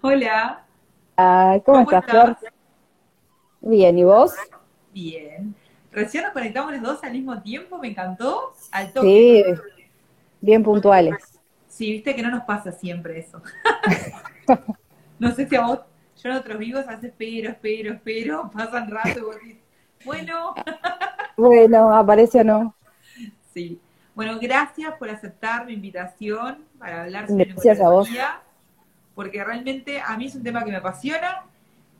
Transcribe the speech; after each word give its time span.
Hola. 0.00 0.64
Ah, 1.16 1.58
¿Cómo, 1.64 1.80
estás, 1.80 2.04
Flor? 2.04 2.36
Bien, 3.60 3.96
¿y 3.98 4.04
vos? 4.04 4.34
Bien. 4.92 5.54
Recién 5.90 6.24
nos 6.24 6.32
conectamos 6.32 6.72
los 6.72 6.82
dos 6.82 7.04
al 7.04 7.12
mismo 7.12 7.40
tiempo, 7.42 7.78
me 7.78 7.88
encantó. 7.88 8.54
Al 8.70 8.92
toque. 8.92 9.06
Sí, 9.06 9.44
bien 10.40 10.62
puntuales. 10.62 11.16
Sí, 11.68 11.90
viste 11.92 12.14
que 12.14 12.22
no 12.22 12.30
nos 12.30 12.44
pasa 12.44 12.72
siempre 12.72 13.18
eso. 13.18 13.42
no 15.18 15.32
sé 15.32 15.48
si 15.48 15.56
a 15.56 15.62
vos, 15.62 15.80
yo 16.22 16.30
en 16.30 16.36
otros 16.36 16.58
vivos 16.58 16.84
hace 16.88 17.08
espero, 17.08 17.50
espero, 17.50 17.94
espero, 17.94 18.50
pasan 18.50 18.90
rato 18.90 19.18
y 19.18 19.22
vos 19.22 19.36
decís, 19.36 19.56
bueno. 20.04 20.54
bueno, 21.36 21.94
aparece 21.94 22.40
o 22.40 22.44
no. 22.44 22.74
Sí. 23.52 23.80
Bueno, 24.14 24.38
gracias 24.40 24.94
por 24.98 25.08
aceptar 25.08 25.66
mi 25.66 25.74
invitación 25.74 26.58
para 26.78 27.02
hablar 27.02 27.28
sobre 27.28 27.44
gracias 27.46 27.80
a 27.80 27.88
vos. 27.88 28.08
Porque 29.14 29.42
realmente 29.42 30.00
a 30.00 30.16
mí 30.16 30.26
es 30.26 30.34
un 30.34 30.42
tema 30.42 30.64
que 30.64 30.70
me 30.70 30.76
apasiona, 30.76 31.44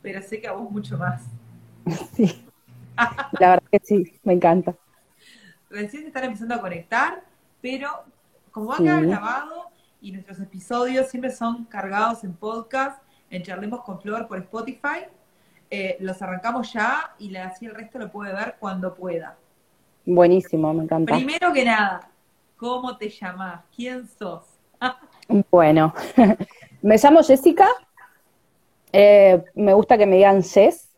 pero 0.01 0.21
sé 0.21 0.41
que 0.41 0.47
a 0.47 0.53
vos 0.53 0.69
mucho 0.69 0.97
más. 0.97 1.23
Sí, 2.15 2.45
la 3.39 3.49
verdad 3.49 3.63
que 3.71 3.81
sí, 3.83 4.19
me 4.23 4.33
encanta. 4.33 4.75
Recién 5.69 6.03
se 6.03 6.07
están 6.09 6.25
empezando 6.25 6.53
a 6.55 6.61
conectar, 6.61 7.23
pero 7.61 7.89
como 8.51 8.67
va 8.67 8.75
a 8.75 8.77
quedar 8.77 9.05
grabado 9.05 9.65
y 9.99 10.11
nuestros 10.11 10.39
episodios 10.39 11.09
siempre 11.09 11.31
son 11.31 11.65
cargados 11.65 12.23
en 12.23 12.33
podcast, 12.33 13.01
en 13.31 13.41
Charlemos 13.41 13.81
con 13.81 13.99
Flor 13.99 14.27
por 14.27 14.37
Spotify, 14.37 15.07
eh, 15.71 15.97
los 15.99 16.21
arrancamos 16.21 16.71
ya 16.71 17.15
y 17.17 17.35
así 17.35 17.65
el 17.65 17.73
resto 17.73 17.97
lo 17.97 18.11
puede 18.11 18.31
ver 18.31 18.57
cuando 18.59 18.93
pueda. 18.93 19.35
Buenísimo, 20.05 20.71
me 20.73 20.83
encanta. 20.83 21.15
Primero 21.15 21.51
que 21.51 21.65
nada, 21.65 22.09
¿cómo 22.57 22.95
te 22.97 23.09
llamas? 23.09 23.61
¿Quién 23.75 24.07
sos? 24.07 24.43
bueno, 25.49 25.93
me 26.83 26.97
llamo 26.97 27.23
Jessica. 27.23 27.67
Eh, 28.91 29.43
me 29.55 29.73
gusta 29.73 29.97
que 29.97 30.05
me 30.05 30.17
digan 30.17 30.43
Jess, 30.43 30.89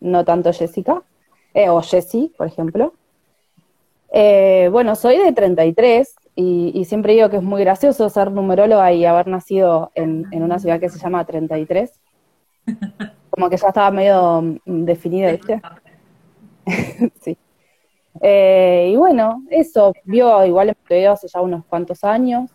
no 0.00 0.24
tanto 0.24 0.52
Jessica, 0.54 1.02
eh, 1.52 1.68
o 1.68 1.82
Jessie, 1.82 2.32
por 2.38 2.46
ejemplo. 2.46 2.94
Eh, 4.12 4.70
bueno, 4.72 4.96
soy 4.96 5.18
de 5.18 5.32
33 5.32 6.14
y, 6.34 6.72
y, 6.74 6.84
siempre 6.86 7.12
digo 7.12 7.28
que 7.28 7.36
es 7.36 7.42
muy 7.42 7.60
gracioso 7.60 8.08
ser 8.08 8.32
numeróloga 8.32 8.92
y 8.92 9.04
haber 9.04 9.26
nacido 9.26 9.92
en, 9.94 10.26
en 10.32 10.42
una 10.42 10.58
ciudad 10.58 10.80
que 10.80 10.88
se 10.88 10.98
llama 10.98 11.26
33. 11.26 11.92
Como 13.30 13.50
que 13.50 13.56
ya 13.58 13.68
estaba 13.68 13.90
medio 13.90 14.40
mm, 14.40 14.84
definido, 14.84 15.30
¿viste? 15.30 15.60
sí. 17.20 17.36
Eh, 18.22 18.90
y 18.92 18.96
bueno, 18.96 19.44
eso, 19.50 19.92
vio 20.04 20.44
igual 20.44 20.74
en 20.88 21.08
hace 21.08 21.28
ya 21.28 21.40
unos 21.40 21.64
cuantos 21.66 22.02
años. 22.04 22.50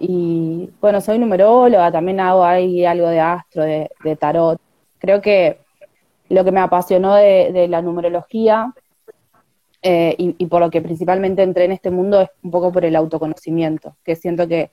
Y 0.00 0.70
bueno, 0.80 1.00
soy 1.00 1.18
numeróloga, 1.18 1.90
también 1.92 2.20
hago 2.20 2.44
ahí 2.44 2.84
algo 2.84 3.08
de 3.08 3.20
astro, 3.20 3.62
de, 3.62 4.16
tarot. 4.18 4.60
Creo 4.98 5.20
que 5.20 5.58
lo 6.28 6.44
que 6.44 6.52
me 6.52 6.60
apasionó 6.60 7.14
de, 7.14 7.66
la 7.68 7.82
numerología 7.82 8.72
eh, 9.82 10.14
y, 10.18 10.46
por 10.46 10.60
lo 10.60 10.70
que 10.70 10.80
principalmente 10.80 11.42
entré 11.42 11.64
en 11.64 11.72
este 11.72 11.90
mundo 11.90 12.20
es 12.20 12.30
un 12.42 12.50
poco 12.50 12.72
por 12.72 12.84
el 12.84 12.96
autoconocimiento, 12.96 13.96
que 14.04 14.16
siento 14.16 14.48
que 14.48 14.70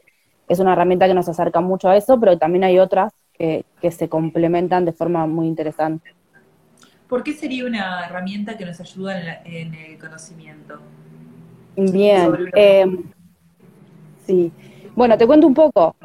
es 0.48 0.60
una 0.60 0.74
herramienta 0.74 1.08
que 1.08 1.14
nos 1.14 1.30
acerca 1.30 1.62
mucho 1.62 1.90
a 1.90 1.98
eso, 1.98 2.20
pero 2.20 2.38
también 2.38 2.64
hay 2.64 2.80
otras 2.80 3.14
que 3.38 3.66
se 3.90 4.08
complementan 4.08 4.86
de 4.86 4.94
forma 4.94 5.26
muy 5.26 5.48
interesante. 5.48 6.14
¿Por 7.12 7.24
qué 7.24 7.34
sería 7.34 7.66
una 7.66 8.06
herramienta 8.06 8.58
que 8.58 8.66
nos 8.66 8.80
ayuda 8.80 9.42
en, 9.44 9.74
el 9.74 10.00
conocimiento? 10.00 10.80
Bien, 11.76 12.32
eh, 12.56 12.86
sí. 14.26 14.50
Bueno, 14.96 15.18
te 15.18 15.26
cuento 15.26 15.48
un 15.48 15.54
poco. 15.54 15.96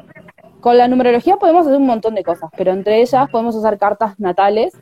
Con 0.61 0.77
la 0.77 0.87
numerología 0.87 1.37
podemos 1.37 1.67
hacer 1.67 1.77
un 1.77 1.85
montón 1.85 2.15
de 2.15 2.23
cosas, 2.23 2.49
pero 2.57 2.71
entre 2.71 3.01
ellas 3.01 3.29
podemos 3.29 3.55
usar 3.55 3.77
cartas 3.77 4.19
natales. 4.19 4.73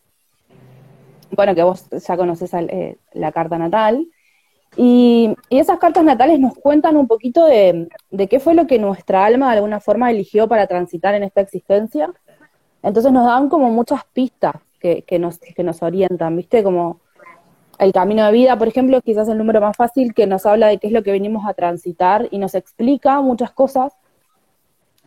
Bueno, 1.32 1.56
que 1.56 1.64
vos 1.64 1.88
ya 1.90 2.16
conoces 2.16 2.54
eh, 2.54 2.98
la 3.14 3.32
carta 3.32 3.58
natal. 3.58 4.08
Y, 4.78 5.36
esas 5.50 5.80
cartas 5.80 6.04
natales 6.04 6.40
nos 6.40 6.54
cuentan 6.54 6.98
un 6.98 7.08
poquito 7.08 7.46
de, 7.46 7.88
qué 8.30 8.40
fue 8.40 8.54
lo 8.54 8.68
que 8.68 8.78
nuestra 8.78 9.26
alma 9.26 9.50
de 9.50 9.56
alguna 9.58 9.80
forma 9.80 10.12
eligió 10.12 10.48
para 10.48 10.68
transitar 10.68 11.16
en 11.16 11.24
esta 11.24 11.42
existencia. 11.42 12.14
Entonces 12.84 13.12
nos 13.12 13.26
dan 13.26 13.50
como 13.50 13.70
muchas 13.72 14.02
pistas 14.14 14.56
que, 14.80 15.04
nos, 15.20 15.40
que 15.40 15.64
nos 15.64 15.82
orientan, 15.82 16.38
¿viste? 16.38 16.62
Como 16.62 17.00
el 17.80 17.92
camino 17.92 18.26
de 18.26 18.32
vida, 18.32 18.58
por 18.58 18.68
ejemplo, 18.68 19.02
quizás 19.02 19.28
el 19.28 19.38
número 19.38 19.62
más 19.62 19.76
fácil 19.76 20.14
que 20.14 20.28
nos 20.28 20.46
habla 20.46 20.68
de 20.68 20.78
qué 20.78 20.88
es 20.88 20.94
lo 20.94 21.04
que 21.04 21.12
venimos 21.12 21.46
a 21.48 21.54
transitar 21.54 22.28
y 22.32 22.38
nos 22.38 22.56
explica 22.56 23.22
muchas 23.22 23.52
cosas. 23.52 23.94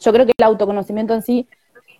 Yo 0.00 0.12
creo 0.12 0.26
que 0.26 0.32
el 0.36 0.44
autoconocimiento 0.44 1.14
en 1.14 1.22
sí 1.22 1.48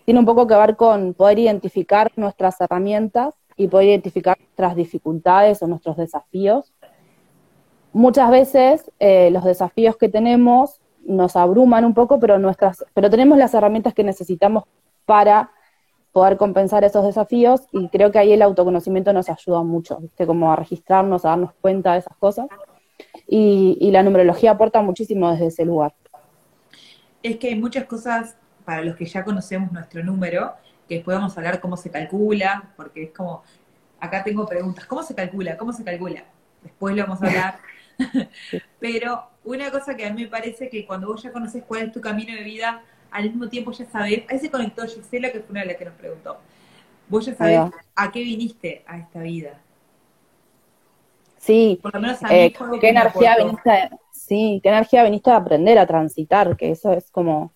tiene 0.05 0.21
un 0.21 0.27
poco 0.27 0.47
que 0.47 0.55
ver 0.55 0.77
con 0.77 1.15
poder 1.15 1.39
identificar 1.39 2.11
nuestras 2.17 2.61
herramientas 2.61 3.35
y 3.57 3.69
poder 3.69 3.89
identificar 3.89 4.39
nuestras 4.39 4.77
dificultades 4.77 5.63
o 5.63 5.67
nuestros 5.67 5.97
desafíos. 5.97 6.73
Muchas 7.93 8.31
veces 8.31 8.91
eh, 9.01 9.31
los 9.31 9.45
desafíos 9.45 9.97
que 9.97 10.09
tenemos 10.09 10.81
nos 11.05 11.37
abruman 11.37 11.85
un 11.85 11.95
poco, 11.95 12.21
pero, 12.21 12.39
nuestras, 12.39 12.85
pero 12.95 13.11
tenemos 13.11 13.39
las 13.39 13.55
herramientas 13.55 13.95
que 13.95 14.05
necesitamos 14.05 14.65
para 15.07 15.51
poder 16.19 16.37
compensar 16.37 16.83
esos 16.83 17.05
desafíos 17.05 17.61
y 17.71 17.87
creo 17.91 18.11
que 18.11 18.19
ahí 18.19 18.33
el 18.33 18.43
autoconocimiento 18.43 19.13
nos 19.13 19.29
ayuda 19.29 19.63
mucho, 19.63 19.99
¿viste? 19.99 20.27
Como 20.27 20.53
a 20.53 20.57
registrarnos, 20.57 21.25
a 21.25 21.29
darnos 21.29 21.53
cuenta 21.61 21.93
de 21.93 22.01
esas 22.01 22.17
cosas. 22.17 22.49
Y, 23.29 23.89
la 23.93 24.03
numerología 24.03 24.51
aporta 24.51 24.83
muchísimo 24.83 25.31
desde 25.31 25.47
ese 25.47 25.65
lugar. 25.65 25.95
Es 27.23 27.37
que 27.37 27.47
hay 27.51 27.55
muchas 27.55 27.85
cosas 27.85 28.37
para 28.65 28.83
los 28.83 28.97
que 28.97 29.07
ya 29.07 29.23
conocemos 29.23 29.71
nuestro 29.71 30.03
número, 30.03 30.55
que 30.89 30.97
después 30.97 31.17
vamos 31.17 31.37
a 31.37 31.41
hablar 31.41 31.61
cómo 31.61 31.77
se 31.77 31.89
calcula, 31.89 32.73
porque 32.77 33.05
es 33.05 33.11
como, 33.13 33.45
acá 34.01 34.25
tengo 34.25 34.45
preguntas, 34.45 34.87
¿cómo 34.87 35.05
se 35.05 35.15
calcula? 35.15 35.57
¿Cómo 35.57 35.73
se 35.73 35.85
calcula? 35.85 36.25
Después 36.65 36.97
lo 36.97 37.05
vamos 37.05 37.23
a 37.23 37.27
hablar. 37.29 37.59
Pero 38.81 39.23
una 39.45 39.71
cosa 39.71 39.95
que 39.95 40.05
a 40.05 40.13
mí 40.13 40.25
me 40.25 40.29
parece 40.29 40.69
que 40.69 40.85
cuando 40.85 41.07
vos 41.07 41.23
ya 41.23 41.31
conoces 41.31 41.63
cuál 41.63 41.83
es 41.83 41.93
tu 41.93 42.01
camino 42.01 42.35
de 42.35 42.43
vida, 42.43 42.83
al 43.11 43.25
mismo 43.25 43.49
tiempo 43.49 43.73
ya 43.73 43.87
sabés, 43.87 44.25
ahí 44.29 44.39
se 44.39 44.51
conectó 44.51 44.87
Gisela, 44.87 45.33
que 45.33 45.41
fue 45.41 45.51
una 45.51 45.61
de 45.61 45.67
las 45.67 45.77
que 45.77 45.85
nos 45.85 45.95
preguntó, 45.95 46.39
vos 47.09 47.27
ya 47.27 47.35
sabés 47.35 47.61
a 47.95 48.13
qué 48.13 48.21
viniste 48.21 48.83
a 48.87 48.99
esta 48.99 49.21
vida. 49.21 49.61
Sí, 51.39 51.79
Por 51.81 51.95
lo 51.95 52.01
menos 52.01 52.23
a 52.23 52.35
eh, 52.35 52.53
qué 52.81 52.89
energía 52.89 53.37
viniste, 53.39 53.71
a, 53.71 53.91
sí, 54.13 54.61
qué 54.63 54.69
energía 54.69 55.05
viniste 55.05 55.31
a 55.31 55.37
aprender 55.37 55.79
a 55.79 55.87
transitar, 55.87 56.57
que 56.57 56.71
eso 56.71 56.93
es 56.93 57.11
como, 57.11 57.53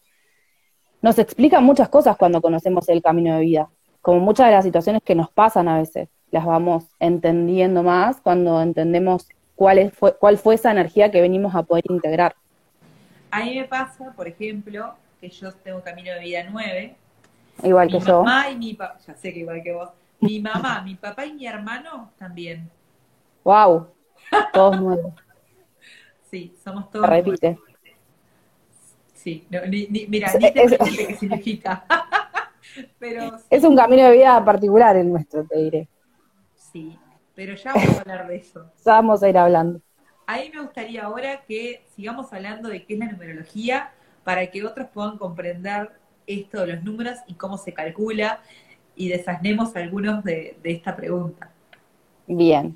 nos 1.03 1.19
explica 1.19 1.61
muchas 1.61 1.89
cosas 1.89 2.17
cuando 2.17 2.41
conocemos 2.41 2.89
el 2.89 3.03
camino 3.03 3.35
de 3.35 3.41
vida, 3.41 3.71
como 4.01 4.21
muchas 4.21 4.47
de 4.47 4.53
las 4.53 4.65
situaciones 4.65 5.03
que 5.03 5.15
nos 5.15 5.31
pasan 5.31 5.69
a 5.69 5.79
veces, 5.79 6.09
las 6.31 6.47
vamos 6.47 6.85
entendiendo 7.01 7.83
más 7.83 8.21
cuando 8.21 8.63
entendemos 8.63 9.29
cuál, 9.55 9.91
fue, 9.93 10.17
cuál 10.17 10.39
fue 10.39 10.55
esa 10.55 10.71
energía 10.71 11.11
que 11.11 11.21
venimos 11.21 11.55
a 11.55 11.63
poder 11.63 11.85
integrar. 11.91 12.35
A 13.31 13.45
mí 13.45 13.55
me 13.55 13.65
pasa, 13.65 14.13
por 14.17 14.29
ejemplo, 14.29 14.95
que 15.23 15.31
yo 15.31 15.53
tengo 15.53 15.81
camino 15.81 16.13
de 16.15 16.19
vida 16.19 16.45
nueve. 16.51 16.97
Igual 17.63 17.89
que 17.89 18.01
yo. 18.01 18.25
mamá 18.25 18.51
y 18.51 18.57
mi 18.57 18.75
papá, 18.75 18.99
ya 19.07 19.15
sé 19.15 19.33
que 19.33 19.39
igual 19.39 19.63
que 19.63 19.73
vos. 19.73 19.89
Mi 20.19 20.41
mamá, 20.41 20.83
mi 20.85 20.97
papá 20.97 21.25
y 21.25 21.33
mi 21.33 21.47
hermano 21.47 22.11
también. 22.19 22.69
Wow, 23.45 23.87
todos 24.53 24.81
nuevos. 24.81 25.15
Sí, 26.29 26.53
somos 26.65 26.91
todos. 26.91 27.09
repite. 27.09 27.57
Sí, 29.15 29.47
mira, 29.49 30.33
ni 30.35 30.53
te 30.53 30.53
qué 30.53 31.17
significa. 31.17 31.85
pero 32.99 33.39
Es 33.49 33.63
un 33.63 33.77
camino 33.77 34.03
de 34.03 34.13
vida 34.13 34.45
particular 34.45 34.97
el 34.97 35.09
nuestro, 35.09 35.45
te 35.45 35.57
diré. 35.57 35.89
Sí, 36.57 36.99
pero 37.37 37.55
ya 37.55 37.75
vamos 37.75 37.97
a 37.97 38.01
hablar 38.01 38.27
de 38.27 38.37
eso. 38.37 38.73
Ya 38.85 38.93
vamos 38.95 39.23
a 39.23 39.29
ir 39.29 39.39
hablando. 39.39 39.81
A 40.27 40.39
mí 40.39 40.51
me 40.53 40.63
gustaría 40.63 41.05
ahora 41.05 41.43
que 41.43 41.85
sigamos 41.95 42.33
hablando 42.33 42.69
de 42.69 42.85
qué 42.85 42.95
es 42.95 42.99
la 42.99 43.07
numerología 43.07 43.93
para 44.25 44.47
que 44.51 44.65
otros 44.65 44.89
puedan 44.93 45.19
comprender 45.19 45.91
esto 46.27 46.61
de 46.61 46.75
los 46.75 46.85
números 46.85 47.19
y 47.27 47.35
cómo 47.35 47.57
se 47.57 47.73
calcula 47.73 48.41
y 48.95 49.09
desasnemos 49.09 49.75
algunos 49.77 50.23
de, 50.25 50.57
esta 50.63 50.95
pregunta. 50.95 51.51
Bien. 52.27 52.75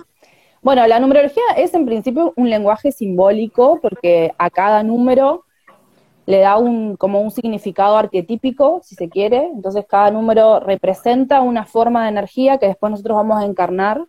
Bueno, 0.62 0.86
la 0.86 0.98
numerología 0.98 1.42
es 1.56 1.72
en 1.74 1.86
principio 1.86 2.32
un 2.36 2.50
lenguaje 2.50 2.90
simbólico 2.90 3.78
porque 3.80 4.32
a 4.38 4.50
cada 4.50 4.82
número 4.82 5.44
le 6.24 6.40
da 6.40 6.56
un, 6.56 6.96
como 6.96 7.20
un 7.20 7.30
significado 7.30 7.96
arquetípico, 7.96 8.80
si 8.82 8.96
se 8.96 9.08
quiere. 9.08 9.48
Entonces 9.54 9.84
cada 9.88 10.10
número 10.10 10.58
representa 10.58 11.40
una 11.40 11.64
forma 11.64 12.02
de 12.02 12.08
energía 12.08 12.58
que 12.58 12.66
después 12.66 12.90
nosotros 12.90 13.16
vamos 13.16 13.40
a 13.40 13.46
encarnar 13.46 14.04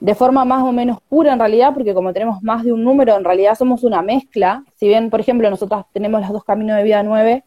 de 0.00 0.14
forma 0.14 0.46
más 0.46 0.62
o 0.62 0.72
menos 0.72 0.98
pura 1.02 1.32
en 1.32 1.38
realidad, 1.38 1.74
porque 1.74 1.92
como 1.92 2.12
tenemos 2.12 2.42
más 2.42 2.64
de 2.64 2.72
un 2.72 2.82
número, 2.82 3.16
en 3.16 3.24
realidad 3.24 3.54
somos 3.54 3.84
una 3.84 4.00
mezcla. 4.00 4.64
Si 4.76 4.88
bien, 4.88 5.10
por 5.10 5.20
ejemplo, 5.20 5.48
nosotros 5.50 5.84
tenemos 5.92 6.22
los 6.22 6.30
dos 6.32 6.44
caminos 6.44 6.78
de 6.78 6.84
vida 6.84 7.02
nueve, 7.02 7.44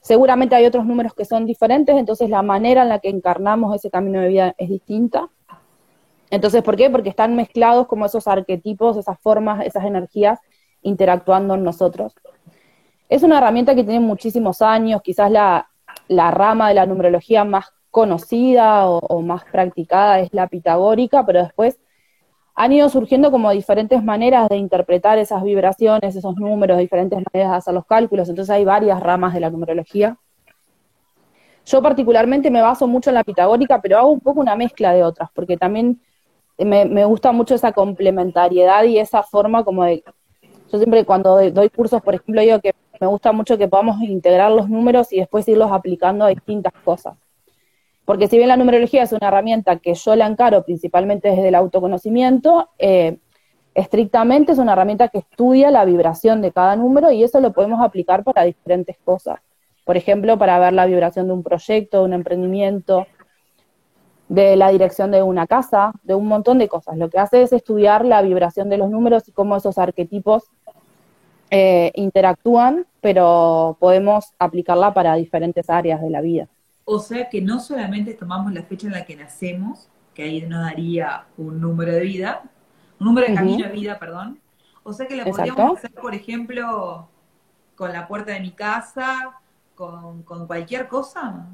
seguramente 0.00 0.56
hay 0.56 0.66
otros 0.66 0.84
números 0.84 1.14
que 1.14 1.24
son 1.24 1.46
diferentes, 1.46 1.96
entonces 1.96 2.28
la 2.28 2.42
manera 2.42 2.82
en 2.82 2.88
la 2.88 2.98
que 2.98 3.08
encarnamos 3.08 3.74
ese 3.74 3.90
camino 3.90 4.20
de 4.20 4.28
vida 4.28 4.54
es 4.58 4.68
distinta. 4.68 5.28
Entonces, 6.28 6.62
¿por 6.62 6.76
qué? 6.76 6.90
Porque 6.90 7.08
están 7.08 7.36
mezclados 7.36 7.86
como 7.86 8.04
esos 8.04 8.26
arquetipos, 8.26 8.96
esas 8.96 9.18
formas, 9.20 9.64
esas 9.64 9.84
energías 9.84 10.40
interactuando 10.82 11.54
en 11.54 11.62
nosotros. 11.62 12.14
Es 13.08 13.22
una 13.22 13.38
herramienta 13.38 13.76
que 13.76 13.84
tiene 13.84 14.00
muchísimos 14.00 14.60
años, 14.60 15.02
quizás 15.02 15.30
la, 15.30 15.68
la 16.08 16.32
rama 16.32 16.68
de 16.68 16.74
la 16.74 16.86
numerología 16.86 17.44
más 17.44 17.66
conocida 17.90 18.88
o, 18.88 19.22
más 19.22 19.44
practicada 19.44 20.20
es 20.20 20.32
la 20.32 20.48
pitagórica, 20.48 21.24
pero 21.24 21.42
después 21.42 21.78
han 22.54 22.72
ido 22.72 22.88
surgiendo 22.88 23.30
como 23.30 23.50
diferentes 23.50 24.02
maneras 24.02 24.48
de 24.48 24.56
interpretar 24.56 25.18
esas 25.18 25.42
vibraciones, 25.42 26.16
esos 26.16 26.36
números, 26.36 26.78
diferentes 26.78 27.18
maneras 27.32 27.52
de 27.52 27.56
hacer 27.58 27.74
los 27.74 27.86
cálculos, 27.86 28.28
entonces 28.28 28.54
hay 28.54 28.64
varias 28.64 29.00
ramas 29.00 29.34
de 29.34 29.40
la 29.40 29.50
numerología. 29.50 30.18
Yo 31.66 31.82
particularmente 31.82 32.50
me 32.50 32.62
baso 32.62 32.86
mucho 32.86 33.10
en 33.10 33.14
la 33.14 33.24
pitagórica, 33.24 33.80
pero 33.82 33.98
hago 33.98 34.10
un 34.10 34.20
poco 34.20 34.40
una 34.40 34.56
mezcla 34.56 34.92
de 34.92 35.02
otras, 35.02 35.30
porque 35.34 35.56
también 35.56 36.00
me, 36.58 37.04
gusta 37.04 37.32
mucho 37.32 37.54
esa 37.54 37.72
complementariedad 37.72 38.84
y 38.84 38.98
esa 38.98 39.22
forma 39.22 39.64
como 39.64 39.84
de... 39.84 40.02
Yo 40.72 40.78
siempre 40.78 41.04
cuando 41.04 41.50
doy 41.50 41.68
cursos, 41.70 42.02
por 42.02 42.14
ejemplo, 42.14 42.40
digo 42.40 42.60
que 42.60 42.72
me 43.00 43.06
gusta 43.06 43.32
mucho 43.32 43.58
que 43.58 43.68
podamos 43.68 44.00
integrar 44.02 44.50
los 44.50 44.68
números 44.68 45.12
y 45.12 45.18
después 45.18 45.46
irlos 45.48 45.70
aplicando 45.70 46.24
a 46.24 46.28
distintas 46.28 46.72
cosas. 46.84 47.16
Porque 48.06 48.28
si 48.28 48.38
bien 48.38 48.48
la 48.48 48.56
numerología 48.56 49.02
es 49.02 49.12
una 49.12 49.28
herramienta 49.28 49.76
que 49.76 49.94
yo 49.94 50.16
la 50.16 50.26
encaro 50.26 50.64
principalmente 50.64 51.28
desde 51.28 51.48
el 51.48 51.56
autoconocimiento, 51.56 52.70
eh, 52.78 53.18
estrictamente 53.74 54.52
es 54.52 54.58
una 54.58 54.72
herramienta 54.72 55.08
que 55.08 55.18
estudia 55.18 55.70
la 55.70 55.84
vibración 55.84 56.40
de 56.40 56.52
cada 56.52 56.76
número 56.76 57.10
y 57.10 57.24
eso 57.24 57.40
lo 57.40 57.52
podemos 57.52 57.84
aplicar 57.84 58.22
para 58.22 58.44
diferentes 58.44 58.96
cosas. 59.04 59.40
Por 59.84 59.96
ejemplo, 59.96 60.38
para 60.38 60.58
ver 60.60 60.72
la 60.72 60.86
vibración 60.86 61.26
de 61.26 61.32
un 61.34 61.42
proyecto, 61.42 61.98
de 61.98 62.04
un 62.04 62.12
emprendimiento, 62.12 63.06
de 64.28 64.56
la 64.56 64.70
dirección 64.70 65.10
de 65.10 65.22
una 65.22 65.48
casa, 65.48 65.92
de 66.04 66.14
un 66.14 66.26
montón 66.26 66.58
de 66.58 66.68
cosas. 66.68 66.96
Lo 66.96 67.10
que 67.10 67.18
hace 67.18 67.42
es 67.42 67.52
estudiar 67.52 68.04
la 68.04 68.22
vibración 68.22 68.68
de 68.68 68.78
los 68.78 68.88
números 68.88 69.28
y 69.28 69.32
cómo 69.32 69.56
esos 69.56 69.78
arquetipos 69.78 70.44
eh, 71.50 71.90
interactúan, 71.94 72.86
pero 73.00 73.76
podemos 73.80 74.32
aplicarla 74.38 74.94
para 74.94 75.14
diferentes 75.16 75.68
áreas 75.70 76.00
de 76.00 76.10
la 76.10 76.20
vida. 76.20 76.48
O 76.88 77.00
sea 77.00 77.28
que 77.28 77.42
no 77.42 77.58
solamente 77.58 78.14
tomamos 78.14 78.52
la 78.52 78.62
fecha 78.62 78.86
en 78.86 78.92
la 78.92 79.04
que 79.04 79.16
nacemos, 79.16 79.88
que 80.14 80.22
ahí 80.22 80.42
nos 80.42 80.62
daría 80.62 81.26
un 81.36 81.60
número 81.60 81.92
de 81.92 82.00
vida, 82.00 82.44
un 83.00 83.08
número 83.08 83.26
de 83.26 83.34
camino 83.34 83.66
de 83.66 83.72
vida, 83.72 83.98
perdón. 83.98 84.38
O 84.84 84.92
sea 84.92 85.08
que 85.08 85.16
la 85.16 85.24
podríamos 85.24 85.78
hacer, 85.78 85.92
por 85.94 86.14
ejemplo, 86.14 87.08
con 87.74 87.92
la 87.92 88.06
puerta 88.06 88.32
de 88.32 88.40
mi 88.40 88.52
casa, 88.52 89.36
con, 89.74 90.22
cualquier 90.46 90.86
cosa. 90.86 91.48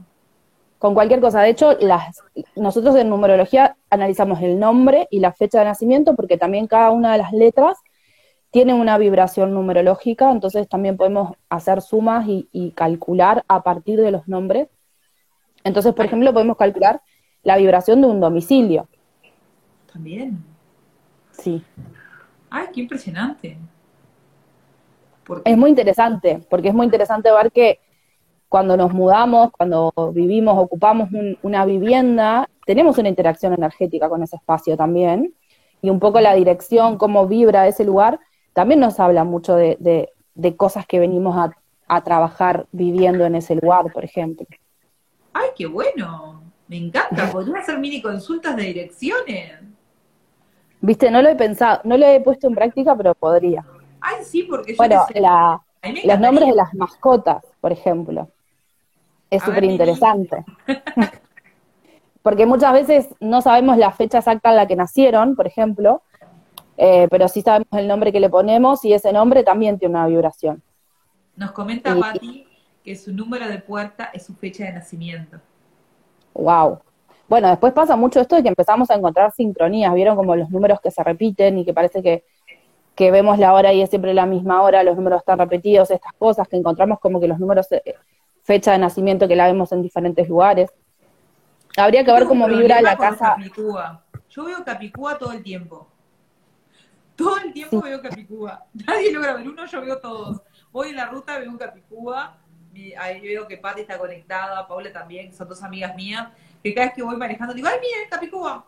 Con 0.78 0.92
cualquier 0.92 1.22
cosa. 1.22 1.40
De 1.40 1.48
hecho, 1.48 1.78
las, 1.80 2.22
nosotros 2.54 2.94
en 2.96 3.08
numerología 3.08 3.78
analizamos 3.88 4.42
el 4.42 4.60
nombre 4.60 5.08
y 5.10 5.20
la 5.20 5.32
fecha 5.32 5.60
de 5.60 5.64
nacimiento, 5.64 6.14
porque 6.14 6.36
también 6.36 6.66
cada 6.66 6.90
una 6.90 7.12
de 7.12 7.18
las 7.18 7.32
letras 7.32 7.78
tiene 8.50 8.74
una 8.74 8.98
vibración 8.98 9.54
numerológica, 9.54 10.30
entonces 10.30 10.68
también 10.68 10.98
podemos 10.98 11.32
hacer 11.48 11.80
sumas 11.80 12.26
y 12.28 12.72
calcular 12.72 13.46
a 13.48 13.62
partir 13.62 13.98
de 13.98 14.10
los 14.10 14.28
nombres 14.28 14.68
entonces, 15.64 15.94
por 15.94 16.04
ejemplo, 16.04 16.32
podemos 16.32 16.56
calcular 16.56 17.00
la 17.42 17.56
vibración 17.56 18.00
de 18.00 18.06
un 18.06 18.20
domicilio. 18.20 18.88
También. 19.92 20.42
Sí. 21.32 21.62
Ay, 22.50 22.66
qué 22.72 22.80
impresionante. 22.80 23.58
Es 25.44 25.56
muy 25.56 25.70
interesante, 25.70 26.40
porque 26.50 26.68
es 26.68 26.74
muy 26.74 26.84
interesante 26.84 27.30
ver 27.32 27.50
que 27.52 27.78
cuando 28.48 28.76
nos 28.76 28.92
mudamos, 28.92 29.50
cuando 29.52 29.92
vivimos, 30.12 30.58
ocupamos 30.58 31.08
una 31.42 31.64
vivienda, 31.64 32.48
tenemos 32.66 32.98
una 32.98 33.08
interacción 33.08 33.54
energética 33.54 34.08
con 34.08 34.22
ese 34.22 34.36
espacio 34.36 34.76
también. 34.76 35.34
Y 35.80 35.90
un 35.90 35.98
poco 35.98 36.20
la 36.20 36.34
dirección, 36.34 36.98
cómo 36.98 37.26
vibra 37.26 37.66
ese 37.66 37.84
lugar, 37.84 38.20
también 38.52 38.80
nos 38.80 39.00
habla 39.00 39.24
mucho 39.24 39.56
de, 39.56 40.10
cosas 40.56 40.86
que 40.86 40.98
venimos 40.98 41.36
a, 41.36 41.56
a 41.88 42.04
trabajar 42.04 42.66
viviendo 42.72 43.24
en 43.24 43.36
ese 43.36 43.54
lugar, 43.54 43.90
por 43.92 44.04
ejemplo. 44.04 44.46
¡Ay, 45.32 45.50
qué 45.56 45.66
bueno! 45.66 46.42
Me 46.68 46.76
encanta, 46.76 47.30
podría 47.32 47.58
hacer 47.58 47.78
mini 47.78 48.00
consultas 48.00 48.56
de 48.56 48.62
direcciones. 48.62 49.60
Viste, 50.80 51.10
no 51.10 51.22
lo 51.22 51.28
he 51.28 51.36
pensado, 51.36 51.80
no 51.84 51.96
lo 51.96 52.06
he 52.06 52.20
puesto 52.20 52.48
en 52.48 52.54
práctica, 52.54 52.96
pero 52.96 53.14
podría. 53.14 53.64
Ay, 54.00 54.24
sí, 54.24 54.44
porque 54.44 54.72
yo 54.72 54.76
Bueno, 54.78 55.04
los 56.04 56.20
nombres 56.20 56.48
de 56.48 56.54
las 56.54 56.74
mascotas, 56.74 57.44
por 57.60 57.72
ejemplo. 57.72 58.28
Es 59.30 59.42
súper 59.42 59.64
interesante. 59.64 60.44
porque 62.22 62.46
muchas 62.46 62.72
veces 62.72 63.08
no 63.20 63.42
sabemos 63.42 63.76
la 63.76 63.92
fecha 63.92 64.18
exacta 64.18 64.50
en 64.50 64.56
la 64.56 64.66
que 64.66 64.76
nacieron, 64.76 65.36
por 65.36 65.46
ejemplo, 65.46 66.02
eh, 66.76 67.06
pero 67.10 67.28
sí 67.28 67.42
sabemos 67.42 67.68
el 67.72 67.86
nombre 67.86 68.12
que 68.12 68.20
le 68.20 68.30
ponemos 68.30 68.84
y 68.84 68.92
ese 68.92 69.12
nombre 69.12 69.44
también 69.44 69.78
tiene 69.78 69.96
una 69.96 70.06
vibración. 70.06 70.62
Nos 71.36 71.52
comenta 71.52 71.94
Patti 71.94 72.46
que 72.84 72.96
su 72.96 73.12
número 73.12 73.48
de 73.48 73.58
puerta 73.58 74.10
es 74.12 74.26
su 74.26 74.34
fecha 74.34 74.64
de 74.64 74.72
nacimiento. 74.72 75.38
Wow. 76.34 76.80
Bueno, 77.28 77.48
después 77.48 77.72
pasa 77.72 77.96
mucho 77.96 78.20
esto 78.20 78.36
de 78.36 78.42
que 78.42 78.48
empezamos 78.48 78.90
a 78.90 78.94
encontrar 78.94 79.32
sincronías, 79.32 79.94
vieron 79.94 80.16
como 80.16 80.36
los 80.36 80.50
números 80.50 80.80
que 80.80 80.90
se 80.90 81.02
repiten 81.02 81.58
y 81.58 81.64
que 81.64 81.72
parece 81.72 82.02
que, 82.02 82.24
vemos 83.10 83.38
la 83.38 83.52
hora 83.52 83.72
y 83.72 83.82
es 83.82 83.90
siempre 83.90 84.14
la 84.14 84.26
misma 84.26 84.62
hora, 84.62 84.84
los 84.84 84.96
números 84.96 85.20
están 85.20 85.38
repetidos, 85.38 85.90
estas 85.90 86.12
cosas 86.12 86.46
que 86.46 86.56
encontramos 86.56 87.00
como 87.00 87.20
que 87.20 87.26
los 87.26 87.38
números, 87.38 87.66
eh, 87.72 87.96
fecha 88.44 88.72
de 88.72 88.78
nacimiento 88.78 89.26
que 89.26 89.34
la 89.34 89.46
vemos 89.46 89.72
en 89.72 89.82
diferentes 89.82 90.28
lugares. 90.28 90.70
Habría 91.76 92.04
que 92.04 92.12
ver 92.12 92.26
cómo 92.26 92.46
vibra 92.46 92.80
la 92.80 92.96
casa. 92.96 93.36
Yo 94.28 94.44
veo 94.44 94.64
Capicúa 94.64 95.18
todo 95.18 95.32
el 95.32 95.42
tiempo. 95.42 95.88
Todo 97.16 97.38
el 97.38 97.52
tiempo 97.52 97.80
veo 97.80 98.00
Capicúa. 98.00 98.66
Nadie 98.86 99.10
logra 99.10 99.34
ver 99.34 99.48
uno, 99.48 99.66
yo 99.66 99.80
veo 99.80 99.98
todos. 99.98 100.42
Voy 100.70 100.90
en 100.90 100.96
la 100.96 101.06
ruta, 101.06 101.38
veo 101.38 101.50
un 101.50 101.58
Capicúa 101.58 102.41
ahí 102.98 103.20
veo 103.20 103.46
que 103.46 103.56
Patti 103.56 103.82
está 103.82 103.98
conectada, 103.98 104.66
Paula 104.66 104.92
también, 104.92 105.32
son 105.32 105.48
dos 105.48 105.62
amigas 105.62 105.94
mías, 105.94 106.28
que 106.62 106.74
cada 106.74 106.86
vez 106.86 106.94
que 106.94 107.02
voy 107.02 107.16
manejando 107.16 107.54
digo, 107.54 107.68
ay, 107.68 107.78
mire, 107.80 108.08
Capicúa, 108.08 108.64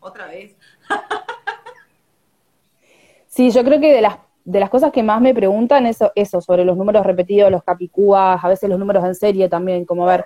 otra 0.00 0.26
vez. 0.26 0.56
sí, 3.26 3.50
yo 3.50 3.64
creo 3.64 3.80
que 3.80 3.92
de 3.92 4.02
las, 4.02 4.18
de 4.44 4.60
las 4.60 4.70
cosas 4.70 4.92
que 4.92 5.02
más 5.02 5.20
me 5.20 5.34
preguntan 5.34 5.86
es 5.86 5.96
eso, 5.96 6.12
eso, 6.14 6.40
sobre 6.40 6.64
los 6.64 6.76
números 6.76 7.04
repetidos, 7.04 7.50
los 7.50 7.64
capicúas, 7.64 8.42
a 8.42 8.48
veces 8.48 8.68
los 8.68 8.78
números 8.78 9.04
en 9.04 9.14
serie 9.14 9.48
también, 9.48 9.84
como 9.84 10.06
ver 10.06 10.24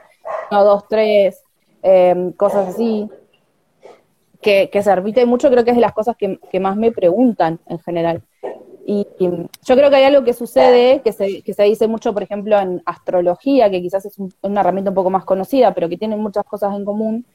1, 0.51 0.65
2, 0.65 0.89
3, 0.89 1.43
cosas 2.37 2.69
así. 2.69 3.09
Que, 4.41 4.71
que, 4.71 4.83
se 4.83 4.95
repite 4.95 5.25
mucho, 5.25 5.49
creo 5.51 5.63
que 5.63 5.71
es 5.71 5.77
de 5.77 5.83
las 5.83 5.93
cosas 5.93 6.17
que, 6.17 6.41
que 6.51 6.59
más 6.59 6.77
me 6.77 6.91
preguntan 6.91 7.61
en 7.67 7.79
general. 7.79 8.25
Y, 8.85 9.07
yo 9.19 9.77
creo 9.77 9.91
que 9.91 9.97
hay 9.97 10.05
algo 10.05 10.25
que 10.25 10.33
sucede, 10.33 11.03
que 11.03 11.13
se, 11.13 11.43
que 11.43 11.55
se 11.55 11.63
dice 11.65 11.87
mucho, 11.87 12.13
por 12.13 12.23
ejemplo, 12.23 12.59
en 12.59 12.83
astrología, 12.85 13.71
que 13.71 13.81
quizás 13.81 14.05
es 14.05 14.17
una 14.41 14.61
herramienta 14.61 14.91
un 14.91 14.95
poco 14.95 15.11
más 15.11 15.25
conocida, 15.25 15.73
pero 15.75 15.89
que 15.89 15.97
tiene 15.97 16.17
muchas 16.17 16.45
cosas 16.45 16.75
en 16.75 16.85
común, 16.85 17.27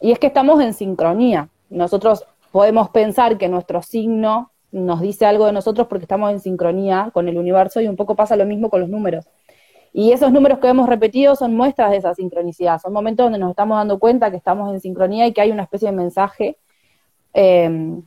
y 0.00 0.12
es 0.12 0.18
que 0.18 0.26
estamos 0.26 0.60
en 0.60 0.74
sincronía. 0.74 1.48
Nosotros 1.68 2.24
podemos 2.52 2.90
pensar 2.90 3.38
que 3.38 3.48
nuestro 3.48 3.82
signo 3.82 4.50
nos 4.72 5.00
dice 5.00 5.26
algo 5.26 5.46
de 5.46 5.52
nosotros 5.52 5.86
porque 5.88 6.04
estamos 6.04 6.30
en 6.30 6.40
sincronía 6.40 7.10
con 7.12 7.28
el 7.28 7.36
universo 7.38 7.80
y 7.80 7.88
un 7.88 7.96
poco 7.96 8.14
pasa 8.14 8.36
lo 8.36 8.46
mismo 8.46 8.70
con 8.70 8.80
los 8.80 8.88
números. 8.88 9.26
Y 9.92 10.12
esos 10.12 10.32
números 10.32 10.60
que 10.60 10.68
hemos 10.68 10.88
repetido 10.88 11.34
son 11.34 11.56
muestras 11.56 11.90
de 11.90 11.96
esa 11.96 12.14
sincronicidad, 12.14 12.80
son 12.80 12.92
momentos 12.92 13.24
donde 13.24 13.38
nos 13.38 13.50
estamos 13.50 13.76
dando 13.76 13.98
cuenta 13.98 14.30
que 14.30 14.36
estamos 14.36 14.72
en 14.72 14.80
sincronía 14.80 15.26
y 15.26 15.32
que 15.32 15.40
hay 15.40 15.50
una 15.50 15.64
especie 15.64 15.90
de 15.90 15.96
mensaje 15.96 16.56
eh, 17.34 18.00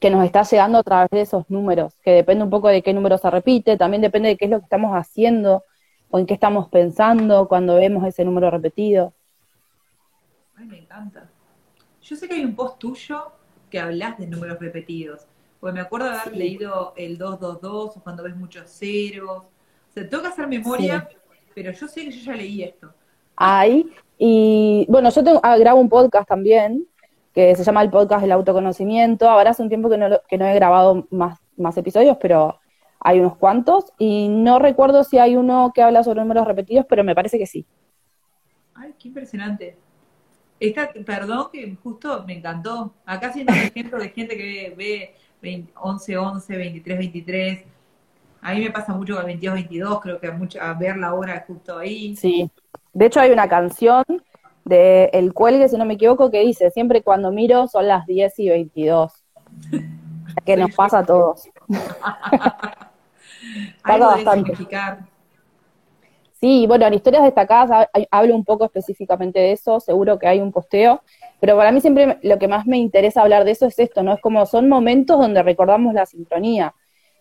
que 0.00 0.10
nos 0.10 0.24
está 0.24 0.42
llegando 0.42 0.78
a 0.78 0.82
través 0.82 1.10
de 1.10 1.20
esos 1.22 1.48
números, 1.50 1.94
que 2.02 2.10
depende 2.10 2.44
un 2.44 2.50
poco 2.50 2.68
de 2.68 2.82
qué 2.82 2.92
número 2.92 3.18
se 3.18 3.30
repite, 3.30 3.76
también 3.76 4.02
depende 4.02 4.30
de 4.30 4.36
qué 4.36 4.46
es 4.46 4.50
lo 4.50 4.58
que 4.58 4.64
estamos 4.64 4.92
haciendo 4.92 5.64
o 6.10 6.18
en 6.18 6.26
qué 6.26 6.34
estamos 6.34 6.68
pensando 6.68 7.48
cuando 7.48 7.76
vemos 7.76 8.06
ese 8.06 8.24
número 8.24 8.50
repetido. 8.50 9.12
Ay, 10.56 10.66
me 10.66 10.78
encanta. 10.78 11.28
Yo 12.02 12.16
sé 12.16 12.28
que 12.28 12.34
hay 12.34 12.44
un 12.44 12.54
post 12.54 12.78
tuyo 12.78 13.32
que 13.70 13.80
hablas 13.80 14.18
de 14.18 14.26
números 14.26 14.58
repetidos, 14.60 15.26
porque 15.58 15.74
me 15.74 15.80
acuerdo 15.80 16.10
de 16.10 16.16
haber 16.18 16.36
leído 16.36 16.94
el 16.96 17.18
222 17.18 17.96
o 17.96 18.00
cuando 18.00 18.22
ves 18.22 18.36
muchos 18.36 18.70
ceros. 18.70 19.38
O 19.38 19.92
sea, 19.92 20.08
tengo 20.08 20.22
que 20.22 20.28
hacer 20.28 20.46
memoria, 20.46 21.08
pero 21.54 21.72
yo 21.72 21.88
sé 21.88 22.04
que 22.04 22.12
yo 22.12 22.24
ya 22.24 22.36
leí 22.36 22.62
esto. 22.62 22.92
Hay, 23.34 23.90
y 24.18 24.86
bueno, 24.88 25.10
yo 25.10 25.24
tengo, 25.24 25.40
ah, 25.42 25.58
grabo 25.58 25.80
un 25.80 25.88
podcast 25.88 26.28
también, 26.28 26.86
que 27.36 27.54
se 27.54 27.64
llama 27.64 27.82
el 27.82 27.90
podcast 27.90 28.22
del 28.22 28.32
autoconocimiento. 28.32 29.28
Ahora 29.28 29.50
hace 29.50 29.62
un 29.62 29.68
tiempo 29.68 29.90
que 29.90 29.98
no, 29.98 30.08
que 30.26 30.38
no 30.38 30.46
he 30.46 30.54
grabado 30.54 31.06
más, 31.10 31.38
más 31.58 31.76
episodios, 31.76 32.16
pero 32.18 32.58
hay 32.98 33.20
unos 33.20 33.36
cuantos. 33.36 33.92
Y 33.98 34.28
no 34.28 34.58
recuerdo 34.58 35.04
si 35.04 35.18
hay 35.18 35.36
uno 35.36 35.70
que 35.74 35.82
habla 35.82 36.02
sobre 36.02 36.22
números 36.22 36.46
repetidos, 36.46 36.86
pero 36.88 37.04
me 37.04 37.14
parece 37.14 37.36
que 37.36 37.44
sí. 37.44 37.66
Ay, 38.74 38.94
qué 38.98 39.08
impresionante. 39.08 39.76
Esta, 40.58 40.90
perdón, 41.04 41.48
que 41.52 41.76
justo 41.82 42.24
me 42.26 42.38
encantó. 42.38 42.94
Acá 43.04 43.30
siendo 43.34 43.52
un 43.52 43.58
ejemplo 43.58 43.98
de 43.98 44.08
gente 44.08 44.34
que 44.34 44.74
ve, 45.42 45.68
11, 45.74 46.16
11, 46.16 46.56
23, 46.56 46.98
23. 46.98 47.64
A 48.40 48.54
mí 48.54 48.60
me 48.62 48.70
pasa 48.70 48.94
mucho 48.94 49.14
con 49.14 49.26
22, 49.26 49.54
22, 49.56 50.00
creo 50.00 50.18
que 50.18 50.26
a, 50.28 50.32
mucho, 50.32 50.62
a 50.62 50.72
ver 50.72 50.96
la 50.96 51.12
hora 51.12 51.44
justo 51.46 51.76
ahí. 51.76 52.16
Sí. 52.16 52.50
De 52.94 53.04
hecho, 53.04 53.20
hay 53.20 53.30
una 53.30 53.46
canción 53.46 54.04
de 54.66 55.10
El 55.12 55.32
Cuelgue, 55.32 55.68
si 55.68 55.78
no 55.78 55.84
me 55.84 55.94
equivoco, 55.94 56.30
que 56.30 56.40
dice, 56.40 56.70
siempre 56.70 57.02
cuando 57.02 57.30
miro 57.30 57.68
son 57.68 57.86
las 57.86 58.04
10 58.06 58.38
y 58.40 58.48
22. 58.50 59.12
Que 60.44 60.56
nos 60.56 60.74
pasa 60.74 60.98
a 60.98 61.06
todos. 61.06 61.48
pasa 63.82 64.06
bastante. 64.06 64.52
Sí, 66.38 66.66
bueno, 66.66 66.86
en 66.86 66.94
historias 66.94 67.22
destacadas 67.22 67.88
hablo 68.10 68.34
un 68.34 68.44
poco 68.44 68.66
específicamente 68.66 69.38
de 69.38 69.52
eso, 69.52 69.80
seguro 69.80 70.18
que 70.18 70.26
hay 70.26 70.40
un 70.40 70.52
posteo, 70.52 71.02
pero 71.40 71.56
para 71.56 71.72
mí 71.72 71.80
siempre 71.80 72.18
lo 72.22 72.38
que 72.38 72.48
más 72.48 72.66
me 72.66 72.76
interesa 72.76 73.22
hablar 73.22 73.44
de 73.44 73.52
eso 73.52 73.66
es 73.66 73.78
esto, 73.78 74.02
¿no? 74.02 74.12
Es 74.12 74.20
como 74.20 74.44
son 74.44 74.68
momentos 74.68 75.18
donde 75.18 75.42
recordamos 75.42 75.94
la 75.94 76.04
sincronía. 76.04 76.74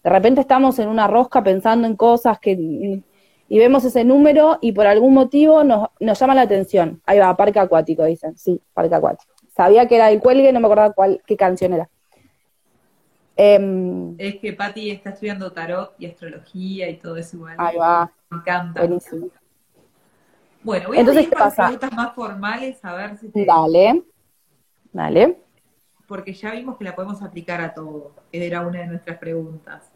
De 0.04 0.10
repente 0.10 0.42
estamos 0.42 0.78
en 0.80 0.90
una 0.90 1.08
rosca 1.08 1.42
pensando 1.42 1.88
en 1.88 1.96
cosas 1.96 2.38
que 2.40 3.02
y 3.48 3.60
vemos 3.60 3.86
ese 3.86 4.04
número 4.04 4.58
y 4.62 4.72
por 4.72 4.88
algún 4.88 5.14
motivo 5.14 5.64
nos, 5.64 5.90
nos 6.00 6.20
llama 6.20 6.36
la 6.36 6.42
atención. 6.42 7.02
Ahí 7.06 7.20
va, 7.20 7.36
parque 7.38 7.60
acuático, 7.60 8.04
dicen. 8.04 8.38
Sí, 8.38 8.62
parque 8.74 8.96
acuático. 8.96 9.34
Sabía 9.56 9.88
que 9.88 9.96
era 9.96 10.10
el 10.12 10.20
cuelgue, 10.20 10.52
no 10.52 10.60
me 10.60 10.68
acordaba 10.68 10.94
cuál, 10.94 11.22
qué 11.26 11.38
canción 11.38 11.74
era. 11.74 11.90
Em, 13.38 14.16
es 14.18 14.38
que 14.38 14.54
Patti 14.54 14.92
está 14.92 15.10
estudiando 15.12 15.52
tarot 15.52 15.94
y 16.00 16.06
astrología 16.06 16.90
y 16.90 16.98
todo 16.98 17.18
eso 17.18 17.38
igual. 17.38 17.56
Ahí 17.58 17.78
va. 17.78 18.12
Me 18.30 18.38
encanta. 18.38 18.82
Buenísimo. 18.82 19.28
Bueno, 20.64 20.88
voy 20.88 20.98
Entonces, 20.98 21.28
a 21.28 21.30
¿qué 21.30 21.36
pasa? 21.36 21.64
preguntas 21.64 21.94
más 21.94 22.16
formales 22.16 22.84
a 22.84 22.96
ver 22.96 23.18
si 23.18 23.30
te... 23.30 23.46
Dale, 23.46 24.04
dale. 24.92 25.38
Porque 26.08 26.34
ya 26.34 26.52
vimos 26.52 26.78
que 26.78 26.84
la 26.84 26.96
podemos 26.96 27.22
aplicar 27.22 27.62
a 27.62 27.74
todo. 27.74 28.14
Era 28.32 28.66
una 28.66 28.80
de 28.80 28.88
nuestras 28.88 29.18
preguntas. 29.20 29.92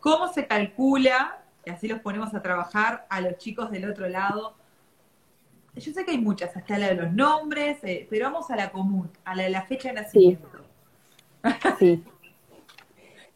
¿Cómo 0.00 0.32
se 0.32 0.46
calcula, 0.46 1.43
y 1.64 1.70
así 1.70 1.88
los 1.88 2.00
ponemos 2.00 2.34
a 2.34 2.42
trabajar, 2.42 3.06
a 3.08 3.20
los 3.20 3.36
chicos 3.38 3.70
del 3.70 3.90
otro 3.90 4.08
lado? 4.08 4.54
Yo 5.76 5.92
sé 5.92 6.04
que 6.04 6.12
hay 6.12 6.18
muchas, 6.18 6.56
hasta 6.56 6.78
la 6.78 6.88
de 6.88 6.94
los 6.94 7.12
nombres, 7.12 7.82
eh, 7.82 8.06
pero 8.08 8.26
vamos 8.26 8.50
a 8.50 8.56
la 8.56 8.70
común, 8.70 9.10
a 9.24 9.34
la 9.34 9.44
de 9.44 9.50
la 9.50 9.62
fecha 9.62 9.88
de 9.88 9.94
nacimiento. 9.94 10.48
Sí. 11.78 12.02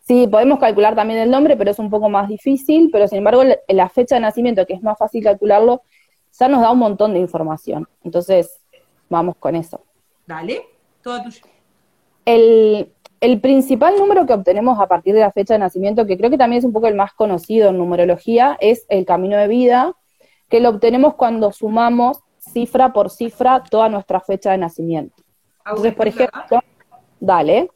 Sí, 0.01 0.27
podemos 0.27 0.59
calcular 0.59 0.95
también 0.95 1.21
el 1.21 1.31
nombre, 1.31 1.55
pero 1.55 1.71
es 1.71 1.79
un 1.79 1.91
poco 1.91 2.09
más 2.09 2.27
difícil, 2.29 2.89
pero 2.91 3.07
sin 3.07 3.19
embargo 3.19 3.43
la 3.69 3.89
fecha 3.91 4.15
de 4.15 4.23
nacimiento, 4.23 4.65
que 4.65 4.73
es 4.73 4.83
más 4.83 4.97
fácil 4.97 5.23
calcularlo, 5.23 5.83
ya 6.39 6.49
nos 6.49 6.63
da 6.63 6.71
un 6.71 6.79
montón 6.79 7.13
de 7.13 7.19
información. 7.19 7.87
Entonces, 8.03 8.59
vamos 9.11 9.37
con 9.37 9.55
eso. 9.55 9.83
Dale, 10.27 10.63
todo 11.03 11.23
tuyo. 11.23 11.43
El, 12.25 12.91
el 13.21 13.41
principal 13.41 13.97
número 13.97 14.27
que 14.27 14.33
obtenemos 14.33 14.81
a 14.81 14.87
partir 14.87 15.15
de 15.15 15.21
la 15.21 15.33
fecha 15.33 15.55
de 15.55 15.61
nacimiento, 15.61 16.07
que 16.07 16.17
creo 16.17 16.31
que 16.31 16.39
también 16.39 16.59
es 16.59 16.65
un 16.65 16.73
poco 16.73 16.87
el 16.87 16.95
más 16.95 17.13
conocido 17.13 17.71
en 17.71 17.79
numerología, 17.79 18.57
es 18.61 18.87
el 18.89 19.05
camino 19.05 19.37
de 19.37 19.49
vida, 19.49 19.95
que 20.49 20.61
lo 20.61 20.71
obtenemos 20.71 21.15
cuando 21.15 21.53
sumamos 21.53 22.21
cifra 22.39 22.93
por 22.93 23.11
cifra 23.11 23.63
toda 23.69 23.89
nuestra 23.89 24.21
fecha 24.21 24.53
de 24.53 24.59
nacimiento. 24.59 25.23
Entonces, 25.67 25.95
por 25.95 26.09
ejemplo, 26.09 26.61
dale. 27.21 27.71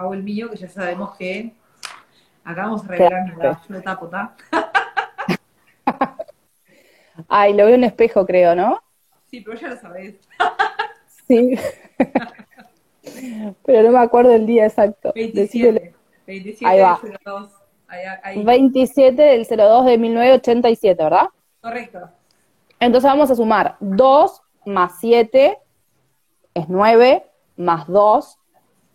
hago 0.00 0.14
el 0.14 0.22
mío, 0.22 0.48
que 0.50 0.56
ya 0.56 0.68
sabemos 0.68 1.14
que 1.16 1.52
acá 2.42 2.62
vamos 2.62 2.82
a 2.88 2.92
mi 2.92 2.98
yo 3.68 3.82
tapo, 3.82 4.10
Ay, 7.28 7.54
lo 7.54 7.66
veo 7.66 7.74
en 7.74 7.84
espejo, 7.84 8.26
creo, 8.26 8.54
¿no? 8.54 8.82
Sí, 9.30 9.40
pero 9.40 9.58
ya 9.58 9.68
lo 9.68 9.76
sabés. 9.76 10.16
sí. 11.28 11.58
pero 13.64 13.82
no 13.82 13.92
me 13.92 13.98
acuerdo 13.98 14.34
el 14.34 14.46
día 14.46 14.66
exacto. 14.66 15.12
27. 15.14 15.94
27 16.26 16.66
ahí 16.66 16.80
va. 16.80 17.00
del 17.02 17.18
02. 17.24 17.50
Ahí, 18.22 18.44
27 18.44 19.20
del 19.20 19.46
02 19.46 19.86
de 19.86 19.98
1987, 19.98 21.02
¿verdad? 21.02 21.28
Correcto. 21.60 22.08
Entonces 22.78 23.10
vamos 23.10 23.30
a 23.30 23.34
sumar 23.34 23.76
2 23.80 24.42
más 24.64 24.92
7 25.00 25.58
es 26.54 26.68
9, 26.68 27.24
más 27.56 27.86
2 27.88 28.38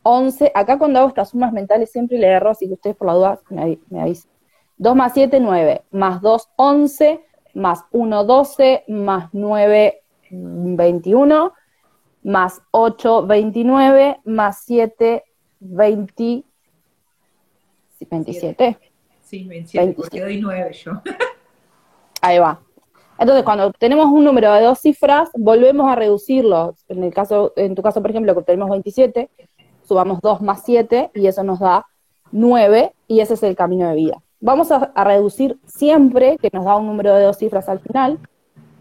11, 0.07 0.51
acá 0.53 0.77
cuando 0.77 0.99
hago 0.99 1.09
estas 1.09 1.29
sumas 1.29 1.51
mentales 1.51 1.91
siempre 1.91 2.19
le 2.19 2.27
erro, 2.27 2.51
así 2.51 2.67
que 2.67 2.73
ustedes 2.73 2.95
por 2.95 3.07
la 3.07 3.13
duda 3.13 3.39
me, 3.49 3.79
me 3.89 4.01
avisen. 4.01 4.29
2 4.77 4.95
más 4.95 5.13
7, 5.13 5.39
9, 5.39 5.83
más 5.89 6.21
2, 6.21 6.49
11, 6.57 7.25
más 7.55 7.85
1, 7.91 8.23
12, 8.25 8.83
más 8.89 9.29
9, 9.31 10.03
21, 10.29 11.53
más 12.23 12.61
8, 12.71 13.25
29, 13.25 14.19
más 14.25 14.63
7, 14.65 15.23
20, 15.59 16.43
27. 18.09 18.77
Sí, 19.21 19.43
27, 19.45 19.93
porque 19.93 20.21
doy 20.21 20.39
9 20.39 20.73
yo. 20.73 20.91
Ahí 22.21 22.39
va. 22.39 22.59
Entonces, 23.17 23.45
cuando 23.45 23.71
tenemos 23.71 24.07
un 24.07 24.25
número 24.25 24.53
de 24.53 24.61
dos 24.61 24.79
cifras, 24.79 25.29
volvemos 25.33 25.89
a 25.89 25.95
reducirlo. 25.95 26.75
En 26.89 27.03
el 27.03 27.13
caso, 27.13 27.53
en 27.55 27.73
tu 27.73 27.81
caso, 27.81 28.01
por 28.01 28.11
ejemplo, 28.11 28.35
que 28.35 28.43
tenemos 28.43 28.69
27, 28.69 29.29
subamos 29.83 30.19
2 30.21 30.41
más 30.41 30.63
7 30.65 31.11
y 31.15 31.27
eso 31.27 31.43
nos 31.43 31.59
da 31.59 31.85
9 32.31 32.93
y 33.07 33.21
ese 33.21 33.35
es 33.35 33.43
el 33.43 33.55
camino 33.55 33.87
de 33.87 33.95
vida. 33.95 34.21
Vamos 34.45 34.71
a, 34.71 34.91
reducir 35.03 35.57
siempre, 35.65 36.37
que 36.37 36.51
nos 36.53 36.65
da 36.65 36.75
un 36.75 36.85
número 36.85 37.15
de 37.15 37.23
dos 37.23 37.39
cifras 37.39 37.67
al 37.67 37.79
final, 37.79 38.19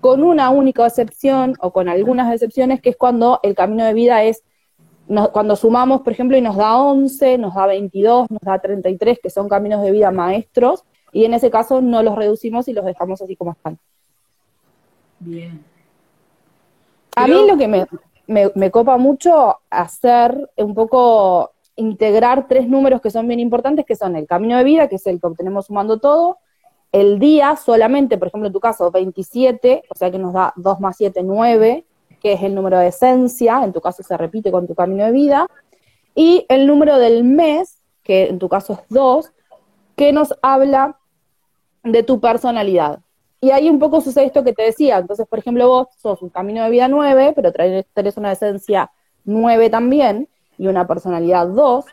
con 0.02 0.22
una 0.22 0.50
única 0.50 0.86
excepción 0.86 1.54
o 1.58 1.72
con 1.72 1.88
algunas 1.88 2.30
excepciones, 2.30 2.82
que 2.82 2.90
es 2.90 2.96
cuando 2.98 3.40
el 3.42 3.54
camino 3.54 3.82
de 3.86 3.94
vida 3.94 4.22
es, 4.24 4.42
cuando 5.32 5.56
sumamos, 5.56 6.02
por 6.02 6.12
ejemplo, 6.12 6.36
y 6.36 6.42
nos 6.42 6.56
da 6.56 6.76
11, 6.76 7.38
nos 7.38 7.54
da 7.54 7.66
22, 7.66 8.30
nos 8.30 8.42
da 8.42 8.58
33, 8.58 9.18
que 9.22 9.30
son 9.30 9.48
caminos 9.48 9.82
de 9.82 9.90
vida 9.90 10.10
maestros, 10.10 10.84
y 11.12 11.24
en 11.24 11.32
ese 11.32 11.50
caso 11.50 11.80
no 11.80 12.02
los 12.02 12.14
reducimos 12.14 12.68
y 12.68 12.74
los 12.74 12.84
dejamos 12.84 13.22
así 13.22 13.34
como 13.34 13.52
están. 13.52 13.78
Bien. 15.18 15.64
A 17.16 17.26
mí 17.26 17.46
lo 17.48 17.56
que 17.56 17.68
me, 17.68 17.86
me, 18.26 18.70
copa 18.70 18.98
mucho 18.98 19.60
hacer 19.70 20.50
un 20.58 20.74
poco 20.74 21.53
integrar 21.76 22.46
tres 22.48 22.68
números 22.68 23.00
que 23.00 23.10
son 23.10 23.26
bien 23.26 23.40
importantes, 23.40 23.84
que 23.84 23.96
son 23.96 24.16
el 24.16 24.26
camino 24.26 24.56
de 24.56 24.64
vida, 24.64 24.88
que 24.88 24.96
es 24.96 25.06
el 25.06 25.20
que 25.20 25.26
obtenemos 25.26 25.66
sumando 25.66 25.98
todo, 25.98 26.38
el 26.92 27.18
día 27.18 27.56
solamente, 27.56 28.18
por 28.18 28.28
ejemplo, 28.28 28.46
en 28.46 28.52
tu 28.52 28.60
caso, 28.60 28.90
27, 28.90 29.82
o 29.88 29.94
sea 29.96 30.10
que 30.12 30.18
nos 30.18 30.32
da 30.32 30.52
2 30.56 30.78
más 30.78 30.96
7, 30.96 31.22
9, 31.24 31.84
que 32.20 32.34
es 32.34 32.42
el 32.42 32.54
número 32.54 32.78
de 32.78 32.86
esencia, 32.86 33.64
en 33.64 33.72
tu 33.72 33.80
caso 33.80 34.02
se 34.04 34.16
repite 34.16 34.52
con 34.52 34.68
tu 34.68 34.76
camino 34.76 35.04
de 35.04 35.10
vida, 35.10 35.48
y 36.14 36.46
el 36.48 36.68
número 36.68 36.98
del 36.98 37.24
mes, 37.24 37.78
que 38.04 38.28
en 38.28 38.38
tu 38.38 38.48
caso 38.48 38.74
es 38.74 38.78
2, 38.90 39.32
que 39.96 40.12
nos 40.12 40.38
habla 40.40 40.98
de 41.82 42.04
tu 42.04 42.20
personalidad. 42.20 43.00
Y 43.40 43.50
ahí 43.50 43.68
un 43.68 43.80
poco 43.80 44.00
sucede 44.00 44.26
esto 44.26 44.44
que 44.44 44.52
te 44.52 44.62
decía. 44.62 44.98
Entonces, 44.98 45.26
por 45.26 45.38
ejemplo, 45.38 45.68
vos 45.68 45.88
sos 45.98 46.22
un 46.22 46.30
camino 46.30 46.64
de 46.64 46.70
vida 46.70 46.88
9, 46.88 47.32
pero 47.34 47.52
tenés 47.92 48.16
una 48.16 48.32
esencia 48.32 48.90
9 49.24 49.68
también 49.68 50.28
y 50.58 50.66
una 50.66 50.86
personalidad 50.86 51.48
2. 51.48 51.84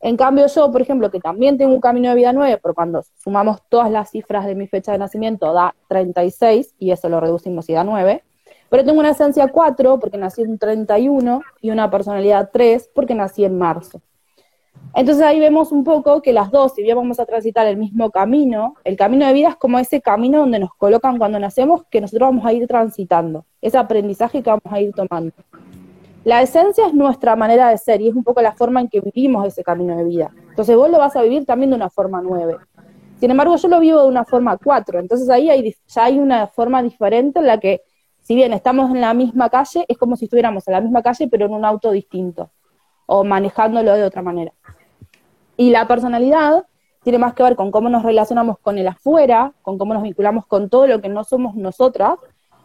En 0.00 0.16
cambio, 0.16 0.46
yo, 0.46 0.70
por 0.70 0.82
ejemplo, 0.82 1.10
que 1.10 1.20
también 1.20 1.58
tengo 1.58 1.74
un 1.74 1.80
camino 1.80 2.10
de 2.10 2.14
vida 2.16 2.32
9, 2.32 2.60
pero 2.62 2.74
cuando 2.74 3.02
sumamos 3.22 3.60
todas 3.68 3.90
las 3.90 4.10
cifras 4.10 4.46
de 4.46 4.54
mi 4.54 4.68
fecha 4.68 4.92
de 4.92 4.98
nacimiento 4.98 5.52
da 5.52 5.74
36 5.88 6.74
y 6.78 6.90
eso 6.90 7.08
lo 7.08 7.20
reducimos 7.20 7.68
y 7.68 7.72
da 7.72 7.84
9. 7.84 8.22
Pero 8.68 8.84
tengo 8.84 9.00
una 9.00 9.10
esencia 9.10 9.48
4 9.48 9.98
porque 9.98 10.18
nací 10.18 10.42
en 10.42 10.58
31 10.58 11.42
y 11.60 11.70
una 11.70 11.90
personalidad 11.90 12.50
3 12.52 12.90
porque 12.94 13.14
nací 13.14 13.44
en 13.44 13.58
marzo. 13.58 14.00
Entonces 14.94 15.22
ahí 15.24 15.38
vemos 15.38 15.72
un 15.72 15.84
poco 15.84 16.22
que 16.22 16.32
las 16.32 16.50
dos, 16.50 16.74
si 16.74 16.82
bien 16.82 16.96
vamos 16.96 17.20
a 17.20 17.26
transitar 17.26 17.66
el 17.66 17.76
mismo 17.76 18.10
camino, 18.10 18.76
el 18.84 18.96
camino 18.96 19.26
de 19.26 19.34
vida 19.34 19.50
es 19.50 19.56
como 19.56 19.78
ese 19.78 20.00
camino 20.00 20.38
donde 20.38 20.58
nos 20.58 20.72
colocan 20.74 21.18
cuando 21.18 21.38
nacemos 21.38 21.84
que 21.90 22.00
nosotros 22.00 22.30
vamos 22.30 22.46
a 22.46 22.52
ir 22.52 22.66
transitando, 22.66 23.44
ese 23.60 23.76
aprendizaje 23.76 24.42
que 24.42 24.50
vamos 24.50 24.72
a 24.72 24.80
ir 24.80 24.92
tomando. 24.94 25.34
La 26.26 26.42
esencia 26.42 26.88
es 26.88 26.92
nuestra 26.92 27.36
manera 27.36 27.68
de 27.68 27.78
ser 27.78 28.00
y 28.00 28.08
es 28.08 28.14
un 28.16 28.24
poco 28.24 28.42
la 28.42 28.50
forma 28.50 28.80
en 28.80 28.88
que 28.88 29.00
vivimos 29.00 29.46
ese 29.46 29.62
camino 29.62 29.96
de 29.96 30.02
vida. 30.02 30.32
Entonces 30.48 30.74
vos 30.74 30.90
lo 30.90 30.98
vas 30.98 31.14
a 31.14 31.22
vivir 31.22 31.46
también 31.46 31.70
de 31.70 31.76
una 31.76 31.88
forma 31.88 32.20
nueve. 32.20 32.56
Sin 33.20 33.30
embargo, 33.30 33.54
yo 33.54 33.68
lo 33.68 33.78
vivo 33.78 34.02
de 34.02 34.08
una 34.08 34.24
forma 34.24 34.56
cuatro. 34.56 34.98
Entonces 34.98 35.30
ahí 35.30 35.50
hay, 35.50 35.76
ya 35.86 36.02
hay 36.02 36.18
una 36.18 36.48
forma 36.48 36.82
diferente 36.82 37.38
en 37.38 37.46
la 37.46 37.60
que, 37.60 37.82
si 38.22 38.34
bien 38.34 38.52
estamos 38.52 38.90
en 38.90 39.02
la 39.02 39.14
misma 39.14 39.50
calle, 39.50 39.84
es 39.86 39.96
como 39.96 40.16
si 40.16 40.24
estuviéramos 40.24 40.66
en 40.66 40.72
la 40.72 40.80
misma 40.80 41.00
calle 41.00 41.28
pero 41.28 41.46
en 41.46 41.52
un 41.52 41.64
auto 41.64 41.92
distinto 41.92 42.50
o 43.06 43.22
manejándolo 43.22 43.94
de 43.94 44.02
otra 44.02 44.20
manera. 44.20 44.52
Y 45.56 45.70
la 45.70 45.86
personalidad 45.86 46.66
tiene 47.04 47.18
más 47.18 47.34
que 47.34 47.44
ver 47.44 47.54
con 47.54 47.70
cómo 47.70 47.88
nos 47.88 48.02
relacionamos 48.02 48.58
con 48.58 48.78
el 48.78 48.88
afuera, 48.88 49.52
con 49.62 49.78
cómo 49.78 49.94
nos 49.94 50.02
vinculamos 50.02 50.44
con 50.46 50.70
todo 50.70 50.88
lo 50.88 51.00
que 51.00 51.08
no 51.08 51.22
somos 51.22 51.54
nosotras, 51.54 52.18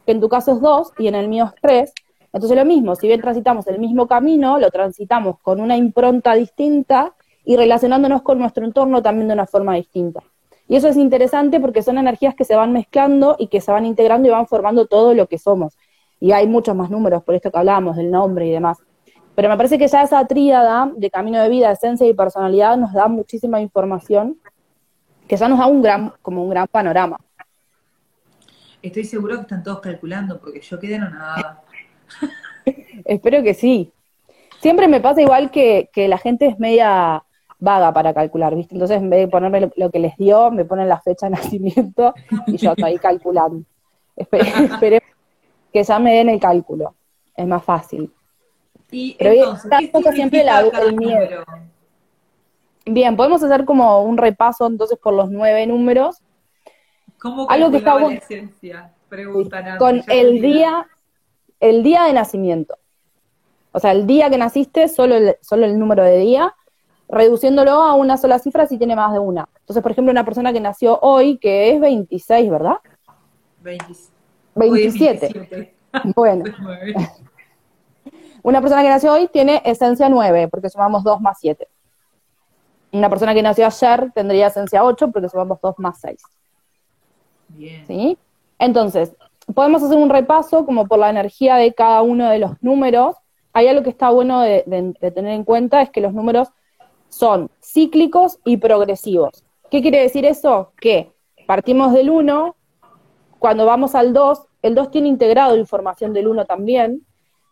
que 0.07 0.13
en 0.13 0.19
tu 0.19 0.29
caso 0.29 0.53
es 0.53 0.61
dos 0.61 0.93
y 0.97 1.05
en 1.05 1.13
el 1.13 1.29
mío 1.29 1.45
es 1.45 1.61
tres. 1.61 1.93
Entonces 2.33 2.57
lo 2.57 2.65
mismo, 2.65 2.95
si 2.95 3.07
bien 3.07 3.21
transitamos 3.21 3.67
el 3.67 3.79
mismo 3.79 4.07
camino, 4.07 4.57
lo 4.57 4.69
transitamos 4.69 5.39
con 5.39 5.59
una 5.59 5.75
impronta 5.75 6.33
distinta 6.33 7.13
y 7.43 7.57
relacionándonos 7.57 8.21
con 8.21 8.39
nuestro 8.39 8.65
entorno 8.65 9.01
también 9.01 9.27
de 9.27 9.33
una 9.33 9.47
forma 9.47 9.75
distinta. 9.75 10.21
Y 10.67 10.77
eso 10.77 10.87
es 10.87 10.95
interesante 10.95 11.59
porque 11.59 11.81
son 11.81 11.97
energías 11.97 12.33
que 12.33 12.45
se 12.45 12.55
van 12.55 12.71
mezclando 12.71 13.35
y 13.37 13.47
que 13.47 13.59
se 13.59 13.71
van 13.71 13.85
integrando 13.85 14.29
y 14.29 14.31
van 14.31 14.47
formando 14.47 14.85
todo 14.85 15.13
lo 15.13 15.27
que 15.27 15.37
somos. 15.37 15.77
Y 16.19 16.31
hay 16.31 16.47
muchos 16.47 16.75
más 16.75 16.89
números, 16.89 17.23
por 17.23 17.35
esto 17.35 17.51
que 17.51 17.57
hablábamos 17.57 17.97
del 17.97 18.09
nombre 18.09 18.47
y 18.47 18.51
demás. 18.51 18.77
Pero 19.35 19.49
me 19.49 19.57
parece 19.57 19.77
que 19.77 19.87
ya 19.87 20.03
esa 20.03 20.25
tríada 20.25 20.89
de 20.95 21.09
camino 21.09 21.41
de 21.41 21.49
vida, 21.49 21.71
esencia 21.71 22.07
y 22.07 22.13
personalidad 22.13 22.77
nos 22.77 22.93
da 22.93 23.07
muchísima 23.07 23.59
información 23.59 24.37
que 25.27 25.35
ya 25.35 25.49
nos 25.49 25.59
da 25.59 25.67
un 25.67 25.81
gran, 25.81 26.13
como 26.21 26.43
un 26.43 26.49
gran 26.49 26.67
panorama. 26.67 27.17
Estoy 28.81 29.03
seguro 29.03 29.35
que 29.35 29.41
están 29.41 29.63
todos 29.63 29.79
calculando, 29.79 30.39
porque 30.39 30.61
yo 30.61 30.79
quedé 30.79 30.99
nada. 30.99 31.63
Espero 33.05 33.43
que 33.43 33.53
sí. 33.53 33.91
Siempre 34.59 34.87
me 34.87 35.01
pasa 35.01 35.21
igual 35.21 35.51
que, 35.51 35.89
que 35.91 36.07
la 36.07 36.17
gente 36.17 36.45
es 36.45 36.59
media 36.59 37.23
vaga 37.59 37.93
para 37.93 38.13
calcular, 38.13 38.55
¿viste? 38.55 38.75
Entonces, 38.75 38.97
en 38.97 39.09
vez 39.09 39.21
de 39.21 39.27
ponerme 39.27 39.71
lo, 39.75 39.91
que 39.91 39.99
les 39.99 40.17
dio, 40.17 40.51
me 40.51 40.65
ponen 40.65 40.89
la 40.89 40.99
fecha 40.99 41.27
de 41.27 41.31
nacimiento 41.31 42.13
y 42.47 42.57
yo 42.57 42.71
estoy 42.71 42.97
calculando. 42.97 43.63
Esperemos 44.15 45.09
que 45.71 45.83
ya 45.83 45.99
me 45.99 46.13
den 46.13 46.29
el 46.29 46.39
cálculo, 46.39 46.95
es 47.35 47.47
más 47.47 47.63
fácil. 47.63 48.11
Y 48.91 49.15
Pero 49.17 49.31
entonces, 49.31 50.15
siempre 50.15 50.43
la, 50.43 50.59
el 50.59 50.95
miedo. 50.97 51.43
Bien, 52.85 53.15
podemos 53.15 53.41
hacer 53.41 53.63
como 53.63 54.03
un 54.03 54.17
repaso 54.17 54.67
entonces 54.67 54.97
por 54.97 55.13
los 55.13 55.29
nueve 55.29 55.65
números. 55.65 56.17
¿Cómo 57.19 57.49
Algo 57.49 57.71
que 57.71 57.77
está 57.77 57.95
la 57.99 58.13
esencia? 58.13 58.91
con 59.77 60.01
el 60.07 60.41
día, 60.41 60.87
el 61.61 61.83
día 61.83 62.03
de 62.03 62.13
nacimiento. 62.13 62.77
O 63.71 63.79
sea, 63.79 63.93
el 63.93 64.05
día 64.05 64.29
que 64.29 64.37
naciste, 64.37 64.89
solo 64.89 65.15
el, 65.15 65.37
solo 65.41 65.65
el 65.65 65.79
número 65.79 66.03
de 66.03 66.17
día, 66.17 66.53
reduciéndolo 67.07 67.71
a 67.71 67.93
una 67.93 68.17
sola 68.17 68.39
cifra 68.39 68.67
si 68.67 68.77
tiene 68.77 68.95
más 68.95 69.13
de 69.13 69.19
una. 69.19 69.47
Entonces, 69.59 69.81
por 69.81 69.91
ejemplo, 69.93 70.11
una 70.11 70.25
persona 70.25 70.51
que 70.51 70.59
nació 70.59 70.99
hoy, 71.01 71.37
que 71.37 71.71
es 71.71 71.79
26, 71.79 72.49
¿verdad? 72.49 72.77
27. 74.55 75.73
Bueno. 76.15 76.43
una 78.43 78.61
persona 78.61 78.81
que 78.81 78.89
nació 78.89 79.13
hoy 79.13 79.27
tiene 79.27 79.61
esencia 79.63 80.09
9, 80.09 80.47
porque 80.49 80.69
sumamos 80.69 81.03
2 81.03 81.21
más 81.21 81.37
7. 81.39 81.67
Una 82.93 83.09
persona 83.09 83.33
que 83.33 83.41
nació 83.41 83.65
ayer 83.65 84.11
tendría 84.13 84.47
esencia 84.47 84.83
8, 84.83 85.11
porque 85.11 85.29
sumamos 85.29 85.59
2 85.61 85.75
más 85.77 85.99
6. 86.01 86.21
Bien. 87.49 87.87
¿Sí? 87.87 88.17
Entonces, 88.59 89.13
podemos 89.53 89.83
hacer 89.83 89.97
un 89.97 90.09
repaso 90.09 90.65
como 90.65 90.87
por 90.87 90.99
la 90.99 91.09
energía 91.09 91.55
de 91.55 91.73
cada 91.73 92.01
uno 92.01 92.29
de 92.29 92.39
los 92.39 92.61
números. 92.61 93.15
Hay 93.53 93.67
algo 93.67 93.83
que 93.83 93.89
está 93.89 94.09
bueno 94.09 94.41
de, 94.41 94.63
de 94.65 95.11
tener 95.11 95.33
en 95.33 95.43
cuenta, 95.43 95.81
es 95.81 95.89
que 95.89 96.01
los 96.01 96.13
números 96.13 96.49
son 97.09 97.49
cíclicos 97.61 98.39
y 98.45 98.57
progresivos. 98.57 99.43
¿Qué 99.69 99.81
quiere 99.81 100.01
decir 100.01 100.25
eso? 100.25 100.71
Que 100.79 101.11
partimos 101.47 101.93
del 101.93 102.09
1, 102.09 102.55
cuando 103.39 103.65
vamos 103.65 103.95
al 103.95 104.13
2, 104.13 104.47
el 104.61 104.75
2 104.75 104.91
tiene 104.91 105.07
integrado 105.07 105.57
información 105.57 106.13
del 106.13 106.27
1 106.27 106.45
también, 106.45 107.05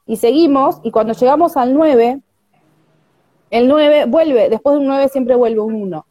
y 0.05 0.17
seguimos, 0.17 0.79
y 0.83 0.91
cuando 0.91 1.13
llegamos 1.13 1.57
al 1.57 1.73
9, 1.73 2.21
el 3.51 3.67
9 3.67 4.05
vuelve, 4.05 4.49
después 4.49 4.73
de 4.73 4.79
un 4.79 4.87
9 4.87 5.09
siempre 5.09 5.35
vuelve 5.35 5.59
un 5.59 5.75
1. 5.75 6.05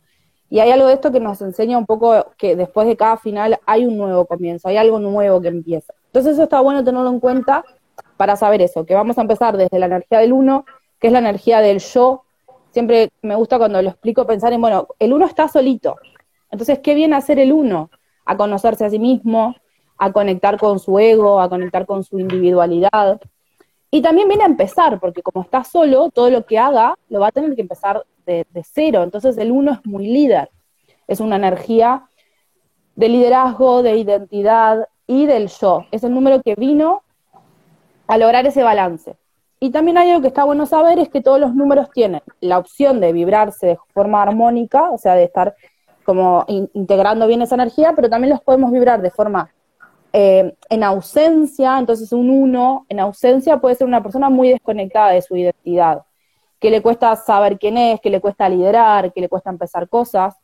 Y 0.51 0.61
hay 0.61 0.71
algo 0.71 0.87
de 0.87 0.95
esto 0.95 1.13
que 1.13 1.21
nos 1.21 1.41
enseña 1.43 1.77
un 1.77 1.87
poco 1.87 2.33
que 2.39 2.57
después 2.57 2.87
de 2.87 2.97
cada 2.97 3.17
final 3.17 3.59
hay 3.67 3.85
un 3.85 3.97
nuevo 3.97 4.25
comienzo, 4.27 4.69
hay 4.69 4.77
algo 4.77 4.99
nuevo 4.99 5.41
que 5.41 5.49
empieza. 5.49 5.93
Entonces 6.07 6.35
eso 6.35 6.45
está 6.45 6.61
bueno 6.61 6.83
tenerlo 6.83 7.11
en 7.11 7.21
cuenta 7.21 7.65
para 8.17 8.37
saber 8.37 8.63
eso, 8.63 8.87
que 8.87 8.95
vamos 8.95 9.19
a 9.19 9.23
empezar 9.23 9.57
desde 9.57 9.79
la 9.79 9.87
energía 9.87 10.19
del 10.21 10.33
1, 10.33 10.65
que 10.99 11.09
es 11.09 11.13
la 11.13 11.19
energía 11.19 11.61
del 11.61 11.81
yo, 11.81 12.25
siempre 12.71 13.11
me 13.23 13.35
gusta 13.35 13.59
cuando 13.59 13.81
lo 13.83 13.91
explico 13.91 14.27
pensar 14.27 14.53
en, 14.53 14.61
bueno, 14.61 14.89
el 14.99 15.13
uno 15.13 15.27
está 15.27 15.49
solito. 15.49 15.97
Entonces, 16.51 16.79
¿qué 16.81 16.95
viene 16.95 17.15
a 17.15 17.19
hacer 17.19 17.39
el 17.39 17.53
uno? 17.53 17.91
A 18.25 18.37
conocerse 18.37 18.85
a 18.85 18.91
sí 18.91 18.99
mismo, 18.99 19.57
a 19.99 20.13
conectar 20.13 20.59
con 20.59 20.79
su 20.79 20.99
ego, 20.99 21.41
a 21.41 21.49
conectar 21.49 21.87
con 21.87 22.05
su 22.05 22.19
individualidad. 22.19 23.21
Y 23.91 24.03
también 24.03 24.29
viene 24.29 24.45
a 24.45 24.47
empezar, 24.47 25.01
porque 25.01 25.23
como 25.23 25.43
está 25.43 25.65
solo, 25.65 26.11
todo 26.11 26.31
lo 26.31 26.45
que 26.45 26.59
haga 26.59 26.95
lo 27.09 27.21
va 27.21 27.29
a 27.29 27.33
tener 27.33 27.55
que 27.55 27.63
empezar 27.63 28.05
de, 28.29 28.63
cero. 28.63 29.03
Entonces, 29.03 29.39
el 29.39 29.51
uno 29.51 29.73
es 29.73 29.85
muy 29.85 30.07
líder. 30.07 30.51
Es 31.07 31.21
una 31.21 31.37
energía 31.37 32.05
de 32.97 33.09
liderazgo, 33.09 33.83
de 33.83 33.97
identidad 33.97 34.89
y 35.07 35.27
del 35.27 35.49
yo. 35.49 35.87
Es 35.91 36.05
el 36.05 36.13
número 36.13 36.43
que 36.43 36.55
vino 36.55 37.03
a 38.07 38.19
lograr 38.19 38.47
ese 38.47 38.63
balance. 38.63 39.17
Y 39.61 39.71
también 39.71 39.99
hay 39.99 40.11
algo 40.11 40.23
que 40.23 40.29
está 40.29 40.45
bueno 40.45 40.67
saber, 40.67 40.99
es 40.99 41.09
que 41.09 41.21
todos 41.21 41.41
los 41.41 41.55
números 41.55 41.91
tienen 41.91 42.23
la 42.41 42.59
opción 42.59 43.01
de 43.01 43.13
vibrarse 43.13 43.67
de 43.67 43.79
forma 43.93 44.23
armónica, 44.23 44.91
o 44.91 44.99
sea, 44.99 45.15
de 45.15 45.25
estar 45.25 45.55
como 46.05 46.45
integrando 46.49 47.27
bien 47.27 47.43
esa 47.43 47.57
energía, 47.57 47.93
pero 47.95 48.09
también 48.09 48.31
los 48.31 48.41
podemos 48.41 48.71
vibrar 48.71 49.03
de 49.03 49.11
forma 49.11 49.51
eh, 50.13 50.55
en 50.71 50.83
ausencia, 50.83 51.79
entonces 51.79 52.13
un 52.13 52.31
uno 52.31 52.87
en 52.89 52.99
ausencia 52.99 53.59
puede 53.59 53.75
ser 53.75 53.87
una 53.87 54.03
persona 54.03 54.31
muy 54.31 54.49
desconectada 54.49 55.11
de 55.11 55.21
su 55.21 55.37
identidad, 55.37 56.03
que 56.61 56.71
le 56.71 56.83
cuesta 56.83 57.15
saber 57.17 57.59
quién 57.59 57.77
es, 57.79 58.01
que 58.01 58.11
le 58.11 58.21
cuesta 58.21 58.49
liderar, 58.49 59.13
que 59.13 59.21
le 59.21 59.29
cuesta 59.29 59.51
empezar 59.51 59.89
cosas, 59.89 60.37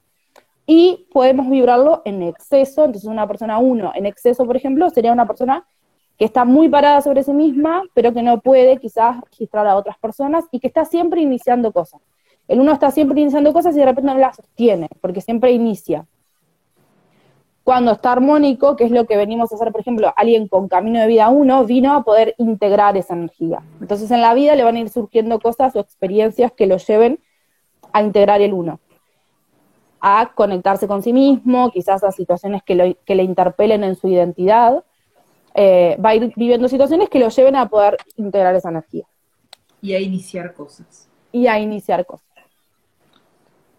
y 0.66 1.06
podemos 1.12 1.50
vibrarlo 1.50 2.02
en 2.04 2.22
exceso, 2.22 2.84
entonces 2.84 3.08
una 3.08 3.26
persona 3.26 3.58
uno 3.58 3.92
en 3.94 4.06
exceso, 4.06 4.46
por 4.46 4.56
ejemplo, 4.56 4.88
sería 4.90 5.12
una 5.12 5.26
persona 5.26 5.66
que 6.18 6.24
está 6.24 6.44
muy 6.44 6.68
parada 6.68 7.00
sobre 7.02 7.22
sí 7.22 7.32
misma, 7.32 7.82
pero 7.92 8.12
que 8.14 8.22
no 8.22 8.40
puede 8.40 8.78
quizás 8.78 9.20
registrar 9.30 9.66
a 9.66 9.76
otras 9.76 9.98
personas 9.98 10.44
y 10.52 10.60
que 10.60 10.68
está 10.68 10.84
siempre 10.84 11.20
iniciando 11.20 11.72
cosas. 11.72 12.00
El 12.46 12.60
uno 12.60 12.72
está 12.72 12.90
siempre 12.90 13.20
iniciando 13.20 13.52
cosas 13.52 13.74
y 13.74 13.80
de 13.80 13.86
repente 13.86 14.12
no 14.12 14.18
las 14.18 14.36
sostiene, 14.36 14.88
porque 15.00 15.20
siempre 15.20 15.52
inicia. 15.52 16.06
Cuando 17.64 17.92
está 17.92 18.12
armónico, 18.12 18.76
que 18.76 18.84
es 18.84 18.90
lo 18.90 19.06
que 19.06 19.16
venimos 19.16 19.50
a 19.50 19.54
hacer, 19.54 19.72
por 19.72 19.80
ejemplo, 19.80 20.12
alguien 20.16 20.48
con 20.48 20.68
camino 20.68 21.00
de 21.00 21.06
vida 21.06 21.30
uno 21.30 21.64
vino 21.64 21.94
a 21.94 22.04
poder 22.04 22.34
integrar 22.36 22.96
esa 22.96 23.14
energía. 23.14 23.62
Entonces 23.80 24.10
en 24.10 24.20
la 24.20 24.34
vida 24.34 24.54
le 24.54 24.64
van 24.64 24.76
a 24.76 24.80
ir 24.80 24.90
surgiendo 24.90 25.40
cosas 25.40 25.74
o 25.74 25.80
experiencias 25.80 26.52
que 26.52 26.66
lo 26.66 26.76
lleven 26.76 27.20
a 27.92 28.02
integrar 28.02 28.42
el 28.42 28.52
uno, 28.52 28.80
a 30.00 30.32
conectarse 30.34 30.86
con 30.86 31.02
sí 31.02 31.14
mismo, 31.14 31.70
quizás 31.70 32.04
a 32.04 32.12
situaciones 32.12 32.62
que, 32.62 32.98
que 33.04 33.14
le 33.14 33.22
interpelen 33.22 33.82
en 33.82 33.96
su 33.96 34.08
identidad, 34.08 34.84
eh, 35.54 35.96
va 36.04 36.10
a 36.10 36.14
ir 36.16 36.32
viviendo 36.36 36.68
situaciones 36.68 37.08
que 37.08 37.20
lo 37.20 37.28
lleven 37.28 37.56
a 37.56 37.68
poder 37.68 37.96
integrar 38.16 38.54
esa 38.56 38.68
energía. 38.68 39.06
Y 39.80 39.94
a 39.94 40.00
iniciar 40.00 40.52
cosas. 40.52 41.08
Y 41.30 41.46
a 41.46 41.58
iniciar 41.60 42.04
cosas. 42.04 42.23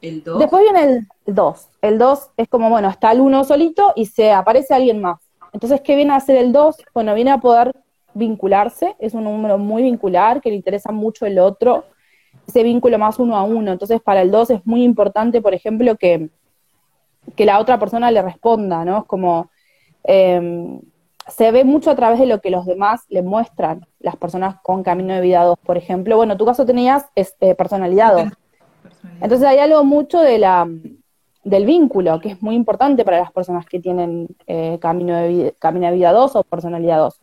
El 0.02 0.24
2. 0.24 0.40
Después 0.40 0.64
viene 0.64 1.06
el 1.26 1.36
2. 1.36 1.70
El 1.82 1.98
2 1.98 2.30
es 2.38 2.48
como, 2.48 2.70
bueno, 2.70 2.90
está 2.90 3.12
el 3.12 3.22
1 3.22 3.44
solito 3.44 3.94
y 3.96 4.06
se 4.06 4.32
aparece 4.32 4.74
alguien 4.74 5.02
más. 5.02 5.20
Entonces, 5.54 5.82
¿qué 5.82 5.96
viene 5.96 6.14
a 6.14 6.18
hacer 6.18 6.38
el 6.38 6.52
2? 6.52 6.76
Bueno, 6.94 7.14
viene 7.16 7.32
a 7.32 7.40
poder 7.40 7.74
vincularse, 8.14 8.96
es 9.00 9.14
un 9.14 9.26
número 9.26 9.58
muy 9.58 9.84
vincular, 9.84 10.42
que 10.42 10.50
le 10.50 10.56
interesa 10.56 10.92
mucho 10.92 11.26
el 11.26 11.40
otro, 11.40 11.86
ese 12.48 12.64
vínculo 12.64 12.98
más 12.98 13.20
uno 13.20 13.36
a 13.36 13.44
uno. 13.44 13.72
Entonces, 13.72 14.02
para 14.02 14.22
el 14.22 14.32
2 14.32 14.50
es 14.52 14.66
muy 14.66 14.84
importante, 14.84 15.42
por 15.42 15.54
ejemplo, 15.54 15.96
que, 15.96 16.30
que 17.36 17.46
la 17.46 17.60
otra 17.60 17.80
persona 17.80 18.12
le 18.12 18.22
responda, 18.22 18.86
¿no? 18.86 19.00
Es 19.00 19.06
como, 19.06 19.50
eh, 20.04 20.80
se 21.28 21.52
ve 21.52 21.64
mucho 21.64 21.90
a 21.90 21.96
través 21.96 22.20
de 22.20 22.26
lo 22.26 22.40
que 22.40 22.50
los 22.50 22.66
demás 22.66 23.06
le 23.10 23.22
muestran, 23.22 23.86
las 24.00 24.16
personas 24.16 24.58
con 24.62 24.84
camino 24.84 25.14
de 25.14 25.22
vida 25.22 25.44
2, 25.44 25.58
por 25.60 25.78
ejemplo. 25.78 26.18
Bueno, 26.18 26.38
tu 26.38 26.46
caso 26.46 26.66
tenías 26.66 27.06
este, 27.16 27.56
personalidad 27.56 28.14
2. 28.14 28.24
Entonces 29.22 29.48
hay 29.48 29.60
algo 29.60 29.84
mucho 29.84 30.20
de 30.20 30.38
la, 30.38 30.68
del 31.44 31.66
vínculo, 31.66 32.20
que 32.20 32.30
es 32.30 32.42
muy 32.42 32.56
importante 32.56 33.06
para 33.06 33.20
las 33.20 33.32
personas 33.32 33.66
que 33.66 33.80
tienen 33.80 34.28
eh, 34.48 34.78
camino, 34.82 35.16
de 35.16 35.28
vida, 35.28 35.52
camino 35.60 35.88
de 35.88 35.94
vida 35.94 36.12
2 36.12 36.36
o 36.36 36.44
personalidad 36.44 37.00
2. 37.00 37.20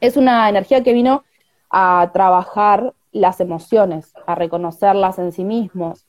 Es 0.00 0.16
una 0.16 0.48
energía 0.48 0.82
que 0.82 0.92
vino 0.92 1.24
a 1.70 2.10
trabajar 2.12 2.94
las 3.12 3.40
emociones, 3.40 4.12
a 4.26 4.34
reconocerlas 4.34 5.18
en 5.18 5.32
sí 5.32 5.44
mismos, 5.44 6.06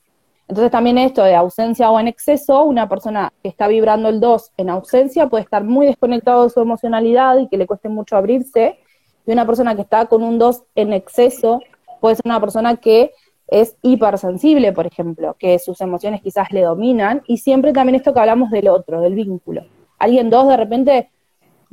entonces 0.47 0.71
también 0.71 0.97
esto 0.97 1.23
de 1.23 1.35
ausencia 1.35 1.91
o 1.91 1.99
en 1.99 2.07
exceso, 2.07 2.63
una 2.63 2.87
persona 2.87 3.33
que 3.43 3.49
está 3.49 3.67
vibrando 3.67 4.07
el 4.07 4.21
2 4.21 4.53
en 4.57 4.69
ausencia 4.69 5.27
puede 5.27 5.43
estar 5.43 5.63
muy 5.63 5.85
desconectado 5.85 6.43
de 6.43 6.49
su 6.49 6.61
emocionalidad 6.61 7.37
y 7.37 7.49
que 7.49 7.57
le 7.57 7.67
cueste 7.67 7.89
mucho 7.89 8.15
abrirse, 8.15 8.79
y 9.25 9.31
una 9.31 9.45
persona 9.45 9.75
que 9.75 9.81
está 9.81 10.05
con 10.05 10.23
un 10.23 10.39
2 10.39 10.63
en 10.75 10.93
exceso 10.93 11.59
puede 11.99 12.15
ser 12.15 12.25
una 12.25 12.39
persona 12.39 12.77
que 12.77 13.11
es 13.47 13.77
hipersensible, 13.81 14.73
por 14.73 14.85
ejemplo, 14.85 15.35
que 15.39 15.57
sus 15.59 15.79
emociones 15.81 16.21
quizás 16.21 16.51
le 16.51 16.61
dominan, 16.61 17.23
y 17.27 17.37
siempre 17.37 17.73
también 17.73 17.95
esto 17.95 18.13
que 18.13 18.19
hablamos 18.19 18.49
del 18.51 18.67
otro, 18.67 19.01
del 19.01 19.15
vínculo. 19.15 19.63
Alguien 19.99 20.29
2 20.29 20.47
de 20.49 20.57
repente 20.57 21.11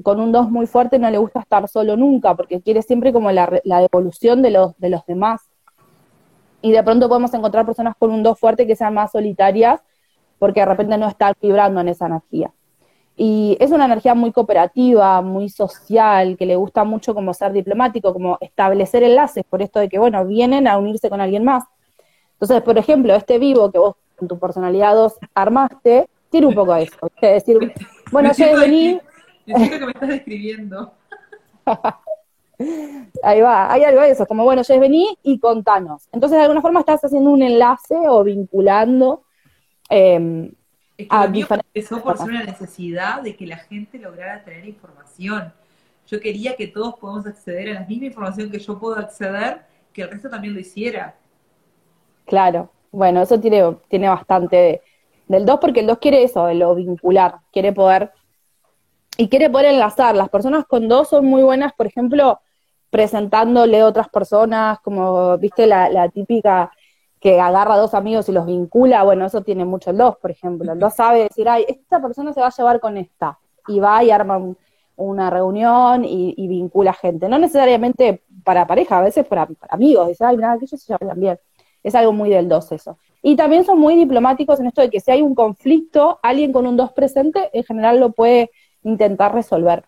con 0.03 0.21
un 0.21 0.33
2 0.33 0.51
muy 0.51 0.67
fuerte 0.67 0.99
no 0.99 1.09
le 1.11 1.19
gusta 1.19 1.41
estar 1.41 1.69
solo 1.69 1.97
nunca, 1.97 2.35
porque 2.35 2.61
quiere 2.61 2.83
siempre 2.83 3.13
como 3.13 3.31
la, 3.31 3.61
la 3.65 3.81
devolución 3.81 4.43
de 4.43 4.51
los, 4.51 4.79
de 4.79 4.91
los 4.91 5.07
demás 5.07 5.43
y 6.65 6.73
de 6.73 6.83
pronto 6.83 7.11
podemos 7.11 7.35
encontrar 7.35 7.67
personas 7.67 7.95
con 7.99 8.11
un 8.11 8.23
2 8.23 8.41
fuerte 8.41 8.67
que 8.67 8.75
sean 8.75 8.95
más 8.95 9.13
solitarias 9.13 9.83
porque 10.39 10.61
de 10.61 10.67
repente 10.67 10.97
no 10.97 11.07
están 11.07 11.35
vibrando 11.41 11.79
en 11.83 11.89
esa 11.89 12.07
energía. 12.07 12.53
Y 13.17 13.57
es 13.61 13.71
una 13.71 13.85
energía 13.85 14.15
muy 14.15 14.33
cooperativa, 14.33 15.23
muy 15.23 15.49
social, 15.49 16.37
que 16.37 16.47
le 16.47 16.57
gusta 16.57 16.83
mucho 16.83 17.15
como 17.15 17.33
ser 17.33 17.53
diplomático, 17.53 18.13
como 18.13 18.39
establecer 18.41 19.05
enlaces, 19.05 19.45
por 19.45 19.63
esto 19.63 19.79
de 19.79 19.89
que, 19.89 19.99
bueno, 19.99 20.27
vienen 20.27 20.67
a 20.67 20.79
unirse 20.79 21.09
con 21.09 21.21
alguien 21.21 21.45
más. 21.45 21.65
Entonces, 22.33 22.63
por 22.63 22.77
ejemplo, 22.77 23.15
este 23.15 23.39
vivo 23.39 23.71
que 23.71 23.79
vos 23.79 23.97
con 24.17 24.29
tu 24.29 24.39
personalidad 24.39 24.95
2 24.95 25.15
armaste, 25.35 26.09
tiene 26.31 26.49
un 26.49 26.55
poco 26.55 26.73
a 26.73 26.81
eso. 26.81 26.97
Es 27.21 27.45
decir, 27.45 27.73
bueno, 28.11 28.33
yo 28.33 28.59
vení... 28.59 29.01
Necesito 29.47 29.79
que 29.79 29.87
me 29.87 29.93
estás 29.93 30.09
describiendo. 30.09 30.93
Ahí 33.23 33.41
va, 33.41 33.73
hay 33.73 33.83
algo 33.83 34.01
de 34.01 34.11
eso, 34.11 34.27
como 34.27 34.45
bueno, 34.45 34.63
Jess, 34.63 34.79
vení 34.79 35.19
y 35.23 35.39
contanos. 35.39 36.09
Entonces, 36.13 36.39
de 36.39 36.43
alguna 36.43 36.63
forma 36.63 36.81
estás 36.81 37.05
haciendo 37.05 37.31
un 37.31 37.43
enlace 37.43 37.97
o 38.09 38.23
vinculando 38.23 39.25
eh, 39.91 40.51
es 40.97 41.09
que 41.09 41.17
a 41.17 41.25
empezó 41.25 42.03
por 42.03 42.19
ser 42.19 42.29
una 42.29 42.45
necesidad 42.45 43.23
de 43.23 43.37
que 43.37 43.47
la 43.47 43.57
gente 43.57 43.99
lograra 43.99 44.45
tener 44.45 44.67
información. 44.67 45.53
Yo 46.07 46.21
quería 46.21 46.55
que 46.55 46.69
todos 46.69 46.95
podamos 46.97 47.27
acceder 47.27 47.71
a 47.71 47.81
la 47.81 47.87
misma 47.87 48.07
información 48.07 48.51
que 48.51 48.59
yo 48.59 48.79
puedo 48.79 48.97
acceder 48.97 49.63
que 49.93 50.03
el 50.03 50.11
resto 50.11 50.29
también 50.29 50.55
lo 50.55 50.61
hiciera. 50.61 51.15
Claro, 52.27 52.71
bueno, 52.91 53.23
eso 53.23 53.41
tiene, 53.41 53.77
tiene 53.89 54.09
bastante 54.09 54.83
del 55.29 55.47
2 55.47 55.59
porque 55.61 55.81
el 55.81 55.87
2 55.87 55.99
quiere 55.99 56.23
eso, 56.23 56.47
de 56.47 56.55
lo 56.55 56.75
vincular, 56.75 57.37
quiere 57.53 57.73
poder 57.73 58.13
y 59.17 59.29
quiere 59.29 59.49
poder 59.49 59.67
enlazar. 59.67 60.15
Las 60.15 60.29
personas 60.29 60.67
con 60.67 60.89
2 60.89 61.09
son 61.09 61.25
muy 61.25 61.43
buenas, 61.43 61.73
por 61.73 61.87
ejemplo, 61.87 62.41
presentándole 62.91 63.81
a 63.81 63.87
otras 63.87 64.09
personas, 64.09 64.81
como 64.81 65.39
viste 65.39 65.67
la, 65.67 65.89
la 65.89 66.09
típica 66.09 66.71
que 67.25 67.41
agarra 67.41 67.73
a 67.73 67.79
dos 67.79 67.95
amigos 67.95 68.29
y 68.29 68.33
los 68.33 68.45
vincula, 68.45 69.03
bueno, 69.03 69.25
eso 69.25 69.41
tiene 69.41 69.65
mucho 69.65 69.89
el 69.89 69.97
2, 69.97 70.19
por 70.19 70.31
ejemplo. 70.31 70.71
El 70.71 70.79
2 70.79 70.93
sabe 70.93 71.23
decir, 71.23 71.49
ay, 71.49 71.65
esta 71.67 71.99
persona 72.03 72.35
se 72.35 72.41
va 72.43 72.49
a 72.49 72.55
llevar 72.55 72.81
con 72.81 72.99
esta, 72.99 73.39
y 73.67 73.81
va 73.81 74.05
y 74.05 74.11
arma 74.11 74.55
una 74.97 75.31
reunión 75.31 76.05
y, 76.05 76.47
vincula 76.47 76.93
gente. 76.93 77.27
No 77.31 77.39
necesariamente 77.39 78.25
para 78.45 78.67
pareja, 78.67 78.99
a 78.99 79.01
veces 79.01 79.25
para, 79.25 79.49
amigos, 79.71 80.09
dice, 80.09 80.23
ay, 80.23 80.37
nada, 80.37 80.59
que 80.59 80.67
ellos 80.67 80.79
se 80.79 80.93
llevan 80.93 81.19
bien. 81.19 81.41
Es 81.83 81.95
algo 81.95 82.13
muy 82.13 82.29
del 82.29 82.47
2 82.47 82.73
eso. 82.73 82.99
Y 83.23 83.37
también 83.37 83.65
son 83.65 83.79
muy 83.79 83.97
diplomáticos 83.97 84.61
en 84.61 84.67
esto 84.67 84.83
de 84.83 84.91
que 84.91 85.01
si 85.01 85.11
hay 85.11 85.23
un 85.23 85.35
conflicto, 85.35 86.19
alguien 86.23 86.53
con 86.53 86.67
un 86.67 86.77
2 86.77 86.93
presente 86.93 87.49
en 87.55 87.65
general 87.65 88.01
lo 88.01 88.13
puede 88.13 88.51
intentar 88.83 89.33
resolver. 89.33 89.87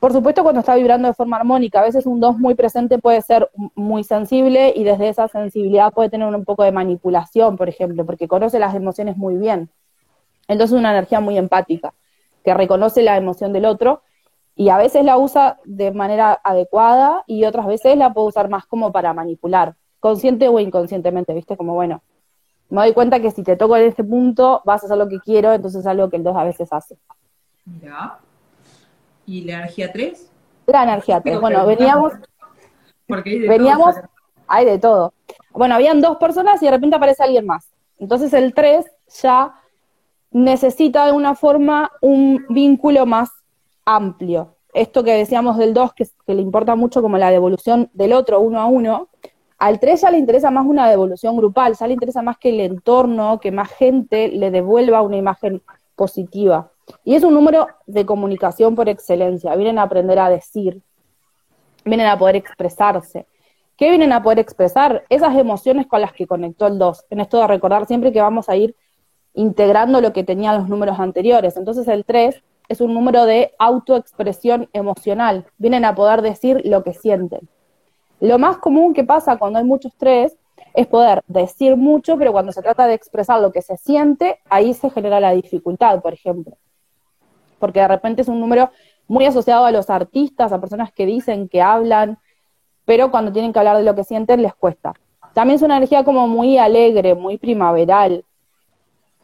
Por 0.00 0.12
supuesto, 0.12 0.44
cuando 0.44 0.60
está 0.60 0.76
vibrando 0.76 1.08
de 1.08 1.14
forma 1.14 1.38
armónica, 1.38 1.80
a 1.80 1.84
veces 1.84 2.06
un 2.06 2.20
2 2.20 2.38
muy 2.38 2.54
presente 2.54 2.98
puede 2.98 3.20
ser 3.20 3.50
muy 3.74 4.04
sensible 4.04 4.72
y 4.76 4.84
desde 4.84 5.08
esa 5.08 5.26
sensibilidad 5.26 5.92
puede 5.92 6.08
tener 6.08 6.32
un 6.32 6.44
poco 6.44 6.62
de 6.62 6.70
manipulación, 6.70 7.56
por 7.56 7.68
ejemplo, 7.68 8.06
porque 8.06 8.28
conoce 8.28 8.60
las 8.60 8.76
emociones 8.76 9.16
muy 9.16 9.36
bien. 9.36 9.70
Entonces, 10.46 10.74
es 10.74 10.78
una 10.78 10.92
energía 10.92 11.18
muy 11.20 11.36
empática, 11.36 11.94
que 12.44 12.54
reconoce 12.54 13.02
la 13.02 13.16
emoción 13.16 13.52
del 13.52 13.64
otro 13.64 14.02
y 14.54 14.68
a 14.68 14.76
veces 14.76 15.04
la 15.04 15.18
usa 15.18 15.58
de 15.64 15.90
manera 15.90 16.40
adecuada 16.44 17.24
y 17.26 17.44
otras 17.44 17.66
veces 17.66 17.96
la 17.96 18.12
puede 18.12 18.28
usar 18.28 18.48
más 18.48 18.66
como 18.66 18.92
para 18.92 19.12
manipular, 19.12 19.74
consciente 19.98 20.48
o 20.48 20.60
inconscientemente, 20.60 21.34
¿viste? 21.34 21.56
Como 21.56 21.74
bueno, 21.74 22.02
me 22.70 22.82
doy 22.82 22.92
cuenta 22.92 23.18
que 23.20 23.32
si 23.32 23.42
te 23.42 23.56
toco 23.56 23.76
en 23.76 23.88
este 23.88 24.04
punto 24.04 24.62
vas 24.64 24.82
a 24.82 24.86
hacer 24.86 24.98
lo 24.98 25.08
que 25.08 25.18
quiero, 25.18 25.52
entonces 25.52 25.80
es 25.80 25.86
algo 25.86 26.08
que 26.08 26.16
el 26.16 26.22
2 26.22 26.36
a 26.36 26.44
veces 26.44 26.72
hace. 26.72 26.96
Ya. 27.82 28.18
¿Y 29.28 29.42
la 29.42 29.58
energía 29.58 29.92
3? 29.92 30.30
La 30.66 30.84
energía 30.84 31.20
3. 31.20 31.38
Bueno, 31.38 31.66
veníamos. 31.66 32.14
Porque 33.06 33.30
hay 33.30 33.38
de 33.40 33.48
veníamos, 33.48 33.94
hay 34.46 34.64
de 34.64 34.78
todo. 34.78 35.12
Bueno, 35.52 35.74
habían 35.74 36.00
dos 36.00 36.16
personas 36.16 36.62
y 36.62 36.64
de 36.64 36.70
repente 36.70 36.96
aparece 36.96 37.22
alguien 37.22 37.44
más. 37.44 37.70
Entonces 37.98 38.32
el 38.32 38.54
3 38.54 38.86
ya 39.22 39.54
necesita 40.30 41.02
de 41.02 41.08
alguna 41.08 41.34
forma 41.34 41.92
un 42.00 42.46
vínculo 42.48 43.04
más 43.04 43.28
amplio. 43.84 44.56
Esto 44.72 45.04
que 45.04 45.12
decíamos 45.12 45.58
del 45.58 45.74
2, 45.74 45.92
que, 45.92 46.06
que, 46.26 46.34
le 46.34 46.40
importa 46.40 46.74
mucho 46.74 47.02
como 47.02 47.18
la 47.18 47.30
devolución 47.30 47.90
del 47.92 48.14
otro 48.14 48.40
uno 48.40 48.60
a 48.60 48.66
uno, 48.66 49.08
al 49.58 49.78
3 49.78 50.00
ya 50.00 50.10
le 50.10 50.18
interesa 50.18 50.50
más 50.50 50.64
una 50.64 50.88
devolución 50.88 51.36
grupal, 51.36 51.74
ya 51.74 51.86
le 51.86 51.92
interesa 51.92 52.22
más 52.22 52.38
que 52.38 52.48
el 52.48 52.60
entorno, 52.60 53.40
que 53.40 53.52
más 53.52 53.68
gente 53.68 54.28
le 54.28 54.50
devuelva 54.50 55.02
una 55.02 55.18
imagen 55.18 55.62
positiva. 55.96 56.70
Y 57.04 57.14
es 57.14 57.24
un 57.24 57.34
número 57.34 57.68
de 57.86 58.06
comunicación 58.06 58.74
por 58.74 58.88
excelencia. 58.88 59.54
Vienen 59.56 59.78
a 59.78 59.82
aprender 59.82 60.18
a 60.18 60.30
decir, 60.30 60.82
vienen 61.84 62.06
a 62.06 62.18
poder 62.18 62.36
expresarse. 62.36 63.26
¿Qué 63.76 63.90
vienen 63.90 64.12
a 64.12 64.22
poder 64.22 64.40
expresar? 64.40 65.04
Esas 65.08 65.36
emociones 65.36 65.86
con 65.86 66.00
las 66.00 66.12
que 66.12 66.26
conectó 66.26 66.66
el 66.66 66.78
2. 66.78 67.06
En 67.10 67.20
esto 67.20 67.38
de 67.38 67.46
recordar 67.46 67.86
siempre 67.86 68.12
que 68.12 68.20
vamos 68.20 68.48
a 68.48 68.56
ir 68.56 68.74
integrando 69.34 70.00
lo 70.00 70.12
que 70.12 70.24
tenían 70.24 70.58
los 70.58 70.68
números 70.68 70.98
anteriores. 70.98 71.56
Entonces 71.56 71.86
el 71.88 72.04
3 72.04 72.42
es 72.68 72.80
un 72.80 72.92
número 72.92 73.24
de 73.24 73.52
autoexpresión 73.58 74.68
emocional. 74.72 75.46
Vienen 75.58 75.84
a 75.84 75.94
poder 75.94 76.22
decir 76.22 76.60
lo 76.64 76.82
que 76.82 76.92
sienten. 76.92 77.48
Lo 78.20 78.38
más 78.38 78.58
común 78.58 78.94
que 78.94 79.04
pasa 79.04 79.36
cuando 79.36 79.60
hay 79.60 79.64
muchos 79.64 79.92
3 79.96 80.36
es 80.74 80.86
poder 80.88 81.22
decir 81.28 81.76
mucho, 81.76 82.18
pero 82.18 82.32
cuando 82.32 82.52
se 82.52 82.62
trata 82.62 82.86
de 82.86 82.94
expresar 82.94 83.40
lo 83.40 83.52
que 83.52 83.62
se 83.62 83.76
siente, 83.76 84.40
ahí 84.50 84.74
se 84.74 84.90
genera 84.90 85.20
la 85.20 85.32
dificultad, 85.32 86.02
por 86.02 86.12
ejemplo 86.12 86.56
porque 87.58 87.80
de 87.80 87.88
repente 87.88 88.22
es 88.22 88.28
un 88.28 88.40
número 88.40 88.70
muy 89.06 89.24
asociado 89.24 89.64
a 89.64 89.72
los 89.72 89.90
artistas, 89.90 90.52
a 90.52 90.60
personas 90.60 90.92
que 90.92 91.06
dicen, 91.06 91.48
que 91.48 91.62
hablan, 91.62 92.18
pero 92.84 93.10
cuando 93.10 93.32
tienen 93.32 93.52
que 93.52 93.58
hablar 93.58 93.76
de 93.76 93.84
lo 93.84 93.94
que 93.94 94.04
sienten 94.04 94.42
les 94.42 94.54
cuesta. 94.54 94.94
También 95.34 95.56
es 95.56 95.62
una 95.62 95.76
energía 95.76 96.04
como 96.04 96.26
muy 96.26 96.58
alegre, 96.58 97.14
muy 97.14 97.38
primaveral. 97.38 98.24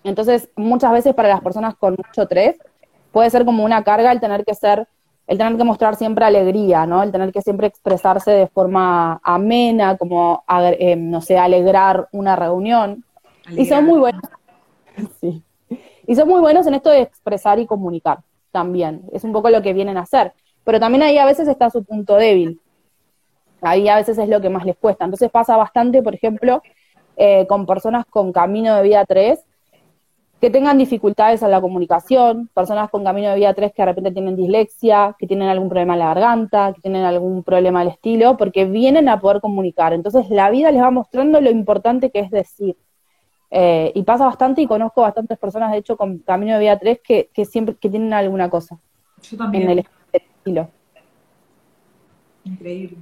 Entonces, 0.02 0.48
muchas 0.56 0.92
veces 0.92 1.14
para 1.14 1.28
las 1.28 1.40
personas 1.40 1.74
con 1.74 1.96
mucho 1.96 2.26
tres, 2.26 2.58
puede 3.12 3.30
ser 3.30 3.44
como 3.44 3.64
una 3.64 3.82
carga 3.82 4.12
el 4.12 4.20
tener 4.20 4.44
que 4.44 4.54
ser, 4.54 4.86
el 5.26 5.38
tener 5.38 5.56
que 5.56 5.64
mostrar 5.64 5.96
siempre 5.96 6.24
alegría, 6.24 6.86
¿no? 6.86 7.02
El 7.02 7.12
tener 7.12 7.32
que 7.32 7.42
siempre 7.42 7.66
expresarse 7.66 8.30
de 8.30 8.46
forma 8.48 9.20
amena, 9.22 9.96
como, 9.96 10.44
eh, 10.78 10.96
no 10.96 11.20
sé, 11.20 11.38
alegrar 11.38 12.08
una 12.12 12.36
reunión. 12.36 13.04
Y 13.48 13.66
son 13.66 13.84
muy 13.86 13.98
buenos. 13.98 14.22
sí. 15.20 15.42
Y 16.06 16.14
son 16.14 16.28
muy 16.28 16.40
buenos 16.40 16.66
en 16.66 16.74
esto 16.74 16.90
de 16.90 17.00
expresar 17.00 17.58
y 17.58 17.66
comunicar 17.66 18.18
también. 18.50 19.02
Es 19.12 19.24
un 19.24 19.32
poco 19.32 19.50
lo 19.50 19.62
que 19.62 19.72
vienen 19.72 19.96
a 19.96 20.02
hacer. 20.02 20.32
Pero 20.64 20.80
también 20.80 21.02
ahí 21.02 21.18
a 21.18 21.26
veces 21.26 21.48
está 21.48 21.70
su 21.70 21.84
punto 21.84 22.16
débil. 22.16 22.60
Ahí 23.60 23.88
a 23.88 23.96
veces 23.96 24.18
es 24.18 24.28
lo 24.28 24.40
que 24.40 24.50
más 24.50 24.64
les 24.64 24.76
cuesta. 24.76 25.04
Entonces 25.04 25.30
pasa 25.30 25.56
bastante, 25.56 26.02
por 26.02 26.14
ejemplo, 26.14 26.62
eh, 27.16 27.46
con 27.46 27.66
personas 27.66 28.06
con 28.06 28.32
camino 28.32 28.74
de 28.76 28.82
vida 28.82 29.04
3, 29.04 29.40
que 30.40 30.50
tengan 30.50 30.76
dificultades 30.76 31.42
en 31.42 31.50
la 31.50 31.60
comunicación, 31.60 32.50
personas 32.52 32.90
con 32.90 33.02
camino 33.02 33.30
de 33.30 33.36
vida 33.36 33.54
3 33.54 33.72
que 33.72 33.82
de 33.82 33.86
repente 33.86 34.12
tienen 34.12 34.36
dislexia, 34.36 35.16
que 35.18 35.26
tienen 35.26 35.48
algún 35.48 35.68
problema 35.68 35.94
en 35.94 36.00
la 36.00 36.06
garganta, 36.08 36.72
que 36.74 36.82
tienen 36.82 37.04
algún 37.04 37.42
problema 37.42 37.80
del 37.80 37.88
estilo, 37.88 38.36
porque 38.36 38.66
vienen 38.66 39.08
a 39.08 39.20
poder 39.20 39.40
comunicar. 39.40 39.94
Entonces 39.94 40.28
la 40.28 40.50
vida 40.50 40.70
les 40.70 40.82
va 40.82 40.90
mostrando 40.90 41.40
lo 41.40 41.50
importante 41.50 42.10
que 42.10 42.20
es 42.20 42.30
decir. 42.30 42.76
Eh, 43.56 43.92
y 43.94 44.02
pasa 44.02 44.24
bastante 44.24 44.62
y 44.62 44.66
conozco 44.66 45.02
bastantes 45.02 45.38
personas, 45.38 45.70
de 45.70 45.78
hecho, 45.78 45.96
con 45.96 46.18
Camino 46.18 46.54
de 46.54 46.58
Vida 46.58 46.76
3 46.76 46.98
que, 47.04 47.30
que 47.32 47.44
siempre 47.44 47.76
que 47.76 47.88
tienen 47.88 48.12
alguna 48.12 48.50
cosa. 48.50 48.80
Yo 49.22 49.36
también. 49.36 49.70
En 49.70 49.78
el 49.78 49.86
estilo. 50.12 50.68
Increíble. 52.42 52.98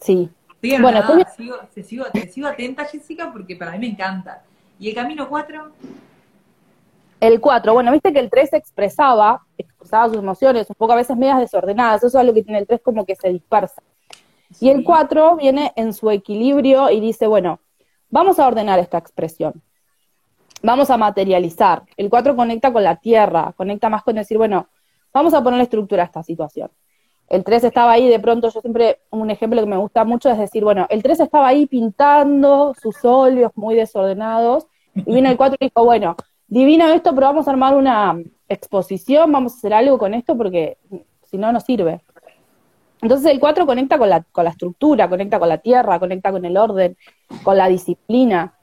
Sí. 0.00 0.30
bueno, 0.80 1.02
sigo, 1.36 1.58
te, 1.74 1.82
sigo, 1.82 2.06
te 2.10 2.28
sigo 2.28 2.46
atenta, 2.46 2.86
Jessica, 2.86 3.30
porque 3.30 3.56
para 3.56 3.72
mí 3.72 3.80
me 3.80 3.88
encanta. 3.88 4.42
¿Y 4.80 4.88
el 4.88 4.94
camino 4.94 5.28
4? 5.28 5.70
El 7.20 7.38
4, 7.38 7.74
bueno, 7.74 7.92
viste 7.92 8.10
que 8.10 8.20
el 8.20 8.30
3 8.30 8.54
expresaba, 8.54 9.44
expresaba 9.58 10.08
sus 10.08 10.16
emociones, 10.16 10.70
un 10.70 10.76
poco 10.76 10.94
a 10.94 10.96
veces 10.96 11.14
medias 11.14 11.40
desordenadas, 11.40 12.02
eso 12.04 12.18
es 12.18 12.26
lo 12.26 12.32
que 12.32 12.42
tiene 12.42 12.60
el 12.60 12.66
3 12.66 12.80
como 12.82 13.04
que 13.04 13.16
se 13.16 13.28
dispersa. 13.28 13.82
Y 14.60 14.70
el 14.70 14.82
4 14.82 15.36
viene 15.36 15.74
en 15.76 15.92
su 15.92 16.10
equilibrio 16.10 16.88
y 16.88 17.00
dice, 17.00 17.26
bueno, 17.26 17.60
Vamos 18.10 18.38
a 18.38 18.46
ordenar 18.46 18.78
esta 18.78 18.98
expresión. 18.98 19.62
Vamos 20.62 20.90
a 20.90 20.96
materializar. 20.96 21.82
El 21.96 22.10
4 22.10 22.34
conecta 22.34 22.72
con 22.72 22.82
la 22.82 22.96
tierra, 22.96 23.52
conecta 23.56 23.88
más 23.88 24.02
con 24.02 24.16
decir, 24.16 24.38
bueno, 24.38 24.68
vamos 25.12 25.34
a 25.34 25.42
poner 25.42 25.60
estructura 25.60 26.02
a 26.02 26.06
esta 26.06 26.22
situación. 26.22 26.70
El 27.28 27.44
3 27.44 27.64
estaba 27.64 27.92
ahí, 27.92 28.08
de 28.08 28.18
pronto 28.18 28.48
yo 28.48 28.60
siempre, 28.60 29.00
un 29.10 29.30
ejemplo 29.30 29.60
que 29.60 29.66
me 29.66 29.76
gusta 29.76 30.04
mucho 30.04 30.30
es 30.30 30.38
decir, 30.38 30.64
bueno, 30.64 30.86
el 30.88 31.02
3 31.02 31.20
estaba 31.20 31.46
ahí 31.46 31.66
pintando 31.66 32.74
sus 32.80 33.04
óleos 33.04 33.52
muy 33.54 33.74
desordenados, 33.74 34.66
y 34.94 35.14
vino 35.14 35.28
el 35.28 35.36
4 35.36 35.58
y 35.60 35.66
dijo, 35.66 35.84
bueno, 35.84 36.16
divino 36.48 36.88
esto, 36.88 37.14
pero 37.14 37.26
vamos 37.26 37.46
a 37.46 37.50
armar 37.50 37.76
una 37.76 38.18
exposición, 38.48 39.30
vamos 39.30 39.52
a 39.52 39.56
hacer 39.58 39.74
algo 39.74 39.98
con 39.98 40.14
esto 40.14 40.36
porque 40.36 40.78
si 41.24 41.36
no, 41.36 41.52
no 41.52 41.60
sirve. 41.60 42.00
Entonces 43.00 43.30
el 43.30 43.40
4 43.40 43.66
conecta 43.66 43.98
con 43.98 44.08
la, 44.08 44.22
con 44.22 44.44
la 44.44 44.50
estructura, 44.50 45.08
conecta 45.08 45.38
con 45.38 45.48
la 45.48 45.58
tierra, 45.58 45.98
conecta 45.98 46.32
con 46.32 46.44
el 46.44 46.56
orden, 46.56 46.96
con 47.42 47.56
la 47.56 47.68
disciplina, 47.68 48.54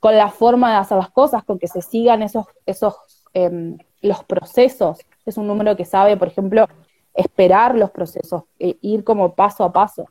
con 0.00 0.16
la 0.16 0.30
forma 0.30 0.70
de 0.70 0.76
hacer 0.76 0.98
las 0.98 1.10
cosas, 1.10 1.44
con 1.44 1.58
que 1.58 1.68
se 1.68 1.82
sigan 1.82 2.22
esos, 2.22 2.46
esos 2.66 2.96
em, 3.32 3.78
los 4.00 4.24
procesos. 4.24 4.98
Es 5.26 5.36
un 5.38 5.46
número 5.46 5.76
que 5.76 5.84
sabe, 5.84 6.16
por 6.16 6.28
ejemplo, 6.28 6.68
esperar 7.14 7.74
los 7.74 7.90
procesos, 7.90 8.44
e 8.58 8.76
ir 8.82 9.04
como 9.04 9.34
paso 9.34 9.64
a 9.64 9.72
paso. 9.72 10.06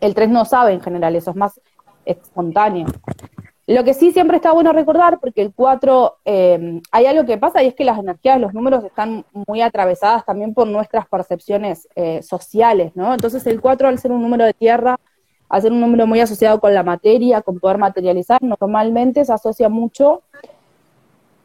El 0.00 0.14
3 0.14 0.28
no 0.28 0.44
sabe 0.44 0.72
en 0.72 0.80
general, 0.80 1.16
eso 1.16 1.30
es 1.30 1.36
más 1.36 1.60
espontáneo. 2.04 2.86
Lo 3.68 3.84
que 3.84 3.92
sí 3.92 4.12
siempre 4.12 4.36
está 4.36 4.52
bueno 4.52 4.72
recordar, 4.72 5.20
porque 5.20 5.42
el 5.42 5.52
4, 5.52 6.20
eh, 6.24 6.80
hay 6.90 7.04
algo 7.04 7.26
que 7.26 7.36
pasa 7.36 7.62
y 7.62 7.66
es 7.66 7.74
que 7.74 7.84
las 7.84 7.98
energías 7.98 8.40
los 8.40 8.54
números 8.54 8.82
están 8.82 9.26
muy 9.46 9.60
atravesadas 9.60 10.24
también 10.24 10.54
por 10.54 10.66
nuestras 10.66 11.06
percepciones 11.06 11.86
eh, 11.94 12.22
sociales, 12.22 12.92
¿no? 12.94 13.12
Entonces 13.12 13.46
el 13.46 13.60
4, 13.60 13.88
al 13.88 13.98
ser 13.98 14.10
un 14.10 14.22
número 14.22 14.46
de 14.46 14.54
tierra, 14.54 14.98
al 15.50 15.60
ser 15.60 15.72
un 15.72 15.82
número 15.82 16.06
muy 16.06 16.18
asociado 16.18 16.60
con 16.60 16.72
la 16.72 16.82
materia, 16.82 17.42
con 17.42 17.58
poder 17.58 17.76
materializar, 17.76 18.42
normalmente 18.42 19.22
se 19.26 19.34
asocia 19.34 19.68
mucho 19.68 20.22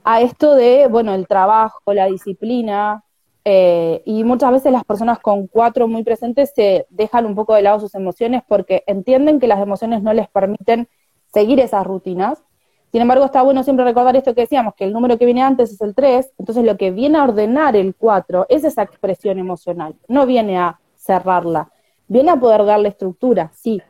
a 0.05 0.21
esto 0.21 0.55
de, 0.55 0.87
bueno, 0.87 1.13
el 1.13 1.27
trabajo, 1.27 1.93
la 1.93 2.05
disciplina, 2.05 3.03
eh, 3.43 4.01
y 4.05 4.23
muchas 4.23 4.53
veces 4.53 4.71
las 4.71 4.85
personas 4.85 5.19
con 5.19 5.47
4 5.47 5.89
muy 5.89 6.05
presentes 6.05 6.53
se 6.55 6.87
dejan 6.89 7.25
un 7.25 7.35
poco 7.35 7.53
de 7.53 7.63
lado 7.63 7.81
sus 7.81 7.95
emociones 7.95 8.43
porque 8.47 8.85
entienden 8.87 9.41
que 9.41 9.47
las 9.47 9.59
emociones 9.59 10.01
no 10.01 10.13
les 10.13 10.29
permiten 10.29 10.87
seguir 11.33 11.59
esas 11.59 11.85
rutinas. 11.85 12.43
Sin 12.91 13.01
embargo, 13.01 13.25
está 13.25 13.41
bueno 13.41 13.63
siempre 13.63 13.83
recordar 13.83 14.15
esto 14.15 14.35
que 14.35 14.41
decíamos, 14.41 14.75
que 14.75 14.83
el 14.83 14.93
número 14.93 15.17
que 15.17 15.25
viene 15.25 15.41
antes 15.41 15.71
es 15.71 15.81
el 15.81 15.95
3, 15.95 16.33
entonces 16.37 16.63
lo 16.63 16.77
que 16.77 16.91
viene 16.91 17.17
a 17.17 17.23
ordenar 17.23 17.75
el 17.75 17.95
4 17.95 18.45
es 18.49 18.63
esa 18.63 18.83
expresión 18.83 19.39
emocional, 19.39 19.95
no 20.07 20.27
viene 20.27 20.59
a 20.59 20.79
cerrarla, 20.95 21.71
viene 22.07 22.29
a 22.29 22.35
poder 22.35 22.65
darle 22.65 22.89
estructura, 22.89 23.51
sí, 23.55 23.81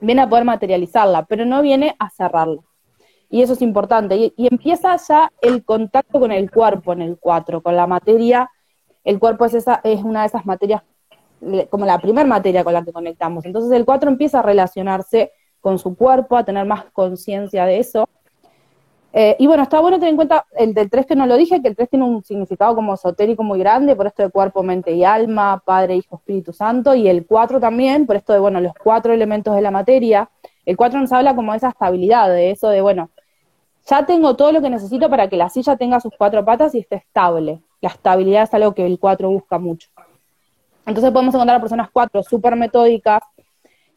viene 0.00 0.22
a 0.22 0.28
poder 0.28 0.46
materializarla, 0.46 1.26
pero 1.26 1.44
no 1.44 1.60
viene 1.60 1.94
a 1.98 2.08
cerrarla. 2.08 2.62
Y 3.28 3.42
eso 3.42 3.52
es 3.54 3.62
importante. 3.62 4.16
Y, 4.16 4.46
empieza 4.46 4.96
ya 4.96 5.32
el 5.42 5.64
contacto 5.64 6.20
con 6.20 6.30
el 6.30 6.50
cuerpo 6.50 6.92
en 6.92 7.02
el 7.02 7.18
4, 7.18 7.62
con 7.62 7.76
la 7.76 7.86
materia. 7.86 8.50
El 9.02 9.18
cuerpo 9.18 9.44
es, 9.44 9.54
esa, 9.54 9.80
es 9.82 10.02
una 10.02 10.20
de 10.20 10.28
esas 10.28 10.46
materias, 10.46 10.82
como 11.68 11.84
la 11.84 11.98
primera 11.98 12.28
materia 12.28 12.62
con 12.64 12.74
la 12.74 12.84
que 12.84 12.92
conectamos. 12.92 13.44
Entonces 13.44 13.72
el 13.72 13.84
4 13.84 14.08
empieza 14.08 14.38
a 14.38 14.42
relacionarse 14.42 15.32
con 15.64 15.78
su 15.78 15.96
cuerpo, 15.96 16.36
a 16.36 16.44
tener 16.44 16.66
más 16.66 16.84
conciencia 16.92 17.64
de 17.64 17.78
eso. 17.78 18.06
Eh, 19.14 19.34
y 19.38 19.46
bueno, 19.46 19.62
está 19.62 19.80
bueno 19.80 19.96
tener 19.96 20.10
en 20.10 20.16
cuenta 20.16 20.44
el 20.58 20.74
del 20.74 20.90
3 20.90 21.06
que 21.06 21.16
no 21.16 21.24
lo 21.24 21.38
dije, 21.38 21.62
que 21.62 21.68
el 21.68 21.74
3 21.74 21.88
tiene 21.88 22.04
un 22.04 22.22
significado 22.22 22.74
como 22.74 22.92
esotérico 22.92 23.42
muy 23.42 23.58
grande, 23.58 23.96
por 23.96 24.06
esto 24.06 24.22
de 24.22 24.28
cuerpo, 24.28 24.62
mente 24.62 24.92
y 24.92 25.04
alma, 25.04 25.62
Padre, 25.64 25.96
Hijo, 25.96 26.16
Espíritu 26.16 26.52
Santo, 26.52 26.94
y 26.94 27.08
el 27.08 27.24
4 27.24 27.60
también, 27.60 28.04
por 28.04 28.16
esto 28.16 28.34
de, 28.34 28.40
bueno, 28.40 28.60
los 28.60 28.74
cuatro 28.74 29.14
elementos 29.14 29.54
de 29.56 29.62
la 29.62 29.70
materia. 29.70 30.28
El 30.66 30.76
4 30.76 31.00
nos 31.00 31.10
habla 31.12 31.34
como 31.34 31.52
de 31.52 31.58
esa 31.58 31.70
estabilidad, 31.70 32.28
de 32.28 32.50
eso 32.50 32.68
de, 32.68 32.82
bueno, 32.82 33.08
ya 33.86 34.04
tengo 34.04 34.36
todo 34.36 34.52
lo 34.52 34.60
que 34.60 34.68
necesito 34.68 35.08
para 35.08 35.30
que 35.30 35.36
la 35.36 35.48
silla 35.48 35.76
tenga 35.78 35.98
sus 35.98 36.12
cuatro 36.18 36.44
patas 36.44 36.74
y 36.74 36.80
esté 36.80 36.96
estable. 36.96 37.62
La 37.80 37.88
estabilidad 37.88 38.42
es 38.42 38.52
algo 38.52 38.74
que 38.74 38.84
el 38.84 38.98
4 38.98 39.30
busca 39.30 39.58
mucho. 39.58 39.88
Entonces 40.84 41.10
podemos 41.10 41.34
encontrar 41.34 41.56
a 41.56 41.60
personas 41.60 41.88
4 41.90 42.22
súper 42.22 42.54
metódicas, 42.54 43.22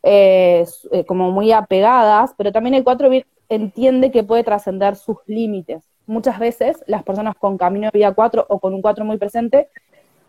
eh, 0.03 0.65
eh, 0.91 1.05
como 1.05 1.31
muy 1.31 1.51
apegadas, 1.51 2.33
pero 2.37 2.51
también 2.51 2.75
el 2.75 2.83
4 2.83 3.09
entiende 3.49 4.11
que 4.11 4.23
puede 4.23 4.43
trascender 4.43 4.95
sus 4.95 5.17
límites. 5.25 5.83
Muchas 6.05 6.39
veces 6.39 6.83
las 6.87 7.03
personas 7.03 7.35
con 7.35 7.57
camino 7.57 7.89
de 7.91 7.99
vida 7.99 8.13
4 8.13 8.45
o 8.47 8.59
con 8.59 8.73
un 8.73 8.81
4 8.81 9.03
muy 9.05 9.17
presente 9.17 9.69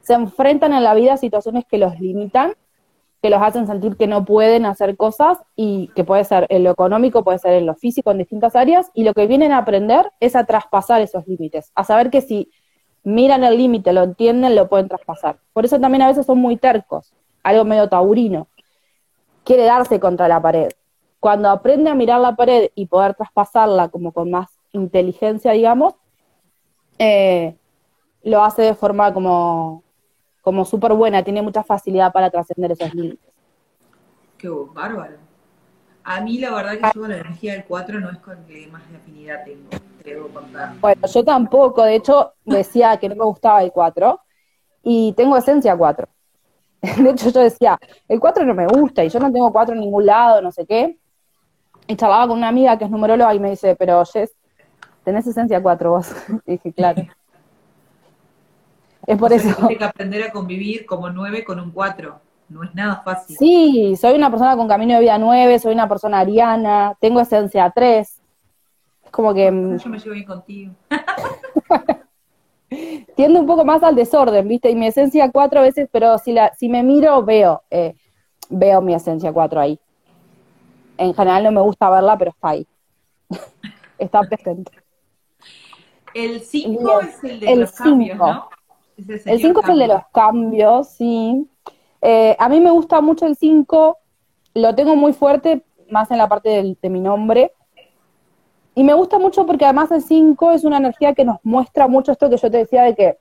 se 0.01 0.15
enfrentan 0.15 0.73
en 0.73 0.85
la 0.85 0.95
vida 0.95 1.15
a 1.15 1.17
situaciones 1.17 1.65
que 1.67 1.79
los 1.79 2.01
limitan, 2.01 2.55
que 3.23 3.31
los 3.31 3.43
hacen 3.43 3.67
sentir 3.67 3.97
que 3.97 4.07
no 4.07 4.25
pueden 4.25 4.65
hacer 4.65 4.97
cosas 4.97 5.39
y 5.57 5.89
que 5.95 6.05
puede 6.05 6.25
ser 6.25 6.47
en 6.51 6.65
lo 6.65 6.71
económico, 6.71 7.25
puede 7.25 7.39
ser 7.39 7.55
en 7.55 7.67
lo 7.67 7.75
físico, 7.75 8.11
en 8.11 8.19
distintas 8.19 8.55
áreas, 8.55 8.91
y 8.95 9.03
lo 9.03 9.13
que 9.13 9.27
vienen 9.27 9.53
a 9.53 9.59
aprender 9.59 10.11
es 10.21 10.37
a 10.37 10.45
traspasar 10.45 11.01
esos 11.01 11.27
límites, 11.27 11.73
a 11.75 11.85
saber 11.85 12.11
que 12.11 12.21
si 12.21 12.51
miran 13.03 13.45
el 13.45 13.57
límite, 13.57 13.93
lo 13.93 14.03
entienden, 14.03 14.55
lo 14.55 14.69
pueden 14.69 14.89
traspasar. 14.89 15.39
Por 15.53 15.65
eso 15.65 15.81
también 15.81 16.03
a 16.03 16.09
veces 16.09 16.27
son 16.27 16.39
muy 16.39 16.57
tercos, 16.57 17.13
algo 17.43 17.65
medio 17.65 17.89
taurino, 17.89 18.49
quiere 19.49 19.65
darse 19.65 19.99
contra 19.99 20.29
la 20.29 20.43
pared, 20.43 20.69
cuando 21.21 21.49
aprende 21.49 21.89
a 21.89 21.95
mirar 21.95 22.21
la 22.21 22.37
pared 22.37 22.69
y 22.75 22.85
poder 22.85 23.15
traspasarla 23.15 23.89
como 23.89 24.13
con 24.13 24.31
más 24.31 24.51
inteligencia, 24.73 25.53
digamos, 25.53 25.95
eh, 26.99 27.57
lo 28.25 28.45
hace 28.45 28.61
de 28.61 28.75
forma 28.75 29.15
como, 29.15 29.83
como 30.43 30.67
súper 30.67 30.93
buena, 30.93 31.23
tiene 31.23 31.41
mucha 31.41 31.65
facilidad 31.65 32.13
para 32.13 32.29
trascender 32.29 32.73
esos 32.73 32.95
límites. 32.95 33.33
Qué 34.37 34.51
bárbaro. 34.51 35.17
A 36.05 36.21
mí 36.21 36.37
la 36.37 36.55
verdad 36.55 36.73
que 36.73 36.91
yo 36.95 37.09
la 37.09 37.17
energía 37.17 37.55
del 37.55 37.65
4 37.65 38.01
no 38.01 38.11
es 38.11 38.19
con 38.19 38.45
que 38.45 38.67
más 38.67 38.83
afinidad 38.95 39.45
tengo, 39.47 39.71
te 40.03 40.11
debo 40.11 40.29
contar. 40.29 40.75
Bueno, 40.79 41.07
yo 41.07 41.25
tampoco, 41.25 41.85
de 41.85 41.95
hecho 41.95 42.35
decía 42.45 42.99
que 42.99 43.09
no 43.09 43.15
me 43.15 43.25
gustaba 43.25 43.63
el 43.63 43.73
4 43.73 44.21
y 44.83 45.15
tengo 45.15 45.39
esencia 45.39 45.75
4. 45.75 46.07
De 46.83 47.11
hecho 47.11 47.31
yo 47.31 47.41
decía, 47.41 47.79
el 48.09 48.21
4 48.21 48.45
no 48.45 48.55
me 48.55 48.67
gusta 48.67 49.05
y 49.05 49.09
yo 49.09 49.19
no 49.19 49.33
tengo 49.33 49.53
4 49.53 49.75
en 49.75 49.81
ningún 49.81 50.07
lado, 50.07 50.41
no 50.41 50.53
sé 50.53 50.65
qué. 50.67 50.97
Y 51.87 51.97
charlaba 51.97 52.29
con 52.29 52.39
una 52.39 52.49
amiga 52.49 52.77
que 52.79 52.85
es 52.85 52.91
numeróloga 52.91 53.35
y 53.35 53.41
me 53.41 53.51
dice, 53.51 53.75
pero 53.75 54.05
Jess, 54.05 54.33
tenés 55.05 55.27
esencia 55.27 55.63
4 55.63 55.91
vos. 55.91 56.13
Y 56.47 56.53
dije, 56.53 56.73
claro. 56.73 57.03
Es 59.07 59.17
por 59.19 59.33
eso. 59.33 59.55
Tienes 59.57 59.79
que 59.79 59.85
aprender 59.85 60.23
a 60.23 60.31
convivir 60.31 60.85
como 60.85 61.09
9 61.11 61.45
con 61.45 61.59
un 61.59 61.71
4. 61.71 62.21
No 62.51 62.63
es 62.63 62.75
nada 62.75 63.03
fácil. 63.03 63.37
Sí, 63.37 63.97
soy 63.97 64.15
una 64.15 64.31
persona 64.31 64.57
con 64.57 64.69
camino 64.69 64.95
de 64.95 65.01
vida 65.01 65.19
9, 65.19 65.59
soy 65.59 65.75
una 65.75 65.89
persona 65.89 66.21
ariana, 66.21 66.95
tengo 67.01 67.21
esencia 67.21 67.71
3. 67.75 68.09
Es 69.05 69.11
como 69.11 69.35
que. 69.35 69.51
Mm, 69.51 69.79
Yo 69.79 69.91
me 69.91 69.99
llevo 69.99 70.15
bien 70.15 70.27
contigo. 70.27 70.73
Tiendo 73.17 73.41
un 73.41 73.47
poco 73.47 73.65
más 73.65 73.83
al 73.83 73.95
desorden, 73.95 74.47
¿viste? 74.47 74.71
Y 74.71 74.75
mi 74.75 74.87
esencia 74.87 75.31
4 75.31 75.61
a 75.61 75.63
veces, 75.63 75.89
pero 75.91 76.19
si, 76.19 76.33
la, 76.33 76.53
si 76.55 76.69
me 76.69 76.83
miro, 76.83 77.25
veo, 77.25 77.63
eh, 77.71 77.95
veo 78.51 78.81
mi 78.81 78.95
esencia 78.95 79.33
4 79.33 79.61
ahí 79.61 79.81
en 80.99 81.15
general 81.15 81.45
no 81.45 81.53
me 81.53 81.61
gusta 81.61 81.89
verla, 81.89 82.19
pero 82.19 82.33
está 82.33 82.49
ahí. 82.51 82.67
está 83.99 84.21
presente. 84.23 84.73
El 86.13 86.41
5 86.41 87.01
es 87.01 87.25
el 87.25 87.41
de 87.41 87.57
los 87.57 87.73
cambios, 87.73 88.19
¿no? 88.19 88.49
el 88.97 89.41
5 89.41 89.61
es 89.61 89.69
el 89.69 89.79
de 89.79 89.87
los 89.87 90.03
cambios, 90.13 90.89
sí. 90.89 91.49
Eh, 92.03 92.37
a 92.39 92.49
mí 92.49 92.61
me 92.61 92.71
gusta 92.71 93.01
mucho 93.01 93.27
el 93.27 93.37
5, 93.37 93.99
lo 94.55 94.75
tengo 94.75 94.97
muy 94.97 95.13
fuerte, 95.13 95.65
más 95.91 96.11
en 96.11 96.19
la 96.19 96.29
parte 96.29 96.77
de 96.81 96.91
mi 96.91 97.01
nombre. 97.01 97.53
Y 98.79 98.85
me 98.85 98.95
gusta 98.95 99.19
mucho 99.19 99.45
porque 99.45 99.65
además 99.65 99.91
el 99.91 100.03
5 100.03 100.53
es 100.53 100.63
una 100.63 100.77
energía 100.77 101.13
que 101.13 101.25
nos 101.25 101.39
muestra 101.43 101.89
mucho 101.89 102.13
esto 102.13 102.31
que 102.31 102.37
yo 102.37 102.49
te 102.49 102.59
decía 102.59 102.85
de 102.85 102.95
que 102.95 103.19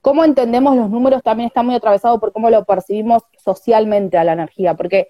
cómo 0.00 0.22
entendemos 0.22 0.76
los 0.76 0.88
números 0.88 1.20
también 1.24 1.48
está 1.48 1.64
muy 1.64 1.74
atravesado 1.74 2.20
por 2.20 2.32
cómo 2.32 2.48
lo 2.48 2.64
percibimos 2.64 3.24
socialmente 3.42 4.18
a 4.18 4.22
la 4.22 4.34
energía, 4.34 4.74
porque 4.74 5.08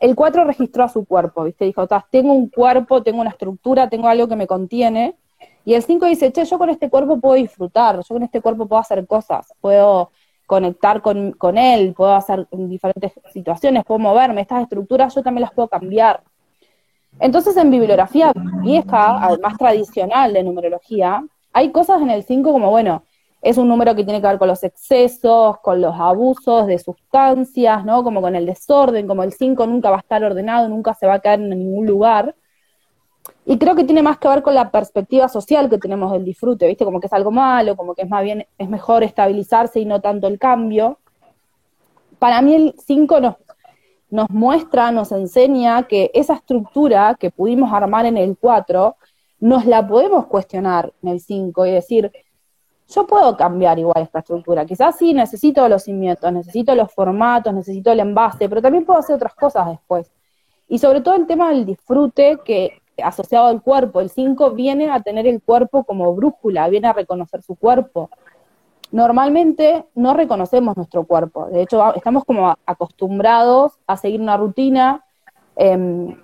el 0.00 0.14
4 0.14 0.44
registró 0.44 0.84
a 0.84 0.90
su 0.90 1.06
cuerpo, 1.06 1.44
¿viste? 1.44 1.64
Dijo, 1.64 1.88
tengo 2.10 2.34
un 2.34 2.50
cuerpo, 2.50 3.02
tengo 3.02 3.22
una 3.22 3.30
estructura, 3.30 3.88
tengo 3.88 4.06
algo 4.06 4.28
que 4.28 4.36
me 4.36 4.46
contiene. 4.46 5.16
Y 5.64 5.72
el 5.72 5.82
5 5.82 6.04
dice, 6.04 6.30
che, 6.30 6.44
yo 6.44 6.58
con 6.58 6.68
este 6.68 6.90
cuerpo 6.90 7.18
puedo 7.20 7.36
disfrutar, 7.36 8.00
yo 8.06 8.14
con 8.14 8.22
este 8.22 8.42
cuerpo 8.42 8.68
puedo 8.68 8.80
hacer 8.80 9.06
cosas, 9.06 9.50
puedo 9.62 10.10
conectar 10.44 11.00
con, 11.00 11.56
él, 11.56 11.94
puedo 11.94 12.14
hacer 12.14 12.46
diferentes 12.50 13.12
situaciones, 13.32 13.82
puedo 13.86 13.98
moverme, 13.98 14.42
estas 14.42 14.64
estructuras 14.64 15.14
yo 15.14 15.22
también 15.22 15.40
las 15.40 15.54
puedo 15.54 15.68
cambiar. 15.68 16.22
Entonces 17.20 17.56
en 17.56 17.70
bibliografía 17.70 18.32
vieja, 18.62 19.36
más 19.42 19.56
tradicional 19.58 20.32
de 20.32 20.42
numerología, 20.42 21.24
hay 21.52 21.70
cosas 21.70 22.00
en 22.00 22.10
el 22.10 22.24
5 22.24 22.52
como, 22.52 22.70
bueno, 22.70 23.04
es 23.42 23.58
un 23.58 23.68
número 23.68 23.94
que 23.94 24.04
tiene 24.04 24.20
que 24.20 24.28
ver 24.28 24.38
con 24.38 24.48
los 24.48 24.62
excesos, 24.62 25.58
con 25.60 25.80
los 25.80 25.94
abusos 25.98 26.66
de 26.68 26.78
sustancias, 26.78 27.84
¿no? 27.84 28.04
Como 28.04 28.22
con 28.22 28.36
el 28.36 28.46
desorden, 28.46 29.08
como 29.08 29.24
el 29.24 29.32
5 29.32 29.66
nunca 29.66 29.90
va 29.90 29.96
a 29.96 30.00
estar 30.00 30.22
ordenado, 30.22 30.68
nunca 30.68 30.94
se 30.94 31.06
va 31.06 31.14
a 31.14 31.20
caer 31.20 31.40
en 31.40 31.50
ningún 31.50 31.86
lugar. 31.86 32.36
Y 33.44 33.58
creo 33.58 33.74
que 33.74 33.82
tiene 33.82 34.02
más 34.02 34.18
que 34.18 34.28
ver 34.28 34.42
con 34.42 34.54
la 34.54 34.70
perspectiva 34.70 35.28
social 35.28 35.68
que 35.68 35.78
tenemos 35.78 36.12
del 36.12 36.24
disfrute, 36.24 36.68
¿viste? 36.68 36.84
Como 36.84 37.00
que 37.00 37.08
es 37.08 37.12
algo 37.12 37.32
malo, 37.32 37.76
como 37.76 37.94
que 37.94 38.02
es 38.02 38.08
más 38.08 38.22
bien, 38.22 38.46
es 38.58 38.68
mejor 38.68 39.02
estabilizarse 39.02 39.80
y 39.80 39.84
no 39.84 40.00
tanto 40.00 40.28
el 40.28 40.38
cambio. 40.38 40.98
Para 42.20 42.40
mí 42.42 42.54
el 42.54 42.74
5 42.78 43.20
nos, 43.20 43.36
nos 44.12 44.28
muestra, 44.28 44.92
nos 44.92 45.10
enseña 45.10 45.84
que 45.84 46.10
esa 46.12 46.34
estructura 46.34 47.16
que 47.18 47.30
pudimos 47.30 47.72
armar 47.72 48.04
en 48.04 48.18
el 48.18 48.36
4, 48.38 48.94
nos 49.40 49.64
la 49.64 49.88
podemos 49.88 50.26
cuestionar 50.26 50.92
en 51.02 51.08
el 51.08 51.20
5 51.20 51.64
y 51.64 51.70
decir, 51.70 52.12
yo 52.90 53.06
puedo 53.06 53.34
cambiar 53.38 53.78
igual 53.78 54.02
esta 54.02 54.18
estructura. 54.18 54.66
Quizás 54.66 54.98
sí 54.98 55.14
necesito 55.14 55.66
los 55.66 55.84
cimientos, 55.84 56.30
necesito 56.30 56.74
los 56.74 56.92
formatos, 56.92 57.54
necesito 57.54 57.90
el 57.90 58.00
envase, 58.00 58.50
pero 58.50 58.60
también 58.60 58.84
puedo 58.84 59.00
hacer 59.00 59.16
otras 59.16 59.34
cosas 59.34 59.66
después. 59.68 60.12
Y 60.68 60.78
sobre 60.78 61.00
todo 61.00 61.14
el 61.14 61.26
tema 61.26 61.48
del 61.48 61.64
disfrute 61.64 62.38
que 62.44 62.82
asociado 63.02 63.46
al 63.46 63.62
cuerpo, 63.62 64.02
el 64.02 64.10
5 64.10 64.50
viene 64.50 64.90
a 64.90 65.00
tener 65.00 65.26
el 65.26 65.40
cuerpo 65.40 65.84
como 65.84 66.14
brújula, 66.14 66.68
viene 66.68 66.88
a 66.88 66.92
reconocer 66.92 67.42
su 67.42 67.56
cuerpo. 67.56 68.10
Normalmente 68.92 69.86
no 69.94 70.14
reconocemos 70.14 70.76
nuestro 70.76 71.04
cuerpo, 71.04 71.46
de 71.46 71.62
hecho 71.62 71.94
estamos 71.94 72.24
como 72.24 72.54
acostumbrados 72.66 73.72
a 73.86 73.96
seguir 73.96 74.20
una 74.20 74.36
rutina, 74.36 75.04
eh, 75.56 76.16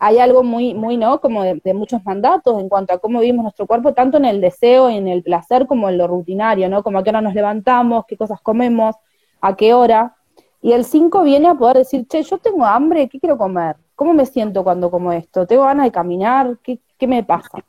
hay 0.00 0.18
algo 0.18 0.42
muy, 0.42 0.72
muy, 0.72 0.96
¿no? 0.96 1.20
Como 1.20 1.42
de, 1.44 1.74
muchos 1.74 2.02
mandatos 2.04 2.58
en 2.58 2.70
cuanto 2.70 2.94
a 2.94 2.98
cómo 2.98 3.20
vivimos 3.20 3.42
nuestro 3.42 3.66
cuerpo, 3.66 3.92
tanto 3.92 4.16
en 4.16 4.24
el 4.24 4.40
deseo 4.40 4.88
y 4.90 4.96
en 4.96 5.06
el 5.08 5.22
placer 5.22 5.66
como 5.66 5.90
en 5.90 5.98
lo 5.98 6.06
rutinario, 6.06 6.70
¿no? 6.70 6.82
Como 6.82 6.98
a 6.98 7.04
qué 7.04 7.10
hora 7.10 7.20
nos 7.20 7.34
levantamos, 7.34 8.06
qué 8.08 8.16
cosas 8.16 8.40
comemos, 8.40 8.96
a 9.42 9.54
qué 9.56 9.74
hora. 9.74 10.16
Y 10.62 10.72
el 10.72 10.86
5 10.86 11.22
viene 11.22 11.48
a 11.48 11.54
poder 11.54 11.76
decir, 11.76 12.06
che, 12.08 12.22
yo 12.22 12.38
tengo 12.38 12.64
hambre, 12.64 13.10
¿qué 13.10 13.20
quiero 13.20 13.36
comer? 13.36 13.76
¿Cómo 13.94 14.14
me 14.14 14.24
siento 14.24 14.64
cuando 14.64 14.90
como 14.90 15.12
esto? 15.12 15.46
¿Tengo 15.46 15.64
ganas 15.64 15.84
de 15.84 15.92
caminar? 15.92 16.56
¿Qué, 16.62 16.80
qué 16.96 17.06
me 17.06 17.22
pasa? 17.22 17.62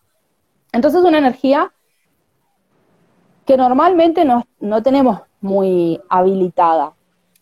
Entonces 0.71 1.01
es 1.01 1.06
una 1.06 1.17
energía 1.17 1.73
que 3.45 3.58
normalmente 3.58 4.25
no, 4.25 4.45
no 4.60 4.84
tenemos 4.84 5.19
muy 5.41 5.99
habilitada. 6.10 6.93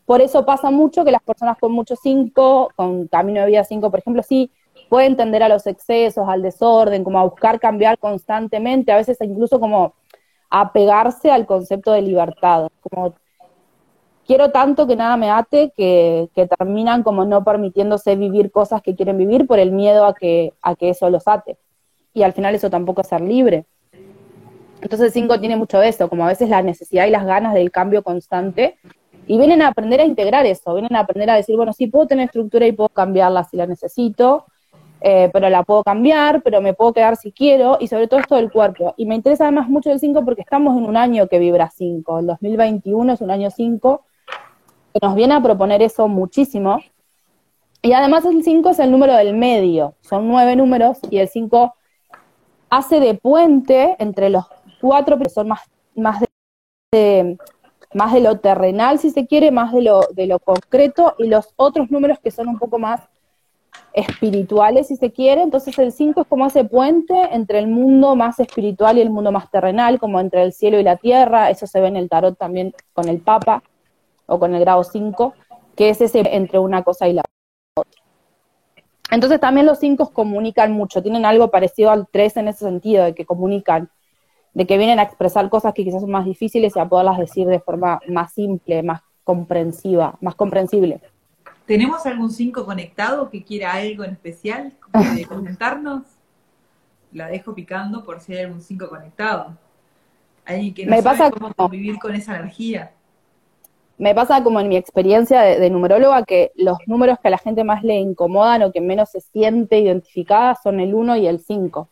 Por 0.06 0.22
eso 0.22 0.46
pasa 0.46 0.72
mucho 0.72 1.06
que 1.06 1.12
las 1.12 1.22
personas 1.22 1.58
con 1.60 1.72
mucho 1.72 1.96
5, 1.96 2.72
con 2.76 3.08
camino 3.08 3.42
de 3.42 3.48
vida 3.48 3.64
5, 3.64 3.92
por 3.92 4.00
ejemplo, 4.00 4.24
sí, 4.24 4.52
puede 4.90 5.06
entender 5.06 5.44
a 5.44 5.50
los 5.50 5.68
excesos, 5.68 6.28
al 6.28 6.42
desorden, 6.42 7.04
como 7.04 7.20
a 7.20 7.24
buscar 7.24 7.60
cambiar 7.60 7.98
constantemente, 8.00 8.92
a 8.92 8.98
veces 8.98 9.18
incluso 9.22 9.60
como 9.60 9.94
a 10.50 10.74
pegarse 10.74 11.32
al 11.32 11.46
concepto 11.46 11.92
de 11.92 12.02
libertad, 12.02 12.70
como 12.82 13.14
quiero 14.26 14.52
tanto 14.52 14.86
que 14.86 14.96
nada 14.96 15.18
me 15.18 15.30
ate 15.30 15.74
que, 15.76 16.30
terminan 16.58 17.02
como 17.02 17.26
no 17.26 17.44
permitiéndose 17.44 18.16
vivir 18.16 18.52
cosas 18.52 18.82
que 18.82 18.96
quieren 18.96 19.18
vivir 19.18 19.48
por 19.48 19.60
el 19.60 19.72
miedo 19.72 20.06
a 20.06 20.14
que, 20.14 20.54
a 20.62 20.76
que 20.76 20.90
eso 20.90 21.10
los 21.10 21.28
ate. 21.28 21.58
Y 22.14 22.24
al 22.24 22.34
final 22.34 22.54
eso 22.54 22.70
tampoco 22.70 23.02
es 23.02 23.08
ser 23.08 23.22
libre. 23.22 23.66
Entonces 24.82 25.08
el 25.08 25.12
5 25.12 25.40
tiene 25.40 25.56
mucho 25.56 25.80
de 25.80 25.90
eso, 25.90 26.10
como 26.10 26.26
a 26.26 26.30
veces 26.30 26.50
la 26.50 26.62
necesidad 26.62 27.06
y 27.06 27.12
las 27.12 27.26
ganas 27.26 27.54
del 27.54 27.72
cambio 27.72 28.02
constante 28.04 28.78
Y 29.28 29.38
vienen 29.38 29.62
a 29.62 29.68
aprender 29.68 30.00
a 30.00 30.06
integrar 30.06 30.46
eso, 30.46 30.74
vienen 30.74 30.96
a 30.96 31.02
aprender 31.02 31.30
a 31.30 31.36
decir, 31.36 31.56
bueno, 31.56 31.74
sí, 31.74 31.88
puedo 31.88 32.08
tener 32.08 32.26
estructura 32.26 32.66
y 32.66 32.72
puedo 32.72 32.90
cambiarla 32.90 33.44
si 33.44 33.58
la 33.58 33.68
necesito, 33.68 34.46
eh, 35.02 35.30
pero 35.32 35.50
la 35.50 35.64
puedo 35.64 35.84
cambiar, 35.84 36.42
pero 36.42 36.62
me 36.62 36.74
puedo 36.74 36.94
quedar 36.94 37.16
si 37.16 37.32
quiero, 37.32 37.78
y 37.80 37.88
sobre 37.88 38.08
todo 38.08 38.20
esto 38.20 38.36
del 38.36 38.52
cuerpo. 38.52 38.94
Y 38.98 39.06
me 39.06 39.16
interesa 39.16 39.44
además 39.46 39.70
mucho 39.70 39.92
el 39.92 40.00
5 40.00 40.26
porque 40.26 40.42
estamos 40.42 40.76
en 40.78 40.86
un 40.86 40.98
año 40.98 41.28
que 41.28 41.40
vibra 41.40 41.70
5, 41.70 42.20
el 42.20 42.26
2021 42.26 43.14
es 43.14 43.22
un 43.22 43.32
año 43.32 43.50
5, 43.52 44.06
que 44.94 45.00
nos 45.02 45.16
viene 45.16 45.36
a 45.36 45.42
proponer 45.42 45.82
eso 45.82 46.08
muchísimo. 46.08 46.80
Y 47.82 47.94
además 47.94 48.26
el 48.26 48.44
5 48.44 48.72
es 48.72 48.80
el 48.80 48.92
número 48.92 49.14
del 49.16 49.36
medio, 49.36 49.94
son 50.02 50.28
nueve 50.28 50.56
números, 50.56 50.98
y 51.10 51.20
el 51.20 51.30
5 51.30 51.76
hace 52.70 53.00
de 53.00 53.14
puente 53.16 53.96
entre 54.00 54.30
los 54.30 54.46
cuatro, 54.80 55.18
pero 55.18 55.30
son 55.30 55.50
más, 55.50 55.62
más 55.96 56.24
de, 56.92 57.38
más 57.94 58.14
de 58.14 58.22
lo 58.22 58.40
terrenal, 58.40 59.00
si 59.00 59.12
se 59.12 59.28
quiere, 59.28 59.52
más 59.52 59.74
de 59.74 59.82
lo, 59.82 60.02
de 60.14 60.28
lo 60.28 60.40
concreto, 60.40 61.16
y 61.18 61.28
los 61.28 61.54
otros 61.56 61.92
números 61.92 62.20
que 62.20 62.32
son 62.32 62.48
un 62.48 62.58
poco 62.58 62.80
más 62.80 63.02
espirituales, 63.94 64.88
si 64.88 64.96
se 64.96 65.12
quiere. 65.12 65.42
Entonces 65.42 65.78
el 65.80 65.92
5 65.92 66.22
es 66.22 66.28
como 66.28 66.46
ese 66.46 66.64
puente 66.64 67.14
entre 67.32 67.60
el 67.60 67.68
mundo 67.68 68.16
más 68.16 68.40
espiritual 68.40 68.98
y 68.98 69.02
el 69.02 69.10
mundo 69.10 69.32
más 69.32 69.50
terrenal, 69.52 70.00
como 70.00 70.20
entre 70.20 70.44
el 70.44 70.54
cielo 70.54 70.80
y 70.80 70.84
la 70.84 70.98
tierra. 70.98 71.50
Eso 71.50 71.68
se 71.68 71.82
ve 71.82 71.88
en 71.88 71.98
el 71.98 72.10
tarot 72.10 72.38
también 72.38 72.74
con 72.94 73.08
el 73.08 73.20
Papa 73.20 73.64
o 74.26 74.40
con 74.40 74.54
el 74.54 74.62
grado 74.62 74.84
5, 74.84 75.34
que 75.76 75.90
es 75.90 76.02
ese 76.02 76.24
entre 76.36 76.60
una 76.60 76.84
cosa 76.84 77.08
y 77.08 77.14
la 77.14 77.24
otra. 77.76 77.92
Entonces 79.12 79.40
también 79.40 79.66
los 79.66 79.80
5 79.80 80.12
comunican 80.14 80.72
mucho, 80.72 81.02
tienen 81.02 81.26
algo 81.26 81.50
parecido 81.50 81.90
al 81.90 82.08
3 82.12 82.38
en 82.38 82.48
ese 82.50 82.60
sentido, 82.60 83.06
de 83.06 83.16
que 83.16 83.26
comunican, 83.26 83.90
de 84.54 84.66
que 84.68 84.78
vienen 84.78 85.00
a 85.00 85.04
expresar 85.04 85.50
cosas 85.50 85.74
que 85.74 85.84
quizás 85.84 86.02
son 86.02 86.12
más 86.12 86.26
difíciles 86.26 86.76
y 86.76 86.80
a 86.80 86.86
poderlas 86.90 87.18
decir 87.18 87.48
de 87.48 87.60
forma 87.60 88.00
más 88.08 88.34
simple, 88.34 88.84
más 88.84 89.02
comprensiva, 89.24 90.18
más 90.22 90.36
comprensible. 90.36 91.00
¿Tenemos 91.66 92.06
algún 92.06 92.32
5 92.32 92.66
conectado 92.66 93.30
que 93.30 93.44
quiera 93.44 93.74
algo 93.74 94.04
en 94.04 94.12
especial 94.12 94.74
de 95.16 95.26
comentarnos? 95.28 96.02
La 97.12 97.28
dejo 97.28 97.54
picando 97.54 98.04
por 98.04 98.20
si 98.22 98.34
hay 98.34 98.44
algún 98.46 98.62
5 98.62 98.90
conectado. 98.90 99.56
Alguien 100.46 100.74
que 100.74 100.86
no 100.86 100.92
Me 100.92 101.02
sabe 101.02 101.18
pasa 101.18 101.32
cómo 101.32 101.54
como- 101.54 101.70
convivir 101.70 102.00
con 102.00 102.16
esa 102.16 102.36
energía. 102.38 102.92
Me 104.00 104.16
pasa 104.16 104.42
como 104.44 104.60
en 104.62 104.70
mi 104.70 104.78
experiencia 104.78 105.42
de, 105.42 105.60
de 105.60 105.70
numeróloga 105.70 106.24
que 106.24 106.52
los 106.56 106.78
números 106.88 107.20
que 107.20 107.28
a 107.28 107.32
la 107.32 107.38
gente 107.38 107.64
más 107.66 107.84
le 107.84 107.96
incomodan 108.00 108.64
o 108.64 108.72
que 108.72 108.80
menos 108.80 109.10
se 109.10 109.20
siente 109.20 109.78
identificada 109.80 110.56
son 110.56 110.80
el 110.80 110.94
1 110.96 111.18
y 111.18 111.28
el 111.28 111.40
5. 111.40 111.90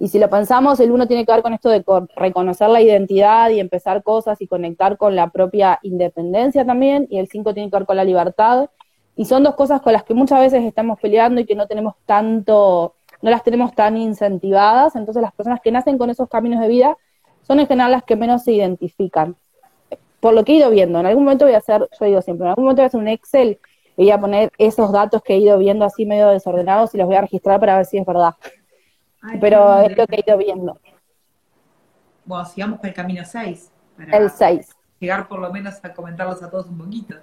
Y 0.00 0.08
si 0.08 0.18
lo 0.18 0.30
pensamos, 0.30 0.78
el 0.80 0.92
1 0.92 1.06
tiene 1.08 1.26
que 1.26 1.32
ver 1.32 1.42
con 1.42 1.54
esto 1.54 1.68
de 1.70 1.82
co- 1.82 2.06
reconocer 2.16 2.68
la 2.70 2.80
identidad 2.80 3.50
y 3.50 3.60
empezar 3.60 4.02
cosas 4.02 4.40
y 4.40 4.46
conectar 4.46 4.96
con 4.96 5.16
la 5.16 5.30
propia 5.30 5.78
independencia 5.82 6.64
también, 6.64 7.06
y 7.10 7.18
el 7.18 7.28
5 7.28 7.52
tiene 7.54 7.70
que 7.70 7.76
ver 7.78 7.86
con 7.86 7.96
la 7.96 8.04
libertad. 8.04 8.70
Y 9.16 9.24
son 9.24 9.42
dos 9.42 9.56
cosas 9.56 9.80
con 9.82 9.92
las 9.92 10.04
que 10.04 10.14
muchas 10.14 10.40
veces 10.40 10.64
estamos 10.64 11.00
peleando 11.00 11.40
y 11.40 11.46
que 11.46 11.56
no 11.56 11.66
tenemos 11.66 11.94
tanto, 12.06 12.94
no 13.20 13.30
las 13.30 13.42
tenemos 13.42 13.74
tan 13.74 13.96
incentivadas. 13.96 14.94
Entonces 14.94 15.22
las 15.22 15.32
personas 15.32 15.60
que 15.60 15.72
nacen 15.72 15.98
con 15.98 16.10
esos 16.10 16.28
caminos 16.28 16.60
de 16.60 16.68
vida 16.68 16.96
son 17.42 17.58
en 17.60 17.66
general 17.66 17.90
las 17.90 18.04
que 18.04 18.14
menos 18.16 18.44
se 18.44 18.52
identifican 18.52 19.36
por 20.20 20.34
lo 20.34 20.44
que 20.44 20.52
he 20.52 20.56
ido 20.56 20.70
viendo, 20.70 20.98
en 21.00 21.06
algún 21.06 21.24
momento 21.24 21.44
voy 21.44 21.54
a 21.54 21.58
hacer, 21.58 21.88
yo 21.98 22.06
digo 22.06 22.22
siempre, 22.22 22.44
en 22.44 22.50
algún 22.50 22.64
momento 22.64 22.82
voy 22.82 22.84
a 22.84 22.88
hacer 22.88 23.00
un 23.00 23.08
Excel 23.08 23.58
y 23.96 24.02
voy 24.04 24.10
a 24.10 24.20
poner 24.20 24.52
esos 24.58 24.92
datos 24.92 25.22
que 25.22 25.34
he 25.34 25.38
ido 25.38 25.58
viendo 25.58 25.84
así 25.84 26.06
medio 26.06 26.28
desordenados 26.28 26.94
y 26.94 26.98
los 26.98 27.06
voy 27.06 27.16
a 27.16 27.20
registrar 27.22 27.60
para 27.60 27.76
ver 27.76 27.86
si 27.86 27.98
es 27.98 28.06
verdad. 28.06 28.34
Ay, 29.22 29.38
Pero 29.40 29.80
es 29.82 29.96
lo 29.96 30.06
que 30.06 30.16
he 30.16 30.24
ido 30.26 30.38
viendo. 30.38 30.80
Bueno, 32.24 32.44
sigamos 32.44 32.78
por 32.78 32.88
el 32.88 32.94
camino 32.94 33.22
6. 33.24 33.70
Para 33.96 34.16
El 34.16 34.30
6. 34.30 34.68
llegar 35.00 35.28
por 35.28 35.38
lo 35.40 35.52
menos 35.52 35.74
a 35.84 35.92
comentarlos 35.94 36.42
a 36.42 36.50
todos 36.50 36.66
un 36.66 36.78
poquito. 36.78 37.16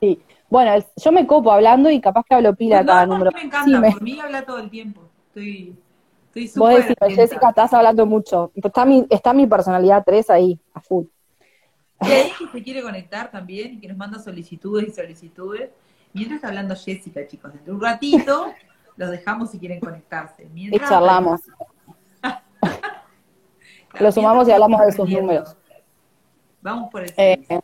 Sí. 0.00 0.22
Bueno, 0.48 0.72
el- 0.74 0.84
yo 0.96 1.12
me 1.12 1.26
copo 1.26 1.50
hablando 1.52 1.90
y 1.90 2.00
capaz 2.00 2.24
que 2.28 2.34
hablo 2.34 2.54
pila 2.54 2.80
No, 2.82 2.86
cada 2.86 3.06
no, 3.06 3.12
número. 3.14 3.30
a 3.30 3.32
mí 3.34 3.40
me 3.40 3.46
encanta, 3.46 3.64
Sí, 3.64 3.78
me- 3.80 3.90
por 3.92 4.02
mí 4.02 4.20
habla 4.20 4.44
todo 4.44 4.58
el 4.58 4.70
tiempo. 4.70 5.02
Estoy, 5.28 5.76
estoy 6.26 6.42
vos 6.44 6.68
súper 6.70 6.76
decís, 6.82 6.96
atenta. 7.00 7.22
Jessica, 7.22 7.48
estás 7.50 7.72
hablando 7.72 8.06
mucho. 8.06 8.52
Está 8.54 8.84
mi, 8.84 9.06
está 9.10 9.32
mi 9.32 9.46
personalidad 9.46 10.02
3 10.04 10.30
ahí, 10.30 10.58
a 10.74 10.80
full. 10.80 11.04
Y 12.02 12.10
hay 12.10 12.30
que 12.38 12.46
se 12.52 12.62
quiere 12.62 12.82
conectar 12.82 13.30
también 13.30 13.74
y 13.74 13.80
que 13.80 13.88
nos 13.88 13.96
manda 13.96 14.18
solicitudes 14.18 14.88
y 14.88 14.90
solicitudes. 14.92 15.70
Mientras 16.12 16.36
está 16.36 16.48
hablando 16.48 16.74
Jessica, 16.76 17.26
chicos, 17.26 17.52
dentro 17.52 17.72
de 17.72 17.78
un 17.78 17.82
ratito 17.82 18.52
los 18.96 19.10
dejamos 19.10 19.50
si 19.50 19.58
quieren 19.58 19.80
conectarse. 19.80 20.44
Y 20.44 20.48
Mientras, 20.48 20.88
charlamos. 20.90 21.40
Lo 24.00 24.12
sumamos 24.12 24.46
y 24.48 24.52
hablamos 24.52 24.80
de 24.84 24.92
sus 24.92 25.08
números. 25.08 25.56
Vamos 26.60 26.90
por 26.90 27.02
el 27.02 27.12
Eh, 27.16 27.44
6. 27.48 27.60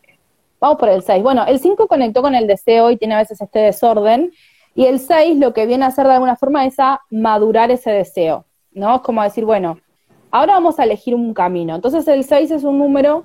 vamos 0.60 0.78
por 0.78 0.88
el 0.88 1.02
6. 1.02 1.22
Bueno, 1.22 1.44
el 1.46 1.58
5 1.58 1.86
conectó 1.88 2.22
con 2.22 2.34
el 2.34 2.46
deseo 2.46 2.90
y 2.90 2.96
tiene 2.96 3.14
a 3.14 3.18
veces 3.18 3.40
este 3.40 3.58
desorden. 3.58 4.32
Y 4.74 4.86
el 4.86 4.98
6 5.00 5.38
lo 5.38 5.52
que 5.52 5.66
viene 5.66 5.84
a 5.84 5.88
hacer 5.88 6.06
de 6.06 6.14
alguna 6.14 6.36
forma 6.36 6.64
es 6.64 6.78
a 6.78 7.00
madurar 7.10 7.70
ese 7.70 7.90
deseo, 7.90 8.46
¿no? 8.72 8.96
Es 8.96 9.02
como 9.02 9.22
decir, 9.22 9.44
bueno, 9.44 9.78
ahora 10.30 10.54
vamos 10.54 10.78
a 10.78 10.84
elegir 10.84 11.14
un 11.14 11.34
camino. 11.34 11.74
Entonces 11.74 12.08
el 12.08 12.24
6 12.24 12.50
es 12.52 12.64
un 12.64 12.78
número 12.78 13.24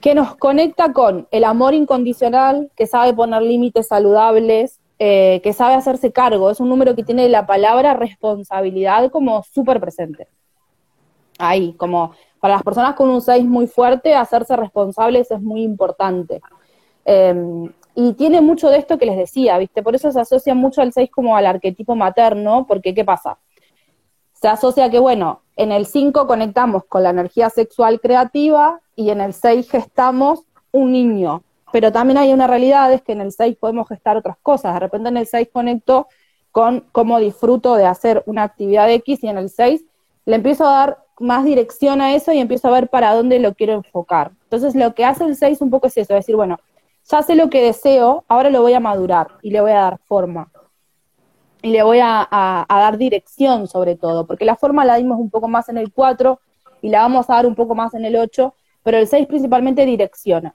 que 0.00 0.14
nos 0.14 0.34
conecta 0.36 0.92
con 0.92 1.28
el 1.30 1.44
amor 1.44 1.72
incondicional, 1.74 2.70
que 2.76 2.86
sabe 2.86 3.14
poner 3.14 3.42
límites 3.42 3.86
saludables, 3.88 4.80
eh, 4.98 5.40
que 5.42 5.52
sabe 5.52 5.74
hacerse 5.74 6.12
cargo. 6.12 6.50
Es 6.50 6.60
un 6.60 6.68
número 6.68 6.94
que 6.94 7.04
tiene 7.04 7.28
la 7.28 7.46
palabra 7.46 7.94
responsabilidad 7.94 9.10
como 9.10 9.42
súper 9.42 9.80
presente. 9.80 10.28
Ahí, 11.38 11.72
como 11.74 12.12
para 12.40 12.54
las 12.54 12.62
personas 12.62 12.94
con 12.94 13.08
un 13.08 13.20
6 13.20 13.44
muy 13.44 13.66
fuerte, 13.66 14.14
hacerse 14.14 14.54
responsables 14.56 15.30
es 15.30 15.40
muy 15.40 15.62
importante. 15.62 16.40
Eh, 17.04 17.68
y 17.96 18.12
tiene 18.14 18.40
mucho 18.40 18.70
de 18.70 18.78
esto 18.78 18.98
que 18.98 19.06
les 19.06 19.16
decía, 19.16 19.56
¿viste? 19.58 19.82
Por 19.82 19.94
eso 19.94 20.10
se 20.10 20.20
asocia 20.20 20.54
mucho 20.54 20.82
al 20.82 20.92
6 20.92 21.10
como 21.10 21.36
al 21.36 21.46
arquetipo 21.46 21.94
materno, 21.94 22.66
porque 22.66 22.94
¿qué 22.94 23.04
pasa? 23.04 23.38
Se 24.32 24.48
asocia 24.48 24.90
que, 24.90 24.98
bueno, 24.98 25.42
en 25.56 25.70
el 25.70 25.86
5 25.86 26.26
conectamos 26.26 26.84
con 26.84 27.04
la 27.04 27.10
energía 27.10 27.50
sexual 27.50 28.00
creativa 28.00 28.80
y 28.96 29.10
en 29.10 29.20
el 29.20 29.32
6 29.32 29.70
gestamos 29.70 30.44
un 30.72 30.90
niño. 30.90 31.42
Pero 31.74 31.90
también 31.90 32.18
hay 32.18 32.32
una 32.32 32.46
realidad, 32.46 32.92
es 32.92 33.02
que 33.02 33.10
en 33.10 33.20
el 33.20 33.32
6 33.32 33.56
podemos 33.56 33.88
gestar 33.88 34.16
otras 34.16 34.36
cosas. 34.40 34.74
De 34.74 34.78
repente 34.78 35.08
en 35.08 35.16
el 35.16 35.26
6 35.26 35.48
conecto 35.52 36.06
con 36.52 36.84
cómo 36.92 37.18
disfruto 37.18 37.74
de 37.74 37.84
hacer 37.84 38.22
una 38.26 38.44
actividad 38.44 38.88
X 38.92 39.24
y 39.24 39.28
en 39.28 39.38
el 39.38 39.50
6 39.50 39.84
le 40.24 40.36
empiezo 40.36 40.64
a 40.68 40.70
dar 40.72 40.98
más 41.18 41.44
dirección 41.44 42.00
a 42.00 42.14
eso 42.14 42.30
y 42.32 42.38
empiezo 42.38 42.68
a 42.68 42.70
ver 42.70 42.88
para 42.90 43.12
dónde 43.12 43.40
lo 43.40 43.54
quiero 43.54 43.72
enfocar. 43.72 44.30
Entonces 44.44 44.76
lo 44.76 44.94
que 44.94 45.04
hace 45.04 45.24
el 45.24 45.34
6 45.34 45.60
un 45.62 45.70
poco 45.70 45.88
es 45.88 45.96
eso, 45.96 46.12
es 46.14 46.20
decir, 46.20 46.36
bueno, 46.36 46.60
ya 47.10 47.22
sé 47.22 47.34
lo 47.34 47.50
que 47.50 47.60
deseo, 47.60 48.22
ahora 48.28 48.50
lo 48.50 48.62
voy 48.62 48.74
a 48.74 48.78
madurar 48.78 49.26
y 49.42 49.50
le 49.50 49.60
voy 49.60 49.72
a 49.72 49.80
dar 49.80 49.98
forma. 49.98 50.52
Y 51.60 51.70
le 51.70 51.82
voy 51.82 51.98
a, 51.98 52.20
a- 52.30 52.66
a 52.68 52.80
dar 52.82 52.98
dirección 52.98 53.66
sobre 53.66 53.96
todo, 53.96 54.28
porque 54.28 54.44
la 54.44 54.54
forma 54.54 54.84
la 54.84 54.94
dimos 54.94 55.18
un 55.18 55.28
poco 55.28 55.48
más 55.48 55.68
en 55.68 55.78
el 55.78 55.92
4 55.92 56.38
y 56.82 56.88
la 56.90 57.00
vamos 57.00 57.28
a 57.28 57.34
dar 57.34 57.46
un 57.46 57.56
poco 57.56 57.74
más 57.74 57.94
en 57.94 58.04
el 58.04 58.14
8, 58.14 58.54
pero 58.84 58.96
el 58.96 59.08
6 59.08 59.26
principalmente 59.26 59.84
direcciona. 59.84 60.54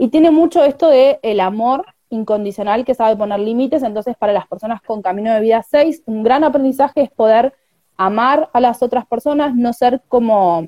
Y 0.00 0.08
tiene 0.08 0.30
mucho 0.30 0.64
esto 0.64 0.88
de 0.88 1.20
el 1.20 1.40
amor 1.40 1.84
incondicional 2.08 2.86
que 2.86 2.94
sabe 2.94 3.16
poner 3.16 3.38
límites, 3.38 3.82
entonces 3.82 4.16
para 4.16 4.32
las 4.32 4.48
personas 4.48 4.80
con 4.80 5.02
camino 5.02 5.30
de 5.30 5.40
vida 5.40 5.62
6, 5.62 6.04
un 6.06 6.22
gran 6.22 6.42
aprendizaje 6.42 7.02
es 7.02 7.10
poder 7.10 7.52
amar 7.98 8.48
a 8.54 8.60
las 8.60 8.82
otras 8.82 9.06
personas, 9.06 9.54
no 9.54 9.74
ser 9.74 10.00
como 10.08 10.66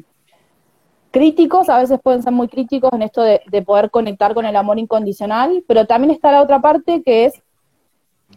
críticos, 1.10 1.70
a 1.70 1.78
veces 1.78 1.98
pueden 2.02 2.22
ser 2.22 2.34
muy 2.34 2.46
críticos 2.46 2.92
en 2.92 3.00
esto 3.00 3.22
de, 3.22 3.40
de 3.50 3.62
poder 3.62 3.90
conectar 3.90 4.34
con 4.34 4.44
el 4.44 4.54
amor 4.54 4.78
incondicional, 4.78 5.64
pero 5.66 5.86
también 5.86 6.10
está 6.10 6.30
la 6.30 6.42
otra 6.42 6.60
parte 6.60 7.02
que 7.02 7.24
es 7.24 7.42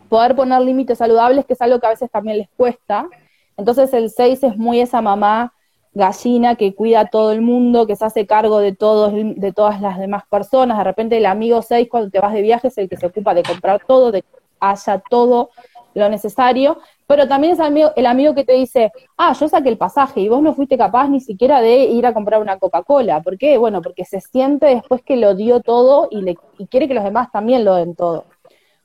poder 0.07 0.33
poner 0.33 0.61
límites 0.61 0.99
saludables, 0.99 1.45
que 1.45 1.55
es 1.55 1.61
algo 1.61 1.77
que 1.81 1.87
a 1.87 1.89
veces 1.89 2.09
también 2.09 2.37
les 2.37 2.47
cuesta. 2.55 3.09
Entonces 3.57 3.93
el 3.93 4.09
6 4.11 4.43
es 4.43 4.55
muy 4.55 4.79
esa 4.79 5.01
mamá 5.01 5.54
gallina 5.95 6.55
que 6.55 6.75
cuida 6.75 6.99
a 6.99 7.05
todo 7.07 7.31
el 7.31 7.41
mundo, 7.41 7.87
que 7.87 7.95
se 7.95 8.05
hace 8.05 8.27
cargo 8.27 8.59
de 8.59 8.75
todos, 8.75 9.13
de 9.13 9.53
todas 9.53 9.81
las 9.81 9.97
demás 9.97 10.23
personas. 10.29 10.77
De 10.77 10.83
repente 10.83 11.17
el 11.17 11.25
amigo 11.25 11.61
6 11.61 11.87
cuando 11.89 12.11
te 12.11 12.19
vas 12.19 12.33
de 12.33 12.41
viaje 12.41 12.67
es 12.67 12.77
el 12.77 12.89
que 12.89 12.97
se 12.97 13.07
ocupa 13.07 13.33
de 13.33 13.43
comprar 13.43 13.81
todo, 13.87 14.11
de 14.11 14.21
que 14.21 14.27
haya 14.59 15.01
todo 15.09 15.49
lo 15.93 16.09
necesario, 16.09 16.79
pero 17.07 17.27
también 17.29 17.53
es 17.53 17.59
el 17.59 17.65
amigo, 17.65 17.91
el 17.95 18.05
amigo 18.05 18.35
que 18.35 18.43
te 18.43 18.51
dice, 18.51 18.91
ah, 19.15 19.31
yo 19.31 19.47
saqué 19.47 19.69
el 19.69 19.77
pasaje 19.77 20.19
y 20.19 20.27
vos 20.27 20.41
no 20.41 20.53
fuiste 20.53 20.77
capaz 20.77 21.07
ni 21.07 21.21
siquiera 21.21 21.61
de 21.61 21.85
ir 21.85 22.05
a 22.05 22.13
comprar 22.13 22.41
una 22.41 22.59
Coca-Cola. 22.59 23.21
¿Por 23.21 23.37
qué? 23.37 23.57
Bueno, 23.57 23.81
porque 23.81 24.03
se 24.03 24.19
siente 24.19 24.65
después 24.65 25.01
que 25.01 25.15
lo 25.15 25.35
dio 25.35 25.61
todo 25.61 26.09
y, 26.11 26.21
le, 26.21 26.35
y 26.57 26.67
quiere 26.67 26.89
que 26.89 26.93
los 26.93 27.05
demás 27.05 27.31
también 27.31 27.63
lo 27.63 27.75
den 27.75 27.95
todo, 27.95 28.25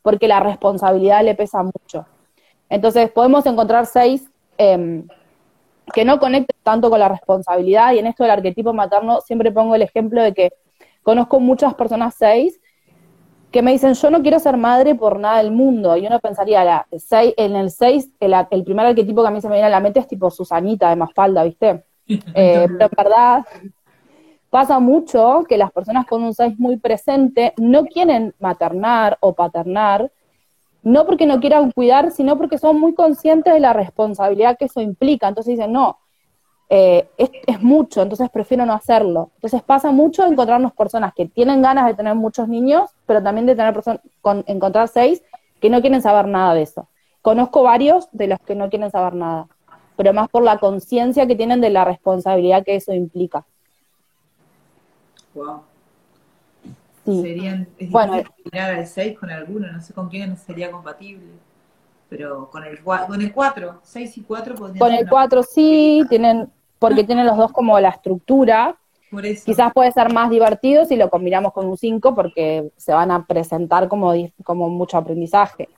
porque 0.02 0.28
la 0.28 0.38
responsabilidad 0.38 1.24
le 1.24 1.34
pesa 1.34 1.64
mucho. 1.64 2.06
Entonces 2.68 3.10
podemos 3.10 3.44
encontrar 3.46 3.86
seis 3.86 4.30
eh, 4.58 5.02
que 5.92 6.04
no 6.04 6.18
conecten 6.18 6.56
tanto 6.62 6.90
con 6.90 6.98
la 7.00 7.08
responsabilidad 7.08 7.92
y 7.92 7.98
en 7.98 8.06
esto 8.06 8.24
del 8.24 8.32
arquetipo 8.32 8.72
materno 8.72 9.20
siempre 9.20 9.52
pongo 9.52 9.74
el 9.74 9.82
ejemplo 9.82 10.22
de 10.22 10.34
que 10.34 10.52
conozco 11.02 11.40
muchas 11.40 11.74
personas 11.74 12.14
seis 12.18 12.60
que 13.50 13.62
me 13.62 13.72
dicen, 13.72 13.94
yo 13.94 14.10
no 14.10 14.22
quiero 14.22 14.38
ser 14.38 14.56
madre 14.56 14.94
por 14.94 15.18
nada 15.18 15.38
del 15.38 15.50
mundo. 15.50 15.96
Y 15.96 16.06
uno 16.06 16.20
pensaría, 16.20 16.62
la, 16.62 16.86
seis, 16.96 17.34
en 17.36 17.56
el 17.56 17.72
6, 17.72 18.10
el, 18.20 18.32
el, 18.48 18.62
primer 18.62 18.86
arquetipo 18.86 19.22
que 19.22 19.28
a 19.28 19.32
mí 19.32 19.40
se 19.40 19.48
me 19.48 19.54
viene 19.54 19.66
a 19.66 19.70
la 19.70 19.80
mente 19.80 19.98
es 19.98 20.06
tipo 20.06 20.30
Susanita 20.30 20.88
de 20.88 20.96
Mafalda, 20.96 21.42
¿viste? 21.44 21.84
Eh, 22.34 22.66
pero 22.66 22.86
en 22.86 22.96
verdad, 22.96 23.44
Pasa 24.50 24.80
mucho 24.80 25.44
que 25.48 25.56
las 25.56 25.70
personas 25.70 26.06
con 26.06 26.24
un 26.24 26.34
6 26.34 26.58
muy 26.58 26.76
presente 26.76 27.54
no 27.56 27.84
quieren 27.84 28.34
maternar 28.40 29.16
o 29.20 29.32
paternar, 29.32 30.10
no 30.82 31.06
porque 31.06 31.26
no 31.26 31.40
quieran 31.40 31.70
cuidar, 31.72 32.10
sino 32.10 32.36
porque 32.38 32.58
son 32.58 32.80
muy 32.80 32.94
conscientes 32.94 33.52
de 33.52 33.60
la 33.60 33.72
responsabilidad 33.72 34.56
que 34.58 34.66
eso 34.66 34.80
implica. 34.80 35.28
Entonces 35.28 35.56
dicen, 35.56 35.72
no, 35.72 35.98
eh, 36.72 37.08
es, 37.18 37.60
mucho, 37.60 38.00
entonces 38.00 38.30
prefiero 38.30 38.64
no 38.64 38.72
hacerlo. 38.72 39.30
Entonces 39.34 39.62
pasa 39.62 39.90
mucho 39.90 40.24
encontrarnos 40.24 40.72
personas 40.72 41.12
que 41.14 41.26
tienen 41.26 41.62
ganas 41.62 41.86
de 41.86 41.94
tener 41.94 42.14
muchos 42.14 42.48
niños, 42.48 42.90
pero 43.06 43.22
también 43.22 43.46
de 43.46 43.56
tener 43.56 43.78
con, 44.22 44.44
encontrar 44.46 44.88
seis 44.88 45.22
que 45.60 45.68
no 45.68 45.80
quieren 45.80 46.00
saber 46.00 46.26
nada 46.26 46.54
de 46.54 46.62
eso. 46.62 46.88
Conozco 47.22 47.62
varios 47.62 48.08
de 48.12 48.28
los 48.28 48.38
que 48.40 48.54
no 48.54 48.70
quieren 48.70 48.90
saber 48.90 49.14
nada, 49.14 49.48
pero 49.96 50.14
más 50.14 50.28
por 50.28 50.42
la 50.42 50.58
conciencia 50.58 51.26
que 51.26 51.36
tienen 51.36 51.60
de 51.60 51.70
la 51.70 51.84
responsabilidad 51.84 52.64
que 52.64 52.76
eso 52.76 52.94
implica. 52.94 53.44
Wow. 55.34 55.69
Serían, 57.22 57.68
es 57.78 57.90
bueno, 57.90 58.22
combinar 58.42 58.74
al 58.74 58.86
6 58.86 59.18
con 59.18 59.30
alguno, 59.30 59.70
no 59.70 59.80
sé 59.80 59.92
con 59.92 60.08
quién 60.08 60.36
sería 60.36 60.70
compatible. 60.70 61.26
Pero 62.08 62.50
con 62.50 62.64
el, 62.64 62.80
con 62.82 63.20
el 63.20 63.32
4, 63.32 63.80
6 63.82 64.18
y 64.18 64.22
4 64.22 64.54
podrían 64.56 64.78
Con 64.78 64.92
el 64.92 65.08
4 65.08 65.42
sí, 65.44 66.04
tienen, 66.08 66.50
porque 66.78 67.04
tienen 67.04 67.26
los 67.26 67.36
dos 67.36 67.52
como 67.52 67.78
la 67.78 67.90
estructura. 67.90 68.76
Quizás 69.44 69.72
puede 69.72 69.92
ser 69.92 70.12
más 70.12 70.30
divertido 70.30 70.84
si 70.84 70.96
lo 70.96 71.08
combinamos 71.10 71.52
con 71.52 71.66
un 71.66 71.76
5 71.76 72.14
porque 72.14 72.70
se 72.76 72.92
van 72.92 73.10
a 73.10 73.26
presentar 73.26 73.88
como, 73.88 74.12
como 74.44 74.68
mucho 74.68 74.98
aprendizaje. 74.98 75.68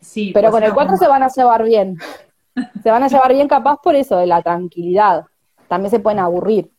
Sí, 0.00 0.30
Pero 0.32 0.50
con 0.50 0.62
el 0.62 0.72
4 0.72 0.96
se 0.96 1.08
van 1.08 1.22
a 1.22 1.28
llevar 1.28 1.64
bien. 1.64 1.98
se 2.82 2.90
van 2.90 3.02
a 3.02 3.08
llevar 3.08 3.32
bien 3.32 3.48
capaz 3.48 3.78
por 3.82 3.94
eso, 3.94 4.16
de 4.16 4.26
la 4.26 4.42
tranquilidad. 4.42 5.26
También 5.68 5.90
se 5.90 6.00
pueden 6.00 6.18
aburrir. 6.18 6.70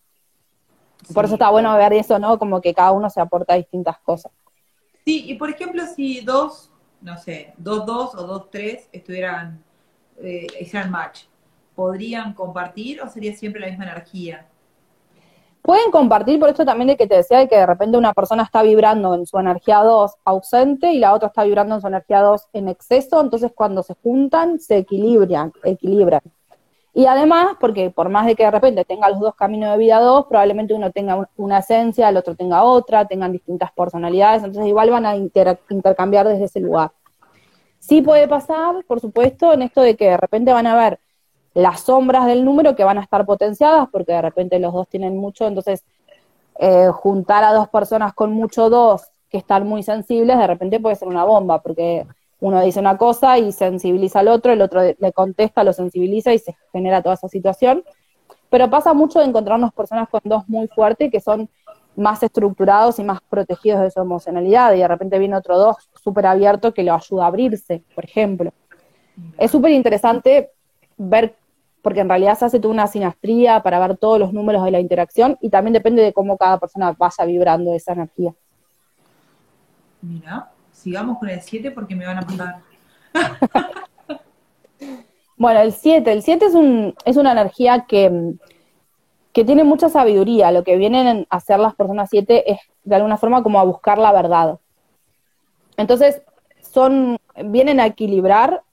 Por 1.14 1.26
eso 1.26 1.36
está 1.36 1.50
bueno 1.50 1.76
ver 1.78 1.94
eso, 1.94 2.20
¿no? 2.20 2.38
Como 2.38 2.62
que 2.62 2.74
cada 2.74 2.92
uno 2.92 3.10
se 3.10 3.22
aporta 3.22 3.56
distintas 3.56 3.98
cosas. 4.00 4.32
Sí, 5.06 5.26
y 5.28 5.36
por 5.36 5.50
ejemplo, 5.50 5.84
si 5.88 6.22
dos, 6.22 6.72
no 7.02 7.18
sé, 7.18 7.54
dos, 7.58 7.86
dos 7.86 8.16
o 8.16 8.28
dos, 8.28 8.50
tres 8.52 8.88
estuvieran, 8.92 9.64
eh, 10.22 10.48
hicieran 10.60 10.92
match, 10.92 11.22
¿podrían 11.76 12.34
compartir 12.34 13.02
o 13.02 13.10
sería 13.10 13.34
siempre 13.34 13.62
la 13.62 13.68
misma 13.68 13.86
energía? 13.86 14.46
Pueden 15.62 15.92
compartir 15.92 16.40
por 16.40 16.50
esto 16.50 16.66
también 16.66 16.88
de 16.88 16.98
que 16.98 17.08
te 17.08 17.16
decía 17.16 17.40
de 17.40 17.48
que 17.48 17.56
de 17.56 17.66
repente 17.66 17.98
una 17.98 18.14
persona 18.14 18.44
está 18.44 18.64
vibrando 18.64 19.14
en 19.14 19.26
su 19.26 19.38
energía 19.38 19.80
2 19.80 20.16
ausente 20.24 20.94
y 20.94 21.00
la 21.00 21.14
otra 21.14 21.28
está 21.28 21.44
vibrando 21.44 21.76
en 21.76 21.82
su 21.82 21.88
energía 21.88 22.22
2 22.22 22.48
en 22.54 22.70
exceso, 22.70 23.20
entonces 23.22 23.52
cuando 23.54 23.84
se 23.84 23.96
juntan 23.96 24.60
se 24.60 24.78
equilibran, 24.78 25.52
equilibran. 25.64 26.22
Y 27.00 27.06
además, 27.06 27.56
porque 27.62 27.92
por 27.92 28.10
más 28.10 28.26
de 28.26 28.36
que 28.36 28.44
de 28.44 28.52
repente 28.52 28.84
tenga 28.84 29.08
los 29.08 29.22
dos 29.22 29.34
caminos 29.34 29.72
de 29.72 29.78
vida 29.78 30.02
dos, 30.02 30.26
probablemente 30.26 30.74
uno 30.74 30.92
tenga 30.92 31.30
una 31.38 31.60
esencia, 31.60 32.10
el 32.10 32.18
otro 32.18 32.36
tenga 32.36 32.64
otra, 32.64 33.08
tengan 33.08 33.32
distintas 33.32 33.72
personalidades, 33.72 34.44
entonces 34.44 34.68
igual 34.68 34.90
van 34.90 35.06
a 35.06 35.16
intercambiar 35.16 36.28
desde 36.28 36.44
ese 36.44 36.60
lugar. 36.60 36.92
Sí 37.80 38.02
puede 38.02 38.28
pasar, 38.28 38.84
por 38.86 39.00
supuesto, 39.00 39.54
en 39.54 39.62
esto 39.62 39.80
de 39.80 39.96
que 39.96 40.10
de 40.10 40.18
repente 40.18 40.52
van 40.52 40.68
a 40.68 40.76
ver 40.76 41.00
las 41.54 41.80
sombras 41.80 42.26
del 42.26 42.44
número 42.44 42.76
que 42.76 42.84
van 42.84 42.98
a 42.98 43.04
estar 43.04 43.26
potenciadas, 43.26 43.88
porque 43.90 44.12
de 44.12 44.22
repente 44.22 44.60
los 44.60 44.74
dos 44.74 44.90
tienen 44.90 45.16
mucho, 45.16 45.48
entonces 45.48 45.86
eh, 46.60 46.90
juntar 46.92 47.46
a 47.46 47.54
dos 47.54 47.70
personas 47.70 48.14
con 48.14 48.34
mucho 48.34 48.70
dos 48.70 49.10
que 49.30 49.38
están 49.38 49.66
muy 49.66 49.84
sensibles, 49.84 50.38
de 50.38 50.48
repente 50.48 50.82
puede 50.82 50.98
ser 50.98 51.08
una 51.08 51.24
bomba, 51.24 51.62
porque 51.62 52.06
uno 52.42 52.62
dice 52.62 52.80
una 52.80 52.98
cosa 52.98 53.38
y 53.38 53.52
sensibiliza 53.52 54.20
al 54.20 54.30
otro, 54.30 54.54
el 54.54 54.62
otro 54.62 54.82
le 54.82 55.14
contesta, 55.14 55.64
lo 55.64 55.74
sensibiliza 55.74 56.34
y 56.34 56.40
se 56.40 56.56
genera 56.72 57.02
toda 57.02 57.16
esa 57.16 57.28
situación. 57.28 57.84
Pero 58.50 58.70
pasa 58.70 58.94
mucho 58.94 59.20
de 59.20 59.26
encontrarnos 59.26 59.74
personas 59.74 60.08
con 60.10 60.22
dos 60.24 60.48
muy 60.48 60.68
fuertes 60.68 61.12
que 61.12 61.20
son 61.20 61.50
más 61.96 62.24
estructurados 62.24 62.98
y 63.00 63.04
más 63.04 63.20
protegidos 63.30 63.82
de 63.82 63.92
su 63.92 64.00
emocionalidad 64.00 64.74
y 64.74 64.80
de 64.80 64.88
repente 64.88 65.20
viene 65.20 65.36
otro 65.36 65.58
dos 65.58 65.76
súper 66.02 66.26
abierto 66.28 66.74
que 66.74 66.84
lo 66.84 66.94
ayuda 66.94 67.26
a 67.26 67.28
abrirse, 67.28 67.84
por 67.94 68.06
ejemplo. 68.06 68.54
Es 69.38 69.52
súper 69.52 69.72
interesante 69.72 70.52
ver, 70.96 71.36
porque 71.82 72.00
en 72.00 72.08
realidad 72.08 72.38
se 72.38 72.46
hace 72.46 72.60
toda 72.60 72.74
una 72.74 72.88
sinastría 72.88 73.62
para 73.62 73.80
ver 73.86 73.98
todos 73.98 74.18
los 74.18 74.32
números 74.32 74.64
de 74.64 74.72
la 74.72 74.80
interacción 74.80 75.38
y 75.42 75.50
también 75.50 75.74
depende 75.74 76.02
de 76.02 76.14
cómo 76.14 76.38
cada 76.38 76.58
persona 76.58 76.96
vaya 76.98 77.26
vibrando 77.26 77.74
esa 77.74 77.92
energía. 77.92 78.34
Mira 80.02 80.50
sigamos 80.80 81.20
con 81.20 81.30
el 81.30 81.42
7 81.42 81.72
porque 81.72 81.96
me 81.96 82.06
van 82.06 82.18
a 82.18 82.22
apuntar. 82.22 82.60
bueno, 85.38 85.60
el 85.60 85.74
7, 85.74 86.12
el 86.12 86.24
7 86.24 86.46
es, 86.46 86.54
un, 86.54 86.96
es 87.06 87.18
una 87.18 87.34
energía 87.34 87.86
que, 87.88 88.36
que 89.34 89.46
tiene 89.46 89.64
mucha 89.64 89.90
sabiduría. 89.90 90.52
Lo 90.52 90.64
que 90.64 90.78
vienen 90.78 91.28
a 91.30 91.38
hacer 91.38 91.60
las 91.60 91.76
personas 91.76 92.10
7 92.10 92.52
es 92.52 92.60
de 92.84 92.96
alguna 92.96 93.18
forma 93.18 93.44
como 93.44 93.60
a 93.60 93.64
buscar 93.64 93.98
la 93.98 94.12
verdad. 94.12 94.60
Entonces, 95.78 96.22
son, 96.62 97.18
vienen 97.46 97.80
a 97.80 97.86
equilibrar 97.86 98.64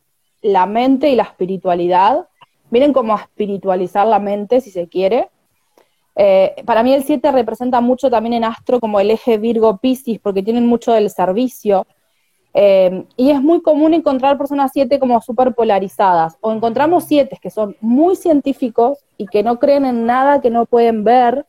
la 0.43 0.67
mente 0.67 1.11
y 1.11 1.17
la 1.17 1.25
espiritualidad, 1.25 2.29
vienen 2.71 2.93
como 2.93 3.15
a 3.15 3.23
espiritualizar 3.23 4.07
la 4.07 4.19
mente, 4.19 4.61
si 4.61 4.71
se 4.71 4.89
quiere. 4.89 5.29
Eh, 6.15 6.55
para 6.65 6.83
mí 6.83 6.95
el 6.95 7.05
7 7.05 7.31
representa 7.31 7.81
mucho 7.81 8.11
también 8.11 8.35
en 8.35 8.45
astro 8.45 8.81
como 8.81 9.01
el 9.01 9.11
eje 9.11 9.39
Virgo 9.39 9.79
Piscis, 9.79 10.19
porque 10.19 10.43
tienen 10.43 10.67
mucho 10.67 10.93
del 10.93 11.11
servicio, 11.11 11.87
eh, 12.59 13.05
y 13.19 13.33
es 13.33 13.43
muy 13.43 13.61
común 13.61 13.93
encontrar 13.93 14.39
personas 14.39 14.71
siete 14.73 14.99
como 14.99 15.21
súper 15.21 15.55
polarizadas, 15.55 16.39
o 16.41 16.53
encontramos 16.53 17.05
siete 17.05 17.39
que 17.41 17.51
son 17.51 17.77
muy 17.83 18.17
científicos 18.17 19.05
y 19.19 19.27
que 19.27 19.43
no 19.43 19.59
creen 19.59 19.85
en 19.85 20.07
nada 20.07 20.41
que 20.41 20.49
no 20.49 20.65
pueden 20.65 21.05
ver 21.05 21.45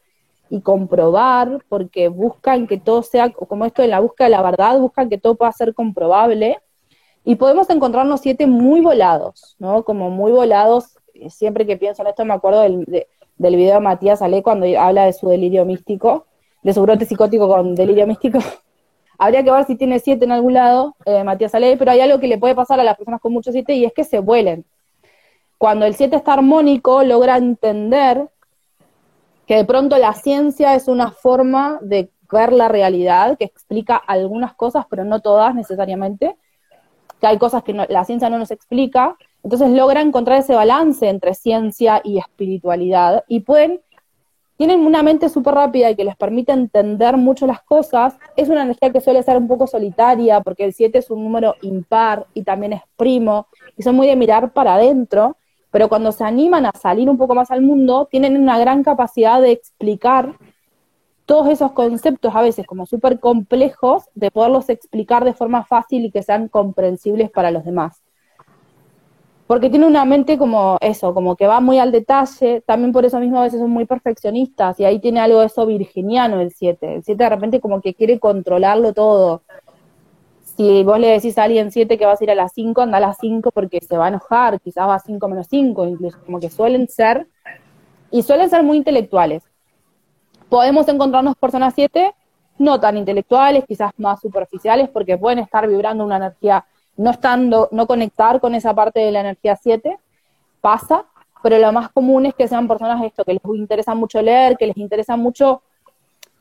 y 0.49 0.59
comprobar, 0.59 1.63
porque 1.69 2.09
buscan 2.09 2.67
que 2.67 2.77
todo 2.77 3.03
sea, 3.03 3.29
como 3.31 3.65
esto 3.65 3.81
de 3.81 3.87
la 3.87 4.01
búsqueda 4.01 4.25
de 4.25 4.31
la 4.31 4.41
verdad, 4.41 4.79
buscan 4.79 5.07
que 5.07 5.17
todo 5.17 5.35
pueda 5.35 5.51
ser 5.53 5.73
comprobable, 5.73 6.59
y 7.23 7.35
podemos 7.35 7.69
encontrarnos 7.69 8.19
siete 8.19 8.45
muy 8.45 8.81
volados, 8.81 9.55
¿no? 9.59 9.85
Como 9.85 10.09
muy 10.09 10.33
volados, 10.33 10.97
siempre 11.29 11.65
que 11.65 11.77
pienso 11.77 12.01
en 12.01 12.09
esto 12.09 12.25
me 12.25 12.33
acuerdo 12.33 12.61
del, 12.61 13.05
del 13.37 13.55
video 13.55 13.75
de 13.75 13.79
Matías 13.79 14.21
Ale 14.21 14.43
cuando 14.43 14.65
habla 14.77 15.05
de 15.05 15.13
su 15.13 15.29
delirio 15.29 15.63
místico, 15.63 16.25
de 16.63 16.73
su 16.73 16.81
brote 16.81 17.05
psicótico 17.05 17.47
con 17.47 17.75
delirio 17.75 18.05
místico, 18.07 18.39
Habría 19.17 19.43
que 19.43 19.51
ver 19.51 19.65
si 19.65 19.75
tiene 19.75 19.99
siete 19.99 20.25
en 20.25 20.31
algún 20.31 20.53
lado, 20.53 20.95
eh, 21.05 21.23
Matías 21.23 21.55
Ale, 21.55 21.75
pero 21.77 21.91
hay 21.91 22.01
algo 22.01 22.19
que 22.19 22.27
le 22.27 22.37
puede 22.37 22.55
pasar 22.55 22.79
a 22.79 22.83
las 22.83 22.97
personas 22.97 23.19
con 23.19 23.33
mucho 23.33 23.51
siete 23.51 23.73
y 23.73 23.85
es 23.85 23.93
que 23.93 24.03
se 24.03 24.19
vuelen. 24.19 24.65
Cuando 25.57 25.85
el 25.85 25.95
siete 25.95 26.15
está 26.15 26.33
armónico, 26.33 27.03
logra 27.03 27.37
entender 27.37 28.29
que 29.47 29.55
de 29.55 29.65
pronto 29.65 29.97
la 29.97 30.13
ciencia 30.13 30.75
es 30.75 30.87
una 30.87 31.11
forma 31.11 31.79
de 31.81 32.11
ver 32.31 32.51
la 32.53 32.67
realidad, 32.67 33.37
que 33.37 33.45
explica 33.45 33.95
algunas 33.95 34.53
cosas, 34.53 34.85
pero 34.89 35.05
no 35.05 35.21
todas 35.21 35.55
necesariamente, 35.55 36.37
que 37.19 37.27
hay 37.27 37.37
cosas 37.37 37.63
que 37.63 37.73
la 37.73 38.05
ciencia 38.05 38.29
no 38.29 38.37
nos 38.37 38.51
explica, 38.51 39.15
entonces 39.43 39.69
logra 39.69 40.01
encontrar 40.01 40.39
ese 40.39 40.53
balance 40.53 41.07
entre 41.07 41.33
ciencia 41.33 42.01
y 42.03 42.19
espiritualidad 42.19 43.23
y 43.27 43.39
pueden 43.39 43.81
tienen 44.57 44.79
una 44.79 45.03
mente 45.03 45.29
súper 45.29 45.53
rápida 45.53 45.89
y 45.91 45.95
que 45.95 46.03
les 46.03 46.15
permite 46.15 46.51
entender 46.51 47.15
mucho 47.15 47.45
las 47.45 47.61
cosas, 47.61 48.15
es 48.35 48.49
una 48.49 48.63
energía 48.63 48.91
que 48.91 49.01
suele 49.01 49.21
ser 49.23 49.37
un 49.37 49.47
poco 49.47 49.67
solitaria, 49.67 50.41
porque 50.41 50.65
el 50.65 50.73
7 50.73 50.97
es 50.97 51.11
un 51.11 51.23
número 51.23 51.55
impar 51.61 52.25
y 52.33 52.43
también 52.43 52.73
es 52.73 52.81
primo, 52.97 53.47
y 53.77 53.83
son 53.83 53.95
muy 53.95 54.07
de 54.07 54.15
mirar 54.15 54.51
para 54.51 54.75
adentro, 54.75 55.37
pero 55.69 55.89
cuando 55.89 56.11
se 56.11 56.23
animan 56.23 56.65
a 56.65 56.71
salir 56.71 57.09
un 57.09 57.17
poco 57.17 57.35
más 57.35 57.51
al 57.51 57.61
mundo, 57.61 58.07
tienen 58.09 58.35
una 58.35 58.57
gran 58.57 58.83
capacidad 58.83 59.39
de 59.41 59.51
explicar 59.51 60.33
todos 61.27 61.49
esos 61.49 61.73
conceptos, 61.73 62.35
a 62.35 62.41
veces 62.41 62.65
como 62.65 62.85
súper 62.85 63.19
complejos, 63.19 64.05
de 64.15 64.31
poderlos 64.31 64.69
explicar 64.69 65.23
de 65.23 65.33
forma 65.33 65.65
fácil 65.65 66.05
y 66.05 66.11
que 66.11 66.23
sean 66.23 66.47
comprensibles 66.47 67.29
para 67.29 67.51
los 67.51 67.63
demás 67.63 68.01
porque 69.47 69.69
tiene 69.69 69.87
una 69.87 70.03
mente 70.03 70.37
como 70.37 70.77
eso, 70.81 71.13
como 71.13 71.37
que 71.37 71.47
va 71.47 71.61
muy 71.61 71.79
al 71.79 71.93
detalle, 71.93 72.61
también 72.65 72.91
por 72.91 73.05
eso 73.05 73.19
mismo 73.19 73.39
a 73.39 73.43
veces 73.43 73.61
son 73.61 73.69
muy 73.69 73.85
perfeccionistas, 73.85 74.77
y 74.79 74.85
ahí 74.85 74.99
tiene 74.99 75.21
algo 75.21 75.39
de 75.39 75.45
eso 75.45 75.65
virginiano 75.65 76.41
el 76.41 76.51
7. 76.51 76.95
El 76.95 77.03
7 77.03 77.23
de 77.23 77.29
repente 77.29 77.61
como 77.61 77.81
que 77.81 77.93
quiere 77.93 78.19
controlarlo 78.19 78.93
todo. 78.93 79.41
Si 80.57 80.83
vos 80.83 80.99
le 80.99 81.09
decís 81.09 81.37
a 81.37 81.43
alguien 81.43 81.71
7 81.71 81.97
que 81.97 82.05
vas 82.05 82.19
a 82.19 82.23
ir 82.25 82.31
a 82.31 82.35
las 82.35 82.51
5, 82.53 82.81
anda 82.81 82.97
a 82.97 83.01
las 83.01 83.17
5 83.19 83.51
porque 83.51 83.79
se 83.79 83.97
va 83.97 84.05
a 84.05 84.09
enojar, 84.09 84.59
quizás 84.59 84.87
va 84.87 84.95
a 84.95 84.99
5 84.99 85.27
menos 85.29 85.47
5, 85.49 85.87
incluso 85.87 86.17
como 86.25 86.39
que 86.39 86.49
suelen 86.49 86.89
ser, 86.89 87.27
y 88.11 88.23
suelen 88.23 88.49
ser 88.49 88.63
muy 88.63 88.77
intelectuales. 88.77 89.43
Podemos 90.49 90.87
encontrarnos 90.89 91.35
personas 91.35 91.73
7 91.73 92.13
no 92.59 92.79
tan 92.79 92.97
intelectuales, 92.97 93.65
quizás 93.65 93.91
más 93.97 94.19
superficiales, 94.19 94.89
porque 94.89 95.17
pueden 95.17 95.39
estar 95.39 95.67
vibrando 95.67 96.03
una 96.03 96.17
energía 96.17 96.65
no 96.97 97.11
estando, 97.11 97.69
no 97.71 97.87
conectar 97.87 98.39
con 98.39 98.55
esa 98.55 98.73
parte 98.73 98.99
de 98.99 99.11
la 99.11 99.21
energía 99.21 99.55
7, 99.55 99.97
pasa, 100.61 101.05
pero 101.43 101.59
lo 101.59 101.71
más 101.71 101.89
común 101.89 102.25
es 102.25 102.33
que 102.33 102.47
sean 102.47 102.67
personas 102.67 103.03
esto, 103.03 103.23
que 103.23 103.33
les 103.33 103.41
interesa 103.55 103.95
mucho 103.95 104.21
leer, 104.21 104.57
que 104.57 104.67
les 104.67 104.77
interesa 104.77 105.15
mucho, 105.15 105.61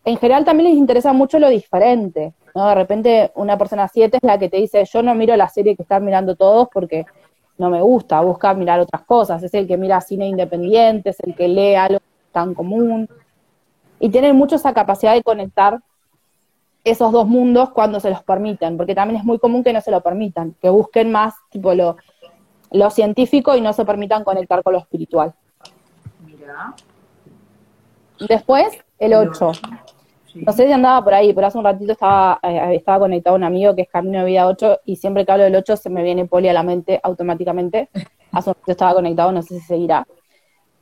en 0.05 0.17
general 0.17 0.45
también 0.45 0.71
les 0.71 0.79
interesa 0.79 1.13
mucho 1.13 1.39
lo 1.39 1.49
diferente, 1.49 2.33
¿no? 2.55 2.67
De 2.69 2.75
repente 2.75 3.31
una 3.35 3.59
persona 3.59 3.87
7 3.87 4.17
es 4.17 4.23
la 4.23 4.39
que 4.39 4.49
te 4.49 4.57
dice, 4.57 4.85
yo 4.85 5.03
no 5.03 5.15
miro 5.15 5.37
la 5.37 5.49
serie 5.49 5.77
que 5.77 5.83
están 5.83 6.05
mirando 6.05 6.35
todos 6.35 6.69
porque 6.73 7.05
no 7.59 7.71
me 7.71 7.83
gusta, 7.83 8.21
busca 8.21 8.55
mirar 8.55 8.81
otras 8.81 9.03
cosas, 9.03 9.43
es 9.43 9.55
el 9.55 9.67
que 9.67 9.77
mira 9.77 10.01
cine 10.01 10.27
independiente, 10.27 11.11
es 11.11 11.21
el 11.21 11.35
que 11.35 11.49
lee 11.49 11.75
algo 11.75 12.01
tan 12.33 12.55
común. 12.55 13.09
y 13.99 14.11
tienen 14.11 14.37
mucho 14.37 14.57
esa 14.57 14.75
capacidad 14.75 15.15
de 15.15 15.23
conectar 15.23 15.81
esos 16.87 17.11
dos 17.11 17.27
mundos 17.27 17.71
cuando 17.71 17.99
se 17.99 18.11
los 18.11 18.23
permiten, 18.23 18.77
porque 18.77 18.95
también 18.95 19.19
es 19.19 19.27
muy 19.27 19.41
común 19.41 19.65
que 19.65 19.73
no 19.73 19.81
se 19.81 19.91
lo 19.91 20.01
permitan, 20.03 20.55
que 20.63 20.69
busquen 20.69 21.11
más 21.11 21.35
tipo 21.51 21.75
lo, 21.75 21.97
lo 22.71 22.91
científico 22.91 23.57
y 23.57 23.61
no 23.61 23.73
se 23.73 23.85
permitan 23.85 24.23
conectar 24.23 24.63
con 24.63 24.73
lo 24.73 24.79
espiritual. 24.79 25.35
Mira. 26.25 26.75
Después, 28.29 28.69
el 29.01 29.15
8. 29.15 29.53
No 30.37 30.53
sé 30.53 30.67
si 30.67 30.73
andaba 30.73 31.03
por 31.03 31.15
ahí, 31.15 31.33
pero 31.33 31.49
hace 31.49 31.59
un 31.59 31.65
ratito 31.65 31.91
estaba, 31.91 32.39
eh, 32.45 32.77
estaba 32.77 33.01
conectado 33.01 33.35
un 33.35 33.43
amigo 33.43 33.75
que 33.75 33.83
es 33.83 33.89
Camino 33.89 34.21
de 34.21 34.27
Vida 34.27 34.47
8 34.47 34.83
y 34.85 34.95
siempre 34.95 35.27
que 35.27 35.33
hablo 35.33 35.45
del 35.45 35.57
8 35.57 35.77
se 35.77 35.91
me 35.91 36.05
viene 36.05 36.27
poli 36.27 36.49
a 36.49 36.53
la 36.53 36.63
mente 36.63 37.01
automáticamente. 37.03 37.89
Hace 38.31 38.51
un 38.51 38.55
ratito 38.55 38.73
estaba 38.73 38.95
conectado, 38.95 39.33
no 39.33 39.43
sé 39.43 39.59
si 39.59 39.61
seguirá. 39.61 40.07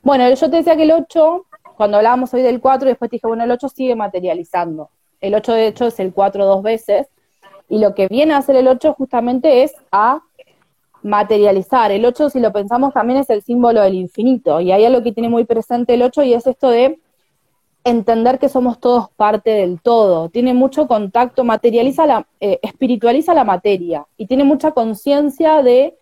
Bueno, 0.03 0.31
yo 0.31 0.49
te 0.51 0.57
decía 0.57 0.75
que 0.75 0.83
el 0.83 0.91
8, 0.91 1.45
cuando 1.77 1.97
hablábamos 1.97 2.31
hoy 2.35 2.43
del 2.43 2.61
4, 2.61 2.89
después 2.89 3.09
te 3.09 3.15
dije, 3.15 3.27
bueno, 3.27 3.43
el 3.43 3.49
8 3.49 3.69
sigue 3.69 3.95
materializando. 3.95 4.91
El 5.25 5.35
8 5.35 5.53
de 5.53 5.67
hecho 5.67 5.87
es 5.87 5.99
el 5.99 6.13
4 6.13 6.45
dos 6.45 6.61
veces. 6.61 7.07
Y 7.67 7.79
lo 7.79 7.95
que 7.95 8.07
viene 8.07 8.33
a 8.33 8.37
hacer 8.37 8.55
el 8.55 8.67
8 8.67 8.93
justamente 8.93 9.63
es 9.63 9.73
a 9.91 10.21
materializar. 11.01 11.91
El 11.91 12.05
8, 12.05 12.29
si 12.29 12.39
lo 12.39 12.51
pensamos, 12.51 12.93
también 12.93 13.19
es 13.19 13.29
el 13.29 13.41
símbolo 13.41 13.81
del 13.81 13.95
infinito. 13.95 14.61
Y 14.61 14.71
hay 14.71 14.85
algo 14.85 15.03
que 15.03 15.11
tiene 15.11 15.29
muy 15.29 15.45
presente 15.45 15.95
el 15.95 16.03
8 16.03 16.23
y 16.23 16.33
es 16.33 16.45
esto 16.45 16.69
de 16.69 16.99
entender 17.83 18.39
que 18.39 18.49
somos 18.49 18.79
todos 18.79 19.09
parte 19.11 19.51
del 19.51 19.81
todo. 19.81 20.29
Tiene 20.29 20.53
mucho 20.53 20.87
contacto, 20.87 21.43
materializa 21.43 22.05
la, 22.05 22.27
eh, 22.39 22.59
espiritualiza 22.61 23.33
la 23.33 23.43
materia 23.43 24.05
y 24.17 24.25
tiene 24.27 24.43
mucha 24.43 24.71
conciencia 24.71 25.61
de 25.61 25.97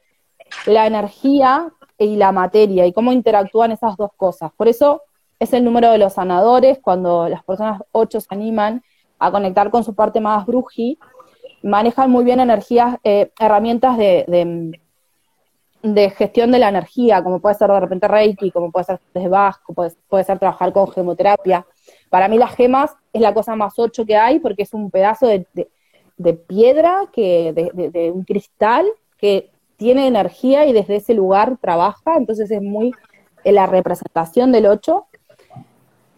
la 0.65 0.87
energía 0.87 1.71
y 1.97 2.15
la 2.15 2.31
materia 2.31 2.85
y 2.85 2.93
cómo 2.93 3.11
interactúan 3.11 3.71
esas 3.71 3.97
dos 3.97 4.11
cosas. 4.15 4.51
Por 4.55 4.67
eso 4.67 5.01
es 5.39 5.53
el 5.53 5.63
número 5.63 5.91
de 5.91 5.97
los 5.97 6.13
sanadores, 6.13 6.79
cuando 6.81 7.27
las 7.27 7.43
personas 7.43 7.81
8 7.91 8.21
se 8.21 8.27
animan 8.29 8.81
a 9.25 9.31
conectar 9.31 9.69
con 9.69 9.83
su 9.83 9.93
parte 9.95 10.19
más 10.19 10.45
bruji, 10.45 10.97
manejan 11.61 12.11
muy 12.11 12.23
bien 12.23 12.39
energías, 12.39 12.97
eh, 13.03 13.31
herramientas 13.39 13.97
de, 13.97 14.25
de 15.83 16.09
gestión 16.11 16.51
de 16.51 16.59
la 16.59 16.69
energía, 16.69 17.21
como 17.21 17.39
puede 17.39 17.55
ser 17.55 17.69
de 17.69 17.79
repente 17.79 18.07
Reiki, 18.07 18.51
como 18.51 18.71
puede 18.71 18.85
ser 18.85 18.99
desde 19.13 19.27
Vasco, 19.27 19.73
puede, 19.73 19.91
puede, 20.07 20.23
ser 20.23 20.39
trabajar 20.39 20.71
con 20.71 20.89
gemoterapia. 20.89 21.65
Para 22.09 22.29
mí 22.29 22.37
las 22.37 22.55
gemas 22.55 22.95
es 23.11 23.21
la 23.21 23.33
cosa 23.33 23.55
más 23.55 23.73
ocho 23.77 24.05
que 24.05 24.15
hay 24.15 24.39
porque 24.39 24.63
es 24.63 24.73
un 24.73 24.89
pedazo 24.89 25.27
de, 25.27 25.45
piedra, 26.47 27.09
que, 27.11 27.51
de, 27.53 28.11
un 28.11 28.23
cristal 28.23 28.87
que 29.17 29.51
tiene 29.75 30.07
energía 30.07 30.65
y 30.65 30.71
desde 30.71 30.95
ese 30.95 31.13
lugar 31.13 31.57
trabaja, 31.59 32.15
entonces 32.15 32.49
es 32.49 32.61
muy 32.61 32.93
en 33.43 33.55
la 33.55 33.65
representación 33.65 34.53
del 34.53 34.67
ocho. 34.67 35.07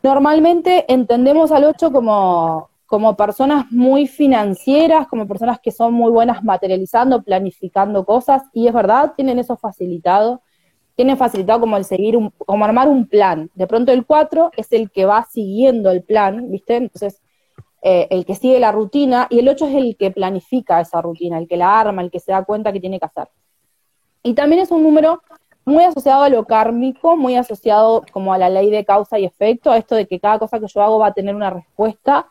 Normalmente 0.04 0.86
entendemos 0.94 1.52
al 1.52 1.64
ocho 1.64 1.92
como, 1.92 2.70
como 2.86 3.16
personas 3.18 3.72
muy 3.72 4.08
financieras, 4.08 5.08
como 5.08 5.28
personas 5.28 5.60
que 5.60 5.72
son 5.72 5.94
muy 5.94 6.12
buenas 6.12 6.44
materializando, 6.44 7.24
planificando 7.24 8.06
cosas, 8.06 8.44
y 8.54 8.68
es 8.68 8.74
verdad, 8.74 9.14
tienen 9.16 9.40
eso 9.40 9.58
facilitado, 9.58 10.42
tienen 10.96 11.18
facilitado 11.18 11.60
como 11.60 11.78
el 11.78 11.86
seguir, 11.86 12.16
un, 12.16 12.32
como 12.32 12.64
armar 12.64 12.88
un 12.88 13.08
plan. 13.08 13.50
De 13.56 13.68
pronto 13.68 13.92
el 13.92 14.06
4 14.06 14.52
es 14.56 14.72
el 14.72 14.92
que 14.92 15.06
va 15.06 15.26
siguiendo 15.30 15.90
el 15.92 16.04
plan, 16.04 16.50
¿viste? 16.52 16.76
Entonces, 16.76 17.22
eh, 17.82 18.08
el 18.12 18.26
que 18.26 18.36
sigue 18.36 18.60
la 18.60 18.72
rutina, 18.72 19.28
y 19.30 19.40
el 19.40 19.50
8 19.50 19.68
es 19.68 19.76
el 19.76 19.98
que 19.98 20.12
planifica 20.12 20.80
esa 20.80 21.02
rutina, 21.02 21.38
el 21.38 21.48
que 21.48 21.58
la 21.58 21.80
arma, 21.80 22.02
el 22.02 22.12
que 22.12 22.20
se 22.20 22.32
da 22.32 22.44
cuenta 22.44 22.72
que 22.72 22.80
tiene 22.80 23.00
que 23.00 23.06
hacer. 23.06 23.28
Y 24.24 24.34
también 24.34 24.62
es 24.62 24.72
un 24.72 24.84
número 24.84 25.22
muy 25.66 25.84
asociado 25.84 26.24
a 26.24 26.30
lo 26.30 26.46
kármico, 26.46 27.18
muy 27.18 27.36
asociado 27.36 28.04
como 28.12 28.34
a 28.34 28.38
la 28.38 28.50
ley 28.50 28.70
de 28.70 28.86
causa 28.86 29.18
y 29.18 29.26
efecto, 29.26 29.72
a 29.72 29.78
esto 29.78 29.96
de 29.96 30.08
que 30.08 30.20
cada 30.20 30.40
cosa 30.40 30.60
que 30.60 30.68
yo 30.68 30.82
hago 30.82 31.00
va 31.00 31.08
a 31.08 31.14
tener 31.14 31.36
una 31.36 31.50
respuesta, 31.50 32.28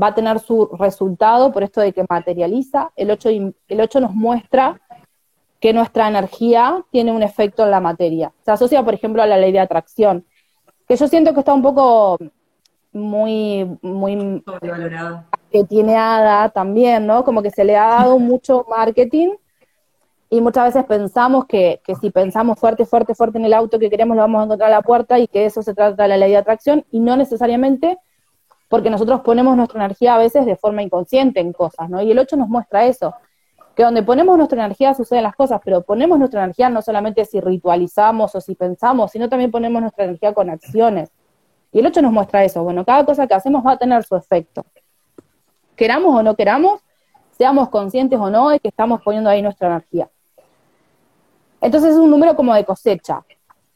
va 0.00 0.08
a 0.08 0.14
tener 0.14 0.40
su 0.40 0.66
resultado 0.78 1.52
por 1.52 1.62
esto 1.62 1.80
de 1.80 1.92
que 1.92 2.04
materializa. 2.08 2.92
El 2.96 3.10
8, 3.10 3.28
el 3.68 3.80
8 3.80 4.00
nos 4.00 4.14
muestra 4.14 4.80
que 5.60 5.72
nuestra 5.72 6.08
energía 6.08 6.84
tiene 6.90 7.12
un 7.12 7.22
efecto 7.22 7.64
en 7.64 7.70
la 7.70 7.80
materia. 7.80 8.32
Se 8.44 8.50
asocia, 8.50 8.82
por 8.82 8.94
ejemplo, 8.94 9.22
a 9.22 9.26
la 9.26 9.38
ley 9.38 9.52
de 9.52 9.60
atracción, 9.60 10.26
que 10.86 10.96
yo 10.96 11.08
siento 11.08 11.32
que 11.32 11.40
está 11.40 11.54
un 11.54 11.62
poco 11.62 12.18
muy, 12.92 13.78
muy 13.80 14.44
que 15.50 15.64
tiene 15.64 15.96
ADA 15.96 16.50
también, 16.50 17.06
¿no? 17.06 17.24
Como 17.24 17.42
que 17.42 17.50
se 17.50 17.64
le 17.64 17.76
ha 17.76 17.86
dado 17.86 18.18
mucho 18.18 18.66
marketing 18.68 19.30
y 20.30 20.40
muchas 20.40 20.64
veces 20.64 20.84
pensamos 20.84 21.46
que, 21.46 21.80
que, 21.84 21.94
si 21.94 22.10
pensamos 22.10 22.58
fuerte, 22.58 22.84
fuerte, 22.84 23.14
fuerte 23.14 23.38
en 23.38 23.44
el 23.44 23.54
auto 23.54 23.78
que 23.78 23.88
queremos, 23.88 24.16
lo 24.16 24.22
vamos 24.22 24.40
a 24.40 24.44
encontrar 24.44 24.72
a 24.72 24.76
la 24.76 24.82
puerta 24.82 25.18
y 25.18 25.28
que 25.28 25.46
eso 25.46 25.62
se 25.62 25.74
trata 25.74 26.02
de 26.02 26.08
la 26.08 26.16
ley 26.16 26.30
de 26.30 26.38
atracción 26.38 26.84
y 26.90 27.00
no 27.00 27.16
necesariamente 27.16 27.98
porque 28.74 28.90
nosotros 28.90 29.20
ponemos 29.20 29.56
nuestra 29.56 29.84
energía 29.84 30.16
a 30.16 30.18
veces 30.18 30.46
de 30.46 30.56
forma 30.56 30.82
inconsciente 30.82 31.38
en 31.38 31.52
cosas, 31.52 31.88
¿no? 31.88 32.02
Y 32.02 32.10
el 32.10 32.18
8 32.18 32.36
nos 32.36 32.48
muestra 32.48 32.84
eso, 32.86 33.14
que 33.76 33.84
donde 33.84 34.02
ponemos 34.02 34.36
nuestra 34.36 34.64
energía 34.64 34.94
suceden 34.94 35.22
las 35.22 35.36
cosas, 35.36 35.60
pero 35.64 35.82
ponemos 35.82 36.18
nuestra 36.18 36.42
energía 36.42 36.68
no 36.70 36.82
solamente 36.82 37.24
si 37.24 37.40
ritualizamos 37.40 38.34
o 38.34 38.40
si 38.40 38.56
pensamos, 38.56 39.12
sino 39.12 39.28
también 39.28 39.52
ponemos 39.52 39.80
nuestra 39.80 40.06
energía 40.06 40.34
con 40.34 40.50
acciones. 40.50 41.08
Y 41.70 41.78
el 41.78 41.86
8 41.86 42.02
nos 42.02 42.10
muestra 42.10 42.42
eso, 42.42 42.64
bueno, 42.64 42.84
cada 42.84 43.06
cosa 43.06 43.28
que 43.28 43.34
hacemos 43.34 43.64
va 43.64 43.74
a 43.74 43.76
tener 43.76 44.02
su 44.02 44.16
efecto. 44.16 44.66
Queramos 45.76 46.12
o 46.12 46.24
no 46.24 46.34
queramos, 46.34 46.80
seamos 47.38 47.68
conscientes 47.68 48.18
o 48.18 48.28
no 48.28 48.48
de 48.48 48.58
que 48.58 48.70
estamos 48.70 49.00
poniendo 49.02 49.30
ahí 49.30 49.40
nuestra 49.40 49.68
energía. 49.68 50.10
Entonces 51.60 51.92
es 51.92 51.96
un 51.96 52.10
número 52.10 52.34
como 52.34 52.52
de 52.52 52.64
cosecha. 52.64 53.22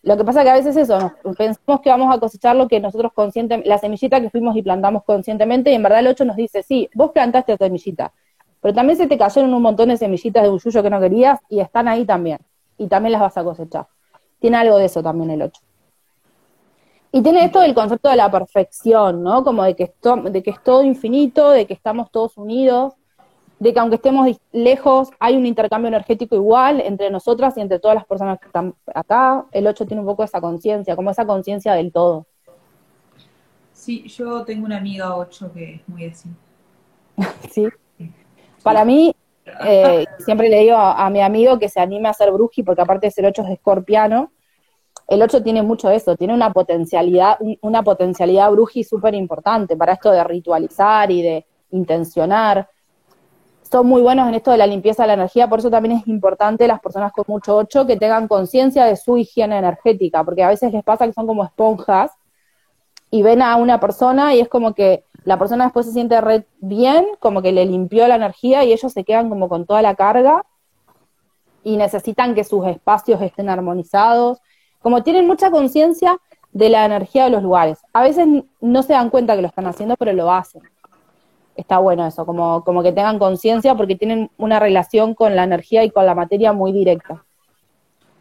Lo 0.03 0.16
que 0.16 0.24
pasa 0.24 0.44
que 0.44 0.51
a 0.51 0.55
veces 0.55 0.76
eso, 0.76 1.12
pensamos 1.36 1.80
que 1.80 1.90
vamos 1.90 2.14
a 2.14 2.20
cosechar 2.20 2.55
lo 2.55 2.68
que 2.68 2.78
nosotros 2.78 3.12
conscientemente, 3.12 3.68
la 3.68 3.78
semillita 3.78 4.20
que 4.20 4.30
fuimos 4.30 4.57
y 4.57 4.62
plantamos 4.62 5.03
conscientemente, 5.05 5.70
y 5.72 5.74
en 5.74 5.82
verdad 5.82 6.01
el 6.01 6.07
8 6.07 6.24
nos 6.24 6.36
dice, 6.36 6.62
sí, 6.62 6.88
vos 6.94 7.11
plantaste 7.11 7.53
la 7.53 7.59
semillita, 7.59 8.12
pero 8.61 8.74
también 8.74 8.96
se 8.96 9.07
te 9.09 9.18
cayeron 9.18 9.53
un 9.53 9.62
montón 9.62 9.88
de 9.88 9.96
semillitas 9.96 10.44
de 10.44 10.57
yuyo 10.57 10.82
que 10.82 10.90
no 10.90 11.01
querías 11.01 11.40
y 11.49 11.61
están 11.61 11.88
ahí 11.88 12.05
también, 12.05 12.38
y 12.78 12.86
también 12.86 13.12
las 13.12 13.20
vas 13.20 13.36
a 13.36 13.44
cosechar. 13.44 13.86
Tiene 14.38 14.57
algo 14.57 14.78
de 14.78 14.84
eso 14.84 15.03
también 15.03 15.30
el 15.30 15.42
8. 15.42 15.61
Y 17.11 17.22
tiene 17.22 17.44
esto 17.44 17.61
del 17.61 17.74
concepto 17.74 18.09
de 18.09 18.16
la 18.16 18.30
perfección, 18.30 19.22
¿no? 19.22 19.42
Como 19.42 19.64
de 19.64 19.74
que, 19.74 19.84
esto, 19.84 20.16
de 20.16 20.42
que 20.42 20.51
es 20.51 20.62
todo 20.62 20.84
infinito, 20.84 21.51
de 21.51 21.66
que 21.66 21.74
estamos 21.74 22.11
todos 22.11 22.36
unidos, 22.36 22.94
de 23.59 23.72
que 23.72 23.80
aunque 23.80 23.96
estemos 23.96 24.28
lejos, 24.52 25.11
hay 25.18 25.36
un 25.36 25.46
intercambio 25.46 25.88
energético 25.88 26.36
igual 26.36 26.80
entre 26.80 27.11
nosotras 27.11 27.56
y 27.56 27.61
entre 27.61 27.80
todas 27.80 27.96
las 27.96 28.06
personas 28.06 28.38
que 28.38 28.46
están 28.46 28.74
acá. 28.94 29.46
El 29.50 29.66
8 29.66 29.86
tiene 29.86 30.00
un 30.00 30.06
poco 30.06 30.22
esa 30.22 30.40
conciencia, 30.40 30.94
como 30.94 31.11
esa 31.11 31.26
conciencia 31.26 31.74
del 31.74 31.92
todo. 31.92 32.26
Sí, 33.72 34.06
yo 34.09 34.44
tengo 34.44 34.66
una 34.66 34.76
amiga 34.76 35.16
8 35.16 35.50
que 35.52 35.74
es 35.74 35.88
muy 35.88 36.04
así. 36.06 36.28
sí. 37.50 37.68
Para 38.62 38.84
mí, 38.84 39.14
eh, 39.64 40.04
siempre 40.18 40.48
le 40.48 40.61
digo 40.61 40.76
a, 40.76 41.09
mi 41.11 41.20
amigo 41.20 41.59
que 41.59 41.68
se 41.68 41.80
anime 41.80 42.09
a 42.09 42.12
ser 42.12 42.30
bruji, 42.30 42.62
porque 42.62 42.82
aparte 42.82 43.06
de 43.06 43.11
ser 43.11 43.26
8 43.26 43.42
es 43.42 43.50
escorpiano. 43.50 44.32
El 45.09 45.22
8 45.22 45.42
tiene 45.42 45.62
mucho 45.62 45.90
eso, 45.90 46.16
tiene 46.16 46.34
una 46.34 46.52
potencialidad, 46.52 47.38
una 47.62 47.82
potencialidad 47.82 48.50
bruji 48.50 48.84
súper 48.84 49.14
importante 49.14 49.76
para 49.76 49.94
esto 49.94 50.11
de 50.11 50.22
ritualizar 50.22 51.11
y 51.11 51.22
de 51.22 51.46
intencionar 51.70 52.68
son 53.71 53.87
muy 53.87 54.03
buenos 54.03 54.29
en 54.29 54.35
esto 54.35 54.51
de 54.51 54.59
la 54.59 54.66
limpieza 54.66 55.03
de 55.03 55.09
la 55.09 55.14
energía, 55.14 55.49
por 55.49 55.59
eso 55.59 55.71
también 55.71 55.97
es 55.97 56.09
importante 56.09 56.66
las 56.66 56.81
personas 56.81 57.12
con 57.12 57.25
mucho 57.29 57.57
8 57.57 57.87
que 57.87 57.97
tengan 57.97 58.29
conciencia 58.29 58.85
de 58.85 58.97
su 58.97 59.16
higiene 59.16 59.59
energética, 59.59 60.25
porque 60.25 60.43
a 60.43 60.49
veces 60.49 60.73
les 60.73 60.83
pasa 60.83 61.07
que 61.07 61.12
son 61.12 61.27
como 61.27 61.45
esponjas 61.45 62.12
y 63.11 63.23
ven 63.23 63.43
a 63.43 63.57
una 63.57 63.81
persona 63.81 64.35
y 64.35 64.41
es 64.41 64.49
como 64.49 64.75
que 64.75 65.05
la 65.25 65.39
persona 65.39 65.64
después 65.64 65.87
se 65.87 65.93
siente 65.93 66.21
re 66.21 66.47
bien, 66.61 67.07
como 67.21 67.43
que 67.43 67.53
le 67.53 67.66
limpió 67.66 68.09
la 68.09 68.16
energía 68.16 68.64
y 68.64 68.73
ellos 68.73 68.93
se 68.93 69.05
quedan 69.05 69.29
como 69.29 69.49
con 69.49 69.66
toda 69.66 69.83
la 69.83 69.95
carga 69.95 70.45
y 71.62 71.77
necesitan 71.77 72.35
que 72.35 72.45
sus 72.45 72.66
espacios 72.66 73.21
estén 73.21 73.49
armonizados, 73.51 74.39
como 74.81 75.03
tienen 75.03 75.27
mucha 75.27 75.51
conciencia 75.51 76.19
de 76.53 76.71
la 76.71 76.85
energía 76.85 77.25
de 77.25 77.31
los 77.31 77.43
lugares. 77.43 77.79
A 77.93 78.03
veces 78.03 78.27
no 78.61 78.83
se 78.83 78.95
dan 78.95 79.11
cuenta 79.11 79.37
que 79.37 79.43
lo 79.43 79.49
están 79.49 79.66
haciendo, 79.66 79.97
pero 79.97 80.12
lo 80.12 80.33
hacen 80.33 80.62
está 81.59 81.78
bueno 81.78 82.06
eso, 82.06 82.24
como, 82.24 82.62
como 82.64 82.82
que 82.82 82.92
tengan 82.92 83.18
conciencia 83.18 83.74
porque 83.74 83.96
tienen 83.96 84.30
una 84.38 84.61
relación 84.61 85.14
con 85.14 85.34
la 85.34 85.42
energía 85.42 85.82
y 85.84 85.90
con 85.90 86.06
la 86.06 86.14
materia 86.14 86.52
muy 86.52 86.72
directa. 86.72 87.24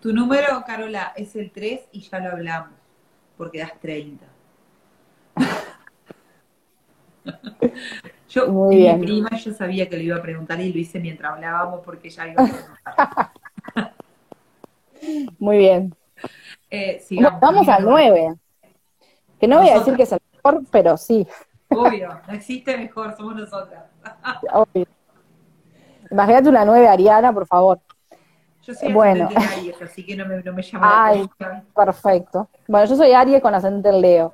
Tu 0.01 0.11
número, 0.11 0.63
Carola, 0.65 1.13
es 1.15 1.35
el 1.35 1.51
3 1.51 1.89
y 1.91 2.01
ya 2.01 2.19
lo 2.19 2.31
hablamos, 2.31 2.73
porque 3.37 3.59
das 3.59 3.79
30. 3.79 4.25
yo, 8.29 8.47
muy 8.47 8.75
mi 8.75 9.05
prima, 9.05 9.29
yo 9.37 9.53
sabía 9.53 9.87
que 9.87 9.97
lo 9.97 10.03
iba 10.03 10.17
a 10.17 10.21
preguntar 10.21 10.59
y 10.59 10.73
lo 10.73 10.79
hice 10.79 10.99
mientras 10.99 11.33
hablábamos 11.33 11.81
porque 11.85 12.09
ya 12.09 12.27
iba 12.27 12.43
a 12.43 12.47
preguntar. 12.47 13.31
muy 15.39 15.57
bien. 15.57 15.95
Eh, 16.71 17.05
vamos 17.39 17.67
al 17.67 17.83
9. 17.83 18.35
Que 19.39 19.47
no 19.47 19.59
voy 19.59 19.69
a 19.69 19.77
decir 19.77 19.95
que 19.95 20.03
es 20.03 20.11
el 20.11 20.19
mejor, 20.33 20.63
pero 20.71 20.97
sí. 20.97 21.27
Obvio, 21.69 22.21
no 22.27 22.33
existe 22.33 22.77
mejor, 22.77 23.15
somos 23.15 23.35
nosotras. 23.35 23.85
Obvio. 24.53 24.85
Imagínate 26.09 26.49
una 26.49 26.65
nueve 26.65 26.87
Ariana, 26.87 27.33
por 27.33 27.45
favor. 27.45 27.79
Yo 28.63 28.73
soy 28.73 28.91
bueno. 28.91 29.29
Aries, 29.35 29.81
así 29.81 30.05
que 30.05 30.15
no 30.15 30.25
me, 30.25 30.41
no 30.41 30.53
me 30.53 30.61
llama 30.61 31.05
Ay, 31.05 31.29
perfecto. 31.75 32.49
Bueno, 32.67 32.85
yo 32.85 32.95
soy 32.95 33.13
Aries 33.13 33.41
con 33.41 33.53
ascendente 33.55 33.91
Leo. 33.91 34.33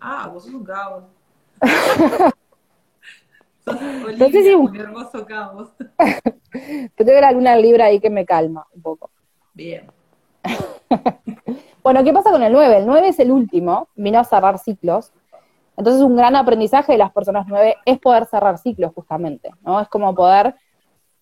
Ah, 0.00 0.28
vos 0.32 0.44
sos 0.44 0.54
un 0.54 0.64
caos. 0.64 1.04
sos 3.64 3.76
Olivia, 4.04 4.28
sí. 4.30 4.54
un 4.54 4.76
hermoso 4.76 5.26
caos. 5.26 5.72
Yo 6.52 7.04
tengo 7.04 7.26
alguna 7.26 7.56
libra 7.56 7.86
ahí 7.86 8.00
que 8.00 8.10
me 8.10 8.24
calma 8.24 8.66
un 8.72 8.82
poco. 8.82 9.10
Bien. 9.54 9.90
Bueno, 11.82 12.04
¿qué 12.04 12.12
pasa 12.12 12.30
con 12.30 12.42
el 12.42 12.52
9? 12.52 12.76
El 12.76 12.86
9 12.86 13.08
es 13.08 13.18
el 13.20 13.30
último, 13.30 13.88
vino 13.94 14.18
a 14.18 14.24
cerrar 14.24 14.58
ciclos. 14.58 15.12
Entonces, 15.80 16.02
un 16.02 16.14
gran 16.14 16.36
aprendizaje 16.36 16.92
de 16.92 16.98
las 16.98 17.10
personas 17.10 17.46
9 17.48 17.76
es 17.86 17.98
poder 17.98 18.26
cerrar 18.26 18.58
ciclos, 18.58 18.92
justamente, 18.94 19.50
¿no? 19.62 19.80
Es 19.80 19.88
como 19.88 20.14
poder 20.14 20.54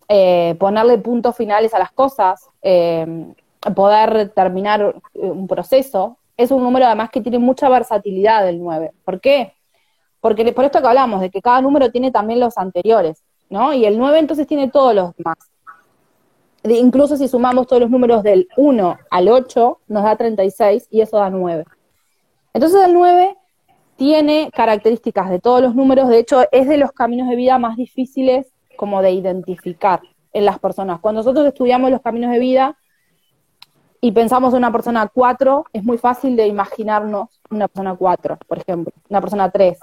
eh, 0.09 0.57
ponerle 0.59 0.99
puntos 0.99 1.37
finales 1.37 1.73
a 1.75 1.79
las 1.79 1.93
cosas, 1.93 2.45
eh, 2.61 3.33
poder 3.77 4.31
terminar 4.31 4.97
eh, 5.15 5.31
un 5.31 5.47
proceso. 5.47 6.19
Es 6.37 6.51
un 6.51 6.65
número, 6.65 6.87
además, 6.87 7.11
que 7.11 7.21
tiene 7.21 7.39
mucha 7.39 7.69
versatilidad 7.69 8.49
el 8.49 8.59
9. 8.59 8.91
¿Por 9.05 9.21
qué? 9.21 9.55
Porque 10.21 10.53
por 10.53 10.65
esto 10.65 10.81
que 10.81 10.89
hablamos, 10.89 11.21
de 11.21 11.31
que 11.31 11.41
cada 11.41 11.61
número 11.61 11.93
tiene 11.93 12.11
también 12.11 12.41
los 12.41 12.59
anteriores, 12.59 13.23
¿no? 13.49 13.73
Y 13.73 13.85
el 13.85 13.97
9 13.97 14.19
entonces 14.19 14.49
tiene 14.49 14.69
todos 14.69 14.93
los 14.93 15.15
demás 15.17 15.39
incluso 16.65 17.17
si 17.17 17.29
sumamos 17.29 17.67
todos 17.67 17.81
los 17.81 17.91
números 17.91 18.23
del 18.23 18.49
1 18.57 18.99
al 19.11 19.29
8, 19.29 19.81
nos 19.87 20.03
da 20.03 20.17
36 20.17 20.89
y 20.91 21.01
eso 21.01 21.17
da 21.17 21.31
9. 21.31 21.65
Entonces 22.53 22.85
el 22.85 22.93
9 22.93 23.38
tiene 23.99 24.51
características 24.55 25.28
de 25.28 25.40
todos 25.40 25.61
los 25.61 25.74
números, 25.74 26.09
de 26.09 26.20
hecho 26.20 26.44
es 26.53 26.68
de 26.68 26.76
los 26.76 26.92
caminos 26.92 27.28
de 27.28 27.34
vida 27.34 27.59
más 27.59 27.76
difíciles 27.76 28.46
como 28.76 29.03
de 29.03 29.11
identificar 29.11 30.01
en 30.32 30.44
las 30.44 30.61
personas. 30.61 31.01
Cuando 31.01 31.18
nosotros 31.18 31.44
estudiamos 31.44 31.90
los 31.90 32.01
caminos 32.01 32.30
de 32.30 32.38
vida 32.38 32.78
y 34.01 34.12
pensamos 34.12 34.55
en 34.55 34.59
una 34.59 34.70
persona 34.70 35.11
4, 35.12 35.64
es 35.72 35.82
muy 35.82 35.99
fácil 35.99 36.36
de 36.36 36.46
imaginarnos 36.46 37.40
una 37.51 37.66
persona 37.66 37.96
4, 37.96 38.38
por 38.46 38.59
ejemplo, 38.59 38.92
una 39.11 39.20
persona 39.20 39.51
3. 39.51 39.76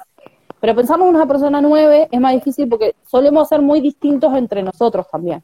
Pero 0.61 0.75
pensamos 0.75 1.09
en 1.09 1.15
una 1.15 1.27
persona 1.27 1.59
9 1.59 2.07
es 2.09 2.19
más 2.21 2.33
difícil 2.35 2.69
porque 2.69 2.95
solemos 3.05 3.49
ser 3.49 3.61
muy 3.61 3.81
distintos 3.81 4.33
entre 4.35 4.63
nosotros 4.63 5.07
también. 5.11 5.43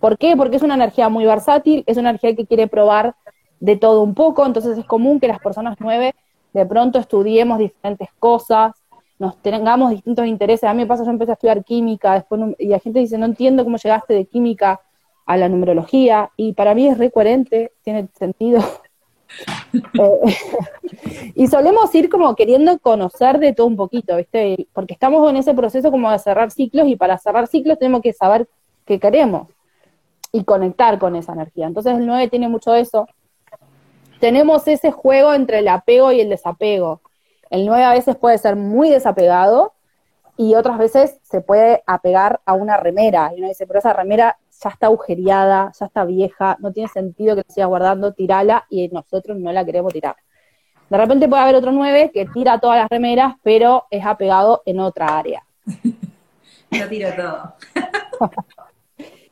¿Por 0.00 0.18
qué? 0.18 0.36
Porque 0.36 0.56
es 0.56 0.62
una 0.64 0.74
energía 0.74 1.08
muy 1.08 1.24
versátil, 1.24 1.84
es 1.86 1.96
una 1.96 2.10
energía 2.10 2.34
que 2.34 2.46
quiere 2.46 2.66
probar 2.66 3.14
de 3.60 3.76
todo 3.76 4.02
un 4.02 4.14
poco, 4.14 4.44
entonces 4.44 4.76
es 4.76 4.84
común 4.86 5.20
que 5.20 5.28
las 5.28 5.38
personas 5.38 5.76
nueve 5.78 6.16
de 6.52 6.66
pronto 6.66 6.98
estudiemos 6.98 7.58
diferentes 7.58 8.08
cosas, 8.18 8.72
nos 9.18 9.36
tengamos 9.42 9.90
distintos 9.90 10.26
intereses. 10.26 10.64
A 10.64 10.74
mí 10.74 10.82
me 10.82 10.86
pasa, 10.86 11.04
yo 11.04 11.10
empecé 11.10 11.32
a 11.32 11.34
estudiar 11.34 11.64
química, 11.64 12.14
después 12.14 12.40
y 12.58 12.68
la 12.68 12.78
gente 12.78 13.00
dice, 13.00 13.18
no 13.18 13.26
entiendo 13.26 13.64
cómo 13.64 13.76
llegaste 13.76 14.14
de 14.14 14.26
química 14.26 14.80
a 15.26 15.36
la 15.36 15.48
numerología, 15.48 16.30
y 16.36 16.54
para 16.54 16.74
mí 16.74 16.88
es 16.88 16.96
re 16.96 17.10
coherente, 17.10 17.72
tiene 17.82 18.08
sentido. 18.18 18.60
Eh, 20.00 20.36
y 21.34 21.48
solemos 21.48 21.94
ir 21.94 22.08
como 22.08 22.34
queriendo 22.34 22.78
conocer 22.78 23.38
de 23.38 23.52
todo 23.52 23.66
un 23.66 23.76
poquito, 23.76 24.16
¿viste? 24.16 24.66
Porque 24.72 24.94
estamos 24.94 25.28
en 25.28 25.36
ese 25.36 25.52
proceso 25.52 25.90
como 25.90 26.10
de 26.10 26.18
cerrar 26.18 26.50
ciclos, 26.50 26.88
y 26.88 26.96
para 26.96 27.18
cerrar 27.18 27.46
ciclos 27.46 27.78
tenemos 27.78 28.00
que 28.00 28.14
saber 28.14 28.48
qué 28.86 28.98
queremos 28.98 29.48
y 30.32 30.44
conectar 30.44 30.98
con 30.98 31.14
esa 31.14 31.34
energía. 31.34 31.66
Entonces 31.66 31.98
el 31.98 32.06
9 32.06 32.28
tiene 32.28 32.48
mucho 32.48 32.74
eso. 32.74 33.06
Tenemos 34.20 34.66
ese 34.66 34.90
juego 34.90 35.32
entre 35.32 35.60
el 35.60 35.68
apego 35.68 36.12
y 36.12 36.20
el 36.20 36.28
desapego. 36.28 37.00
El 37.50 37.66
9 37.66 37.84
a 37.84 37.92
veces 37.92 38.16
puede 38.16 38.36
ser 38.38 38.56
muy 38.56 38.90
desapegado 38.90 39.74
y 40.36 40.54
otras 40.54 40.78
veces 40.78 41.18
se 41.22 41.40
puede 41.40 41.82
apegar 41.86 42.40
a 42.44 42.54
una 42.54 42.76
remera. 42.76 43.32
Y 43.34 43.38
uno 43.38 43.48
dice, 43.48 43.66
pero 43.66 43.78
esa 43.78 43.92
remera 43.92 44.38
ya 44.62 44.70
está 44.70 44.86
agujereada, 44.86 45.72
ya 45.78 45.86
está 45.86 46.04
vieja, 46.04 46.56
no 46.60 46.72
tiene 46.72 46.88
sentido 46.88 47.36
que 47.36 47.44
la 47.46 47.54
siga 47.54 47.66
guardando, 47.66 48.12
tirala 48.12 48.66
y 48.68 48.88
nosotros 48.88 49.38
no 49.38 49.52
la 49.52 49.64
queremos 49.64 49.92
tirar. 49.92 50.16
De 50.90 50.96
repente 50.96 51.28
puede 51.28 51.42
haber 51.42 51.54
otro 51.54 51.70
9 51.70 52.10
que 52.12 52.26
tira 52.26 52.58
todas 52.58 52.78
las 52.78 52.88
remeras, 52.88 53.34
pero 53.42 53.86
es 53.90 54.04
apegado 54.04 54.62
en 54.64 54.80
otra 54.80 55.18
área. 55.18 55.44
Yo 56.70 56.88
tiro 56.88 57.10
todo. 57.14 57.54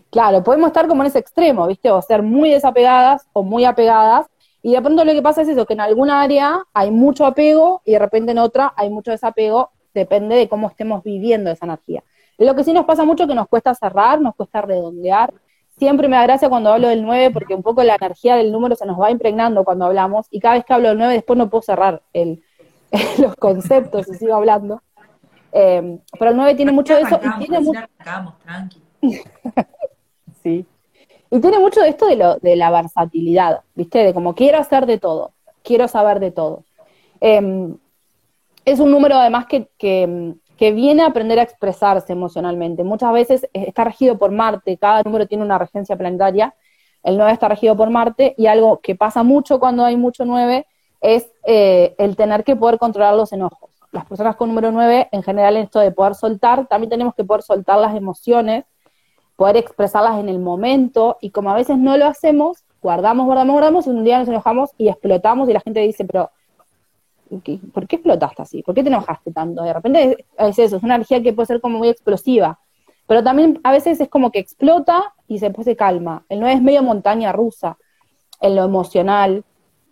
Claro, 0.08 0.42
podemos 0.42 0.68
estar 0.68 0.88
como 0.88 1.02
en 1.02 1.08
ese 1.08 1.18
extremo, 1.18 1.66
¿viste? 1.66 1.90
O 1.90 2.00
ser 2.00 2.22
muy 2.22 2.48
desapegadas 2.48 3.26
o 3.34 3.42
muy 3.42 3.66
apegadas. 3.66 4.26
Y 4.66 4.72
de 4.72 4.82
pronto 4.82 5.04
lo 5.04 5.12
que 5.12 5.22
pasa 5.22 5.42
es 5.42 5.48
eso, 5.48 5.64
que 5.64 5.74
en 5.74 5.80
alguna 5.80 6.22
área 6.22 6.58
hay 6.74 6.90
mucho 6.90 7.24
apego 7.24 7.82
y 7.84 7.92
de 7.92 8.00
repente 8.00 8.32
en 8.32 8.38
otra 8.38 8.74
hay 8.76 8.90
mucho 8.90 9.12
desapego, 9.12 9.70
depende 9.94 10.34
de 10.34 10.48
cómo 10.48 10.68
estemos 10.68 11.04
viviendo 11.04 11.52
esa 11.52 11.66
energía. 11.66 12.02
Lo 12.36 12.52
que 12.56 12.64
sí 12.64 12.72
nos 12.72 12.84
pasa 12.84 13.04
mucho 13.04 13.28
que 13.28 13.36
nos 13.36 13.46
cuesta 13.46 13.76
cerrar, 13.76 14.20
nos 14.20 14.34
cuesta 14.34 14.62
redondear. 14.62 15.32
Siempre 15.78 16.08
me 16.08 16.16
da 16.16 16.24
gracia 16.24 16.48
cuando 16.48 16.72
hablo 16.72 16.88
del 16.88 17.04
9 17.04 17.30
porque 17.30 17.54
un 17.54 17.62
poco 17.62 17.84
la 17.84 17.94
energía 17.94 18.34
del 18.34 18.50
número 18.50 18.74
se 18.74 18.86
nos 18.86 19.00
va 19.00 19.12
impregnando 19.12 19.62
cuando 19.62 19.84
hablamos 19.84 20.26
y 20.32 20.40
cada 20.40 20.56
vez 20.56 20.64
que 20.64 20.74
hablo 20.74 20.88
del 20.88 20.98
9 20.98 21.12
después 21.12 21.38
no 21.38 21.48
puedo 21.48 21.62
cerrar 21.62 22.02
el, 22.12 22.42
los 23.18 23.36
conceptos 23.36 24.08
y 24.08 24.14
sigo 24.14 24.34
hablando. 24.34 24.82
Eh, 25.52 26.00
pero 26.18 26.32
el 26.32 26.36
9 26.36 26.56
tiene 26.56 26.72
mucho 26.72 26.96
de 26.96 27.02
eso. 27.02 27.20
Y 27.22 27.38
tiene 27.38 27.60
mucho... 27.60 27.80
sí. 30.42 30.66
Y 31.30 31.40
tiene 31.40 31.58
mucho 31.58 31.80
de 31.80 31.88
esto 31.88 32.06
de, 32.06 32.16
lo, 32.16 32.36
de 32.36 32.56
la 32.56 32.70
versatilidad, 32.70 33.60
¿viste? 33.74 33.98
De 34.04 34.14
como 34.14 34.34
quiero 34.34 34.58
hacer 34.58 34.86
de 34.86 34.98
todo, 34.98 35.32
quiero 35.62 35.88
saber 35.88 36.20
de 36.20 36.30
todo. 36.30 36.64
Em, 37.20 37.76
es 38.64 38.80
un 38.80 38.90
número 38.90 39.16
además 39.16 39.46
que, 39.46 39.68
que, 39.78 40.72
viene 40.72 41.02
a 41.02 41.06
aprender 41.06 41.38
a 41.38 41.42
expresarse 41.42 42.12
emocionalmente. 42.12 42.84
Muchas 42.84 43.12
veces 43.12 43.48
está 43.52 43.84
regido 43.84 44.18
por 44.18 44.30
Marte, 44.30 44.76
cada 44.78 45.02
número 45.02 45.26
tiene 45.26 45.44
una 45.44 45.58
regencia 45.58 45.96
planetaria, 45.96 46.54
el 47.02 47.16
9 47.16 47.32
está 47.32 47.48
regido 47.48 47.76
por 47.76 47.90
Marte 47.90 48.34
y 48.36 48.46
algo 48.46 48.80
que 48.80 48.96
pasa 48.96 49.22
mucho 49.22 49.60
cuando 49.60 49.84
hay 49.84 49.96
mucho 49.96 50.24
9 50.24 50.66
es 51.00 51.30
eh, 51.44 51.94
el 51.98 52.16
tener 52.16 52.42
que 52.42 52.56
poder 52.56 52.78
controlar 52.78 53.14
los 53.14 53.32
enojos. 53.32 53.70
Las 53.92 54.06
personas 54.06 54.34
con 54.34 54.48
número 54.48 54.72
9, 54.72 55.08
en 55.12 55.22
general, 55.22 55.56
en 55.56 55.64
esto 55.64 55.78
de 55.78 55.92
poder 55.92 56.14
soltar, 56.16 56.66
también 56.66 56.90
tenemos 56.90 57.14
que 57.14 57.24
poder 57.24 57.42
soltar 57.42 57.78
las 57.78 57.94
emociones 57.94 58.64
poder 59.36 59.58
expresarlas 59.58 60.18
en 60.18 60.28
el 60.28 60.38
momento 60.38 61.18
y 61.20 61.30
como 61.30 61.50
a 61.50 61.54
veces 61.54 61.78
no 61.78 61.96
lo 61.96 62.06
hacemos, 62.06 62.64
guardamos, 62.82 63.26
guardamos, 63.26 63.52
guardamos, 63.52 63.86
y 63.86 63.90
un 63.90 64.04
día 64.04 64.18
nos 64.18 64.28
enojamos 64.28 64.70
y 64.78 64.88
explotamos 64.88 65.48
y 65.48 65.52
la 65.52 65.60
gente 65.60 65.80
dice, 65.80 66.04
pero 66.04 66.30
¿por 67.72 67.86
qué 67.86 67.96
explotaste 67.96 68.42
así? 68.42 68.62
¿Por 68.62 68.74
qué 68.74 68.82
te 68.82 68.88
enojaste 68.88 69.32
tanto? 69.32 69.62
De 69.62 69.72
repente 69.72 70.26
es 70.38 70.58
eso, 70.58 70.76
es 70.76 70.82
una 70.82 70.94
energía 70.94 71.22
que 71.22 71.32
puede 71.32 71.46
ser 71.46 71.60
como 71.60 71.78
muy 71.78 71.88
explosiva, 71.88 72.58
pero 73.06 73.22
también 73.22 73.60
a 73.62 73.72
veces 73.72 74.00
es 74.00 74.08
como 74.08 74.30
que 74.30 74.38
explota 74.38 75.14
y 75.28 75.38
se 75.38 75.52
se 75.62 75.76
calma. 75.76 76.24
El 76.28 76.40
no 76.40 76.48
es 76.48 76.62
medio 76.62 76.82
montaña 76.82 77.32
rusa 77.32 77.76
en 78.40 78.56
lo 78.56 78.64
emocional 78.64 79.44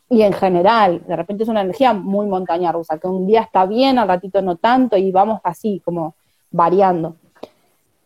y 0.09 0.23
en 0.23 0.33
general. 0.33 1.03
De 1.07 1.17
repente 1.17 1.43
es 1.43 1.49
una 1.49 1.61
energía 1.61 1.93
muy 1.93 2.27
montaña 2.27 2.73
rusa, 2.73 2.99
que 2.99 3.09
un 3.09 3.27
día 3.27 3.43
está 3.43 3.67
bien, 3.67 3.99
al 3.99 4.09
ratito 4.09 4.41
no 4.41 4.57
tanto 4.57 4.97
y 4.97 5.11
vamos 5.13 5.41
así, 5.45 5.83
como 5.85 6.15
variando 6.51 7.17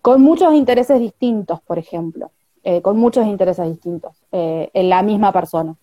con 0.08 0.22
muchos 0.22 0.54
intereses 0.54 0.98
distintos, 1.00 1.60
por 1.60 1.78
ejemplo, 1.78 2.30
eh, 2.64 2.80
con 2.80 2.96
muchos 2.96 3.26
intereses 3.26 3.68
distintos 3.68 4.16
eh, 4.32 4.70
en 4.72 4.88
la 4.88 5.02
misma 5.02 5.32
persona. 5.32 5.76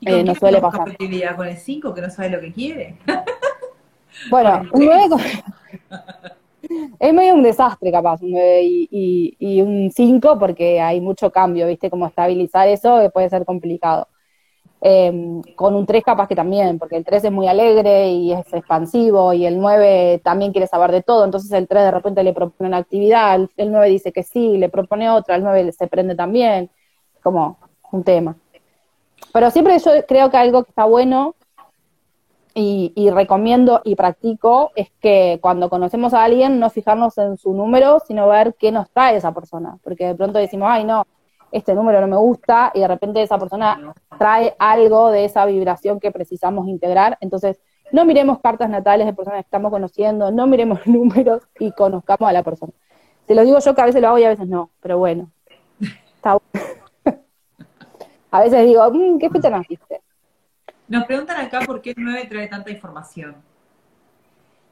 ¿Y 0.00 0.10
eh, 0.10 0.24
no 0.24 0.34
suele 0.34 0.62
pasar. 0.62 0.96
¿Con 1.36 1.46
el 1.46 1.58
5 1.58 1.92
que 1.92 2.00
no 2.00 2.08
sabe 2.08 2.30
lo 2.30 2.40
que 2.40 2.54
quiere? 2.54 2.96
bueno, 4.30 4.62
un 4.72 4.82
9 4.82 5.08
es 6.98 7.12
medio 7.12 7.34
un 7.34 7.42
desastre 7.42 7.92
capaz, 7.92 8.22
un 8.22 8.30
9 8.30 8.62
y, 8.62 9.36
y 9.38 9.60
un 9.60 9.90
5 9.94 10.38
porque 10.38 10.80
hay 10.80 11.02
mucho 11.02 11.30
cambio, 11.30 11.66
¿viste? 11.66 11.90
Como 11.90 12.06
estabilizar 12.06 12.66
eso 12.68 13.10
puede 13.12 13.28
ser 13.28 13.44
complicado. 13.44 14.08
Em, 14.80 15.42
con 15.56 15.74
un 15.74 15.86
3 15.86 16.04
capaz 16.04 16.28
que 16.28 16.36
también, 16.36 16.78
porque 16.78 16.96
el 16.96 17.04
3 17.04 17.24
es 17.24 17.32
muy 17.32 17.48
alegre 17.48 18.10
y 18.10 18.32
es 18.32 18.52
expansivo 18.52 19.32
y 19.32 19.44
el 19.44 19.58
9 19.58 20.20
también 20.22 20.52
quiere 20.52 20.68
saber 20.68 20.92
de 20.92 21.02
todo, 21.02 21.24
entonces 21.24 21.50
el 21.50 21.66
3 21.66 21.82
de 21.82 21.90
repente 21.90 22.22
le 22.22 22.32
propone 22.32 22.68
una 22.68 22.76
actividad, 22.76 23.40
el 23.56 23.72
9 23.72 23.88
dice 23.88 24.12
que 24.12 24.22
sí, 24.22 24.56
le 24.56 24.68
propone 24.68 25.10
otra, 25.10 25.34
el 25.34 25.42
9 25.42 25.72
se 25.72 25.88
prende 25.88 26.14
también, 26.14 26.70
como 27.24 27.58
un 27.90 28.04
tema. 28.04 28.36
Pero 29.32 29.50
siempre 29.50 29.76
yo 29.80 29.90
creo 30.06 30.30
que 30.30 30.36
algo 30.36 30.62
que 30.62 30.70
está 30.70 30.84
bueno 30.84 31.34
y, 32.54 32.92
y, 32.94 33.10
recomiendo 33.10 33.82
y 33.84 33.96
practico 33.96 34.70
es 34.76 34.90
que 35.00 35.38
cuando 35.40 35.68
conocemos 35.70 36.14
a 36.14 36.22
alguien 36.22 36.60
no 36.60 36.70
fijarnos 36.70 37.18
en 37.18 37.36
su 37.36 37.52
número, 37.52 37.98
sino 38.06 38.28
ver 38.28 38.54
qué 38.56 38.70
nos 38.70 38.88
trae 38.90 39.16
esa 39.16 39.32
persona, 39.32 39.78
porque 39.82 40.06
de 40.06 40.14
pronto 40.14 40.38
decimos, 40.38 40.68
ay 40.70 40.84
no, 40.84 41.04
este 41.52 41.74
número 41.74 42.00
no 42.00 42.06
me 42.06 42.16
gusta 42.16 42.70
y 42.74 42.80
de 42.80 42.88
repente 42.88 43.22
esa 43.22 43.38
persona 43.38 43.94
trae 44.18 44.54
algo 44.58 45.10
de 45.10 45.24
esa 45.24 45.46
vibración 45.46 46.00
que 46.00 46.10
precisamos 46.10 46.68
integrar. 46.68 47.16
Entonces, 47.20 47.60
no 47.90 48.04
miremos 48.04 48.40
cartas 48.40 48.68
natales 48.68 49.06
de 49.06 49.14
personas 49.14 49.38
que 49.38 49.46
estamos 49.46 49.70
conociendo, 49.70 50.30
no 50.30 50.46
miremos 50.46 50.80
números 50.86 51.42
y 51.58 51.72
conozcamos 51.72 52.28
a 52.28 52.32
la 52.32 52.42
persona. 52.42 52.72
Te 53.26 53.34
lo 53.34 53.44
digo 53.44 53.58
yo 53.58 53.74
que 53.74 53.80
a 53.80 53.86
veces 53.86 54.00
lo 54.00 54.08
hago 54.08 54.18
y 54.18 54.24
a 54.24 54.30
veces 54.30 54.48
no, 54.48 54.70
pero 54.80 54.98
bueno. 54.98 55.30
a 58.30 58.40
veces 58.40 58.66
digo, 58.66 58.90
mm, 58.90 59.18
¿qué 59.18 59.30
fecha 59.30 59.50
naciste? 59.50 60.02
Nos 60.88 61.04
preguntan 61.04 61.38
acá 61.44 61.60
por 61.66 61.82
qué 61.82 61.90
el 61.90 61.96
9 61.98 62.26
trae 62.28 62.48
tanta 62.48 62.70
información. 62.70 63.36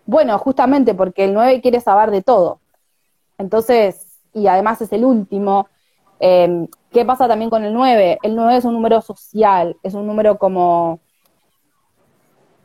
Bueno, 0.06 0.38
justamente 0.38 0.94
porque 0.94 1.24
el 1.24 1.34
9 1.34 1.60
quiere 1.60 1.80
saber 1.80 2.10
de 2.10 2.22
todo. 2.22 2.60
Entonces, 3.38 4.18
y 4.32 4.46
además 4.46 4.80
es 4.80 4.92
el 4.92 5.04
último, 5.04 5.68
Em, 6.20 6.66
¿Qué 6.92 7.04
pasa 7.04 7.28
también 7.28 7.50
con 7.50 7.64
el 7.64 7.74
9? 7.74 8.18
El 8.22 8.36
9 8.36 8.56
es 8.56 8.64
un 8.64 8.72
número 8.74 9.00
social, 9.02 9.76
es 9.82 9.94
un 9.94 10.06
número 10.06 10.38
como... 10.38 11.00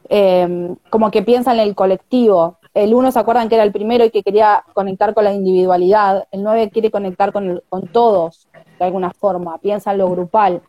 em, 0.10 0.76
como 0.90 1.12
que 1.12 1.22
piensa 1.24 1.54
en 1.54 1.60
el 1.60 1.76
colectivo. 1.76 2.60
El 2.74 2.94
1 2.94 3.12
se 3.12 3.20
acuerdan 3.20 3.50
que 3.50 3.56
era 3.56 3.64
el 3.64 3.72
primero 3.74 4.06
y 4.06 4.12
que 4.12 4.24
quería 4.24 4.64
conectar 4.74 5.14
con 5.14 5.26
la 5.26 5.34
individualidad. 5.34 6.28
El 6.32 6.44
9 6.44 6.70
quiere 6.70 6.92
conectar 6.92 7.34
con, 7.34 7.62
con 7.70 7.88
todos, 7.88 8.48
de 8.80 8.86
alguna 8.86 9.12
forma, 9.12 9.58
piensa 9.58 9.92
en 9.92 9.98
lo 9.98 10.10
grupal. 10.10 10.62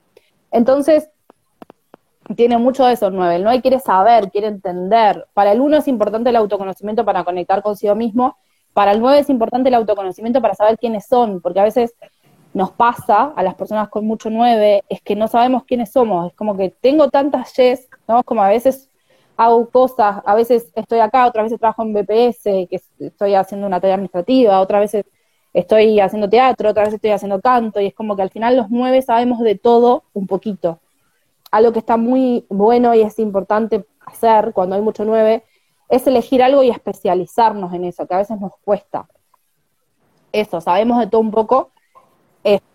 Entonces, 0.51 1.09
tiene 2.37 2.59
mucho 2.59 2.85
de 2.85 2.95
eso 2.95 3.07
el 3.09 3.15
9. 3.15 3.37
El 3.37 3.45
9 3.45 3.61
quiere 3.63 3.81
saber, 3.81 4.31
quiere 4.31 4.49
entender. 4.49 5.27
Para 5.35 5.53
el 5.53 5.61
1 5.61 5.79
es 5.79 5.89
importante 5.89 6.31
el 6.31 6.37
autoconocimiento 6.37 7.05
para 7.05 7.25
conectar 7.25 7.63
consigo 7.63 7.95
mismo. 7.95 8.37
Para 8.73 8.93
el 8.93 9.01
9 9.01 9.21
es 9.21 9.31
importante 9.31 9.69
el 9.69 9.75
autoconocimiento 9.75 10.41
para 10.41 10.55
saber 10.55 10.79
quiénes 10.79 11.07
son, 11.07 11.41
porque 11.41 11.61
a 11.61 11.65
veces 11.65 11.95
nos 12.55 12.71
pasa 12.73 13.33
a 13.35 13.43
las 13.43 13.55
personas 13.55 13.89
con 13.89 14.07
mucho 14.07 14.31
9 14.31 14.85
es 14.89 15.01
que 15.03 15.17
no 15.17 15.29
sabemos 15.29 15.65
quiénes 15.65 15.93
somos. 15.93 16.31
Es 16.31 16.37
como 16.37 16.57
que 16.57 16.71
tengo 16.71 17.09
tantas 17.09 17.55
yes, 17.57 17.89
¿no? 18.07 18.23
Como 18.25 18.43
a 18.43 18.49
veces 18.49 18.89
hago 19.37 19.69
cosas, 19.71 20.23
a 20.25 20.35
veces 20.35 20.71
estoy 20.75 21.01
acá, 21.01 21.27
otras 21.27 21.45
veces 21.45 21.59
trabajo 21.59 21.83
en 21.83 21.95
BPS, 21.95 22.69
que 22.69 22.81
estoy 22.99 23.35
haciendo 23.35 23.67
una 23.67 23.81
tarea 23.81 23.95
administrativa, 23.95 24.61
otras 24.61 24.83
veces 24.83 25.07
estoy 25.53 26.01
haciendo 26.01 26.29
teatro, 26.29 26.71
otras 26.71 26.89
veces 26.89 26.97
estoy 26.97 27.11
haciendo 27.11 27.41
canto, 27.41 27.81
y 27.81 27.87
es 27.87 27.95
como 27.95 28.17
que 28.17 28.23
al 28.23 28.31
final 28.31 28.57
los 28.57 28.71
nueve 28.71 29.03
sabemos 29.03 29.41
de 29.41 29.55
todo 29.55 30.05
un 30.13 30.27
poquito 30.27 30.79
algo 31.53 31.73
que 31.73 31.79
está 31.79 31.97
muy 31.97 32.45
bueno 32.49 32.95
y 32.95 33.03
es 33.03 33.19
importante 33.21 33.87
hacer 34.05 34.53
cuando 34.53 34.75
hay 34.75 34.83
mucho 34.83 35.05
nueve, 35.05 35.45
es 35.89 36.07
elegir 36.07 36.43
algo 36.43 36.63
y 36.63 36.71
especializarnos 36.71 37.73
en 37.75 37.85
eso, 37.85 38.07
que 38.07 38.15
a 38.15 38.19
veces 38.19 38.41
nos 38.41 38.57
cuesta. 38.65 39.07
Eso, 40.33 40.63
sabemos 40.63 40.99
de 40.99 41.07
todo 41.07 41.21
un 41.21 41.31
poco. 41.31 41.71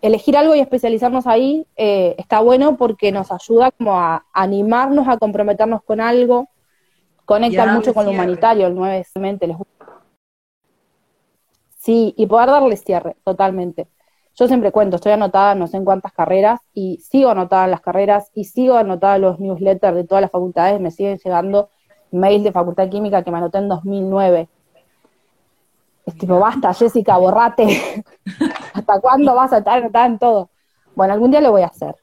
Elegir 0.00 0.36
algo 0.36 0.54
y 0.54 0.60
especializarnos 0.60 1.26
ahí 1.26 1.66
eh, 1.76 2.14
está 2.18 2.40
bueno 2.40 2.76
porque 2.76 3.12
nos 3.12 3.30
ayuda 3.30 3.70
como 3.72 3.98
a 3.98 4.26
animarnos 4.32 5.08
a 5.08 5.18
comprometernos 5.18 5.82
con 5.82 6.00
algo, 6.00 6.48
conectan 7.24 7.74
mucho 7.74 7.92
con 7.92 8.06
lo 8.06 8.12
humanitario, 8.12 8.66
el 8.66 8.74
9 8.74 9.04
les 9.40 9.56
gusta. 9.56 9.86
Sí, 11.76 12.14
y 12.16 12.26
poder 12.26 12.48
darle 12.48 12.76
cierre, 12.76 13.16
totalmente. 13.24 13.88
Yo 14.34 14.46
siempre 14.46 14.72
cuento, 14.72 14.96
estoy 14.96 15.12
anotada 15.12 15.54
no 15.54 15.66
sé 15.66 15.76
en 15.76 15.84
cuántas 15.84 16.12
carreras 16.12 16.60
y 16.72 16.98
sigo 16.98 17.30
anotada 17.30 17.64
en 17.64 17.72
las 17.72 17.80
carreras 17.80 18.30
y 18.34 18.44
sigo 18.44 18.76
anotada 18.76 19.16
en 19.16 19.22
los 19.22 19.40
newsletters 19.40 19.96
de 19.96 20.04
todas 20.04 20.22
las 20.22 20.30
facultades, 20.30 20.80
me 20.80 20.90
siguen 20.90 21.18
llegando 21.18 21.70
mails 22.12 22.44
de 22.44 22.52
Facultad 22.52 22.84
de 22.84 22.90
Química 22.90 23.22
que 23.22 23.30
me 23.30 23.38
anoté 23.38 23.58
en 23.58 23.68
2009. 23.68 24.48
Es 26.08 26.16
tipo, 26.16 26.40
basta, 26.40 26.72
Jessica, 26.72 27.18
borrate. 27.18 28.02
¿Hasta 28.72 28.98
cuándo 28.98 29.34
vas 29.34 29.52
a 29.52 29.58
estar 29.58 29.90
en 30.06 30.18
todo? 30.18 30.48
Bueno, 30.94 31.12
algún 31.12 31.30
día 31.30 31.42
lo 31.42 31.50
voy 31.50 31.60
a 31.60 31.66
hacer. 31.66 31.94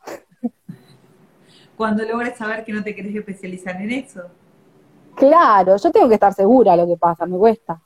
Cuando 1.75 2.03
logres 2.03 2.37
saber 2.37 2.63
que 2.63 2.71
no 2.71 2.83
te 2.83 2.93
querés 2.93 3.15
especializar 3.15 3.81
en 3.81 3.89
eso. 3.89 4.21
Claro, 5.15 5.75
yo 5.75 5.91
tengo 5.91 6.07
que 6.07 6.13
estar 6.13 6.31
segura 6.35 6.73
de 6.73 6.77
lo 6.83 6.87
que 6.87 6.97
pasa, 6.97 7.25
me 7.25 7.35
cuesta. 7.35 7.81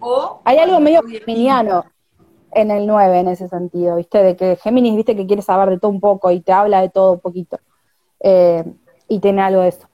O 0.00 0.40
Hay 0.44 0.56
algo 0.56 0.80
medio 0.80 1.02
geminiano 1.02 1.84
en 2.52 2.70
el 2.70 2.86
9 2.86 3.18
en 3.18 3.28
ese 3.28 3.46
sentido, 3.46 3.96
¿viste? 3.96 4.22
De 4.22 4.36
que 4.36 4.56
Géminis, 4.56 4.96
¿viste? 4.96 5.14
Que 5.14 5.26
quiere 5.26 5.42
saber 5.42 5.68
de 5.68 5.78
todo 5.78 5.90
un 5.90 6.00
poco 6.00 6.30
y 6.30 6.40
te 6.40 6.52
habla 6.52 6.80
de 6.80 6.88
todo 6.88 7.12
un 7.12 7.20
poquito. 7.20 7.60
Eh, 8.20 8.64
y 9.06 9.20
tiene 9.20 9.42
algo 9.42 9.60
de 9.60 9.68
eso. 9.68 9.86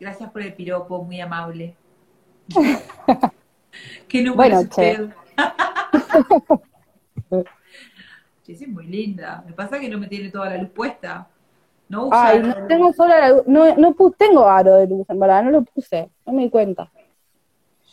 Gracias 0.00 0.28
por 0.32 0.42
el 0.42 0.52
piropo, 0.54 1.04
muy 1.04 1.20
amable. 1.20 1.76
¿Qué 4.08 4.22
número 4.22 4.36
bueno, 4.36 4.58
es 4.60 4.64
usted? 4.64 5.10
Che. 8.44 8.52
es 8.52 8.68
muy 8.68 8.86
linda. 8.86 9.42
Me 9.46 9.52
pasa 9.52 9.78
que 9.80 9.88
no 9.88 9.98
me 9.98 10.06
tiene 10.06 10.30
toda 10.30 10.50
la 10.50 10.58
luz 10.58 10.70
puesta. 10.70 11.28
No 11.88 12.06
usa 12.06 12.28
Ay, 12.28 12.42
no 12.42 12.66
tengo 12.66 12.92
sola 12.92 13.20
la 13.20 13.28
luz. 13.30 13.42
No, 13.46 13.76
no 13.76 13.94
tengo 14.16 14.46
aro 14.46 14.76
de 14.76 14.86
luz, 14.86 15.08
en 15.08 15.20
verdad, 15.20 15.44
no 15.44 15.50
lo 15.50 15.62
puse. 15.62 16.10
No 16.26 16.32
me 16.32 16.42
di 16.42 16.50
cuenta. 16.50 16.90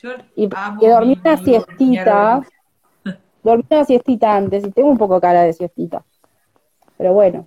Yo 0.01 0.11
y, 0.35 0.47
dormí 0.47 1.19
una 1.23 1.37
siestita 1.37 2.41
dormí 3.43 3.63
una 3.69 3.85
siestita 3.85 4.35
antes 4.35 4.65
y 4.65 4.71
tengo 4.71 4.89
un 4.89 4.97
poco 4.97 5.21
cara 5.21 5.43
de 5.43 5.53
siestita. 5.53 6.03
Pero 6.97 7.13
bueno. 7.13 7.45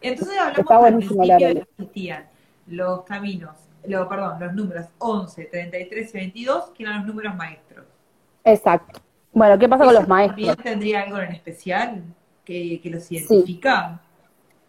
Entonces 0.00 0.38
hablamos 0.38 1.08
de 1.08 1.36
que 1.36 1.50
existían 1.50 2.26
los 2.66 3.02
caminos, 3.02 3.56
lo, 3.86 4.08
perdón, 4.08 4.40
los 4.40 4.54
números 4.54 4.86
11, 4.98 5.44
33 5.46 6.14
y 6.14 6.18
22, 6.18 6.70
que 6.70 6.82
eran 6.82 6.98
los 6.98 7.06
números 7.06 7.34
maestros. 7.36 7.86
Exacto. 8.44 9.00
Bueno, 9.32 9.58
¿qué 9.58 9.68
pasa 9.68 9.84
con 9.84 9.94
los 9.94 10.08
maestros? 10.08 10.46
¿También 10.46 10.56
tendría 10.56 11.02
algo 11.02 11.18
en 11.18 11.32
especial 11.32 12.02
que, 12.44 12.80
que 12.82 12.90
los 12.90 13.10
identifica? 13.10 14.00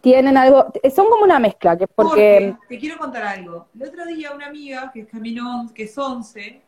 Tienen 0.02 0.36
algo, 0.36 0.72
son 0.94 1.10
como 1.10 1.24
una 1.24 1.40
mezcla, 1.40 1.78
que 1.78 1.88
porque... 1.88 2.56
Te 2.68 2.80
quiero 2.80 2.98
contar 2.98 3.24
algo. 3.24 3.68
El 3.76 3.88
otro 3.88 4.06
día 4.06 4.34
una 4.34 4.48
amiga 4.48 4.92
que 4.92 5.02
es 5.02 5.08
camino, 5.08 5.70
que 5.76 5.84
es 5.84 5.98
11, 5.98 6.62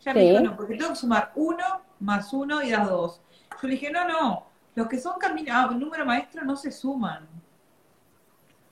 ya 0.00 0.14
me 0.14 0.20
dijo, 0.20 0.40
no, 0.40 0.56
porque 0.56 0.76
tengo 0.76 0.90
que 0.90 0.96
sumar 0.96 1.32
uno 1.36 1.82
más 2.00 2.32
uno 2.32 2.62
y 2.62 2.70
das 2.70 2.88
dos. 2.88 3.20
Yo 3.60 3.68
le 3.68 3.74
dije, 3.74 3.90
no, 3.90 4.06
no, 4.06 4.46
los 4.74 4.88
que 4.88 4.98
son 4.98 5.18
caminados, 5.18 5.74
ah, 5.74 5.78
número 5.78 6.04
maestro 6.04 6.44
no 6.44 6.56
se 6.56 6.72
suman. 6.72 7.28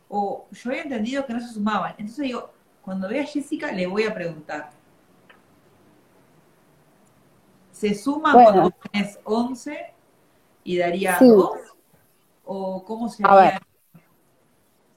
O 0.08 0.48
yo 0.50 0.70
había 0.70 0.82
entendido 0.82 1.24
que 1.24 1.32
no 1.32 1.40
se 1.40 1.52
sumaban. 1.52 1.94
Entonces 1.98 2.24
digo, 2.24 2.52
cuando 2.90 3.06
vea 3.06 3.22
a 3.22 3.24
Jessica 3.24 3.70
le 3.70 3.86
voy 3.86 4.02
a 4.02 4.12
preguntar. 4.12 4.70
¿Se 7.70 7.94
suman 7.94 8.32
cuando 8.32 8.72
tienes 8.90 9.16
11 9.22 9.94
y 10.64 10.76
daría 10.76 11.16
dos? 11.20 11.52
¿O 12.44 12.82
cómo 12.84 13.08
sería? 13.08 13.30
A 13.30 13.36
ver, 13.36 13.60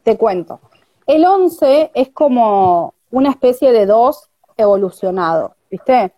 te 0.02 0.18
cuento. 0.18 0.60
El 1.06 1.24
11 1.24 1.92
es 1.94 2.10
como 2.10 2.96
una 3.12 3.30
especie 3.30 3.72
de 3.72 3.86
dos 3.86 4.28
evolucionado, 4.58 5.56
¿viste? 5.70 6.16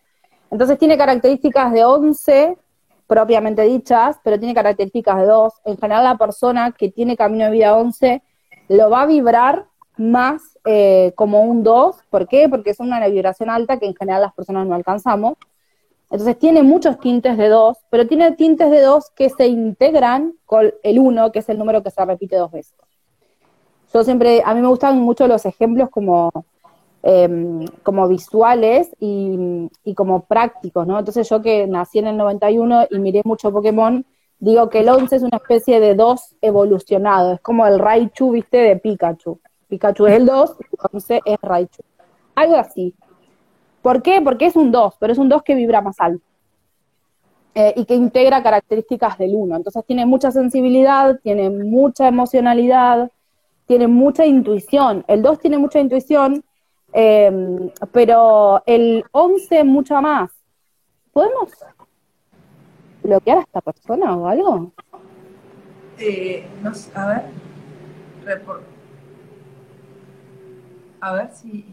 Entonces 0.49 0.79
tiene 0.79 0.97
características 0.97 1.73
de 1.73 1.83
11 1.83 2.57
propiamente 3.05 3.63
dichas, 3.63 4.17
pero 4.23 4.39
tiene 4.39 4.55
características 4.55 5.17
de 5.17 5.25
2. 5.25 5.53
En 5.65 5.77
general 5.77 6.05
la 6.05 6.17
persona 6.17 6.71
que 6.71 6.89
tiene 6.89 7.17
camino 7.17 7.43
de 7.43 7.51
vida 7.51 7.75
11 7.75 8.23
lo 8.69 8.89
va 8.89 9.01
a 9.01 9.05
vibrar 9.05 9.67
más 9.97 10.57
eh, 10.65 11.13
como 11.15 11.41
un 11.41 11.63
2. 11.63 11.97
¿Por 12.09 12.27
qué? 12.27 12.49
Porque 12.49 12.71
es 12.71 12.79
una 12.79 13.05
vibración 13.07 13.49
alta 13.49 13.79
que 13.79 13.85
en 13.85 13.95
general 13.95 14.21
las 14.21 14.33
personas 14.33 14.67
no 14.67 14.75
alcanzamos. 14.75 15.37
Entonces 16.11 16.37
tiene 16.37 16.63
muchos 16.63 16.99
tintes 16.99 17.37
de 17.37 17.49
2, 17.49 17.77
pero 17.89 18.07
tiene 18.07 18.31
tintes 18.33 18.69
de 18.69 18.81
2 18.81 19.11
que 19.15 19.29
se 19.29 19.47
integran 19.47 20.33
con 20.45 20.73
el 20.83 20.99
1, 20.99 21.31
que 21.31 21.39
es 21.39 21.49
el 21.49 21.57
número 21.57 21.81
que 21.83 21.91
se 21.91 22.05
repite 22.05 22.35
dos 22.35 22.51
veces. 22.51 22.75
Yo 23.93 24.03
siempre, 24.03 24.41
a 24.45 24.53
mí 24.53 24.61
me 24.61 24.67
gustan 24.67 24.99
mucho 24.99 25.27
los 25.27 25.45
ejemplos 25.45 25.89
como 25.89 26.31
Em, 27.07 27.67
como 27.83 28.07
visuales 28.07 28.89
y, 28.99 29.69
como 29.95 30.25
prácticos, 30.25 30.87
¿no? 30.87 30.97
Entonces 30.97 31.29
yo 31.29 31.39
que 31.39 31.67
nací 31.67 31.99
en 31.99 32.07
el 32.07 32.17
91 32.17 32.87
y 32.89 32.97
miré 32.97 33.21
mucho 33.23 33.51
Pokémon, 33.51 34.03
digo 34.39 34.69
que 34.71 34.79
el 34.79 34.89
11 34.89 35.17
es 35.17 35.21
una 35.21 35.37
especie 35.37 35.79
de 35.79 35.93
2 35.93 36.37
evolucionado, 36.41 37.33
es 37.33 37.41
como 37.41 37.67
el 37.67 37.77
Raichu, 37.77 38.31
viste, 38.31 38.57
de 38.57 38.77
Pikachu. 38.77 39.39
Pikachu 39.67 40.07
es 40.07 40.15
el 40.15 40.25
2 40.25 40.55
y 40.59 40.63
el 40.63 40.89
11 40.91 41.21
es 41.25 41.37
Raichu. 41.41 41.83
Algo 42.35 42.55
así. 42.55 42.93
¿Por 43.81 44.01
qué? 44.01 44.21
Porque 44.21 44.47
es 44.47 44.55
un 44.55 44.71
2, 44.71 44.95
pero 44.99 45.13
es 45.13 45.19
un 45.19 45.29
2 45.29 45.43
que 45.43 45.55
vibra 45.55 45.81
más 45.81 45.99
alto. 45.99 46.23
Eh, 47.53 47.73
y 47.77 47.85
que 47.85 47.95
integra 47.95 48.43
características 48.43 49.17
del 49.17 49.35
1. 49.35 49.55
Entonces 49.55 49.83
tiene 49.85 50.05
mucha 50.05 50.31
sensibilidad, 50.31 51.19
tiene 51.21 51.49
mucha 51.49 52.07
emocionalidad, 52.07 53.11
tiene 53.65 53.87
mucha 53.87 54.25
intuición. 54.25 55.05
El 55.07 55.21
2 55.21 55.39
tiene 55.39 55.57
mucha 55.57 55.79
intuición, 55.79 56.43
Em, 56.97 57.71
pero 57.91 58.63
el 58.65 59.03
11 59.11 59.65
mucho 59.65 60.01
más. 60.01 60.31
¿Podemos 61.11 61.51
bloquear 63.03 63.39
a 63.39 63.41
esta 63.41 63.59
persona 63.59 64.15
o 64.15 64.27
algo? 64.29 64.71
Eh, 65.97 66.47
no 66.63 66.71
a 66.93 67.07
ver. 67.07 67.23
A 71.05 71.13
ver 71.13 71.29
si. 71.29 71.63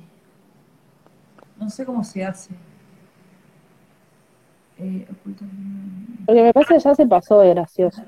No 1.58 1.70
sé 1.70 1.86
cómo 1.86 2.04
se 2.04 2.22
hace. 2.22 2.50
Eh, 4.78 5.08
Porque 6.26 6.42
me 6.42 6.52
parece 6.52 6.74
que 6.74 6.80
ya 6.80 6.94
se 6.94 7.06
pasó 7.06 7.38
de 7.38 7.48
gracioso. 7.50 8.02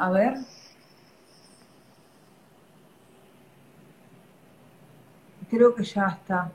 A 0.00 0.10
ver. 0.10 0.34
Creo 5.48 5.76
que 5.76 5.84
ya 5.84 6.08
está. 6.08 6.50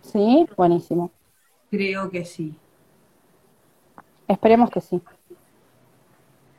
¿Sí? 0.00 0.48
Buenísimo. 0.56 1.10
Creo 1.70 2.10
que 2.10 2.24
sí. 2.24 2.54
Esperemos 4.28 4.70
que 4.70 4.80
sí. 4.80 4.98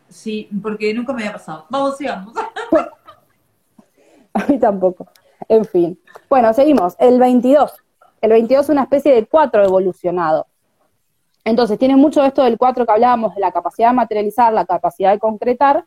Sí, 0.09 0.47
porque 0.61 0.93
nunca 0.93 1.11
me 1.11 1.24
había 1.24 1.34
pasado. 1.34 1.65
Vamos, 1.71 1.97
sigamos. 1.97 2.36
A 4.45 4.45
mí 4.47 4.59
tampoco. 4.59 5.07
En 5.47 5.65
fin. 5.65 5.99
Bueno, 6.29 6.53
seguimos. 6.53 6.95
El 6.99 7.19
22. 7.19 7.73
El 8.21 8.31
22 8.31 8.65
es 8.65 8.69
una 8.69 8.84
especie 8.84 9.13
de 9.13 9.25
4 9.25 9.65
evolucionado. 9.65 10.47
Entonces, 11.45 11.77
tiene 11.77 11.95
mucho 11.97 12.23
esto 12.23 12.43
del 12.43 12.57
4 12.57 12.86
que 12.86 12.91
hablábamos, 12.91 13.36
de 13.36 13.41
la 13.41 13.51
capacidad 13.51 13.89
de 13.89 13.95
materializar, 13.95 14.53
la 14.53 14.65
capacidad 14.65 15.11
de 15.11 15.19
concretar, 15.19 15.84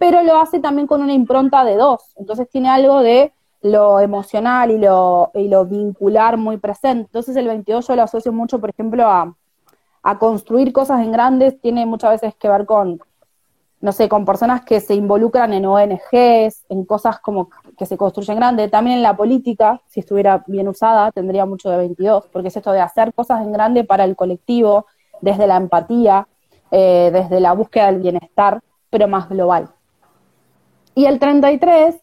pero 0.00 0.22
lo 0.22 0.40
hace 0.40 0.60
también 0.60 0.86
con 0.86 1.02
una 1.02 1.12
impronta 1.12 1.62
de 1.62 1.76
dos, 1.76 2.14
entonces 2.16 2.48
tiene 2.48 2.70
algo 2.70 3.02
de 3.02 3.34
lo 3.60 4.00
emocional 4.00 4.70
y 4.70 4.78
lo, 4.78 5.30
y 5.34 5.46
lo 5.48 5.66
vincular 5.66 6.38
muy 6.38 6.56
presente. 6.56 7.02
Entonces 7.02 7.36
el 7.36 7.46
22 7.46 7.86
yo 7.86 7.96
lo 7.96 8.02
asocio 8.04 8.32
mucho, 8.32 8.58
por 8.58 8.70
ejemplo, 8.70 9.06
a, 9.06 9.36
a 10.02 10.18
construir 10.18 10.72
cosas 10.72 11.02
en 11.02 11.12
grandes, 11.12 11.60
tiene 11.60 11.84
muchas 11.84 12.12
veces 12.12 12.34
que 12.34 12.48
ver 12.48 12.64
con, 12.64 13.02
no 13.82 13.92
sé, 13.92 14.08
con 14.08 14.24
personas 14.24 14.62
que 14.64 14.80
se 14.80 14.94
involucran 14.94 15.52
en 15.52 15.66
ONGs, 15.66 16.64
en 16.70 16.86
cosas 16.86 17.20
como 17.20 17.50
que 17.80 17.86
se 17.86 17.96
construyen 17.96 18.36
grandes, 18.36 18.70
también 18.70 18.98
en 18.98 19.02
la 19.02 19.16
política, 19.16 19.80
si 19.88 19.98
estuviera 19.98 20.44
bien 20.46 20.68
usada, 20.68 21.10
tendría 21.10 21.46
mucho 21.46 21.68
de 21.68 21.78
22, 21.78 22.28
porque 22.30 22.46
es 22.48 22.56
esto 22.56 22.70
de 22.70 22.80
hacer 22.80 23.12
cosas 23.12 23.40
en 23.40 23.50
grande 23.50 23.82
para 23.82 24.04
el 24.04 24.14
colectivo, 24.14 24.86
desde 25.20 25.48
la 25.48 25.56
empatía, 25.56 26.28
eh, 26.70 27.10
desde 27.12 27.40
la 27.40 27.54
búsqueda 27.54 27.86
del 27.86 28.00
bienestar, 28.00 28.60
pero 28.88 29.08
más 29.08 29.28
global. 29.28 29.70
Y 30.94 31.06
el 31.06 31.18
33 31.18 31.96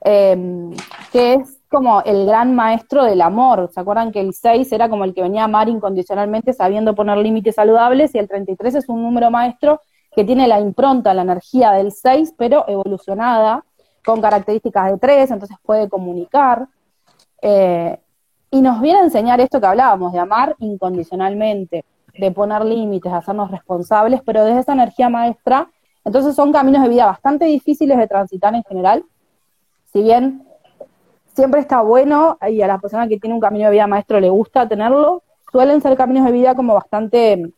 Em, 0.00 0.74
que 1.12 1.34
es 1.34 1.58
como 1.68 2.02
el 2.02 2.24
gran 2.26 2.54
maestro 2.54 3.04
del 3.04 3.20
amor. 3.20 3.70
¿Se 3.72 3.80
acuerdan 3.80 4.12
que 4.12 4.20
el 4.20 4.32
6 4.32 4.70
era 4.72 4.88
como 4.88 5.04
el 5.04 5.14
que 5.14 5.22
venía 5.22 5.42
a 5.42 5.44
amar 5.46 5.68
incondicionalmente 5.68 6.52
sabiendo 6.52 6.94
poner 6.94 7.18
límites 7.18 7.56
saludables 7.56 8.14
y 8.14 8.18
el 8.18 8.28
33 8.28 8.76
es 8.76 8.88
un 8.88 9.02
número 9.02 9.30
maestro 9.30 9.80
que 10.14 10.24
tiene 10.24 10.48
la 10.48 10.60
impronta, 10.60 11.14
la 11.14 11.22
energía 11.22 11.72
del 11.72 11.92
6, 11.92 12.34
pero 12.38 12.64
evolucionada, 12.68 13.64
con 14.08 14.22
características 14.22 14.90
de 14.90 14.96
3, 14.96 15.32
entonces 15.32 15.58
puede 15.62 15.86
comunicar. 15.86 16.66
Eh, 17.42 18.00
y 18.50 18.62
nos 18.62 18.80
viene 18.80 19.00
a 19.00 19.02
enseñar 19.02 19.38
esto 19.38 19.60
que 19.60 19.66
hablábamos, 19.66 20.14
de 20.14 20.18
amar 20.18 20.56
incondicionalmente, 20.60 21.84
de 22.16 22.30
poner 22.32 22.64
límites, 22.64 23.12
de 23.12 23.18
hacernos 23.18 23.50
responsables, 23.50 24.22
pero 24.24 24.46
desde 24.46 24.60
esa 24.60 24.72
energía 24.72 25.10
maestra, 25.10 25.70
entonces 26.06 26.34
son 26.34 26.52
caminos 26.52 26.82
de 26.84 26.88
vida 26.88 27.04
bastante 27.04 27.44
difíciles 27.44 27.98
de 27.98 28.08
transitar 28.08 28.54
en 28.54 28.62
general, 28.64 29.04
si 29.92 30.02
bien 30.02 30.42
siempre 31.34 31.60
está 31.60 31.82
bueno 31.82 32.38
y 32.48 32.62
a 32.62 32.66
la 32.66 32.78
persona 32.78 33.08
que 33.08 33.18
tiene 33.18 33.34
un 33.34 33.42
camino 33.42 33.66
de 33.66 33.72
vida 33.72 33.86
maestro 33.86 34.20
le 34.20 34.30
gusta 34.30 34.66
tenerlo, 34.66 35.22
suelen 35.52 35.82
ser 35.82 35.98
caminos 35.98 36.24
de 36.24 36.32
vida 36.32 36.54
como 36.54 36.72
bastante 36.72 37.52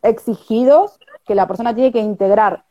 exigidos, 0.00 0.98
que 1.26 1.34
la 1.34 1.46
persona 1.46 1.74
tiene 1.74 1.92
que 1.92 2.00
integrar 2.00 2.64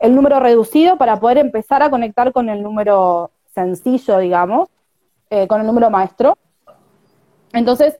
el 0.00 0.14
número 0.14 0.40
reducido 0.40 0.96
para 0.96 1.20
poder 1.20 1.38
empezar 1.38 1.82
a 1.82 1.90
conectar 1.90 2.32
con 2.32 2.48
el 2.48 2.62
número 2.62 3.30
sencillo, 3.54 4.18
digamos, 4.18 4.68
eh, 5.30 5.46
con 5.46 5.60
el 5.60 5.66
número 5.66 5.90
maestro. 5.90 6.36
Entonces, 7.52 7.98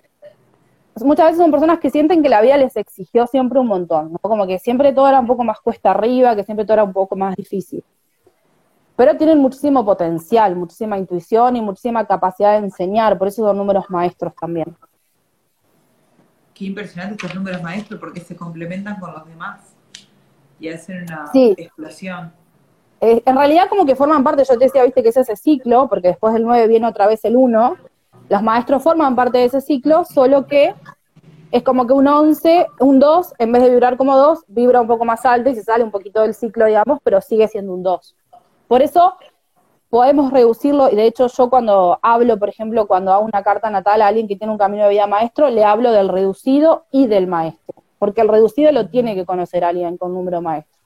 muchas 1.05 1.26
veces 1.26 1.38
son 1.38 1.51
personas 1.51 1.78
que 1.78 1.90
sienten 1.90 2.22
que 2.22 2.28
la 2.28 2.40
vida 2.40 2.57
les 2.57 2.76
exigió 2.76 3.26
siempre 3.26 3.61
un 3.61 3.68
montón, 3.68 4.16
como 4.20 4.46
que 4.46 4.59
siempre 4.59 4.92
todo 4.92 5.09
era 5.09 5.20
un 5.20 5.26
poco 5.26 5.44
más 5.44 5.61
cuesta 5.61 5.92
arriba, 5.92 6.34
que 6.34 6.44
siempre 6.44 6.64
todo 6.64 6.74
era 6.74 6.84
un 6.84 6.92
poco 6.92 7.14
más 7.14 7.36
difícil 7.36 7.84
pero 9.01 9.16
tienen 9.16 9.38
muchísimo 9.38 9.82
potencial, 9.82 10.55
muchísima 10.55 10.98
intuición 10.98 11.57
y 11.57 11.62
muchísima 11.62 12.07
capacidad 12.07 12.53
de 12.53 12.66
enseñar, 12.66 13.16
por 13.16 13.28
eso 13.28 13.42
son 13.42 13.57
números 13.57 13.86
maestros 13.88 14.34
también. 14.38 14.76
Qué 16.53 16.66
impresionante 16.66 17.14
estos 17.14 17.34
números 17.34 17.62
maestros 17.62 17.98
porque 17.98 18.20
se 18.20 18.36
complementan 18.36 19.01
con 19.01 19.14
los 19.14 19.26
demás 19.26 19.70
y 20.61 20.69
hacen 20.69 21.03
una 21.03 21.31
explosión. 21.35 22.33
Eh, 23.01 23.23
en 23.25 23.37
realidad 23.37 23.69
como 23.69 23.87
que 23.87 23.97
forman 23.97 24.23
parte, 24.23 24.45
yo 24.45 24.59
te 24.59 24.67
decía, 24.67 24.85
viste 24.85 25.03
que 25.03 25.09
es 25.09 25.17
ese 25.17 25.35
ciclo, 25.35 25.89
porque 25.89 26.09
después 26.09 26.35
del 26.35 26.45
9 26.45 26.69
viene 26.69 26.87
otra 26.87 27.07
vez 27.07 27.25
el 27.25 27.35
1, 27.35 27.77
los 28.29 28.43
maestros 28.43 28.83
forman 28.83 29.17
parte 29.17 29.39
de 29.39 29.45
ese 29.45 29.61
ciclo, 29.61 30.05
solo 30.05 30.47
que 30.47 30.75
es 31.51 31.63
como 31.63 31.87
que 31.87 31.95
un 31.95 32.07
11, 32.07 32.67
un 32.81 33.01
2, 33.01 33.35
en 33.39 33.53
vez 33.53 33.63
de 33.63 33.71
vibrar 33.71 33.97
como 33.97 34.17
2, 34.17 34.45
vibra 34.49 34.83
un 34.83 34.87
poco 34.87 35.05
más 35.05 35.25
alto 35.25 35.51
y 35.51 35.55
se 35.55 35.65
sale 35.65 35.83
un 35.83 35.91
poquito 35.91 36.21
del 36.21 36.35
ciclo, 36.35 36.67
digamos, 36.67 37.01
pero 37.03 37.21
sigue 37.21 37.49
siendo 37.49 37.73
un 37.73 37.83
2. 37.83 38.17
Por 38.69 38.83
eso 38.83 39.15
podemos 39.89 40.33
reducirlo, 40.33 40.91
y 40.91 40.95
de 40.95 41.07
hecho 41.07 41.27
yo 41.27 41.51
cuando 41.51 41.99
hablo, 42.03 42.39
por 42.39 42.49
ejemplo, 42.49 42.87
cuando 42.87 43.13
hago 43.13 43.25
una 43.25 43.43
carta 43.43 43.71
natal 43.71 44.03
a 44.03 44.07
alguien 44.07 44.29
que 44.29 44.37
tiene 44.37 44.53
un 44.53 44.59
camino 44.59 44.85
de 44.85 44.91
vida 44.91 45.07
maestro, 45.07 45.51
le 45.51 45.65
hablo 45.65 45.91
del 45.91 46.09
reducido 46.09 46.85
y 46.93 47.09
del 47.09 47.27
maestro, 47.27 47.83
porque 48.01 48.22
el 48.22 48.28
reducido 48.28 48.72
lo 48.72 48.88
tiene 48.88 49.14
que 49.14 49.26
conocer 49.26 49.62
alguien 49.62 49.98
con 49.98 50.14
número 50.14 50.40
maestro. 50.40 50.80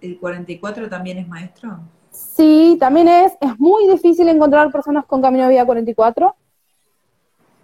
¿El 0.00 0.18
44 0.18 0.88
también 0.88 1.18
es 1.18 1.28
maestro? 1.28 1.78
Sí, 2.10 2.78
también 2.80 3.06
es. 3.06 3.34
Es 3.38 3.58
muy 3.58 3.86
difícil 3.86 4.26
encontrar 4.28 4.72
personas 4.72 5.04
con 5.04 5.20
camino 5.20 5.44
de 5.44 5.50
vida 5.50 5.66
44 5.66 6.34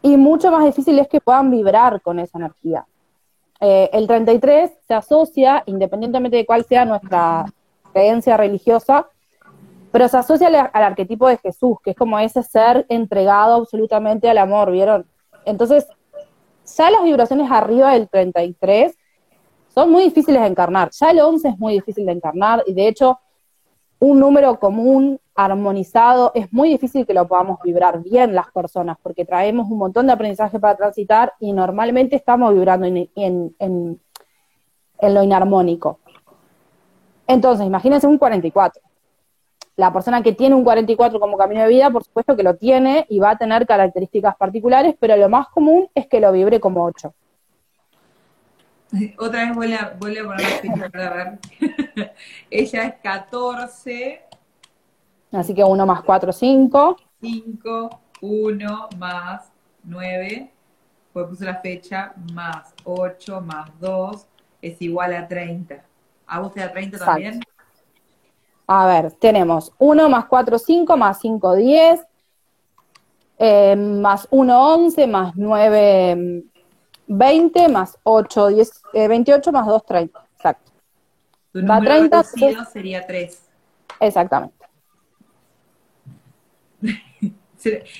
y 0.02 0.18
mucho 0.18 0.50
más 0.50 0.66
difícil 0.66 0.98
es 0.98 1.08
que 1.08 1.22
puedan 1.22 1.50
vibrar 1.50 2.02
con 2.02 2.18
esa 2.18 2.36
energía. 2.36 2.84
Eh, 3.58 3.88
el 3.94 4.06
33 4.06 4.70
se 4.86 4.92
asocia, 4.92 5.62
independientemente 5.64 6.36
de 6.36 6.44
cuál 6.44 6.66
sea 6.66 6.84
nuestra 6.84 7.46
creencia 7.94 8.36
religiosa, 8.36 9.08
pero 9.90 10.08
se 10.08 10.18
asocia 10.18 10.48
al, 10.48 10.82
arquetipo 10.82 11.26
de 11.26 11.38
Jesús, 11.38 11.78
que 11.82 11.92
es 11.92 11.96
como 11.96 12.18
ese 12.18 12.42
ser 12.42 12.84
entregado 12.90 13.54
absolutamente 13.54 14.28
al 14.28 14.36
amor, 14.36 14.70
¿vieron? 14.70 15.06
Entonces, 15.46 15.86
ya 16.64 16.90
las 16.90 17.02
vibraciones 17.02 17.50
arriba 17.50 17.92
del 17.92 18.08
33 18.08 18.96
son 19.68 19.90
muy 19.90 20.04
difíciles 20.04 20.40
de 20.40 20.48
encarnar. 20.48 20.90
Ya 20.90 21.10
el 21.10 21.20
11 21.20 21.48
es 21.48 21.58
muy 21.58 21.74
difícil 21.74 22.06
de 22.06 22.12
encarnar 22.12 22.62
y 22.66 22.74
de 22.74 22.88
hecho 22.88 23.18
un 24.02 24.18
número 24.18 24.58
común, 24.58 25.20
armonizado, 25.36 26.32
es 26.34 26.52
muy 26.52 26.70
difícil 26.70 27.06
que 27.06 27.14
lo 27.14 27.28
podamos 27.28 27.60
vibrar 27.62 28.02
bien 28.02 28.34
las 28.34 28.50
personas, 28.50 28.98
porque 29.00 29.24
traemos 29.24 29.70
un 29.70 29.78
montón 29.78 30.08
de 30.08 30.12
aprendizaje 30.12 30.58
para 30.58 30.76
transitar 30.76 31.32
y 31.38 31.52
normalmente 31.52 32.16
estamos 32.16 32.52
vibrando 32.52 32.86
en, 32.86 34.00
lo 35.00 35.22
inarmónico. 35.22 36.00
Entonces, 37.28 37.64
imagínense 37.64 38.08
un 38.08 38.18
44. 38.18 38.82
La 39.76 39.92
persona 39.92 40.22
que 40.22 40.32
tiene 40.32 40.54
un 40.54 40.64
44 40.64 41.18
como 41.18 41.36
camino 41.36 41.62
de 41.62 41.68
vida, 41.68 41.90
por 41.90 42.04
supuesto 42.04 42.36
que 42.36 42.42
lo 42.42 42.56
tiene 42.56 43.06
y 43.08 43.18
va 43.18 43.30
a 43.30 43.38
tener 43.38 43.66
características 43.66 44.36
particulares, 44.36 44.94
pero 45.00 45.16
lo 45.16 45.28
más 45.28 45.48
común 45.48 45.88
es 45.94 46.06
que 46.06 46.20
lo 46.20 46.30
vibre 46.32 46.60
como 46.60 46.84
8. 46.84 47.14
Otra 49.18 49.46
vez 49.46 49.54
vuelve 49.54 49.76
a, 49.76 49.96
vuelve 49.98 50.20
a 50.20 50.24
poner 50.24 50.90
para 50.90 51.14
ver. 51.14 51.38
Ella 52.50 52.84
es 52.84 52.94
14. 53.02 54.22
Así 55.32 55.54
que 55.54 55.64
1 55.64 55.86
más 55.86 56.02
4, 56.02 56.32
5. 56.32 56.96
5, 57.22 58.00
1 58.20 58.88
más 58.98 59.50
9. 59.84 60.50
Pues 61.12 61.26
puse 61.26 61.44
la 61.44 61.56
fecha, 61.56 62.12
más 62.32 62.74
8 62.84 63.40
más 63.40 63.70
2 63.80 64.26
es 64.62 64.80
igual 64.80 65.14
a 65.14 65.26
30. 65.26 65.82
¿A 66.26 66.40
vos 66.40 66.52
te 66.52 66.60
da 66.60 66.72
30 66.72 66.98
también? 66.98 67.40
A 68.66 68.86
ver, 68.86 69.12
tenemos 69.12 69.72
1 69.78 70.08
más 70.08 70.26
4, 70.26 70.58
5, 70.58 70.96
más 70.96 71.20
5, 71.20 71.54
10, 71.56 72.00
eh, 73.38 73.76
más 73.76 74.28
1, 74.30 74.74
11, 74.74 75.06
más 75.06 75.32
9, 75.36 76.44
20 77.06 77.68
más 77.68 77.98
8, 78.04 78.48
10, 78.48 78.82
28 78.92 79.52
más 79.52 79.66
2, 79.66 79.84
30. 79.84 80.26
Exacto. 80.36 80.72
Tu 81.52 81.66
Va 81.66 81.80
30 81.80 82.22
sería 82.72 83.06
3. 83.06 83.48
Exactamente. 84.00 84.66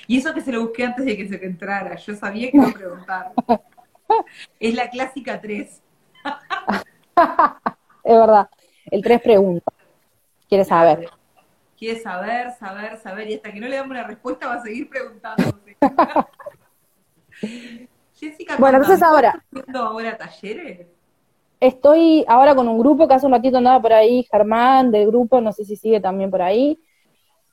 y 0.06 0.18
eso 0.18 0.32
que 0.32 0.40
se 0.40 0.52
lo 0.52 0.62
busqué 0.62 0.84
antes 0.84 1.04
de 1.04 1.16
que 1.16 1.28
se 1.28 1.44
entrara. 1.44 1.96
Yo 1.96 2.14
sabía 2.14 2.50
que 2.50 2.56
iba 2.56 2.68
a 2.68 2.72
preguntar. 2.72 3.32
es 4.60 4.74
la 4.74 4.88
clásica 4.88 5.40
3. 5.40 5.82
es 8.04 8.16
verdad. 8.16 8.48
El 8.90 9.02
3 9.02 9.20
pregunta. 9.20 9.72
Quiere 10.52 10.66
saber. 10.66 11.08
Quiere 11.78 11.98
saber, 11.98 12.52
saber, 12.58 12.98
saber. 12.98 13.30
Y 13.30 13.34
hasta 13.36 13.50
que 13.50 13.58
no 13.58 13.68
le 13.68 13.76
damos 13.76 13.92
una 13.92 14.04
respuesta 14.04 14.48
va 14.48 14.56
a 14.56 14.62
seguir 14.62 14.86
preguntando. 14.86 15.44
Jessica, 18.20 18.56
bueno, 18.58 18.76
entonces 18.76 19.02
ahora. 19.02 19.42
ahora 19.74 20.18
talleres? 20.18 20.88
Estoy 21.58 22.26
ahora 22.28 22.54
con 22.54 22.68
un 22.68 22.78
grupo 22.78 23.08
que 23.08 23.14
hace 23.14 23.24
un 23.24 23.32
ratito 23.32 23.56
andaba 23.56 23.80
por 23.80 23.94
ahí, 23.94 24.28
Germán 24.30 24.90
del 24.90 25.06
grupo, 25.06 25.40
no 25.40 25.54
sé 25.54 25.64
si 25.64 25.74
sigue 25.74 26.00
también 26.00 26.30
por 26.30 26.42
ahí, 26.42 26.78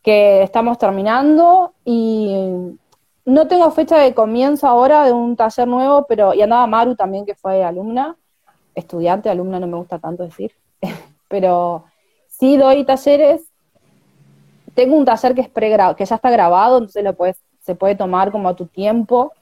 que 0.04 0.44
estamos 0.44 0.78
terminando 0.78 1.76
y 1.86 2.78
no 3.24 3.48
tengo 3.48 3.72
fecha 3.72 3.98
de 3.98 4.14
comienzo 4.14 4.68
ahora 4.68 5.06
de 5.06 5.14
un 5.14 5.38
taller 5.38 5.70
nuevo, 5.70 6.06
pero 6.06 6.34
y 6.34 6.42
andaba 6.42 6.68
Maru 6.68 6.98
también 6.98 7.26
que 7.26 7.36
fue 7.36 7.64
alumna, 7.64 8.18
estudiante, 8.76 9.30
alumna 9.30 9.58
no 9.58 9.68
me 9.68 9.78
gusta 9.78 10.00
tanto 10.00 10.24
decir, 10.24 10.52
pero 11.30 11.86
sí 12.40 12.58
doy 12.58 12.84
talleres. 12.86 13.42
Tengo 14.74 14.96
un 14.96 15.06
taller 15.06 15.36
que 15.36 15.42
es 15.42 15.50
pregrado, 15.50 15.96
que 15.96 16.06
ya 16.06 16.16
está 16.16 16.30
grabado, 16.30 16.78
entonces 16.78 17.04
lo 17.04 17.14
puedes, 17.14 17.38
se 17.62 17.76
puede 17.76 17.96
tomar 17.96 18.32
como 18.32 18.50
a 18.50 18.56
tu 18.56 18.66
tiempo 18.66 19.34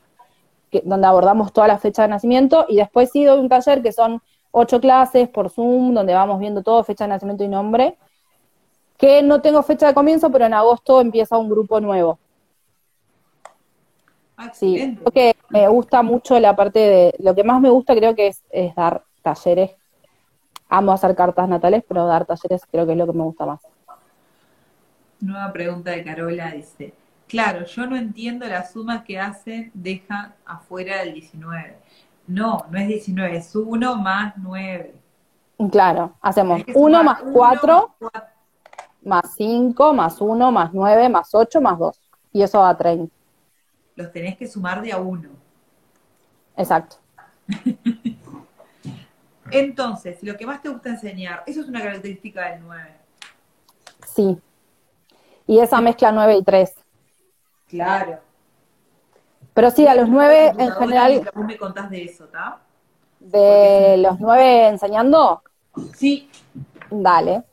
donde 0.83 1.07
abordamos 1.07 1.53
toda 1.53 1.67
la 1.67 1.77
fecha 1.77 2.03
de 2.03 2.09
nacimiento, 2.09 2.65
y 2.67 2.77
después 2.77 3.09
sí 3.11 3.23
doy 3.23 3.39
un 3.39 3.49
taller 3.49 3.81
que 3.81 3.91
son 3.91 4.21
ocho 4.51 4.79
clases 4.79 5.29
por 5.29 5.49
Zoom, 5.49 5.93
donde 5.93 6.13
vamos 6.13 6.39
viendo 6.39 6.63
todo, 6.63 6.83
fecha 6.83 7.05
de 7.05 7.09
nacimiento 7.09 7.43
y 7.43 7.47
nombre, 7.47 7.97
que 8.97 9.21
no 9.21 9.41
tengo 9.41 9.61
fecha 9.63 9.87
de 9.87 9.93
comienzo, 9.93 10.31
pero 10.31 10.45
en 10.45 10.53
agosto 10.53 11.01
empieza 11.01 11.37
un 11.37 11.49
grupo 11.49 11.79
nuevo. 11.79 12.19
Ah, 14.35 14.51
sí, 14.53 14.97
porque 15.03 15.35
me 15.49 15.67
gusta 15.67 16.03
mucho 16.03 16.39
la 16.39 16.55
parte 16.55 16.79
de, 16.79 17.15
lo 17.19 17.33
que 17.33 17.43
más 17.43 17.59
me 17.59 17.69
gusta 17.69 17.95
creo 17.95 18.15
que 18.15 18.27
es, 18.27 18.43
dar 18.75 19.03
talleres 19.23 19.71
amo 20.70 20.91
hacer 20.91 21.15
cartas 21.15 21.47
natales, 21.47 21.84
pero 21.88 22.05
dar 22.05 22.26
talleres 22.26 22.63
creo 22.70 22.86
que 22.86 22.93
es 22.93 22.97
lo 22.97 23.05
que 23.05 23.13
me 23.13 23.24
gusta 23.24 23.45
más. 23.45 23.61
Nueva 25.20 25.51
pregunta 25.51 25.91
de 25.91 26.03
Carola 26.03 26.51
dice, 26.51 26.93
claro, 27.28 27.65
yo 27.65 27.88
no 27.88 27.95
entiendo 27.95 28.45
la 28.47 28.65
suma 28.65 29.03
que 29.03 29.20
hacen, 29.20 29.72
dejan 29.74 30.34
afuera 30.45 30.99
del 30.99 31.13
19. 31.13 31.78
No, 32.28 32.65
no 32.70 32.78
es 32.78 32.88
19, 32.88 33.38
es 33.38 33.55
1 33.55 33.95
más 33.95 34.34
9. 34.38 34.93
Claro, 35.72 36.13
hacemos 36.22 36.61
1 36.74 37.03
más 37.03 37.24
4, 37.34 37.95
más 39.03 39.34
5, 39.36 39.93
más 39.93 40.22
1, 40.22 40.51
más 40.51 40.74
9, 40.74 41.09
más 41.09 41.34
8, 41.34 41.61
más 41.61 41.80
2. 41.80 42.01
Y 42.34 42.43
eso 42.43 42.61
da 42.61 42.78
30. 42.78 43.11
Los 43.95 44.11
tenés 44.11 44.38
que 44.38 44.47
sumar 44.47 44.82
de 44.82 44.91
a 44.91 44.97
1. 44.97 45.30
Exacto. 46.57 46.97
Entonces, 49.51 50.21
lo 50.23 50.35
que 50.37 50.45
más 50.45 50.61
te 50.61 50.69
gusta 50.69 50.89
enseñar, 50.89 51.43
eso 51.45 51.61
es 51.61 51.67
una 51.67 51.81
característica 51.81 52.51
del 52.51 52.61
9. 52.61 52.93
Sí. 54.05 54.37
Y 55.45 55.59
esa 55.59 55.79
mezcla 55.81 56.11
9 56.11 56.37
y 56.37 56.43
3. 56.43 56.73
Claro. 57.67 58.19
Pero 59.53 59.71
sí, 59.71 59.87
a 59.87 59.95
los 59.95 60.09
9 60.09 60.53
en 60.57 60.71
general. 60.71 61.29
Vos 61.33 61.45
me 61.45 61.57
contás 61.57 61.89
de 61.89 62.03
eso, 62.03 62.25
¿está? 62.25 62.59
¿De 63.19 63.97
los 63.97 64.19
9 64.19 64.67
enseñando? 64.67 65.41
Sí. 65.95 66.29
Dale. 66.89 67.43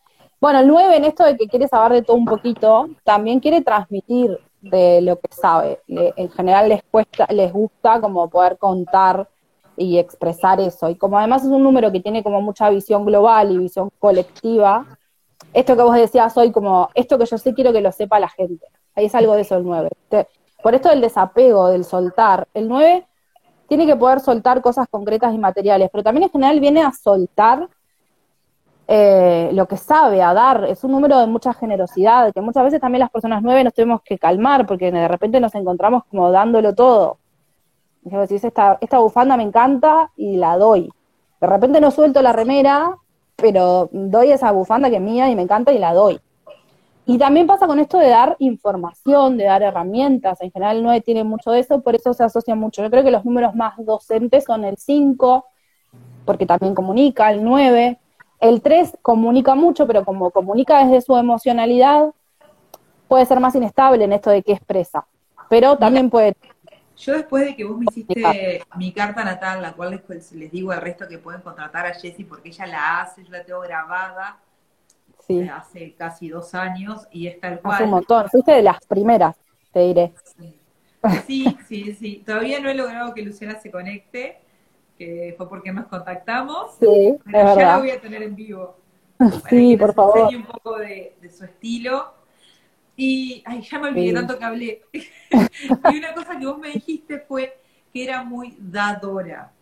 Bueno, 0.40 0.60
el 0.60 0.68
9 0.68 0.96
en 0.96 1.04
esto 1.04 1.24
de 1.24 1.36
que 1.36 1.48
quiere 1.48 1.68
saber 1.68 1.92
de 1.92 2.02
todo 2.02 2.16
un 2.16 2.26
poquito, 2.26 2.90
también 3.02 3.40
quiere 3.40 3.62
transmitir 3.62 4.38
de 4.60 5.00
lo 5.00 5.18
que 5.18 5.34
sabe. 5.34 5.80
en 5.86 6.30
general 6.30 6.68
les 6.68 6.82
cuesta, 6.82 7.26
les 7.30 7.52
gusta 7.52 8.00
como 8.00 8.28
poder 8.28 8.58
contar 8.58 9.28
y 9.76 9.98
expresar 9.98 10.60
eso. 10.60 10.88
Y 10.88 10.96
como 10.96 11.18
además 11.18 11.42
es 11.42 11.48
un 11.48 11.62
número 11.62 11.90
que 11.92 12.00
tiene 12.00 12.22
como 12.22 12.40
mucha 12.40 12.70
visión 12.70 13.04
global 13.04 13.52
y 13.52 13.58
visión 13.58 13.90
colectiva, 13.98 14.86
esto 15.52 15.76
que 15.76 15.82
vos 15.82 15.94
decías 15.94 16.36
hoy, 16.36 16.50
como 16.52 16.88
esto 16.94 17.18
que 17.18 17.26
yo 17.26 17.38
sé, 17.38 17.54
quiero 17.54 17.72
que 17.72 17.80
lo 17.80 17.92
sepa 17.92 18.18
la 18.18 18.28
gente. 18.28 18.66
Ahí 18.94 19.06
es 19.06 19.14
algo 19.14 19.34
de 19.34 19.42
eso 19.42 19.56
el 19.56 19.64
9. 19.64 19.90
Por 20.62 20.74
esto 20.74 20.88
del 20.88 21.00
desapego, 21.00 21.68
del 21.68 21.84
soltar, 21.84 22.48
el 22.54 22.68
9 22.68 23.06
tiene 23.68 23.86
que 23.86 23.96
poder 23.96 24.20
soltar 24.20 24.60
cosas 24.60 24.86
concretas 24.90 25.34
y 25.34 25.38
materiales, 25.38 25.88
pero 25.90 26.04
también 26.04 26.24
en 26.24 26.30
general 26.30 26.60
viene 26.60 26.82
a 26.82 26.92
soltar 26.92 27.68
eh, 28.86 29.50
lo 29.52 29.66
que 29.66 29.76
sabe, 29.76 30.22
a 30.22 30.34
dar. 30.34 30.64
Es 30.64 30.84
un 30.84 30.92
número 30.92 31.18
de 31.18 31.26
mucha 31.26 31.54
generosidad, 31.54 32.32
que 32.32 32.40
muchas 32.40 32.64
veces 32.64 32.80
también 32.80 33.00
las 33.00 33.10
personas 33.10 33.42
9 33.42 33.64
nos 33.64 33.74
tenemos 33.74 34.02
que 34.02 34.18
calmar, 34.18 34.66
porque 34.66 34.90
de 34.90 35.08
repente 35.08 35.40
nos 35.40 35.54
encontramos 35.54 36.04
como 36.04 36.30
dándolo 36.30 36.74
todo. 36.74 37.18
Si 38.28 38.34
esta, 38.34 38.78
esta 38.80 38.98
bufanda 38.98 39.36
me 39.36 39.42
encanta 39.42 40.10
y 40.16 40.36
la 40.36 40.58
doy. 40.58 40.92
De 41.40 41.46
repente 41.46 41.80
no 41.80 41.90
suelto 41.90 42.20
la 42.22 42.32
remera, 42.32 42.96
pero 43.36 43.88
doy 43.92 44.30
esa 44.30 44.52
bufanda 44.52 44.90
que 44.90 44.96
es 44.96 45.02
mía 45.02 45.30
y 45.30 45.36
me 45.36 45.42
encanta 45.42 45.72
y 45.72 45.78
la 45.78 45.94
doy. 45.94 46.20
Y 47.06 47.18
también 47.18 47.46
pasa 47.46 47.66
con 47.66 47.78
esto 47.78 47.98
de 47.98 48.08
dar 48.08 48.36
información, 48.38 49.36
de 49.36 49.44
dar 49.44 49.62
herramientas. 49.62 50.40
En 50.40 50.50
general 50.50 50.78
el 50.78 50.82
9 50.82 51.00
tiene 51.02 51.24
mucho 51.24 51.50
de 51.50 51.60
eso, 51.60 51.82
por 51.82 51.94
eso 51.94 52.14
se 52.14 52.24
asocia 52.24 52.54
mucho. 52.54 52.82
Yo 52.82 52.90
creo 52.90 53.04
que 53.04 53.10
los 53.10 53.24
números 53.24 53.54
más 53.54 53.74
docentes 53.78 54.44
son 54.44 54.64
el 54.64 54.78
5, 54.78 55.44
porque 56.24 56.46
también 56.46 56.74
comunica, 56.74 57.30
el 57.30 57.44
9. 57.44 57.98
El 58.40 58.62
3 58.62 58.98
comunica 59.02 59.54
mucho, 59.54 59.86
pero 59.86 60.04
como 60.04 60.30
comunica 60.30 60.84
desde 60.84 61.02
su 61.02 61.16
emocionalidad, 61.16 62.10
puede 63.06 63.26
ser 63.26 63.38
más 63.38 63.54
inestable 63.54 64.04
en 64.04 64.12
esto 64.14 64.30
de 64.30 64.42
qué 64.42 64.52
expresa. 64.52 65.06
Pero 65.50 65.76
también 65.76 66.08
puede 66.08 66.36
yo 66.96 67.14
después 67.14 67.44
de 67.44 67.56
que 67.56 67.64
vos 67.64 67.76
me 67.76 67.86
hiciste 67.90 68.62
mi 68.76 68.92
carta 68.92 69.24
natal, 69.24 69.62
la 69.62 69.72
cual 69.72 70.02
les, 70.08 70.32
les 70.32 70.50
digo 70.50 70.72
al 70.72 70.80
resto 70.80 71.08
que 71.08 71.18
pueden 71.18 71.40
contratar 71.40 71.86
a 71.86 71.94
Jessie 71.94 72.24
porque 72.24 72.50
ella 72.50 72.66
la 72.66 73.00
hace, 73.00 73.24
yo 73.24 73.30
la 73.30 73.44
tengo 73.44 73.60
grabada 73.60 74.38
sí. 75.26 75.40
Eh, 75.40 75.50
hace 75.50 75.94
casi 75.94 76.28
dos 76.28 76.54
años 76.54 77.06
y 77.10 77.26
es 77.26 77.40
tal 77.40 77.60
cual. 77.60 77.74
Hace 77.74 77.84
un 77.84 77.90
montón, 77.90 78.28
fuiste 78.28 78.52
de 78.52 78.62
las 78.62 78.84
primeras, 78.86 79.36
te 79.72 79.80
diré. 79.80 80.12
Sí. 81.26 81.56
sí, 81.66 81.96
sí, 81.98 82.22
Todavía 82.24 82.60
no 82.60 82.68
he 82.68 82.74
logrado 82.74 83.12
que 83.12 83.22
Luciana 83.22 83.60
se 83.60 83.70
conecte, 83.70 84.38
que 84.96 85.34
fue 85.36 85.48
porque 85.48 85.72
nos 85.72 85.86
contactamos. 85.86 86.76
Sí, 86.80 87.16
pero 87.24 87.56
ya 87.56 87.66
la 87.66 87.78
voy 87.78 87.90
a 87.90 88.00
tener 88.00 88.22
en 88.22 88.34
vivo. 88.34 88.76
sí, 89.48 89.76
por 89.76 89.94
favor. 89.94 90.34
un 90.34 90.46
poco 90.46 90.78
de, 90.78 91.14
de 91.20 91.30
su 91.30 91.44
estilo 91.44 92.23
y, 92.96 93.42
ay, 93.44 93.62
ya 93.62 93.78
me 93.78 93.88
olvidé 93.88 94.12
tanto 94.12 94.38
que 94.38 94.44
hablé. 94.44 94.82
y 94.92 95.98
una 95.98 96.14
cosa 96.14 96.38
que 96.38 96.46
vos 96.46 96.58
me 96.58 96.70
dijiste 96.70 97.18
fue 97.20 97.58
que 97.92 98.04
era 98.04 98.22
muy 98.22 98.56
dadora. 98.58 99.52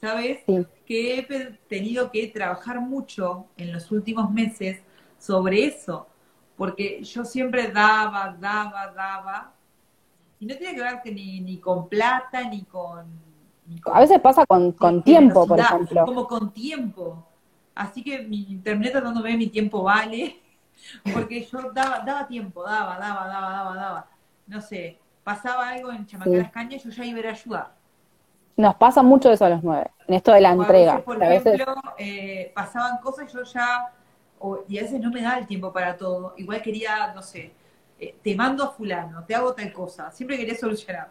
¿Sabes? 0.00 0.40
Que 0.86 1.18
he 1.18 1.22
tenido 1.68 2.10
que 2.10 2.26
trabajar 2.28 2.80
mucho 2.80 3.46
en 3.56 3.72
los 3.72 3.90
últimos 3.90 4.30
meses 4.30 4.82
sobre 5.18 5.64
eso. 5.64 6.06
Porque 6.56 7.02
yo 7.02 7.24
siempre 7.24 7.68
daba, 7.68 8.36
daba, 8.38 8.92
daba. 8.94 9.52
Y 10.38 10.46
no 10.46 10.54
tiene 10.56 10.74
que 10.74 10.82
ver 10.82 11.00
que 11.02 11.12
ni, 11.12 11.40
ni 11.40 11.58
con 11.58 11.88
plata, 11.88 12.48
ni 12.48 12.62
con, 12.64 13.06
A 13.86 14.00
veces 14.00 14.20
pasa 14.20 14.46
con, 14.46 14.72
con 14.72 15.02
tiempo, 15.02 15.46
por 15.46 15.58
ejemplo. 15.58 16.04
Como 16.04 16.26
con 16.26 16.52
tiempo. 16.52 17.26
Así 17.74 18.02
que 18.02 18.20
mi, 18.20 18.60
terminé 18.62 18.90
tratando 18.90 19.20
de 19.20 19.30
ver 19.30 19.38
mi 19.38 19.48
tiempo 19.48 19.82
vale 19.82 20.40
porque 21.12 21.44
yo 21.44 21.70
daba, 21.72 22.00
daba 22.00 22.26
tiempo, 22.26 22.62
daba, 22.62 22.98
daba, 22.98 23.26
daba, 23.26 23.50
daba, 23.50 23.74
daba. 23.74 24.06
No 24.46 24.60
sé, 24.60 24.98
pasaba 25.24 25.70
algo 25.70 25.90
en 25.90 26.06
Chamacaras 26.06 26.50
Cañas, 26.52 26.84
yo 26.84 26.90
ya 26.90 27.04
iba 27.04 27.28
a 27.28 27.32
ayudar. 27.32 27.74
Nos 28.56 28.74
pasa 28.76 29.02
mucho 29.02 29.30
eso 29.30 29.44
a 29.44 29.50
los 29.50 29.62
nueve, 29.62 29.90
en 30.06 30.14
esto 30.14 30.32
de 30.32 30.40
la 30.40 30.52
entrega. 30.52 31.00
por 31.00 31.22
ejemplo, 31.22 31.74
eh, 31.98 32.52
pasaban 32.54 32.98
cosas, 32.98 33.30
yo 33.32 33.42
ya, 33.42 33.92
y 34.68 34.78
a 34.78 34.82
veces 34.82 35.00
no 35.00 35.10
me 35.10 35.20
da 35.20 35.38
el 35.38 35.46
tiempo 35.46 35.72
para 35.72 35.96
todo. 35.96 36.34
Igual 36.38 36.62
quería, 36.62 37.12
no 37.14 37.22
sé, 37.22 37.52
eh, 37.98 38.16
te 38.22 38.34
mando 38.34 38.64
a 38.64 38.70
fulano, 38.70 39.24
te 39.24 39.34
hago 39.34 39.52
tal 39.52 39.72
cosa. 39.72 40.10
Siempre 40.10 40.38
quería 40.38 40.54
solucionar. 40.54 41.10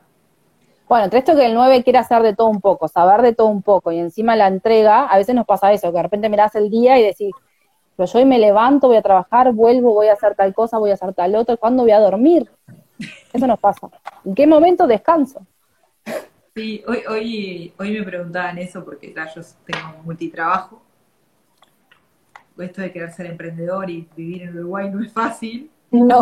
Bueno, 0.88 1.06
entre 1.06 1.20
esto 1.20 1.36
que 1.36 1.46
el 1.46 1.54
9 1.54 1.84
quiere 1.84 2.00
hacer 2.00 2.22
de 2.22 2.36
todo 2.36 2.48
un 2.48 2.62
poco, 2.62 2.88
saber 2.88 3.22
de 3.22 3.34
todo 3.34 3.48
un 3.48 3.64
poco, 3.64 3.92
y 3.92 4.00
encima 4.00 4.36
la 4.36 4.48
entrega, 4.48 5.06
a 5.06 5.18
veces 5.18 5.34
nos 5.34 5.46
pasa 5.46 5.74
eso, 5.74 5.92
que 5.92 5.98
de 5.98 6.04
repente 6.04 6.30
mirás 6.30 6.54
el 6.56 6.70
día 6.70 7.00
y 7.00 7.04
decís, 7.04 7.34
pero 7.96 8.08
yo 8.08 8.20
hoy 8.20 8.26
me 8.26 8.40
levanto, 8.40 8.88
voy 8.88 8.98
a 8.98 9.02
trabajar, 9.02 9.54
vuelvo, 9.54 9.94
voy 9.94 10.08
a 10.08 10.14
hacer 10.14 10.36
tal 10.36 10.54
cosa, 10.54 10.78
voy 10.78 10.92
a 10.92 10.96
hacer 10.96 11.14
tal 11.14 11.36
otra, 11.36 11.58
¿cuándo 11.58 11.84
voy 11.84 11.92
a 11.92 12.00
dormir? 12.00 12.50
Eso 13.32 13.48
nos 13.48 13.60
pasa. 13.60 13.90
¿En 14.24 14.36
qué 14.36 14.48
momento 14.48 14.88
descanso? 14.88 15.46
Sí, 16.56 16.84
hoy, 16.88 17.04
hoy, 17.10 17.74
hoy 17.78 17.92
me 17.92 18.04
preguntaban 18.04 18.58
eso 18.58 18.84
porque 18.84 19.14
ya 19.14 19.34
yo 19.34 19.42
tengo 19.66 20.04
multitrabajo. 20.04 20.82
Esto 22.58 22.82
de 22.82 22.92
querer 22.92 23.12
ser 23.12 23.26
emprendedor 23.26 23.90
y 23.90 24.08
vivir 24.16 24.44
en 24.44 24.58
Uruguay 24.58 24.90
no 24.90 25.04
es 25.04 25.12
fácil. 25.12 25.70
No. 25.92 26.22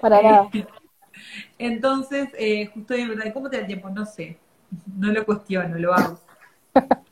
Para 0.00 0.22
nada. 0.22 0.50
Entonces, 1.58 2.28
eh, 2.38 2.66
justo 2.72 2.94
hoy 2.94 3.04
me 3.04 3.32
¿cómo 3.32 3.50
te 3.50 3.56
da 3.56 3.62
el 3.62 3.66
tiempo? 3.66 3.90
No 3.90 4.06
sé. 4.06 4.38
No 4.96 5.12
lo 5.12 5.24
cuestiono, 5.24 5.76
lo 5.78 5.92
hago. 5.92 6.18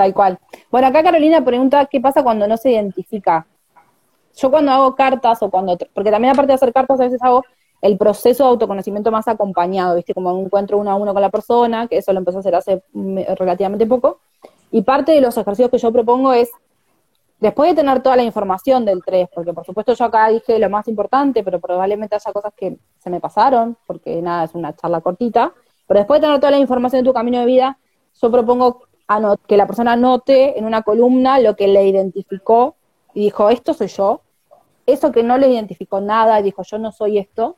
Tal 0.00 0.14
cual. 0.14 0.38
Bueno, 0.70 0.86
acá 0.86 1.02
Carolina 1.02 1.44
pregunta 1.44 1.84
qué 1.84 2.00
pasa 2.00 2.22
cuando 2.22 2.48
no 2.48 2.56
se 2.56 2.70
identifica. 2.70 3.46
Yo 4.34 4.50
cuando 4.50 4.72
hago 4.72 4.94
cartas 4.94 5.42
o 5.42 5.50
cuando, 5.50 5.76
porque 5.92 6.10
también 6.10 6.32
aparte 6.32 6.48
de 6.48 6.54
hacer 6.54 6.72
cartas 6.72 6.98
a 7.00 7.04
veces 7.04 7.22
hago 7.22 7.44
el 7.82 7.98
proceso 7.98 8.44
de 8.44 8.48
autoconocimiento 8.48 9.10
más 9.10 9.28
acompañado, 9.28 9.96
¿viste? 9.96 10.14
Como 10.14 10.32
un 10.32 10.46
encuentro 10.46 10.78
uno 10.78 10.90
a 10.90 10.94
uno 10.94 11.12
con 11.12 11.20
la 11.20 11.28
persona, 11.28 11.86
que 11.86 11.98
eso 11.98 12.14
lo 12.14 12.20
empecé 12.20 12.38
a 12.38 12.40
hacer 12.40 12.54
hace 12.54 12.82
relativamente 13.36 13.84
poco. 13.84 14.20
Y 14.70 14.80
parte 14.80 15.12
de 15.12 15.20
los 15.20 15.36
ejercicios 15.36 15.70
que 15.70 15.76
yo 15.76 15.92
propongo 15.92 16.32
es, 16.32 16.50
después 17.40 17.68
de 17.68 17.76
tener 17.76 18.00
toda 18.02 18.16
la 18.16 18.22
información 18.22 18.86
del 18.86 19.02
3, 19.04 19.28
porque 19.34 19.52
por 19.52 19.66
supuesto 19.66 19.92
yo 19.92 20.06
acá 20.06 20.28
dije 20.28 20.58
lo 20.58 20.70
más 20.70 20.88
importante, 20.88 21.44
pero 21.44 21.60
probablemente 21.60 22.14
haya 22.14 22.32
cosas 22.32 22.54
que 22.56 22.78
se 22.98 23.10
me 23.10 23.20
pasaron, 23.20 23.76
porque 23.86 24.22
nada, 24.22 24.44
es 24.44 24.54
una 24.54 24.74
charla 24.74 25.02
cortita, 25.02 25.52
pero 25.86 26.00
después 26.00 26.22
de 26.22 26.26
tener 26.26 26.40
toda 26.40 26.52
la 26.52 26.58
información 26.58 27.02
de 27.02 27.10
tu 27.10 27.12
camino 27.12 27.40
de 27.40 27.44
vida, 27.44 27.78
yo 28.18 28.30
propongo 28.30 28.84
que 29.46 29.56
la 29.56 29.66
persona 29.66 29.92
anote 29.92 30.58
en 30.58 30.64
una 30.64 30.82
columna 30.82 31.38
lo 31.40 31.56
que 31.56 31.68
le 31.68 31.86
identificó 31.86 32.76
y 33.14 33.24
dijo, 33.24 33.50
esto 33.50 33.74
soy 33.74 33.88
yo. 33.88 34.22
Eso 34.86 35.12
que 35.12 35.22
no 35.22 35.38
le 35.38 35.48
identificó 35.48 36.00
nada, 36.00 36.42
dijo, 36.42 36.62
yo 36.62 36.78
no 36.78 36.92
soy 36.92 37.18
esto. 37.18 37.56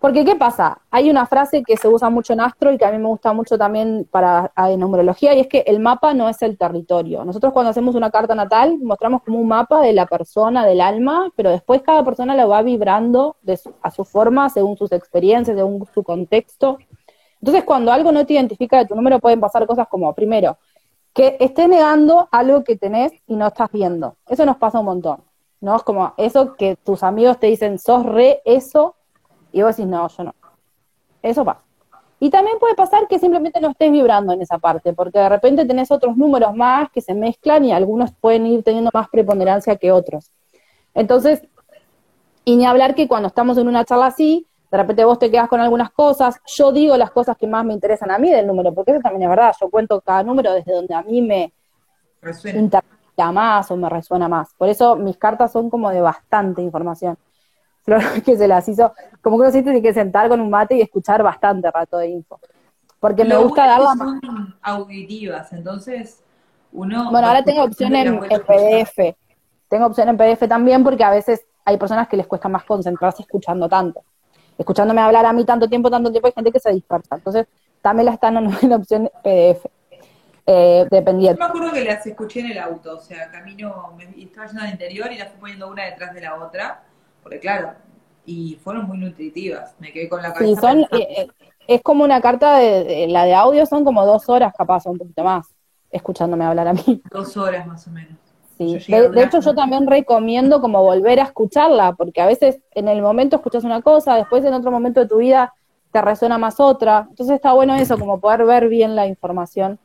Porque, 0.00 0.24
¿qué 0.24 0.36
pasa? 0.36 0.80
Hay 0.92 1.10
una 1.10 1.26
frase 1.26 1.64
que 1.64 1.76
se 1.76 1.88
usa 1.88 2.08
mucho 2.08 2.32
en 2.32 2.40
astro 2.40 2.72
y 2.72 2.78
que 2.78 2.84
a 2.84 2.92
mí 2.92 2.98
me 2.98 3.08
gusta 3.08 3.32
mucho 3.32 3.58
también 3.58 4.06
para 4.08 4.52
en 4.56 4.78
numerología, 4.78 5.34
y 5.34 5.40
es 5.40 5.48
que 5.48 5.64
el 5.66 5.80
mapa 5.80 6.14
no 6.14 6.28
es 6.28 6.40
el 6.42 6.56
territorio. 6.56 7.24
Nosotros 7.24 7.52
cuando 7.52 7.70
hacemos 7.70 7.96
una 7.96 8.10
carta 8.10 8.36
natal 8.36 8.78
mostramos 8.80 9.22
como 9.22 9.40
un 9.40 9.48
mapa 9.48 9.80
de 9.80 9.92
la 9.92 10.06
persona, 10.06 10.64
del 10.64 10.80
alma, 10.80 11.32
pero 11.34 11.50
después 11.50 11.82
cada 11.82 12.04
persona 12.04 12.36
lo 12.36 12.48
va 12.48 12.62
vibrando 12.62 13.36
a 13.82 13.90
su 13.90 14.04
forma, 14.04 14.48
según 14.50 14.76
sus 14.76 14.92
experiencias, 14.92 15.56
según 15.56 15.84
su 15.92 16.04
contexto. 16.04 16.78
Entonces, 17.40 17.64
cuando 17.64 17.92
algo 17.92 18.12
no 18.12 18.26
te 18.26 18.34
identifica 18.34 18.78
de 18.78 18.86
tu 18.86 18.94
número, 18.94 19.18
pueden 19.20 19.40
pasar 19.40 19.66
cosas 19.66 19.88
como, 19.88 20.12
primero, 20.14 20.58
que 21.12 21.36
estés 21.40 21.68
negando 21.68 22.28
algo 22.30 22.64
que 22.64 22.76
tenés 22.76 23.12
y 23.26 23.36
no 23.36 23.46
estás 23.46 23.70
viendo. 23.72 24.16
Eso 24.28 24.44
nos 24.44 24.56
pasa 24.56 24.80
un 24.80 24.86
montón, 24.86 25.18
¿no? 25.60 25.76
Es 25.76 25.82
como 25.82 26.14
eso 26.16 26.54
que 26.56 26.76
tus 26.76 27.02
amigos 27.02 27.38
te 27.38 27.46
dicen, 27.46 27.78
sos 27.78 28.04
re 28.04 28.40
eso, 28.44 28.94
y 29.52 29.62
vos 29.62 29.76
decís, 29.76 29.88
no, 29.88 30.08
yo 30.08 30.24
no. 30.24 30.34
Eso 31.22 31.44
pasa. 31.44 31.62
Y 32.20 32.30
también 32.30 32.58
puede 32.58 32.74
pasar 32.74 33.06
que 33.06 33.18
simplemente 33.18 33.60
no 33.60 33.70
estés 33.70 33.92
vibrando 33.92 34.32
en 34.32 34.42
esa 34.42 34.58
parte, 34.58 34.92
porque 34.92 35.20
de 35.20 35.28
repente 35.28 35.64
tenés 35.64 35.90
otros 35.92 36.16
números 36.16 36.54
más 36.54 36.90
que 36.90 37.00
se 37.00 37.14
mezclan 37.14 37.64
y 37.64 37.72
algunos 37.72 38.12
pueden 38.12 38.46
ir 38.46 38.64
teniendo 38.64 38.90
más 38.92 39.08
preponderancia 39.08 39.76
que 39.76 39.92
otros. 39.92 40.32
Entonces, 40.94 41.42
y 42.44 42.56
ni 42.56 42.66
hablar 42.66 42.96
que 42.96 43.06
cuando 43.06 43.28
estamos 43.28 43.56
en 43.58 43.68
una 43.68 43.84
charla 43.84 44.06
así, 44.06 44.47
de 44.70 44.76
repente 44.76 45.04
vos 45.04 45.18
te 45.18 45.30
quedas 45.30 45.48
con 45.48 45.60
algunas 45.60 45.90
cosas, 45.90 46.40
yo 46.46 46.72
digo 46.72 46.96
las 46.96 47.10
cosas 47.10 47.36
que 47.36 47.46
más 47.46 47.64
me 47.64 47.72
interesan 47.72 48.10
a 48.10 48.18
mí 48.18 48.30
del 48.30 48.46
número, 48.46 48.74
porque 48.74 48.92
eso 48.92 49.00
también 49.00 49.22
es 49.22 49.28
verdad, 49.28 49.54
yo 49.58 49.70
cuento 49.70 50.00
cada 50.00 50.22
número 50.22 50.52
desde 50.52 50.72
donde 50.72 50.94
a 50.94 51.02
mí 51.02 51.22
me 51.22 51.52
interesa 52.54 53.32
más 53.32 53.70
o 53.70 53.76
me 53.76 53.88
resuena 53.88 54.28
más. 54.28 54.54
Por 54.56 54.68
eso 54.68 54.96
mis 54.96 55.16
cartas 55.16 55.52
son 55.52 55.70
como 55.70 55.90
de 55.90 56.00
bastante 56.00 56.62
información. 56.62 57.18
Flor 57.82 58.22
que 58.22 58.36
se 58.36 58.46
las 58.46 58.68
hizo, 58.68 58.92
como 59.22 59.38
que 59.38 59.42
uno 59.42 59.50
siente 59.50 59.80
que 59.80 59.94
sentar 59.94 60.28
con 60.28 60.40
un 60.40 60.50
mate 60.50 60.76
y 60.76 60.82
escuchar 60.82 61.22
bastante 61.22 61.70
rato 61.70 61.96
de 61.98 62.08
info. 62.08 62.38
Porque 63.00 63.24
me 63.24 63.36
gusta 63.36 63.66
darla 63.66 63.94
son 63.96 64.56
auditivas, 64.60 65.52
entonces 65.52 66.22
uno... 66.72 67.10
Bueno, 67.10 67.28
ahora 67.28 67.42
tengo 67.42 67.62
opción 67.62 67.94
en, 67.94 68.08
en 68.08 68.40
PDF. 68.42 69.16
Tengo 69.68 69.86
opción 69.86 70.08
en 70.08 70.16
PDF 70.16 70.46
también 70.48 70.84
porque 70.84 71.04
a 71.04 71.10
veces 71.10 71.46
hay 71.64 71.78
personas 71.78 72.08
que 72.08 72.16
les 72.16 72.26
cuesta 72.26 72.48
más 72.48 72.64
concentrarse 72.64 73.22
escuchando 73.22 73.68
tanto 73.68 74.02
escuchándome 74.58 75.00
hablar 75.00 75.24
a 75.24 75.32
mí 75.32 75.44
tanto 75.44 75.68
tiempo, 75.68 75.90
tanto 75.90 76.10
tiempo, 76.10 76.26
hay 76.26 76.34
gente 76.34 76.52
que 76.52 76.60
se 76.60 76.72
dispersa. 76.72 77.14
Entonces, 77.14 77.46
también 77.80 78.06
la 78.06 78.12
están 78.14 78.36
en 78.36 78.72
opción 78.72 79.10
PDF. 79.22 79.66
Eh, 80.50 80.86
dependiendo. 80.90 81.38
Yo 81.38 81.44
me 81.44 81.50
acuerdo 81.50 81.72
que 81.74 81.84
las 81.84 82.06
escuché 82.06 82.40
en 82.40 82.52
el 82.52 82.58
auto, 82.58 82.96
o 82.96 83.00
sea, 83.00 83.30
camino, 83.30 83.92
me 83.98 84.04
estaba 84.22 84.46
yendo 84.46 84.62
al 84.62 84.70
interior 84.70 85.12
y 85.12 85.18
las 85.18 85.28
fui 85.28 85.40
poniendo 85.40 85.68
una 85.68 85.84
detrás 85.84 86.14
de 86.14 86.22
la 86.22 86.36
otra, 86.36 86.84
porque 87.22 87.38
claro, 87.38 87.72
y 88.24 88.58
fueron 88.64 88.86
muy 88.86 88.96
nutritivas, 88.96 89.74
me 89.78 89.92
quedé 89.92 90.08
con 90.08 90.22
la 90.22 90.32
cabeza. 90.32 90.54
Sí, 90.54 90.58
son, 90.58 90.80
eh, 90.98 91.06
eh, 91.18 91.28
es 91.66 91.82
como 91.82 92.02
una 92.02 92.22
carta 92.22 92.56
de, 92.56 93.08
la 93.08 93.24
de 93.26 93.34
audio, 93.34 93.66
son 93.66 93.84
como 93.84 94.06
dos 94.06 94.26
horas 94.30 94.54
capaz, 94.56 94.86
un 94.86 94.96
poquito 94.96 95.22
más, 95.22 95.46
escuchándome 95.90 96.46
hablar 96.46 96.68
a 96.68 96.72
mí. 96.72 97.02
Dos 97.10 97.36
horas 97.36 97.66
más 97.66 97.86
o 97.86 97.90
menos. 97.90 98.16
Sí, 98.58 98.76
de, 98.88 99.22
hecho 99.22 99.40
yo 99.40 99.54
también 99.54 99.86
recomiendo 99.86 100.60
como 100.60 100.82
volver 100.82 101.20
a 101.20 101.24
escucharla, 101.24 101.92
porque 101.92 102.20
a 102.20 102.26
veces 102.26 102.58
en 102.72 102.88
el 102.88 103.00
momento 103.00 103.36
escuchas 103.36 103.62
una 103.62 103.82
cosa, 103.82 104.16
después 104.16 104.44
en 104.44 104.52
otro 104.52 104.72
momento 104.72 104.98
de 104.98 105.06
tu 105.06 105.18
vida 105.18 105.54
te 105.92 106.02
resuena 106.02 106.38
más 106.38 106.58
otra. 106.58 107.06
Entonces 107.08 107.36
está 107.36 107.52
bueno 107.52 107.76
eso, 107.76 107.96
como 107.98 108.18
poder 108.18 108.44
ver 108.44 108.68
bien 108.68 108.96
la 108.96 109.06
información, 109.06 109.78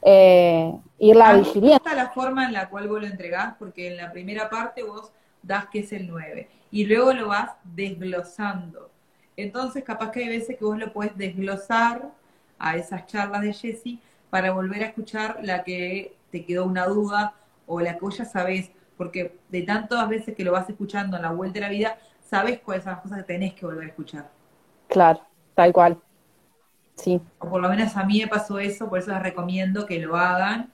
eh, 0.00 0.74
irla 0.98 1.34
digiriendo. 1.34 1.82
Me 1.84 1.94
la 1.94 2.08
forma 2.08 2.46
en 2.46 2.54
la 2.54 2.70
cual 2.70 2.88
vos 2.88 3.02
lo 3.02 3.06
entregás, 3.06 3.56
porque 3.58 3.88
en 3.88 3.98
la 3.98 4.10
primera 4.10 4.48
parte 4.48 4.82
vos 4.82 5.12
das 5.42 5.66
que 5.66 5.80
es 5.80 5.92
el 5.92 6.08
9, 6.08 6.48
y 6.70 6.86
luego 6.86 7.12
lo 7.12 7.28
vas 7.28 7.50
desglosando. 7.62 8.88
Entonces 9.36 9.84
capaz 9.84 10.12
que 10.12 10.20
hay 10.20 10.28
veces 10.28 10.56
que 10.56 10.64
vos 10.64 10.78
lo 10.78 10.94
puedes 10.94 11.14
desglosar 11.16 12.08
a 12.58 12.76
esas 12.76 13.06
charlas 13.06 13.42
de 13.42 13.52
Jessie 13.52 14.00
para 14.30 14.50
volver 14.52 14.82
a 14.82 14.86
escuchar 14.86 15.40
la 15.42 15.62
que 15.62 16.16
te 16.30 16.44
quedó 16.44 16.64
una 16.64 16.86
duda 16.86 17.34
o 17.68 17.80
la 17.80 17.94
que 17.94 18.00
vos 18.00 18.18
ya 18.18 18.24
sabés, 18.24 18.70
porque 18.96 19.38
de 19.48 19.62
tantas 19.62 20.08
veces 20.08 20.34
que 20.34 20.42
lo 20.42 20.52
vas 20.52 20.68
escuchando 20.68 21.16
en 21.16 21.22
la 21.22 21.30
vuelta 21.30 21.54
de 21.54 21.60
la 21.60 21.68
vida, 21.68 21.98
sabes 22.20 22.58
cuáles 22.60 22.82
son 22.82 22.94
las 22.94 23.02
cosas 23.02 23.18
que 23.18 23.24
tenés 23.24 23.54
que 23.54 23.64
volver 23.64 23.84
a 23.84 23.88
escuchar. 23.88 24.28
Claro, 24.88 25.20
tal 25.54 25.72
cual. 25.72 25.98
Sí. 26.96 27.20
O 27.38 27.48
por 27.48 27.62
lo 27.62 27.68
menos 27.68 27.96
a 27.96 28.04
mí 28.04 28.20
me 28.20 28.26
pasó 28.26 28.58
eso, 28.58 28.88
por 28.88 28.98
eso 28.98 29.12
les 29.12 29.22
recomiendo 29.22 29.86
que 29.86 30.00
lo 30.00 30.16
hagan. 30.16 30.72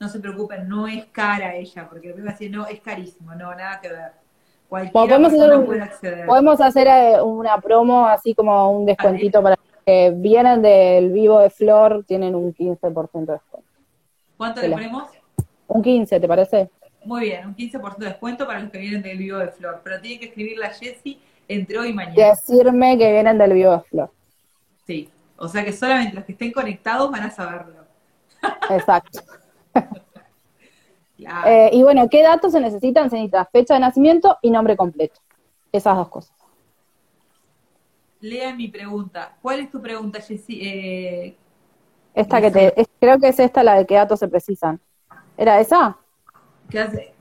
No 0.00 0.08
se 0.08 0.18
preocupen, 0.18 0.68
no 0.68 0.88
es 0.88 1.04
cara 1.06 1.54
ella, 1.54 1.88
porque 1.88 2.12
me 2.12 2.22
va 2.22 2.30
a 2.30 2.32
decir, 2.32 2.50
no, 2.50 2.66
es 2.66 2.80
carísimo, 2.80 3.32
no, 3.36 3.54
nada 3.54 3.80
que 3.80 3.88
ver. 3.88 4.12
Podemos 4.90 5.32
hacer, 5.32 5.64
puede 5.64 5.82
acceder. 5.82 6.26
Podemos 6.26 6.60
hacer 6.60 7.22
una 7.22 7.60
promo, 7.60 8.06
así 8.06 8.34
como 8.34 8.72
un 8.72 8.86
descuentito 8.86 9.42
para 9.42 9.56
que 9.84 10.12
vienen 10.16 10.62
del 10.62 11.12
vivo 11.12 11.40
de 11.40 11.50
Flor, 11.50 12.04
tienen 12.08 12.34
un 12.34 12.54
15% 12.54 13.26
de 13.26 13.32
descuento. 13.34 13.70
¿Cuánto 14.36 14.62
le 14.62 14.70
ponemos? 14.70 15.21
Un 15.72 15.82
15, 15.82 16.20
¿te 16.20 16.28
parece? 16.28 16.70
Muy 17.04 17.22
bien, 17.22 17.46
un 17.46 17.56
15% 17.56 17.96
de 17.96 18.06
descuento 18.06 18.46
para 18.46 18.60
los 18.60 18.70
que 18.70 18.78
vienen 18.78 19.02
del 19.02 19.16
vivo 19.16 19.38
de 19.38 19.48
Flor. 19.48 19.80
Pero 19.82 20.00
tiene 20.00 20.20
que 20.20 20.26
escribirle 20.26 20.66
a 20.66 20.70
Jessie 20.70 21.18
entre 21.48 21.78
hoy 21.78 21.88
y 21.88 21.92
mañana. 21.94 22.14
Decirme 22.14 22.98
que 22.98 23.10
vienen 23.10 23.38
del 23.38 23.54
vivo 23.54 23.72
de 23.72 23.80
Flor. 23.80 24.10
Sí, 24.86 25.08
o 25.36 25.48
sea 25.48 25.64
que 25.64 25.72
solamente 25.72 26.14
los 26.14 26.24
que 26.24 26.32
estén 26.32 26.52
conectados 26.52 27.10
van 27.10 27.22
a 27.22 27.30
saberlo. 27.30 27.84
Exacto. 28.70 29.20
Eh, 31.46 31.70
y 31.72 31.84
bueno, 31.84 32.08
¿qué 32.08 32.20
datos 32.20 32.50
se 32.50 32.60
necesitan? 32.60 33.08
Se 33.08 33.14
necesita 33.14 33.44
fecha 33.44 33.74
de 33.74 33.80
nacimiento 33.80 34.38
y 34.42 34.50
nombre 34.50 34.76
completo. 34.76 35.20
Esas 35.70 35.96
dos 35.96 36.08
cosas. 36.08 36.34
Lea 38.20 38.52
mi 38.52 38.66
pregunta. 38.66 39.36
¿Cuál 39.40 39.60
es 39.60 39.70
tu 39.70 39.80
pregunta, 39.80 40.20
Jessie? 40.20 40.68
Eh, 40.68 41.36
esta 42.12 42.40
que 42.40 42.50
te, 42.50 42.86
creo 42.98 43.20
que 43.20 43.28
es 43.28 43.38
esta 43.38 43.62
la 43.62 43.76
de 43.76 43.86
qué 43.86 43.94
datos 43.94 44.18
se 44.18 44.26
precisan. 44.26 44.80
¿Era 45.36 45.60
esa? 45.60 45.96
¿Qué 46.68 46.80
hace? 46.80 47.14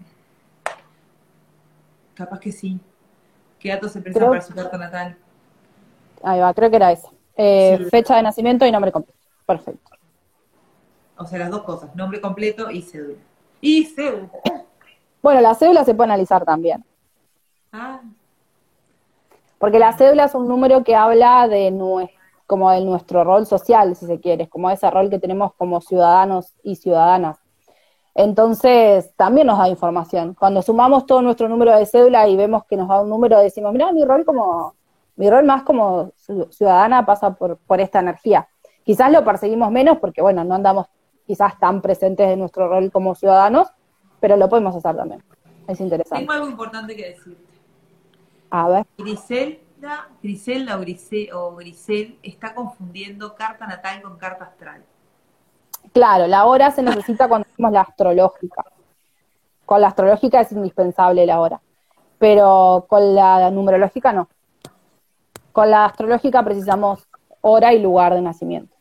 Capaz 2.14 2.40
que 2.40 2.52
sí. 2.52 2.80
¿Qué 3.60 3.70
datos 3.70 3.92
se 3.92 4.02
presentan 4.02 4.30
para 4.30 4.42
su 4.42 4.54
carta 4.54 4.78
natal? 4.78 5.18
Ahí 6.24 6.40
va, 6.40 6.54
creo 6.54 6.70
que 6.70 6.76
era 6.76 6.92
esa. 6.92 7.10
Eh, 7.36 7.88
fecha 7.90 8.16
de 8.16 8.24
nacimiento 8.24 8.66
y 8.66 8.72
nombre 8.72 8.92
completo. 8.92 9.20
Perfecto. 9.46 9.92
O 11.18 11.26
sea, 11.26 11.40
las 11.40 11.52
dos 11.52 11.64
cosas, 11.64 11.96
nombre 11.96 12.20
completo 12.20 12.72
y 12.72 12.82
cédula. 12.82 13.20
Y 13.62 13.86
cédula. 13.86 14.30
Bueno, 15.22 15.42
la 15.42 15.54
cédula 15.54 15.86
se 15.86 15.94
puede 15.94 16.10
analizar 16.10 16.44
también. 16.46 16.84
Ah. 17.72 18.02
Porque 19.60 19.78
la 19.78 19.94
cédula 19.94 20.26
es 20.26 20.34
un 20.34 20.48
número 20.48 20.84
que 20.84 20.96
habla 20.96 21.48
de 21.48 21.72
como 22.48 22.72
de 22.72 22.82
nuestro 22.82 23.24
rol 23.24 23.46
social, 23.46 23.96
si 23.96 24.08
se 24.08 24.20
quiere, 24.20 24.50
como 24.50 24.70
ese 24.70 24.90
rol 24.90 25.10
que 25.10 25.20
tenemos 25.20 25.54
como 25.54 25.80
ciudadanos 25.80 26.54
y 26.64 26.76
ciudadanas. 26.76 27.41
Entonces, 28.14 29.14
también 29.16 29.48
nos 29.48 29.58
da 29.58 29.70
información. 29.70 30.34
Cuando 30.34 30.62
sumamos 30.62 31.06
todo 31.06 31.22
nuestro 31.22 31.48
número 31.48 31.78
de 31.78 31.86
cédula 31.86 32.28
y 32.28 32.36
vemos 32.36 32.66
que 32.66 32.78
nos 32.78 32.90
da 32.90 33.02
un 33.02 33.10
número, 33.10 33.40
decimos, 33.40 33.72
mira, 33.72 33.92
mi 33.92 34.04
rol 34.04 34.26
como, 34.26 34.76
mi 35.16 35.30
rol 35.30 35.46
más 35.46 35.64
como 35.64 36.12
ciudadana 36.50 37.06
pasa 37.06 37.34
por, 37.34 37.58
por 37.58 37.80
esta 37.80 38.00
energía. 38.00 38.48
Quizás 38.84 39.12
lo 39.12 39.24
perseguimos 39.24 39.72
menos 39.72 39.98
porque, 40.00 40.22
bueno, 40.22 40.44
no 40.44 40.56
andamos 40.56 40.88
quizás 41.26 41.58
tan 41.60 41.82
presentes 41.82 42.28
en 42.30 42.40
nuestro 42.40 42.68
rol 42.68 42.92
como 42.92 43.16
ciudadanos, 43.16 43.70
pero 44.20 44.36
lo 44.36 44.50
podemos 44.50 44.76
hacer 44.76 44.96
también. 44.96 45.24
Es 45.68 45.80
interesante. 45.80 46.20
Tengo 46.20 46.34
algo 46.34 46.50
importante 46.50 46.96
que 46.96 47.10
decirte. 47.10 47.52
A 48.50 48.68
ver. 48.68 48.86
Griselda, 48.98 50.10
Griselda 50.22 50.76
o, 50.76 50.80
Grisel, 50.82 51.34
o 51.34 51.56
Grisel 51.56 52.18
está 52.22 52.54
confundiendo 52.54 53.34
carta 53.36 53.66
natal 53.66 54.02
con 54.02 54.18
carta 54.18 54.46
astral. 54.46 54.84
Claro, 55.94 56.28
la 56.28 56.46
hora 56.46 56.72
se 56.72 56.84
necesita 56.84 57.28
cuando 57.28 57.48
la 57.70 57.82
astrológica. 57.82 58.66
Con 59.66 59.82
la 59.82 59.88
astrológica 59.88 60.42
es 60.42 60.52
indispensable 60.52 61.26
la 61.26 61.40
hora, 61.40 61.62
pero 62.18 62.86
con 62.88 63.14
la 63.16 63.52
numerológica 63.52 64.14
no. 64.14 64.28
Con 65.52 65.70
la 65.70 65.86
astrológica 65.86 66.44
precisamos 66.44 67.08
hora 67.42 67.74
y 67.74 67.80
lugar 67.80 68.14
de 68.14 68.22
nacimiento, 68.22 68.76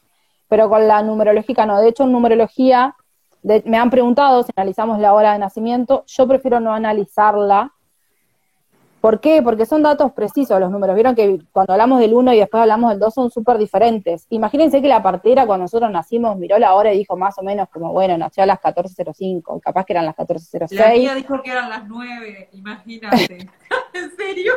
pero 0.49 0.69
con 0.69 0.87
la 0.87 1.03
numerológica 1.03 1.67
no. 1.67 1.81
De 1.81 1.89
hecho, 1.89 2.05
en 2.05 2.13
numerología 2.13 2.97
me 3.43 3.79
han 3.79 3.91
preguntado 3.91 4.43
si 4.43 4.51
analizamos 4.55 4.99
la 4.99 5.15
hora 5.15 5.33
de 5.33 5.39
nacimiento. 5.39 6.05
Yo 6.07 6.27
prefiero 6.27 6.61
no 6.61 6.73
analizarla 6.73 7.73
¿Por 9.01 9.21
qué? 9.21 9.41
Porque 9.43 9.65
son 9.65 9.83
datos 9.83 10.13
precisos 10.13 10.61
los 10.61 10.71
números. 10.71 10.95
Vieron 10.95 11.15
que 11.15 11.41
cuando 11.53 11.73
hablamos 11.73 12.01
del 12.01 12.13
1 12.13 12.35
y 12.35 12.39
después 12.39 12.61
hablamos 12.61 12.91
del 12.91 12.99
2 12.99 13.15
son 13.15 13.31
súper 13.31 13.57
diferentes. 13.57 14.27
Imagínense 14.29 14.83
que 14.83 14.89
la 14.89 15.03
partera 15.03 15.47
cuando 15.47 15.65
nosotros 15.65 15.91
nacimos 15.91 16.37
miró 16.37 16.59
la 16.59 16.75
hora 16.75 16.93
y 16.93 16.99
dijo 16.99 17.17
más 17.17 17.39
o 17.39 17.43
menos 17.43 17.69
como, 17.71 17.93
bueno, 17.93 18.19
nació 18.19 18.43
a 18.43 18.47
las 18.47 18.61
14.05, 18.61 19.61
capaz 19.61 19.87
que 19.87 19.95
eran 19.95 20.05
las 20.05 20.17
14.06. 20.17 20.73
La 20.73 20.91
mía 20.91 21.15
dijo 21.15 21.41
que 21.43 21.51
eran 21.51 21.71
las 21.71 21.89
9, 21.89 22.51
imagínate. 22.53 23.49
¿En 23.95 24.17
serio? 24.17 24.53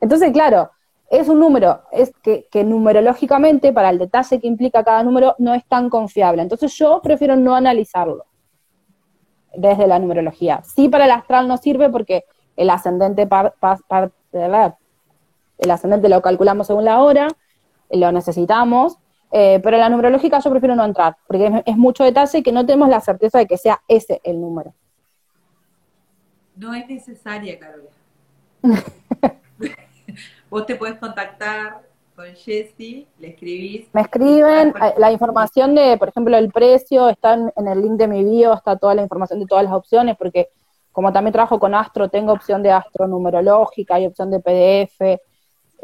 Entonces, 0.00 0.32
claro, 0.32 0.70
es 1.10 1.28
un 1.28 1.40
número, 1.40 1.82
es 1.92 2.10
que, 2.22 2.48
que 2.50 2.64
numerológicamente, 2.64 3.74
para 3.74 3.90
el 3.90 3.98
detalle 3.98 4.40
que 4.40 4.46
implica 4.46 4.82
cada 4.82 5.02
número, 5.02 5.34
no 5.38 5.52
es 5.52 5.62
tan 5.66 5.90
confiable. 5.90 6.40
Entonces 6.40 6.74
yo 6.78 7.02
prefiero 7.02 7.36
no 7.36 7.54
analizarlo 7.54 8.24
desde 9.54 9.86
la 9.86 9.98
numerología. 9.98 10.62
Sí 10.62 10.88
para 10.88 11.04
el 11.04 11.10
astral 11.10 11.48
no 11.48 11.58
sirve 11.58 11.90
porque 11.90 12.24
el 12.56 12.70
ascendente, 12.70 13.28
el 15.58 15.70
ascendente 15.70 16.08
lo 16.08 16.22
calculamos 16.22 16.66
según 16.66 16.84
la 16.84 17.00
hora, 17.00 17.28
lo 17.90 18.12
necesitamos, 18.12 18.98
eh, 19.30 19.60
pero 19.62 19.76
en 19.76 19.80
la 19.80 19.88
numerológica 19.88 20.40
yo 20.40 20.50
prefiero 20.50 20.74
no 20.74 20.84
entrar, 20.84 21.16
porque 21.26 21.62
es, 21.64 21.76
mucho 21.76 22.04
detalle 22.04 22.38
y 22.38 22.42
que 22.42 22.52
no 22.52 22.66
tenemos 22.66 22.88
la 22.88 23.00
certeza 23.00 23.38
de 23.38 23.46
que 23.46 23.56
sea 23.56 23.80
ese 23.88 24.20
el 24.24 24.40
número. 24.40 24.74
No 26.56 26.74
es 26.74 26.86
necesaria, 26.86 27.58
Carolina. 27.58 27.90
Vos 30.50 30.66
te 30.66 30.76
puedes 30.76 30.98
contactar 30.98 31.80
con 32.14 32.26
Jessie, 32.26 33.06
le 33.18 33.28
escribís. 33.28 33.88
Me 33.94 34.02
escriben, 34.02 34.74
eh, 34.82 34.94
la 34.98 35.10
información 35.10 35.74
de, 35.74 35.96
por 35.96 36.10
ejemplo, 36.10 36.36
el 36.36 36.50
precio, 36.52 37.08
está 37.08 37.32
en, 37.32 37.50
en, 37.56 37.68
el 37.68 37.80
link 37.80 37.92
de 37.92 38.08
mi 38.08 38.22
bio, 38.22 38.52
está 38.52 38.76
toda 38.76 38.94
la 38.94 39.02
información 39.02 39.40
de 39.40 39.46
todas 39.46 39.64
las 39.64 39.72
opciones, 39.72 40.16
porque 40.18 40.50
como 40.92 41.12
también 41.12 41.32
trabajo 41.32 41.58
con 41.58 41.74
Astro, 41.74 42.08
tengo 42.08 42.32
opción 42.32 42.62
de 42.62 42.70
Astro 42.70 43.06
numerológica, 43.06 43.96
hay 43.96 44.06
opción 44.06 44.30
de 44.30 44.40
PDF. 44.40 45.20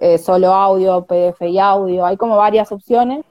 eh, 0.00 0.16
solo 0.18 0.54
audio, 0.54 1.04
PDF 1.06 1.42
y 1.42 1.58
audio, 1.58 2.06
hay 2.06 2.16
como 2.16 2.36
varias 2.36 2.70
opciones. 2.70 3.24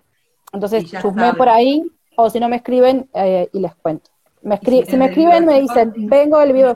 Entonces, 0.51 0.91
chusmé 0.91 1.33
por 1.33 1.47
ahí, 1.47 1.81
o 2.17 2.29
si 2.29 2.39
no 2.39 2.49
me 2.49 2.57
escriben 2.57 3.09
eh, 3.13 3.47
y 3.53 3.59
les 3.59 3.73
cuento. 3.75 4.09
Me 4.41 4.57
si, 4.57 4.97
me 4.97 5.05
escriben, 5.05 5.45
me 5.45 5.61
dicen, 5.61 5.93
vengo 5.95 6.39
del 6.39 6.53
video. 6.53 6.75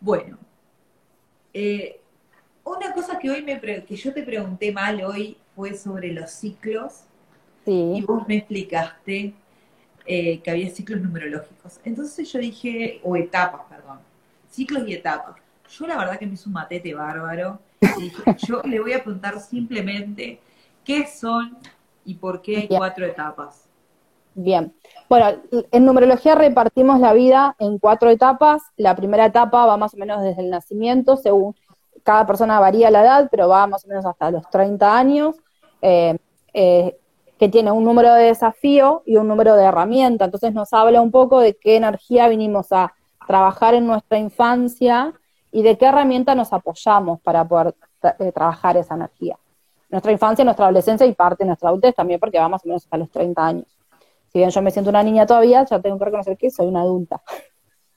Bueno, 0.00 0.36
eh, 1.54 2.00
una 2.64 2.92
cosa 2.92 3.18
que 3.18 3.30
hoy 3.30 3.42
me 3.42 3.58
que 3.60 3.96
yo 3.96 4.12
te 4.12 4.22
pregunté 4.22 4.70
mal 4.72 5.02
hoy 5.02 5.38
fue 5.54 5.74
sobre 5.74 6.12
los 6.12 6.30
ciclos. 6.30 7.04
Y 7.64 8.00
vos 8.02 8.28
me 8.28 8.36
explicaste 8.36 9.34
eh, 10.06 10.40
que 10.40 10.50
había 10.50 10.70
ciclos 10.70 11.00
numerológicos. 11.00 11.80
Entonces 11.84 12.30
yo 12.32 12.38
dije, 12.38 13.00
o 13.02 13.16
etapas, 13.16 13.62
perdón, 13.68 13.98
ciclos 14.50 14.86
y 14.86 14.94
etapas. 14.94 15.36
Yo 15.68 15.86
la 15.86 15.96
verdad 15.96 16.18
que 16.18 16.26
me 16.26 16.34
hizo 16.34 16.48
un 16.48 16.54
matete 16.54 16.94
bárbaro. 16.94 17.58
Y 17.98 18.02
dije, 18.02 18.22
yo 18.46 18.62
le 18.62 18.80
voy 18.80 18.92
a 18.92 19.02
preguntar 19.02 19.40
simplemente 19.40 20.40
qué 20.84 21.06
son 21.06 21.56
y 22.04 22.14
por 22.14 22.40
qué 22.40 22.56
hay 22.56 22.68
cuatro 22.68 23.04
etapas. 23.04 23.64
Bien. 24.34 24.72
Bueno, 25.08 25.40
en 25.70 25.84
numerología 25.84 26.34
repartimos 26.34 27.00
la 27.00 27.12
vida 27.12 27.56
en 27.58 27.78
cuatro 27.78 28.10
etapas. 28.10 28.62
La 28.76 28.94
primera 28.94 29.26
etapa 29.26 29.64
va 29.66 29.76
más 29.76 29.94
o 29.94 29.96
menos 29.96 30.22
desde 30.22 30.42
el 30.42 30.50
nacimiento, 30.50 31.16
según 31.16 31.54
cada 32.02 32.26
persona 32.26 32.60
varía 32.60 32.90
la 32.90 33.02
edad, 33.02 33.28
pero 33.30 33.48
va 33.48 33.66
más 33.66 33.84
o 33.84 33.88
menos 33.88 34.04
hasta 34.04 34.30
los 34.30 34.48
30 34.50 34.96
años. 34.96 35.36
Eh, 35.82 36.16
eh, 36.52 36.96
que 37.38 37.48
tiene 37.48 37.70
un 37.70 37.84
número 37.84 38.14
de 38.14 38.24
desafío 38.24 39.02
y 39.04 39.16
un 39.16 39.28
número 39.28 39.56
de 39.56 39.64
herramienta. 39.64 40.24
Entonces 40.24 40.54
nos 40.54 40.72
habla 40.72 41.00
un 41.00 41.10
poco 41.10 41.40
de 41.40 41.56
qué 41.56 41.76
energía 41.76 42.28
vinimos 42.28 42.72
a 42.72 42.94
trabajar 43.26 43.74
en 43.74 43.86
nuestra 43.86 44.18
infancia 44.18 45.12
y 45.52 45.62
de 45.62 45.76
qué 45.76 45.86
herramienta 45.86 46.34
nos 46.34 46.52
apoyamos 46.52 47.20
para 47.20 47.44
poder 47.44 47.74
eh, 48.18 48.32
trabajar 48.32 48.76
esa 48.76 48.94
energía. 48.94 49.38
Nuestra 49.90 50.12
infancia, 50.12 50.44
nuestra 50.44 50.66
adolescencia 50.66 51.06
y 51.06 51.12
parte 51.12 51.44
de 51.44 51.48
nuestra 51.48 51.68
adultez 51.68 51.94
también, 51.94 52.18
porque 52.18 52.38
va 52.38 52.48
más 52.48 52.64
o 52.64 52.68
menos 52.68 52.84
hasta 52.84 52.96
los 52.96 53.10
30 53.10 53.46
años. 53.46 53.66
Si 54.32 54.38
bien 54.38 54.50
yo 54.50 54.62
me 54.62 54.70
siento 54.70 54.90
una 54.90 55.02
niña 55.02 55.26
todavía, 55.26 55.64
ya 55.64 55.80
tengo 55.80 55.98
que 55.98 56.04
reconocer 56.04 56.36
que 56.36 56.50
soy 56.50 56.66
una 56.66 56.80
adulta. 56.80 57.22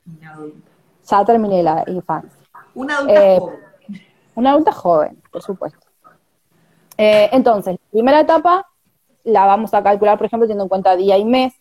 Una 0.05 0.33
adulta. 0.33 0.71
Ya 1.07 1.25
terminé 1.25 1.63
la 1.63 1.83
infancia. 1.87 2.39
Una 2.75 2.97
adulta 2.97 3.25
eh, 3.25 3.39
joven. 3.39 3.59
Una 4.35 4.51
adulta 4.51 4.71
joven, 4.71 5.21
por 5.31 5.41
supuesto. 5.41 5.79
Eh, 6.97 7.29
entonces, 7.31 7.77
primera 7.91 8.19
etapa 8.19 8.67
la 9.30 9.45
vamos 9.45 9.73
a 9.73 9.84
calcular, 9.84 10.18
por 10.18 10.27
ejemplo, 10.27 10.47
teniendo 10.47 10.65
en 10.65 10.69
cuenta 10.69 10.95
día 10.95 11.18
y 11.18 11.26
mes. 11.26 11.53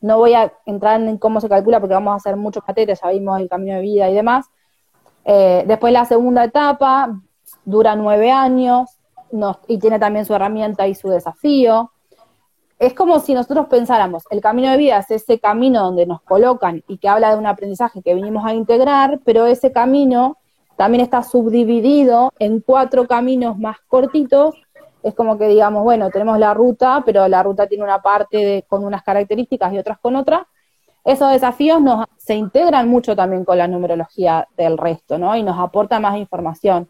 No 0.00 0.18
voy 0.18 0.34
a 0.34 0.52
entrar 0.66 1.00
en 1.00 1.18
cómo 1.18 1.40
se 1.40 1.48
calcula 1.48 1.80
porque 1.80 1.94
vamos 1.94 2.12
a 2.12 2.16
hacer 2.16 2.36
muchos 2.36 2.62
catetes, 2.64 3.00
ya 3.02 3.10
vimos 3.10 3.40
el 3.40 3.48
camino 3.48 3.74
de 3.74 3.80
vida 3.80 4.10
y 4.10 4.14
demás. 4.14 4.46
Eh, 5.24 5.64
después 5.66 5.92
la 5.92 6.04
segunda 6.04 6.44
etapa 6.44 7.20
dura 7.64 7.96
nueve 7.96 8.30
años 8.30 8.90
y 9.66 9.78
tiene 9.78 9.98
también 9.98 10.24
su 10.24 10.34
herramienta 10.34 10.86
y 10.86 10.94
su 10.94 11.08
desafío. 11.08 11.90
Es 12.78 12.92
como 12.92 13.20
si 13.20 13.34
nosotros 13.34 13.66
pensáramos, 13.66 14.24
el 14.30 14.40
camino 14.40 14.70
de 14.70 14.76
vida 14.76 14.98
es 14.98 15.10
ese 15.10 15.38
camino 15.38 15.82
donde 15.82 16.06
nos 16.06 16.20
colocan 16.22 16.82
y 16.86 16.98
que 16.98 17.08
habla 17.08 17.30
de 17.30 17.38
un 17.38 17.46
aprendizaje 17.46 18.02
que 18.02 18.14
vinimos 18.14 18.44
a 18.44 18.52
integrar, 18.52 19.20
pero 19.24 19.46
ese 19.46 19.72
camino 19.72 20.36
también 20.76 21.02
está 21.02 21.22
subdividido 21.22 22.32
en 22.38 22.60
cuatro 22.60 23.06
caminos 23.06 23.58
más 23.58 23.76
cortitos 23.88 24.54
es 25.04 25.14
como 25.14 25.36
que 25.36 25.48
digamos, 25.48 25.84
bueno, 25.84 26.08
tenemos 26.10 26.38
la 26.38 26.54
ruta, 26.54 27.02
pero 27.04 27.28
la 27.28 27.42
ruta 27.42 27.66
tiene 27.66 27.84
una 27.84 28.00
parte 28.00 28.38
de, 28.38 28.64
con 28.66 28.84
unas 28.84 29.02
características 29.02 29.72
y 29.74 29.78
otras 29.78 29.98
con 29.98 30.16
otras. 30.16 30.46
Esos 31.04 31.30
desafíos 31.30 31.82
nos, 31.82 32.06
se 32.16 32.34
integran 32.34 32.88
mucho 32.88 33.14
también 33.14 33.44
con 33.44 33.58
la 33.58 33.68
numerología 33.68 34.48
del 34.56 34.78
resto, 34.78 35.18
¿no? 35.18 35.36
Y 35.36 35.42
nos 35.42 35.58
aporta 35.58 36.00
más 36.00 36.16
información. 36.16 36.88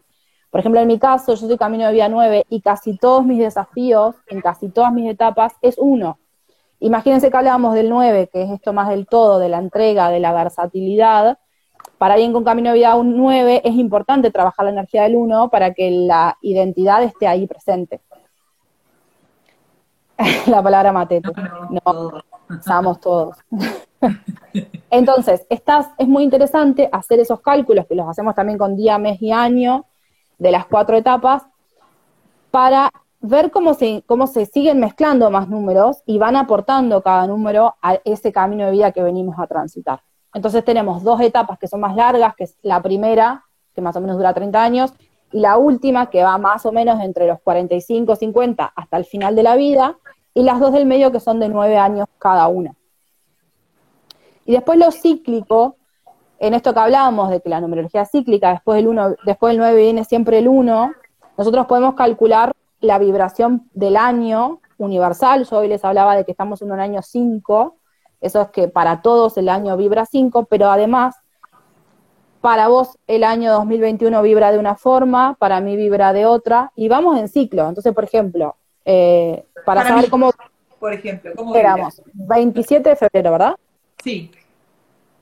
Por 0.49 0.61
ejemplo, 0.61 0.79
en 0.79 0.87
mi 0.87 0.97
caso, 0.97 1.35
yo 1.35 1.47
soy 1.47 1.57
Camino 1.57 1.85
de 1.87 1.91
Vía 1.91 2.07
9 2.07 2.45
y 2.49 2.61
casi 2.61 2.97
todos 2.97 3.25
mis 3.25 3.39
desafíos, 3.39 4.15
en 4.27 4.39
casi 4.39 4.69
todas 4.69 4.93
mis 4.93 5.11
etapas, 5.11 5.51
es 5.61 5.75
uno. 5.77 6.17
Imagínense 6.79 7.29
que 7.29 7.35
hablábamos 7.35 7.73
del 7.73 7.89
9, 7.89 8.29
que 8.31 8.43
es 8.43 8.49
esto 8.49 8.71
más 8.71 8.87
del 8.87 9.07
todo, 9.07 9.39
de 9.39 9.49
la 9.49 9.57
entrega, 9.57 10.09
de 10.09 10.21
la 10.21 10.31
versatilidad, 10.31 11.39
para 11.97 12.15
alguien 12.15 12.33
con 12.33 12.43
camino 12.43 12.69
de 12.69 12.75
vida 12.75 12.95
un 12.95 13.15
9 13.17 13.61
es 13.63 13.75
importante 13.75 14.31
trabajar 14.31 14.65
la 14.65 14.71
energía 14.71 15.03
del 15.03 15.15
1 15.15 15.49
para 15.49 15.73
que 15.73 15.89
la 15.91 16.37
identidad 16.41 17.03
esté 17.03 17.27
ahí 17.27 17.47
presente. 17.47 18.01
la 20.47 20.61
palabra 20.61 20.91
matete. 20.91 21.29
No, 21.69 22.21
no 22.81 22.95
todos. 22.95 23.37
Entonces, 24.89 25.45
estás, 25.49 25.87
es 25.97 26.07
muy 26.07 26.23
interesante 26.23 26.89
hacer 26.91 27.19
esos 27.19 27.41
cálculos, 27.41 27.85
que 27.87 27.95
los 27.95 28.07
hacemos 28.07 28.35
también 28.35 28.57
con 28.57 28.75
día, 28.75 28.97
mes 28.97 29.21
y 29.21 29.31
año, 29.31 29.85
de 30.37 30.51
las 30.51 30.65
cuatro 30.65 30.95
etapas, 30.95 31.43
para 32.51 32.91
ver 33.19 33.51
cómo 33.51 33.73
se, 33.73 34.03
cómo 34.05 34.27
se 34.27 34.45
siguen 34.45 34.79
mezclando 34.79 35.29
más 35.31 35.49
números 35.49 36.03
y 36.05 36.17
van 36.17 36.35
aportando 36.35 37.01
cada 37.01 37.27
número 37.27 37.75
a 37.81 37.99
ese 38.05 38.31
camino 38.31 38.65
de 38.65 38.71
vida 38.71 38.91
que 38.91 39.01
venimos 39.01 39.37
a 39.39 39.47
transitar. 39.47 40.01
Entonces 40.35 40.65
tenemos 40.65 41.01
dos 41.01 41.21
etapas 41.21 41.57
que 41.57 41.69
son 41.69 41.79
más 41.79 41.95
largas, 41.95 42.35
que 42.35 42.43
es 42.43 42.57
la 42.61 42.81
primera, 42.81 43.45
que 43.73 43.79
más 43.79 43.95
o 43.95 44.01
menos 44.01 44.17
dura 44.17 44.33
30 44.33 44.61
años, 44.61 44.93
y 45.31 45.39
la 45.39 45.57
última, 45.57 46.09
que 46.09 46.23
va 46.23 46.37
más 46.37 46.65
o 46.65 46.73
menos 46.73 47.01
entre 47.01 47.25
los 47.25 47.39
45, 47.39 48.17
50 48.17 48.73
hasta 48.75 48.97
el 48.97 49.05
final 49.05 49.33
de 49.37 49.43
la 49.43 49.55
vida, 49.55 49.97
y 50.33 50.43
las 50.43 50.59
dos 50.59 50.73
del 50.73 50.85
medio, 50.85 51.13
que 51.13 51.21
son 51.21 51.39
de 51.39 51.47
9 51.47 51.77
años 51.77 52.07
cada 52.19 52.49
una. 52.49 52.75
Y 54.45 54.51
después 54.51 54.77
lo 54.77 54.91
cíclico, 54.91 55.77
en 56.39 56.53
esto 56.53 56.73
que 56.73 56.81
hablábamos 56.81 57.29
de 57.29 57.39
que 57.39 57.47
la 57.47 57.61
numerología 57.61 58.05
cíclica, 58.05 58.51
después 58.51 58.75
del, 58.75 58.89
uno, 58.89 59.15
después 59.25 59.51
del 59.51 59.59
9 59.59 59.81
viene 59.81 60.03
siempre 60.03 60.39
el 60.39 60.49
1, 60.49 60.91
nosotros 61.37 61.65
podemos 61.65 61.95
calcular 61.95 62.51
la 62.81 62.99
vibración 62.99 63.69
del 63.73 63.95
año 63.95 64.59
universal. 64.77 65.45
Yo 65.45 65.59
hoy 65.59 65.69
les 65.69 65.85
hablaba 65.85 66.13
de 66.17 66.25
que 66.25 66.31
estamos 66.31 66.61
en 66.61 66.73
un 66.73 66.81
año 66.81 67.01
5, 67.01 67.77
eso 68.25 68.41
es 68.41 68.49
que 68.49 68.67
para 68.67 69.01
todos 69.01 69.37
el 69.37 69.49
año 69.49 69.77
vibra 69.77 70.05
5, 70.05 70.45
pero 70.45 70.71
además 70.71 71.15
para 72.41 72.67
vos 72.67 72.97
el 73.07 73.23
año 73.23 73.51
2021 73.53 74.21
vibra 74.21 74.51
de 74.51 74.59
una 74.59 74.75
forma, 74.75 75.35
para 75.39 75.61
mí 75.61 75.75
vibra 75.75 76.13
de 76.13 76.25
otra, 76.25 76.71
y 76.75 76.87
vamos 76.87 77.17
en 77.19 77.27
ciclo. 77.27 77.67
Entonces, 77.67 77.93
por 77.93 78.03
ejemplo, 78.03 78.55
eh, 78.83 79.45
para, 79.65 79.83
saber 79.83 80.09
cómo... 80.09 80.31
Por 80.79 80.93
ejemplo, 80.93 81.31
¿cómo 81.35 81.55
Esperamos, 81.55 82.01
27 82.13 82.89
de 82.89 82.95
febrero, 82.95 83.31
¿verdad? 83.31 83.55
Sí. 84.03 84.31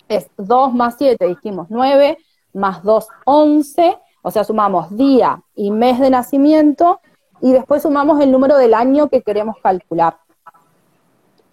Es 0.10 0.30
2 0.38 0.74
más 0.74 0.96
7, 0.98 1.28
dijimos 1.28 1.68
9, 1.70 2.18
más 2.54 2.84
2, 2.84 3.08
11, 3.26 3.98
o 4.22 4.32
sea, 4.32 4.44
sumamos 4.44 4.96
día 4.96 5.42
y 5.56 5.72
mes 5.72 6.00
de 6.00 6.10
nacimiento, 6.10 7.00
y 7.42 7.52
después 7.52 7.84
sumamos 7.84 8.22
el 8.22 8.32
número 8.32 8.58
del 8.58 8.74
año 8.74 9.10
que 9.10 9.22
queremos 9.22 9.58
calcular. 9.62 10.18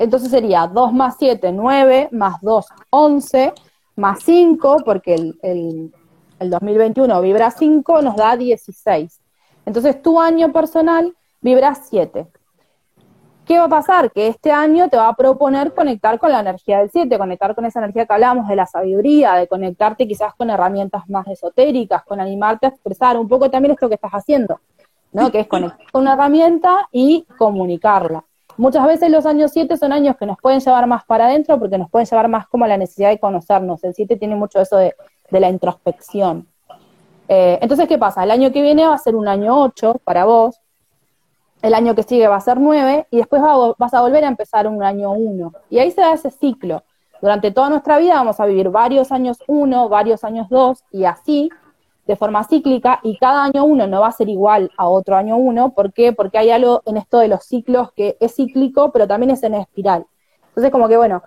Entonces 0.00 0.30
sería 0.30 0.66
2 0.66 0.94
más 0.94 1.16
7, 1.18 1.52
9, 1.52 2.08
más 2.12 2.40
2, 2.40 2.66
11, 2.88 3.52
más 3.96 4.20
5, 4.24 4.78
porque 4.82 5.34
el, 5.42 5.92
2021 6.38 7.20
vibra 7.20 7.50
5, 7.50 8.00
nos 8.00 8.16
da 8.16 8.34
16. 8.34 9.20
Entonces 9.66 10.00
tu 10.00 10.18
año 10.18 10.52
personal 10.52 11.14
vibra 11.42 11.74
7. 11.74 12.26
¿Qué 13.44 13.58
va 13.58 13.64
a 13.64 13.68
pasar? 13.68 14.10
Que 14.10 14.28
este 14.28 14.50
año 14.50 14.88
te 14.88 14.96
va 14.96 15.08
a 15.08 15.14
proponer 15.14 15.74
conectar 15.74 16.18
con 16.18 16.32
la 16.32 16.40
energía 16.40 16.78
del 16.78 16.90
7, 16.90 17.18
conectar 17.18 17.54
con 17.54 17.66
esa 17.66 17.80
energía 17.80 18.06
que 18.06 18.14
hablamos 18.14 18.48
de 18.48 18.56
la 18.56 18.64
sabiduría, 18.64 19.34
de 19.34 19.48
conectarte 19.48 20.08
quizás 20.08 20.32
con 20.34 20.48
herramientas 20.48 21.06
más 21.10 21.26
esotéricas, 21.28 22.04
con 22.04 22.20
animarte 22.20 22.64
a 22.64 22.70
expresar 22.70 23.18
un 23.18 23.28
poco 23.28 23.50
también 23.50 23.72
esto 23.72 23.90
que 23.90 23.96
estás 23.96 24.12
haciendo, 24.12 24.60
¿no? 25.12 25.30
Que 25.30 25.40
es 25.40 25.46
conectar 25.46 25.92
con 25.92 26.00
una 26.00 26.14
herramienta 26.14 26.88
y 26.90 27.26
comunicarla. 27.36 28.24
Muchas 28.60 28.86
veces 28.86 29.08
los 29.10 29.24
años 29.24 29.52
7 29.54 29.74
son 29.78 29.90
años 29.90 30.18
que 30.18 30.26
nos 30.26 30.36
pueden 30.36 30.60
llevar 30.60 30.86
más 30.86 31.06
para 31.06 31.24
adentro 31.24 31.58
porque 31.58 31.78
nos 31.78 31.88
pueden 31.88 32.06
llevar 32.06 32.28
más 32.28 32.46
como 32.46 32.66
a 32.66 32.68
la 32.68 32.76
necesidad 32.76 33.08
de 33.08 33.18
conocernos. 33.18 33.82
El 33.84 33.94
7 33.94 34.16
tiene 34.16 34.36
mucho 34.36 34.60
eso 34.60 34.76
de, 34.76 34.94
la 35.30 35.48
introspección. 35.48 36.46
Eh, 37.26 37.58
entonces, 37.62 37.88
¿qué 37.88 37.96
pasa? 37.96 38.22
El 38.22 38.30
año 38.30 38.52
que 38.52 38.60
viene 38.60 38.86
va 38.86 38.92
a 38.92 38.98
ser 38.98 39.14
un 39.14 39.28
año 39.28 39.58
8 39.62 40.02
para 40.04 40.26
vos, 40.26 40.60
el 41.62 41.72
año 41.72 41.94
que 41.94 42.02
sigue 42.02 42.28
va 42.28 42.36
a 42.36 42.40
ser 42.42 42.60
9 42.60 43.06
y 43.10 43.16
después 43.16 43.40
vas 43.78 43.94
a 43.94 44.02
volver 44.02 44.26
a 44.26 44.28
empezar 44.28 44.66
un 44.66 44.82
año 44.82 45.12
1. 45.12 45.52
Y 45.70 45.78
ahí 45.78 45.90
se 45.90 46.02
da 46.02 46.12
ese 46.12 46.30
ciclo. 46.30 46.82
Durante 47.22 47.52
toda 47.52 47.70
nuestra 47.70 47.96
vida 47.96 48.16
vamos 48.16 48.40
a 48.40 48.44
vivir 48.44 48.68
varios 48.68 49.10
años 49.10 49.38
1, 49.46 49.88
varios 49.88 50.22
años 50.22 50.50
2 50.50 50.84
y 50.92 51.06
así 51.06 51.48
de 52.06 52.16
forma 52.16 52.44
cíclica 52.44 53.00
y 53.02 53.18
cada 53.18 53.44
año 53.44 53.64
uno 53.64 53.86
no 53.86 54.00
va 54.00 54.08
a 54.08 54.12
ser 54.12 54.28
igual 54.28 54.70
a 54.76 54.88
otro 54.88 55.16
año 55.16 55.36
uno. 55.36 55.72
¿Por 55.72 55.92
qué? 55.92 56.12
Porque 56.12 56.38
hay 56.38 56.50
algo 56.50 56.82
en 56.86 56.96
esto 56.96 57.18
de 57.18 57.28
los 57.28 57.44
ciclos 57.44 57.92
que 57.92 58.16
es 58.20 58.34
cíclico, 58.34 58.90
pero 58.92 59.06
también 59.06 59.30
es 59.30 59.42
en 59.42 59.54
espiral. 59.54 60.06
Entonces, 60.48 60.70
como 60.72 60.88
que 60.88 60.96
bueno, 60.96 61.22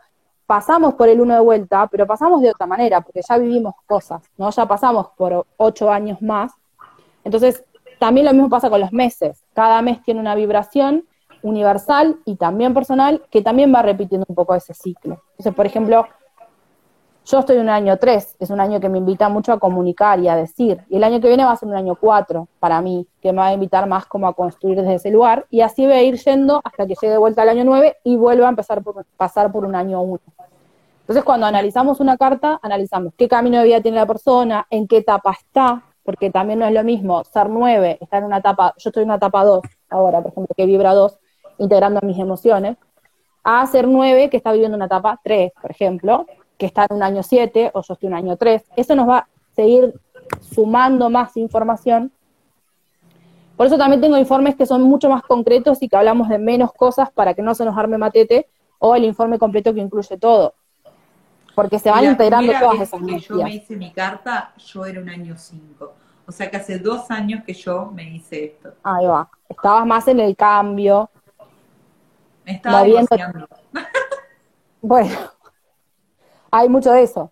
pasamos 0.45 0.95
por 0.95 1.09
el 1.09 1.21
uno 1.21 1.33
de 1.33 1.39
vuelta, 1.39 1.87
pero 1.87 2.05
pasamos 2.05 2.41
de 2.41 2.49
otra 2.49 2.65
manera, 2.67 3.01
porque 3.01 3.21
ya 3.27 3.37
vivimos 3.37 3.73
cosas, 3.85 4.21
¿no? 4.37 4.49
Ya 4.49 4.65
pasamos 4.65 5.07
por 5.15 5.45
ocho 5.57 5.89
años 5.89 6.21
más. 6.21 6.51
Entonces, 7.23 7.63
también 7.99 8.25
lo 8.25 8.33
mismo 8.33 8.49
pasa 8.49 8.69
con 8.69 8.81
los 8.81 8.91
meses. 8.91 9.43
Cada 9.53 9.81
mes 9.81 10.03
tiene 10.03 10.19
una 10.19 10.35
vibración 10.35 11.05
universal 11.41 12.17
y 12.25 12.35
también 12.35 12.73
personal 12.73 13.23
que 13.29 13.41
también 13.41 13.73
va 13.73 13.81
repitiendo 13.81 14.25
un 14.27 14.35
poco 14.35 14.55
ese 14.55 14.73
ciclo. 14.73 15.21
Entonces, 15.31 15.53
por 15.53 15.65
ejemplo, 15.65 16.05
Yo 17.25 17.39
estoy 17.39 17.55
en 17.55 17.63
un 17.63 17.69
año 17.69 17.97
3, 17.97 18.35
es 18.39 18.49
un 18.49 18.59
año 18.59 18.81
que 18.81 18.89
me 18.89 18.97
invita 18.97 19.29
mucho 19.29 19.53
a 19.53 19.59
comunicar 19.59 20.19
y 20.19 20.27
a 20.27 20.35
decir. 20.35 20.83
Y 20.89 20.97
el 20.97 21.05
año 21.05 21.21
que 21.21 21.29
viene 21.29 21.45
va 21.45 21.51
a 21.51 21.55
ser 21.55 21.69
un 21.69 21.75
año 21.75 21.95
4 21.95 22.49
para 22.59 22.81
mí, 22.81 23.07
que 23.21 23.31
me 23.31 23.37
va 23.37 23.47
a 23.47 23.53
invitar 23.53 23.87
más 23.87 24.05
como 24.05 24.27
a 24.27 24.33
construir 24.33 24.77
desde 24.77 24.95
ese 24.95 25.09
lugar. 25.09 25.45
Y 25.49 25.61
así 25.61 25.85
voy 25.85 25.93
a 25.93 26.03
ir 26.03 26.17
yendo 26.17 26.59
hasta 26.63 26.85
que 26.85 26.95
llegue 26.95 27.11
de 27.11 27.17
vuelta 27.17 27.43
al 27.43 27.49
año 27.49 27.63
9 27.63 27.97
y 28.03 28.17
vuelva 28.17 28.47
a 28.47 28.49
empezar 28.49 28.83
por, 28.83 29.05
pasar 29.15 29.53
por 29.53 29.63
un 29.63 29.73
año 29.73 30.01
1. 30.01 30.19
Entonces, 30.99 31.23
cuando 31.23 31.45
analizamos 31.45 32.01
una 32.01 32.17
carta, 32.17 32.59
analizamos 32.61 33.13
qué 33.17 33.29
camino 33.29 33.57
de 33.59 33.65
vida 33.65 33.81
tiene 33.81 33.97
la 33.97 34.05
persona, 34.05 34.67
en 34.69 34.87
qué 34.87 34.97
etapa 34.97 35.31
está, 35.31 35.81
porque 36.03 36.29
también 36.29 36.59
no 36.59 36.65
es 36.65 36.73
lo 36.73 36.83
mismo 36.83 37.23
ser 37.23 37.49
9, 37.49 37.99
estar 38.01 38.19
en 38.19 38.25
una 38.25 38.37
etapa, 38.37 38.73
yo 38.77 38.89
estoy 38.89 39.03
en 39.03 39.09
una 39.09 39.17
etapa 39.17 39.45
2 39.45 39.61
ahora, 39.89 40.21
por 40.21 40.31
ejemplo, 40.31 40.53
que 40.55 40.65
vibra 40.65 40.93
2, 40.93 41.19
integrando 41.59 42.01
mis 42.03 42.19
emociones, 42.19 42.77
a 43.43 43.65
ser 43.67 43.87
9 43.87 44.29
que 44.29 44.37
está 44.37 44.51
viviendo 44.51 44.75
una 44.75 44.85
etapa 44.85 45.19
3, 45.23 45.51
por 45.61 45.71
ejemplo, 45.71 46.25
que 46.63 46.67
está 46.67 46.87
en 46.89 46.95
un 46.95 47.03
año 47.03 47.23
7 47.23 47.71
o 47.73 47.81
yo 47.81 47.93
estoy 47.93 48.07
en 48.07 48.13
un 48.13 48.19
año 48.19 48.37
3. 48.37 48.63
Eso 48.77 48.95
nos 48.95 49.09
va 49.09 49.17
a 49.17 49.27
seguir 49.53 49.93
sumando 50.39 51.09
más 51.09 51.35
información. 51.35 52.09
Por 53.57 53.67
eso 53.67 53.77
también 53.77 53.99
tengo 53.99 54.15
informes 54.17 54.55
que 54.55 54.65
son 54.65 54.81
mucho 54.81 55.09
más 55.09 55.23
concretos 55.23 55.83
y 55.83 55.89
que 55.89 55.97
hablamos 55.97 56.29
de 56.29 56.37
menos 56.37 56.71
cosas 56.71 57.11
para 57.11 57.33
que 57.33 57.41
no 57.41 57.53
se 57.53 57.65
nos 57.65 57.77
arme 57.77 57.97
matete, 57.97 58.47
o 58.79 58.95
el 58.95 59.03
informe 59.03 59.37
completo 59.37 59.73
que 59.73 59.81
incluye 59.81 60.17
todo. 60.17 60.53
Porque 61.53 61.79
se 61.79 61.91
van 61.91 62.05
integrando 62.05 62.53
todas 62.57 62.79
esas 62.79 63.01
que 63.01 63.19
yo 63.19 63.35
me 63.35 63.55
hice 63.55 63.75
mi 63.75 63.91
carta, 63.91 64.53
yo 64.55 64.85
era 64.85 65.01
un 65.01 65.09
año 65.09 65.35
5. 65.37 65.93
O 66.25 66.31
sea 66.31 66.49
que 66.49 66.55
hace 66.55 66.79
dos 66.79 67.11
años 67.11 67.43
que 67.43 67.53
yo 67.53 67.91
me 67.93 68.05
hice 68.09 68.45
esto. 68.45 68.73
Ahí 68.83 69.05
va. 69.05 69.29
Estabas 69.49 69.85
más 69.85 70.07
en 70.07 70.21
el 70.21 70.33
cambio. 70.37 71.09
Me 72.45 72.53
estaba 72.53 72.83
bueno, 74.81 75.17
hay 76.53 76.69
mucho 76.69 76.91
de 76.91 77.01
eso. 77.01 77.31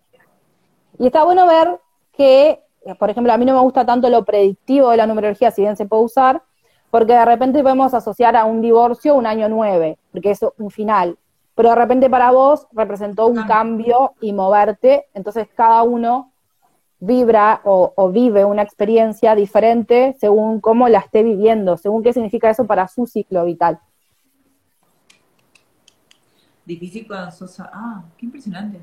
Y 0.98 1.06
está 1.06 1.22
bueno 1.22 1.46
ver 1.46 1.78
que, 2.12 2.60
por 2.98 3.08
ejemplo, 3.08 3.32
a 3.32 3.38
mí 3.38 3.44
no 3.44 3.54
me 3.54 3.60
gusta 3.60 3.86
tanto 3.86 4.10
lo 4.10 4.24
predictivo 4.24 4.90
de 4.90 4.96
la 4.96 5.06
numerología, 5.06 5.52
si 5.52 5.62
bien 5.62 5.76
se 5.76 5.86
puede 5.86 6.02
usar, 6.02 6.42
porque 6.90 7.12
de 7.12 7.24
repente 7.24 7.62
podemos 7.62 7.94
asociar 7.94 8.34
a 8.34 8.44
un 8.44 8.60
divorcio 8.60 9.14
un 9.14 9.26
año 9.26 9.48
nueve, 9.48 9.96
porque 10.10 10.32
es 10.32 10.40
un 10.58 10.72
final. 10.72 11.16
Pero 11.54 11.68
de 11.68 11.76
repente 11.76 12.10
para 12.10 12.32
vos 12.32 12.66
representó 12.72 13.28
un 13.28 13.44
cambio 13.44 14.14
y 14.20 14.32
moverte, 14.32 15.06
entonces 15.14 15.46
cada 15.54 15.84
uno 15.84 16.32
vibra 16.98 17.60
o, 17.64 17.92
o, 17.94 18.10
vive 18.10 18.44
una 18.44 18.62
experiencia 18.62 19.36
diferente 19.36 20.16
según 20.18 20.60
cómo 20.60 20.88
la 20.88 20.98
esté 20.98 21.22
viviendo, 21.22 21.76
según 21.76 22.02
qué 22.02 22.12
significa 22.12 22.50
eso 22.50 22.66
para 22.66 22.88
su 22.88 23.06
ciclo 23.06 23.44
vital. 23.44 23.78
Difícil 26.64 27.06
cuando 27.06 27.30
sos... 27.30 27.60
Ah, 27.60 28.02
qué 28.16 28.26
impresionante 28.26 28.80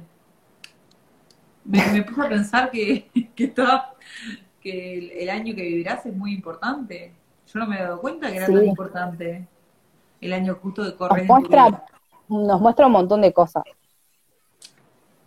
me, 1.70 2.04
puse 2.04 2.22
a 2.22 2.30
pensar 2.30 2.72
que, 2.72 3.10
que, 3.36 3.54
que 4.62 5.24
el, 5.24 5.30
año 5.30 5.56
que 5.56 5.62
vivirás 5.62 6.06
es 6.06 6.16
muy 6.16 6.34
importante. 6.34 7.14
Yo 7.48 7.60
no 7.60 7.68
me 7.68 7.78
he 7.78 7.84
dado 7.84 8.02
cuenta 8.02 8.30
que 8.30 8.38
era 8.38 8.46
tan 8.48 8.66
importante 8.66 9.48
el 10.22 10.34
año 10.34 10.58
justo 10.62 10.84
de 10.84 10.96
correr. 10.96 11.26
Nos 11.26 11.40
muestra, 11.40 11.86
nos 12.28 12.62
muestra 12.62 12.86
un 12.88 12.91
montón 12.91 13.22
de 13.22 13.34
cosas. 13.34 13.64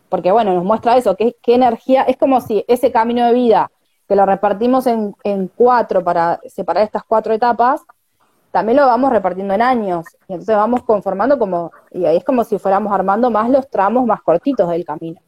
Porque 0.08 0.30
bueno, 0.30 0.54
nos 0.54 0.64
muestra 0.64 0.96
eso, 0.96 1.16
qué, 1.16 1.36
qué 1.42 1.54
energía, 1.54 2.02
es 2.02 2.18
como 2.18 2.40
si 2.40 2.64
ese 2.68 2.92
camino 2.92 3.24
de 3.24 3.32
vida 3.32 3.70
que 4.06 4.14
lo 4.14 4.26
repartimos 4.26 4.86
en, 4.86 5.14
en 5.24 5.48
cuatro 5.48 6.04
para 6.04 6.38
separar 6.46 6.84
estas 6.84 7.02
cuatro 7.04 7.32
etapas, 7.32 7.80
también 8.50 8.76
lo 8.76 8.86
vamos 8.86 9.10
repartiendo 9.10 9.54
en 9.54 9.62
años. 9.62 10.04
Y 10.28 10.34
entonces 10.34 10.54
vamos 10.54 10.82
conformando 10.82 11.38
como, 11.38 11.72
y 11.90 12.04
ahí 12.04 12.18
es 12.18 12.24
como 12.24 12.44
si 12.44 12.58
fuéramos 12.58 12.92
armando 12.92 13.30
más 13.30 13.48
los 13.48 13.70
tramos 13.70 14.04
más 14.04 14.20
cortitos 14.20 14.68
del 14.68 14.84
camino 14.84 15.20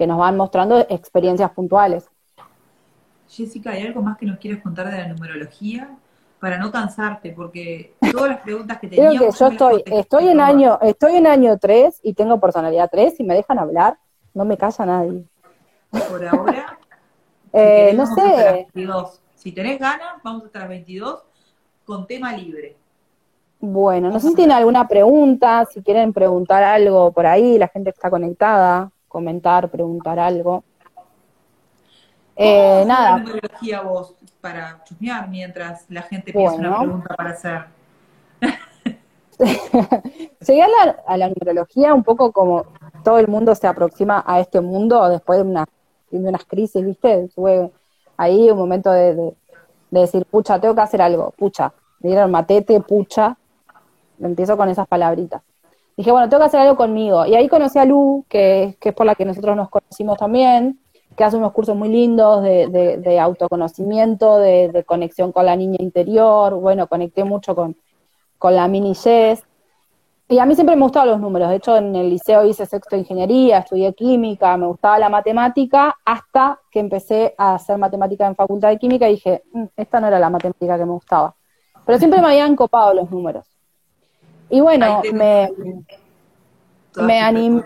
que 0.00 0.06
nos 0.06 0.16
van 0.16 0.34
mostrando 0.34 0.80
experiencias 0.88 1.50
puntuales. 1.50 2.08
Jessica, 3.28 3.72
¿hay 3.72 3.82
algo 3.82 4.00
más 4.00 4.16
que 4.16 4.24
nos 4.24 4.38
quieres 4.38 4.62
contar 4.62 4.90
de 4.90 4.96
la 4.96 5.08
numerología? 5.08 5.90
Para 6.40 6.56
no 6.56 6.72
cansarte, 6.72 7.32
porque 7.32 7.92
todas 8.10 8.30
las 8.30 8.40
preguntas 8.40 8.78
que 8.78 8.88
teníamos... 8.88 9.18
Creo 9.18 9.30
que 9.30 9.36
yo 9.36 9.46
estoy, 9.48 9.82
estoy 9.84 10.28
en 10.28 10.40
año, 10.40 10.78
estoy 10.80 11.16
en 11.16 11.26
año 11.26 11.58
3 11.58 12.00
y 12.02 12.14
tengo 12.14 12.40
personalidad 12.40 12.88
3 12.90 13.20
y 13.20 13.24
me 13.24 13.34
dejan 13.34 13.58
hablar, 13.58 13.98
no 14.32 14.46
me 14.46 14.56
calla 14.56 14.86
nadie. 14.86 15.26
Por 15.90 16.26
ahora, 16.26 16.78
eh, 17.52 17.92
no 17.94 18.06
sé. 18.06 18.68
Si 19.34 19.52
tenés 19.52 19.78
ganas, 19.78 20.14
vamos 20.24 20.44
hasta 20.46 20.60
las 20.60 20.68
22 20.70 21.22
con 21.84 22.06
tema 22.06 22.32
libre. 22.32 22.74
Bueno, 23.60 24.08
no 24.08 24.18
sé 24.18 24.28
si 24.28 24.34
tienen 24.34 24.56
alguna 24.56 24.88
pregunta, 24.88 25.66
si 25.70 25.82
quieren 25.82 26.14
preguntar 26.14 26.64
algo 26.64 27.12
por 27.12 27.26
ahí, 27.26 27.58
la 27.58 27.68
gente 27.68 27.90
está 27.90 28.08
conectada 28.08 28.90
comentar, 29.10 29.68
preguntar 29.68 30.18
algo. 30.18 30.64
Eh, 32.36 32.84
nada. 32.86 33.10
la 33.10 33.18
numerología 33.18 33.82
vos 33.82 34.14
para 34.40 34.82
chusmear 34.84 35.28
mientras 35.28 35.84
la 35.90 36.02
gente 36.02 36.32
piensa 36.32 36.56
una 36.56 36.78
pregunta 36.78 37.14
para 37.16 37.30
hacer? 37.30 37.64
Llegué 40.46 40.62
a 40.62 41.16
la, 41.16 41.28
numerología 41.28 41.92
un 41.92 42.04
poco 42.04 42.32
como 42.32 42.64
todo 43.04 43.18
el 43.18 43.28
mundo 43.28 43.54
se 43.54 43.66
aproxima 43.66 44.22
a 44.26 44.40
este 44.40 44.60
mundo 44.60 45.06
después 45.08 45.40
de, 45.40 45.50
una, 45.50 45.66
de 46.10 46.28
unas 46.28 46.44
crisis, 46.44 46.84
¿viste? 46.84 47.28
Fue 47.34 47.70
ahí 48.16 48.50
un 48.50 48.58
momento 48.58 48.92
de, 48.92 49.34
decir, 49.90 50.24
pucha, 50.24 50.60
tengo 50.60 50.74
que 50.74 50.82
hacer 50.82 51.02
algo, 51.02 51.34
pucha. 51.36 51.72
Me 51.98 52.10
dieron 52.10 52.30
matete, 52.30 52.80
pucha. 52.80 53.36
Empiezo 54.20 54.56
con 54.56 54.68
esas 54.68 54.86
palabritas 54.86 55.42
dije, 56.00 56.12
bueno, 56.12 56.30
tengo 56.30 56.40
que 56.40 56.46
hacer 56.46 56.60
algo 56.60 56.76
conmigo. 56.76 57.26
Y 57.26 57.34
ahí 57.34 57.46
conocí 57.46 57.78
a 57.78 57.84
Lu, 57.84 58.24
que, 58.28 58.76
es 58.80 58.94
por 58.94 59.04
la 59.04 59.14
que 59.14 59.26
nosotros 59.26 59.54
nos 59.54 59.68
conocimos 59.68 60.16
también, 60.16 60.80
que 61.14 61.24
hace 61.24 61.36
unos 61.36 61.52
cursos 61.52 61.76
muy 61.76 61.90
lindos 61.90 62.42
de, 62.42 63.18
autoconocimiento, 63.20 64.38
de, 64.38 64.82
conexión 64.86 65.30
con 65.30 65.44
la 65.44 65.56
niña 65.56 65.76
interior. 65.78 66.54
Bueno, 66.54 66.86
conecté 66.86 67.24
mucho 67.24 67.54
con, 67.54 67.76
la 68.42 68.66
mini 68.66 68.94
Jess. 68.94 69.44
Y 70.26 70.38
a 70.38 70.46
mí 70.46 70.54
siempre 70.54 70.74
me 70.74 70.82
gustaban 70.82 71.10
los 71.10 71.20
números. 71.20 71.50
De 71.50 71.56
hecho, 71.56 71.76
en 71.76 71.94
el 71.94 72.08
liceo 72.08 72.46
hice 72.46 72.64
sexto 72.64 72.96
de 72.96 73.00
ingeniería, 73.00 73.58
estudié 73.58 73.92
química, 73.92 74.56
me 74.56 74.68
gustaba 74.68 74.98
la 74.98 75.10
matemática, 75.10 75.98
hasta 76.04 76.60
que 76.70 76.80
empecé 76.80 77.34
a 77.36 77.56
hacer 77.56 77.76
matemática 77.76 78.26
en 78.26 78.36
facultad 78.36 78.70
de 78.70 78.78
química 78.78 79.06
y 79.08 79.16
dije, 79.16 79.42
mm, 79.52 79.64
esta 79.76 80.00
no 80.00 80.06
era 80.06 80.18
la 80.18 80.30
matemática 80.30 80.78
que 80.78 80.86
me 80.86 80.92
gustaba. 80.92 81.34
Pero 81.84 81.98
siempre 81.98 82.22
me 82.22 82.28
habían 82.28 82.56
copado 82.56 82.94
los 82.94 83.10
números. 83.10 83.49
Y 84.50 84.60
bueno, 84.60 85.00
me, 85.12 85.50
me 86.96 87.20
animé, 87.20 87.62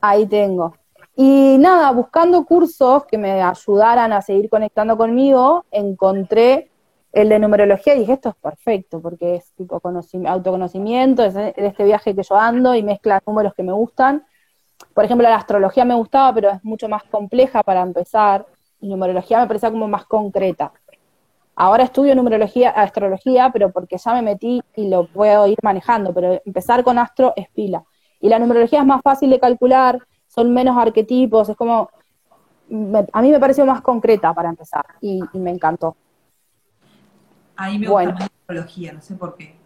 ahí 0.00 0.26
tengo. 0.26 0.74
Y 1.14 1.56
nada, 1.58 1.92
buscando 1.92 2.44
cursos 2.44 3.04
que 3.06 3.16
me 3.16 3.42
ayudaran 3.42 4.12
a 4.12 4.22
seguir 4.22 4.50
conectando 4.50 4.96
conmigo, 4.96 5.64
encontré 5.70 6.70
el 7.12 7.30
de 7.30 7.38
numerología 7.38 7.94
y 7.94 8.00
dije, 8.00 8.12
esto 8.14 8.28
es 8.30 8.34
perfecto, 8.34 9.00
porque 9.00 9.36
es 9.36 9.52
tipo 9.52 9.80
autoconocimiento, 10.26 11.24
es 11.24 11.34
este 11.56 11.84
viaje 11.84 12.14
que 12.14 12.22
yo 12.22 12.36
ando 12.36 12.74
y 12.74 12.82
mezcla 12.82 13.22
números 13.26 13.54
que 13.54 13.62
me 13.62 13.72
gustan. 13.72 14.26
Por 14.92 15.04
ejemplo, 15.04 15.26
la 15.26 15.36
astrología 15.36 15.86
me 15.86 15.94
gustaba, 15.94 16.34
pero 16.34 16.50
es 16.50 16.62
mucho 16.62 16.88
más 16.88 17.02
compleja 17.04 17.62
para 17.62 17.80
empezar, 17.80 18.46
y 18.80 18.88
numerología 18.88 19.40
me 19.40 19.46
parecía 19.46 19.70
como 19.70 19.88
más 19.88 20.04
concreta. 20.04 20.72
Ahora 21.58 21.84
estudio 21.84 22.14
numerología, 22.14 22.68
astrología, 22.68 23.48
pero 23.50 23.72
porque 23.72 23.96
ya 23.96 24.12
me 24.12 24.20
metí 24.20 24.62
y 24.76 24.90
lo 24.90 25.06
puedo 25.06 25.46
ir 25.46 25.56
manejando, 25.62 26.12
pero 26.12 26.38
empezar 26.44 26.84
con 26.84 26.98
astro 26.98 27.32
es 27.34 27.48
pila. 27.48 27.82
Y 28.20 28.28
la 28.28 28.38
numerología 28.38 28.80
es 28.80 28.86
más 28.86 29.00
fácil 29.00 29.30
de 29.30 29.40
calcular, 29.40 30.06
son 30.26 30.52
menos 30.52 30.76
arquetipos, 30.76 31.48
es 31.48 31.56
como, 31.56 31.88
a 33.10 33.22
mí 33.22 33.30
me 33.30 33.40
pareció 33.40 33.64
más 33.64 33.80
concreta 33.80 34.34
para 34.34 34.50
empezar 34.50 34.84
y, 35.00 35.22
me 35.32 35.50
encantó. 35.50 35.96
A 37.56 37.70
mí 37.70 37.78
me 37.78 37.88
gusta 37.88 38.12
más 38.12 38.20
la 38.20 38.28
numerología, 38.48 38.92
no 38.92 39.00
sé 39.00 39.14
por 39.14 39.34
qué. 39.34 39.56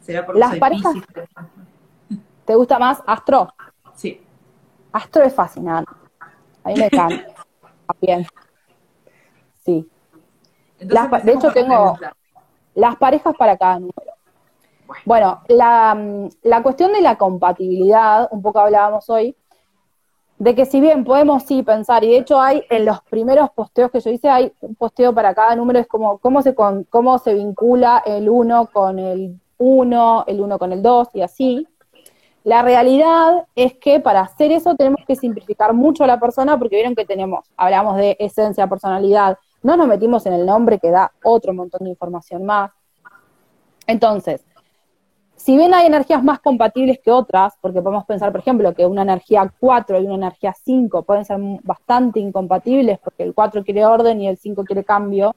¿Será 0.00 0.26
porque 0.26 0.40
Las 0.40 0.56
parejas, 0.56 0.92
¿Te 2.44 2.54
gusta 2.56 2.80
más 2.80 3.00
astro? 3.06 3.54
Sí. 3.94 4.20
Astro 4.90 5.22
es 5.22 5.32
fascinante. 5.32 5.92
A 6.64 6.68
mí 6.70 6.74
me 6.76 6.86
encanta. 6.86 7.26
Bien. 8.00 8.26
Sí 9.64 9.88
de 10.84 11.32
hecho, 11.32 11.52
tengo 11.52 11.98
las 12.74 12.96
parejas 12.96 13.34
para 13.36 13.56
cada 13.56 13.78
número. 13.78 14.12
Bueno, 15.04 15.40
la, 15.48 16.28
la, 16.42 16.62
cuestión 16.62 16.92
de 16.92 17.00
la 17.00 17.16
compatibilidad, 17.16 18.28
un 18.30 18.42
poco 18.42 18.60
hablábamos 18.60 19.08
hoy, 19.08 19.34
de 20.38 20.54
que 20.54 20.66
si 20.66 20.80
bien 20.80 21.04
podemos 21.04 21.44
sí 21.44 21.62
pensar, 21.62 22.04
y 22.04 22.08
de 22.08 22.18
hecho 22.18 22.40
hay 22.40 22.64
en 22.68 22.84
los 22.84 23.00
primeros 23.02 23.50
posteos 23.50 23.90
que 23.90 24.00
yo 24.00 24.10
hice, 24.10 24.28
hay 24.28 24.52
un 24.60 24.74
posteo 24.74 25.14
para 25.14 25.34
cada 25.34 25.56
número, 25.56 25.78
es 25.78 25.86
como 25.86 26.18
cómo 26.18 26.42
se, 26.42 26.54
con, 26.54 26.84
cómo 26.84 27.18
se 27.18 27.34
vincula 27.34 28.02
el 28.04 28.28
1 28.28 28.70
con 28.72 28.98
el 28.98 29.40
1, 29.58 30.24
el 30.26 30.40
1 30.40 30.58
con 30.58 30.72
el 30.72 30.82
2 30.82 31.08
y 31.14 31.22
así. 31.22 31.68
La 32.42 32.62
realidad 32.62 33.46
es 33.54 33.74
que 33.74 34.00
para 34.00 34.20
hacer 34.20 34.52
eso 34.52 34.74
tenemos 34.74 35.00
que 35.06 35.16
simplificar 35.16 35.72
mucho 35.72 36.04
a 36.04 36.06
la 36.06 36.20
persona 36.20 36.58
porque 36.58 36.76
vieron 36.76 36.94
que 36.94 37.06
tenemos, 37.06 37.46
hablamos 37.56 37.96
de 37.96 38.16
esencia, 38.18 38.66
personalidad, 38.66 39.38
no 39.64 39.76
nos 39.76 39.88
metimos 39.88 40.24
en 40.26 40.34
el 40.34 40.46
nombre 40.46 40.78
que 40.78 40.90
da 40.90 41.10
otro 41.24 41.52
montón 41.52 41.84
de 41.84 41.90
información 41.90 42.44
más. 42.44 42.70
Entonces, 43.86 44.44
si 45.36 45.56
bien 45.56 45.74
hay 45.74 45.86
energías 45.86 46.22
más 46.22 46.38
compatibles 46.40 47.00
que 47.02 47.10
otras, 47.10 47.54
porque 47.60 47.82
podemos 47.82 48.04
pensar, 48.04 48.30
por 48.30 48.40
ejemplo, 48.40 48.74
que 48.74 48.86
una 48.86 49.02
energía 49.02 49.52
4 49.58 50.00
y 50.00 50.04
una 50.04 50.14
energía 50.14 50.54
5 50.54 51.02
pueden 51.02 51.24
ser 51.24 51.38
bastante 51.62 52.20
incompatibles, 52.20 52.98
porque 52.98 53.24
el 53.24 53.34
4 53.34 53.64
quiere 53.64 53.84
orden 53.86 54.20
y 54.20 54.28
el 54.28 54.36
5 54.36 54.64
quiere 54.64 54.84
cambio, 54.84 55.34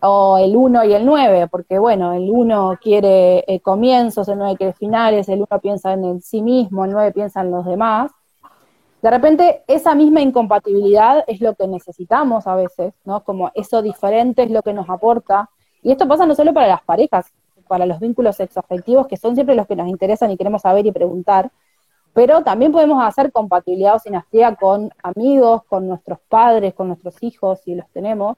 o 0.00 0.38
el 0.38 0.54
1 0.54 0.84
y 0.84 0.92
el 0.92 1.04
9, 1.04 1.48
porque 1.48 1.78
bueno, 1.78 2.12
el 2.12 2.30
1 2.30 2.78
quiere 2.80 3.44
eh, 3.46 3.60
comienzos, 3.60 4.28
el 4.28 4.38
9 4.38 4.56
quiere 4.56 4.72
finales, 4.74 5.28
el 5.30 5.40
1 5.50 5.60
piensa 5.60 5.92
en 5.94 6.04
el 6.04 6.22
sí 6.22 6.42
mismo, 6.42 6.84
el 6.84 6.92
9 6.92 7.12
piensa 7.12 7.40
en 7.40 7.50
los 7.50 7.64
demás. 7.64 8.12
De 9.02 9.10
repente, 9.10 9.64
esa 9.66 9.94
misma 9.94 10.20
incompatibilidad 10.20 11.24
es 11.26 11.40
lo 11.40 11.54
que 11.54 11.66
necesitamos 11.66 12.46
a 12.46 12.54
veces, 12.54 12.92
¿no? 13.04 13.24
Como 13.24 13.50
eso 13.54 13.80
diferente 13.80 14.42
es 14.42 14.50
lo 14.50 14.62
que 14.62 14.74
nos 14.74 14.90
aporta. 14.90 15.48
Y 15.82 15.90
esto 15.90 16.06
pasa 16.06 16.26
no 16.26 16.34
solo 16.34 16.52
para 16.52 16.66
las 16.66 16.82
parejas, 16.82 17.32
para 17.66 17.86
los 17.86 17.98
vínculos 18.00 18.36
sexoafectivos, 18.36 19.06
que 19.06 19.16
son 19.16 19.34
siempre 19.34 19.54
los 19.54 19.66
que 19.66 19.76
nos 19.76 19.88
interesan 19.88 20.30
y 20.30 20.36
queremos 20.36 20.62
saber 20.62 20.84
y 20.84 20.92
preguntar, 20.92 21.50
pero 22.12 22.42
también 22.42 22.72
podemos 22.72 23.02
hacer 23.02 23.32
compatibilidad 23.32 23.94
o 23.94 23.98
sinastría 23.98 24.56
con 24.56 24.90
amigos, 25.02 25.62
con 25.68 25.86
nuestros 25.86 26.18
padres, 26.28 26.74
con 26.74 26.88
nuestros 26.88 27.22
hijos, 27.22 27.60
si 27.60 27.74
los 27.74 27.88
tenemos, 27.90 28.36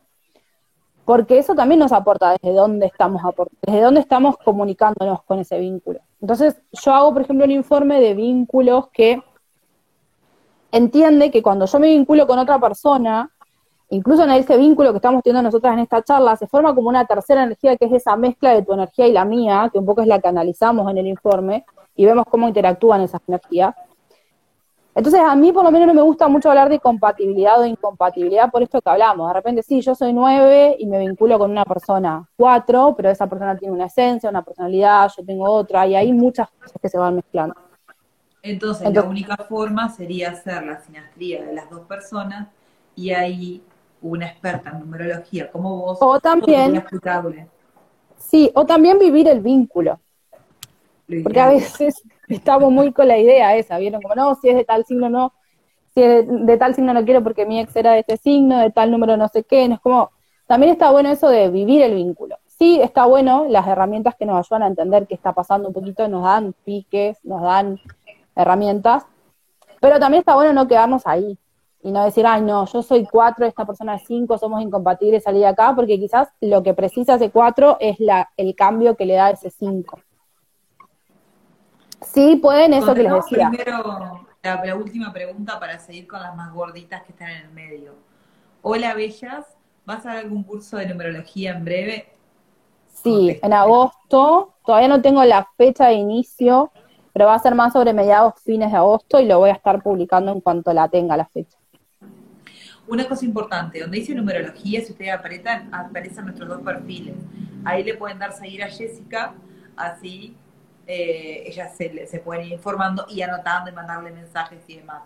porque 1.04 1.38
eso 1.38 1.54
también 1.54 1.80
nos 1.80 1.92
aporta 1.92 2.32
desde 2.32 2.54
dónde 2.54 2.86
estamos 2.86 3.22
desde 3.62 3.80
dónde 3.80 4.00
estamos 4.00 4.36
comunicándonos 4.36 5.22
con 5.22 5.40
ese 5.40 5.58
vínculo. 5.58 6.00
Entonces, 6.20 6.62
yo 6.70 6.92
hago, 6.94 7.12
por 7.12 7.22
ejemplo, 7.22 7.44
un 7.44 7.50
informe 7.50 8.00
de 8.00 8.14
vínculos 8.14 8.88
que 8.92 9.20
entiende 10.72 11.30
que 11.30 11.42
cuando 11.42 11.66
yo 11.66 11.78
me 11.78 11.88
vinculo 11.88 12.26
con 12.26 12.38
otra 12.38 12.58
persona, 12.58 13.30
incluso 13.90 14.24
en 14.24 14.30
ese 14.30 14.56
vínculo 14.56 14.90
que 14.90 14.96
estamos 14.96 15.22
teniendo 15.22 15.42
nosotras 15.42 15.74
en 15.74 15.80
esta 15.80 16.02
charla, 16.02 16.34
se 16.34 16.46
forma 16.48 16.74
como 16.74 16.88
una 16.88 17.04
tercera 17.04 17.44
energía 17.44 17.76
que 17.76 17.84
es 17.84 17.92
esa 17.92 18.16
mezcla 18.16 18.54
de 18.54 18.62
tu 18.62 18.72
energía 18.72 19.06
y 19.06 19.12
la 19.12 19.24
mía, 19.24 19.68
que 19.70 19.78
un 19.78 19.86
poco 19.86 20.00
es 20.00 20.08
la 20.08 20.18
que 20.18 20.28
analizamos 20.28 20.90
en 20.90 20.98
el 20.98 21.06
informe, 21.06 21.64
y 21.94 22.06
vemos 22.06 22.24
cómo 22.28 22.48
interactúan 22.48 23.02
esas 23.02 23.20
energías. 23.28 23.74
Entonces, 24.94 25.20
a 25.20 25.34
mí 25.36 25.52
por 25.52 25.64
lo 25.64 25.70
menos 25.70 25.86
no 25.86 25.94
me 25.94 26.02
gusta 26.02 26.28
mucho 26.28 26.50
hablar 26.50 26.68
de 26.68 26.78
compatibilidad 26.78 27.60
o 27.60 27.64
incompatibilidad 27.64 28.50
por 28.50 28.62
esto 28.62 28.80
que 28.80 28.90
hablamos. 28.90 29.28
De 29.28 29.34
repente, 29.34 29.62
sí, 29.62 29.80
yo 29.80 29.94
soy 29.94 30.12
nueve 30.12 30.76
y 30.78 30.86
me 30.86 30.98
vinculo 30.98 31.38
con 31.38 31.50
una 31.50 31.64
persona 31.64 32.28
cuatro, 32.36 32.94
pero 32.94 33.08
esa 33.08 33.26
persona 33.26 33.56
tiene 33.56 33.74
una 33.74 33.86
esencia, 33.86 34.28
una 34.28 34.42
personalidad, 34.42 35.10
yo 35.16 35.24
tengo 35.24 35.50
otra, 35.50 35.86
y 35.86 35.94
hay 35.94 36.12
muchas 36.12 36.48
cosas 36.50 36.76
que 36.80 36.88
se 36.88 36.98
van 36.98 37.16
mezclando. 37.16 37.54
Entonces, 38.42 38.86
Entonces 38.86 39.04
la 39.04 39.10
única 39.10 39.36
forma 39.36 39.88
sería 39.88 40.30
hacer 40.30 40.64
la 40.64 40.80
sinastría 40.80 41.44
de 41.44 41.54
las 41.54 41.70
dos 41.70 41.80
personas 41.86 42.48
y 42.96 43.10
ahí 43.10 43.62
una 44.00 44.26
experta 44.26 44.70
en 44.70 44.80
numerología 44.80 45.50
como 45.50 45.76
vos. 45.76 45.98
O 46.00 46.18
también. 46.18 46.84
Sí, 48.16 48.50
o 48.54 48.64
también 48.66 48.98
vivir 48.98 49.28
el 49.28 49.40
vínculo. 49.40 50.00
Porque 51.22 51.40
a 51.40 51.48
veces 51.48 52.02
estamos 52.28 52.72
muy 52.72 52.92
con 52.92 53.08
la 53.08 53.18
idea 53.18 53.56
esa, 53.56 53.78
¿vieron? 53.78 54.02
Como, 54.02 54.14
no, 54.14 54.34
si 54.34 54.48
es 54.48 54.56
de 54.56 54.64
tal 54.64 54.84
signo, 54.84 55.08
no. 55.08 55.32
Si 55.94 56.02
es 56.02 56.24
de, 56.26 56.56
tal 56.56 56.74
signo 56.74 56.94
no 56.94 57.04
quiero 57.04 57.22
porque 57.22 57.44
mi 57.44 57.60
ex 57.60 57.76
era 57.76 57.92
de 57.92 58.00
este 58.00 58.16
signo, 58.16 58.58
de 58.58 58.70
tal 58.70 58.90
número 58.90 59.16
no 59.16 59.28
sé 59.28 59.44
qué. 59.44 59.68
No 59.68 59.74
es 59.74 59.80
como, 59.80 60.10
también 60.46 60.72
está 60.72 60.90
bueno 60.90 61.10
eso 61.10 61.28
de 61.28 61.50
vivir 61.50 61.82
el 61.82 61.94
vínculo. 61.94 62.38
Sí, 62.46 62.80
está 62.80 63.06
bueno 63.06 63.46
las 63.48 63.66
herramientas 63.66 64.14
que 64.14 64.24
nos 64.24 64.38
ayudan 64.38 64.62
a 64.62 64.68
entender 64.68 65.06
qué 65.06 65.14
está 65.14 65.32
pasando 65.32 65.68
un 65.68 65.74
poquito, 65.74 66.08
nos 66.08 66.22
dan 66.22 66.54
piques, 66.64 67.18
nos 67.24 67.42
dan 67.42 67.80
herramientas, 68.34 69.04
pero 69.80 69.98
también 69.98 70.20
está 70.20 70.34
bueno 70.34 70.52
no 70.52 70.68
quedarnos 70.68 71.06
ahí 71.06 71.38
y 71.82 71.90
no 71.90 72.04
decir, 72.04 72.24
ay, 72.26 72.42
no, 72.42 72.64
yo 72.66 72.82
soy 72.82 73.04
cuatro, 73.04 73.44
esta 73.44 73.66
persona 73.66 73.96
es 73.96 74.02
cinco, 74.06 74.38
somos 74.38 74.62
incompatibles, 74.62 75.24
salí 75.24 75.40
de 75.40 75.46
acá, 75.46 75.72
porque 75.74 75.98
quizás 75.98 76.28
lo 76.40 76.62
que 76.62 76.74
precisa 76.74 77.16
ese 77.16 77.30
cuatro 77.30 77.76
es 77.80 77.98
la, 77.98 78.30
el 78.36 78.54
cambio 78.54 78.96
que 78.96 79.04
le 79.04 79.14
da 79.14 79.30
ese 79.30 79.50
cinco. 79.50 79.98
Sí, 82.02 82.36
pueden 82.36 82.72
eso 82.74 82.94
que 82.94 83.02
les 83.02 83.12
decía. 83.12 83.48
Primero, 83.48 84.26
la, 84.42 84.76
última 84.76 85.12
pregunta 85.12 85.58
para 85.58 85.78
seguir 85.78 86.06
con 86.06 86.20
las 86.20 86.36
más 86.36 86.52
gorditas 86.52 87.02
que 87.02 87.12
están 87.12 87.30
en 87.30 87.42
el 87.42 87.50
medio. 87.50 87.94
Hola, 88.62 88.94
Bellas, 88.94 89.46
¿vas 89.84 90.06
a 90.06 90.10
dar 90.10 90.18
algún 90.18 90.44
curso 90.44 90.76
de 90.76 90.86
numerología 90.86 91.52
en 91.52 91.64
breve? 91.64 92.12
Sí, 92.92 93.40
en 93.42 93.52
agosto. 93.52 94.54
Todavía 94.64 94.88
no 94.88 95.02
tengo 95.02 95.24
la 95.24 95.48
fecha 95.56 95.86
de 95.88 95.94
inicio, 95.94 96.70
pero 97.12 97.26
va 97.26 97.34
a 97.34 97.38
ser 97.38 97.54
más 97.54 97.72
sobre 97.72 97.92
mediados, 97.92 98.34
fines 98.42 98.70
de 98.70 98.76
agosto 98.76 99.20
y 99.20 99.26
lo 99.26 99.38
voy 99.38 99.50
a 99.50 99.54
estar 99.54 99.82
publicando 99.82 100.32
en 100.32 100.40
cuanto 100.40 100.72
la 100.72 100.88
tenga 100.88 101.16
la 101.16 101.26
fecha. 101.26 101.58
Una 102.86 103.08
cosa 103.08 103.24
importante, 103.24 103.80
donde 103.80 103.98
dice 103.98 104.14
numerología, 104.14 104.80
si 104.80 104.92
ustedes 104.92 105.12
apretan, 105.12 105.72
aparecen 105.72 106.24
nuestros 106.24 106.48
dos 106.48 106.62
perfiles. 106.62 107.14
Ahí 107.64 107.84
le 107.84 107.94
pueden 107.94 108.18
dar 108.18 108.32
seguir 108.32 108.62
a 108.64 108.68
Jessica, 108.68 109.34
así 109.76 110.36
eh, 110.86 111.44
ellas 111.46 111.76
se, 111.76 112.06
se 112.06 112.18
pueden 112.18 112.46
ir 112.46 112.52
informando 112.54 113.06
y 113.08 113.22
anotando 113.22 113.70
y 113.70 113.74
mandarle 113.74 114.10
mensajes 114.10 114.64
y 114.66 114.76
demás. 114.76 115.02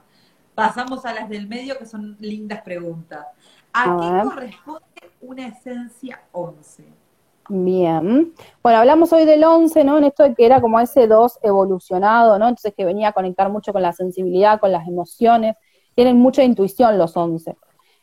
Pasamos 0.54 1.04
a 1.04 1.12
las 1.12 1.28
del 1.28 1.46
medio, 1.46 1.78
que 1.78 1.84
son 1.84 2.16
lindas 2.18 2.62
preguntas. 2.62 3.26
¿A, 3.74 3.84
qué 3.84 4.28
corresponde 4.28 4.86
una 5.20 5.48
esencia 5.48 6.22
11? 6.32 7.05
Bien. 7.48 8.34
Bueno, 8.62 8.78
hablamos 8.78 9.12
hoy 9.12 9.24
del 9.24 9.44
11, 9.44 9.84
¿no? 9.84 9.98
En 9.98 10.04
esto 10.04 10.24
de 10.24 10.34
que 10.34 10.44
era 10.44 10.60
como 10.60 10.80
ese 10.80 11.06
2 11.06 11.38
evolucionado, 11.42 12.38
¿no? 12.38 12.48
Entonces 12.48 12.74
que 12.76 12.84
venía 12.84 13.08
a 13.08 13.12
conectar 13.12 13.50
mucho 13.50 13.72
con 13.72 13.82
la 13.82 13.92
sensibilidad, 13.92 14.58
con 14.58 14.72
las 14.72 14.88
emociones. 14.88 15.56
Tienen 15.94 16.18
mucha 16.18 16.42
intuición 16.42 16.98
los 16.98 17.16
11. 17.16 17.56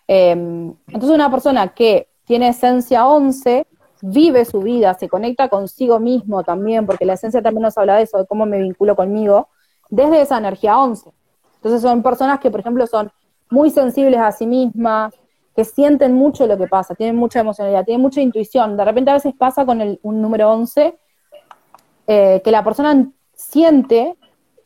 Em, 0.07 0.73
entonces 0.87 1.09
una 1.11 1.29
persona 1.29 1.73
que 1.73 2.07
tiene 2.25 2.49
esencia 2.49 3.07
11 3.07 3.67
vive 4.01 4.45
su 4.45 4.59
vida, 4.59 4.93
se 4.95 5.07
conecta 5.07 5.47
consigo 5.49 5.99
mismo 5.99 6.43
también, 6.43 6.85
porque 6.85 7.05
la 7.05 7.13
esencia 7.13 7.41
también 7.41 7.63
nos 7.63 7.77
habla 7.77 7.95
de 7.95 8.03
eso, 8.03 8.17
de 8.17 8.25
cómo 8.25 8.45
me 8.45 8.59
vinculo 8.61 8.95
conmigo, 8.95 9.49
desde 9.89 10.21
esa 10.21 10.37
energía 10.37 10.77
11. 10.77 11.11
Entonces 11.55 11.81
son 11.81 12.03
personas 12.03 12.39
que, 12.39 12.51
por 12.51 12.59
ejemplo, 12.59 12.85
son 12.87 13.11
muy 13.49 13.69
sensibles 13.69 14.19
a 14.19 14.31
sí 14.31 14.45
mismas, 14.45 15.13
que 15.55 15.65
sienten 15.65 16.13
mucho 16.13 16.47
lo 16.47 16.57
que 16.57 16.67
pasa, 16.67 16.95
tienen 16.95 17.15
mucha 17.15 17.39
emocionalidad, 17.39 17.85
tienen 17.85 18.01
mucha 18.01 18.21
intuición. 18.21 18.75
De 18.75 18.85
repente 18.85 19.11
a 19.11 19.15
veces 19.15 19.33
pasa 19.37 19.65
con 19.65 19.81
el, 19.81 19.99
un 20.01 20.21
número 20.21 20.51
11 20.51 20.97
eh, 22.07 22.41
que 22.43 22.51
la 22.51 22.63
persona 22.63 23.09
siente 23.35 24.15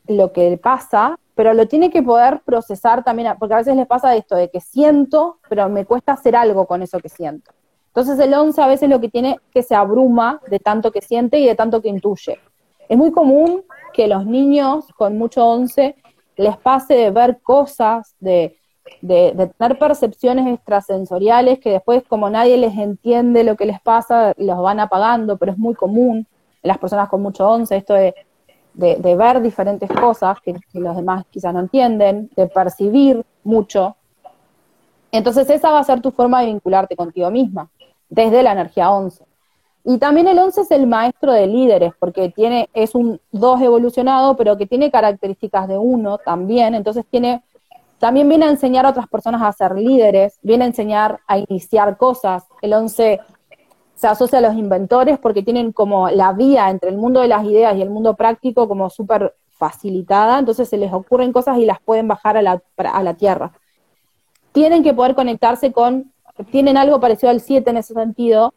lo 0.07 0.31
que 0.31 0.57
pasa, 0.57 1.19
pero 1.35 1.53
lo 1.53 1.67
tiene 1.67 1.91
que 1.91 2.01
poder 2.01 2.41
procesar 2.45 3.03
también, 3.03 3.33
porque 3.37 3.53
a 3.53 3.57
veces 3.57 3.75
les 3.75 3.85
pasa 3.85 4.15
esto, 4.15 4.35
de 4.35 4.49
que 4.49 4.61
siento, 4.61 5.39
pero 5.49 5.67
me 5.69 5.85
cuesta 5.85 6.13
hacer 6.13 6.35
algo 6.35 6.65
con 6.65 6.81
eso 6.81 6.99
que 6.99 7.09
siento. 7.09 7.51
Entonces 7.87 8.19
el 8.19 8.33
11 8.33 8.61
a 8.61 8.67
veces 8.67 8.89
lo 8.89 9.01
que 9.01 9.09
tiene 9.09 9.39
que 9.51 9.63
se 9.63 9.75
abruma 9.75 10.39
de 10.49 10.59
tanto 10.59 10.91
que 10.91 11.01
siente 11.01 11.39
y 11.39 11.45
de 11.45 11.55
tanto 11.55 11.81
que 11.81 11.89
intuye. 11.89 12.39
Es 12.87 12.97
muy 12.97 13.11
común 13.11 13.65
que 13.93 14.07
los 14.07 14.25
niños 14.25 14.85
con 14.95 15.17
mucho 15.17 15.45
11 15.45 15.95
les 16.37 16.57
pase 16.57 16.93
de 16.93 17.11
ver 17.11 17.41
cosas, 17.41 18.15
de, 18.19 18.57
de, 19.01 19.51
tener 19.57 19.79
percepciones 19.79 20.47
extrasensoriales 20.47 21.59
que 21.59 21.71
después 21.71 22.03
como 22.07 22.29
nadie 22.29 22.57
les 22.57 22.77
entiende 22.77 23.43
lo 23.43 23.55
que 23.55 23.65
les 23.65 23.81
pasa, 23.81 24.33
los 24.37 24.61
van 24.61 24.79
apagando, 24.79 25.37
pero 25.37 25.51
es 25.51 25.57
muy 25.57 25.75
común 25.75 26.27
en 26.63 26.67
las 26.67 26.77
personas 26.77 27.09
con 27.09 27.21
mucho 27.21 27.47
11 27.47 27.75
esto 27.75 27.93
de 27.93 28.13
de, 28.77 29.15
ver 29.15 29.41
diferentes 29.41 29.89
cosas 29.89 30.37
que, 30.41 30.55
los 30.73 30.95
demás 30.95 31.25
quizás 31.31 31.53
no 31.53 31.59
entienden, 31.59 32.29
de 32.35 32.47
percibir 32.47 33.25
mucho. 33.43 33.95
Entonces 35.11 35.49
esa 35.49 35.71
va 35.71 35.79
a 35.79 35.83
ser 35.83 35.99
tu 36.01 36.11
forma 36.11 36.41
de 36.41 36.47
vincularte 36.47 36.95
contigo 36.95 37.31
misma, 37.31 37.69
desde 38.09 38.43
la 38.43 38.51
energía 38.51 38.91
11. 38.91 39.25
Y 39.83 39.97
también 39.97 40.27
el 40.27 40.37
11 40.37 40.61
es 40.61 40.71
el 40.71 40.85
maestro 40.85 41.31
de 41.31 41.47
líderes, 41.47 41.93
porque 41.97 42.29
tiene, 42.29 42.69
es 42.73 42.93
un 42.93 43.19
2 43.31 43.61
evolucionado, 43.61 44.35
pero 44.35 44.57
que 44.57 44.67
tiene 44.67 44.91
características 44.91 45.67
de 45.67 45.77
1 45.77 46.19
también, 46.19 46.75
entonces 46.75 47.05
tiene, 47.09 47.41
también 47.99 48.29
viene 48.29 48.45
a 48.45 48.49
enseñar 48.49 48.85
a 48.85 48.89
otras 48.89 49.07
personas 49.07 49.41
a 49.41 49.51
ser 49.51 49.75
líderes, 49.75 50.37
viene 50.41 50.65
a 50.65 50.67
enseñar 50.67 51.19
a 51.27 51.37
iniciar 51.39 51.97
cosas. 51.97 52.43
El 52.61 52.73
11 52.73 53.19
se 53.95 54.07
asocia 54.07 54.37
a 54.37 54.41
los 54.41 54.55
inventores 54.55 55.17
porque 55.17 55.41
tienen 55.41 55.71
como 55.71 56.09
la 56.09 56.31
vía 56.33 56.69
entre 56.69 56.91
el 56.91 56.97
mundo 56.97 57.21
de 57.21 57.27
las 57.27 57.43
ideas 57.45 57.75
y 57.75 57.81
el 57.81 57.89
mundo 57.89 58.15
práctico 58.15 58.67
como 58.67 58.89
súper 58.91 59.35
facilitada, 59.49 60.37
entonces 60.37 60.69
se 60.69 60.77
les 60.77 60.93
ocurren 60.93 61.33
cosas 61.33 61.57
y 61.57 61.65
las 61.65 61.81
pueden 61.81 62.07
bajar 62.07 62.37
a 62.37 62.43
la, 62.43 62.61
a 62.77 63.03
la 63.03 63.15
tierra. 63.15 63.53
Tienen 64.51 64.83
que 64.83 64.93
poder 64.93 65.15
conectarse 65.15 65.71
con, 65.71 66.13
tienen 66.51 66.77
algo 66.77 66.99
parecido 66.99 67.31
al 67.31 67.41
7 67.41 67.67
en 67.71 67.77
ese 67.77 67.95
sentido, 67.95 68.53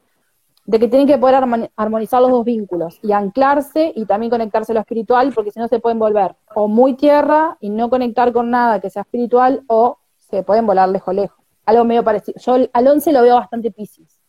de 0.71 0.79
que 0.79 0.89
tienen 0.89 1.09
que 1.09 1.19
poder 1.19 1.35
armonizar 1.77 2.23
los 2.23 2.31
dos 2.31 2.45
vínculos 2.45 3.01
y 3.03 3.11
anclarse 3.11 3.93
y 3.97 4.05
también 4.07 4.31
conectarse 4.31 4.71
a 4.71 4.77
lo 4.77 4.81
espiritual, 4.81 5.33
porque 5.35 5.51
si 5.51 5.59
no 5.59 5.67
se 5.67 5.81
pueden 5.81 5.99
volver 5.99 6.37
o 6.55 6.69
muy 6.69 6.95
tierra 6.95 7.57
y 7.61 7.71
no 7.71 7.91
conectar 7.91 8.33
con 8.33 8.51
nada 8.51 8.81
que 8.81 8.89
sea 8.89 9.03
espiritual, 9.03 9.65
o 9.67 9.99
se 10.17 10.45
pueden 10.45 10.67
volar 10.67 10.89
lejos 10.89 11.13
lejos. 11.13 11.39
Algo 11.67 11.85
medio 11.85 12.05
parecido. 12.05 12.39
Yo 12.41 12.69
al 12.73 12.87
11 12.87 13.13
lo 13.13 13.23
veo 13.23 13.35
bastante 13.35 13.73
piscis 13.73 14.21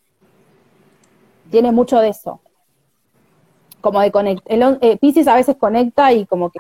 tiene 1.52 1.72
mucho 1.72 2.00
de 2.00 2.10
eso. 2.10 2.40
Como 3.82 4.00
de 4.00 4.12
conectar. 4.12 4.58
Eh, 4.82 5.00
a 5.28 5.36
veces 5.36 5.56
conecta 5.58 6.12
y 6.14 6.26
como 6.26 6.50
que 6.50 6.60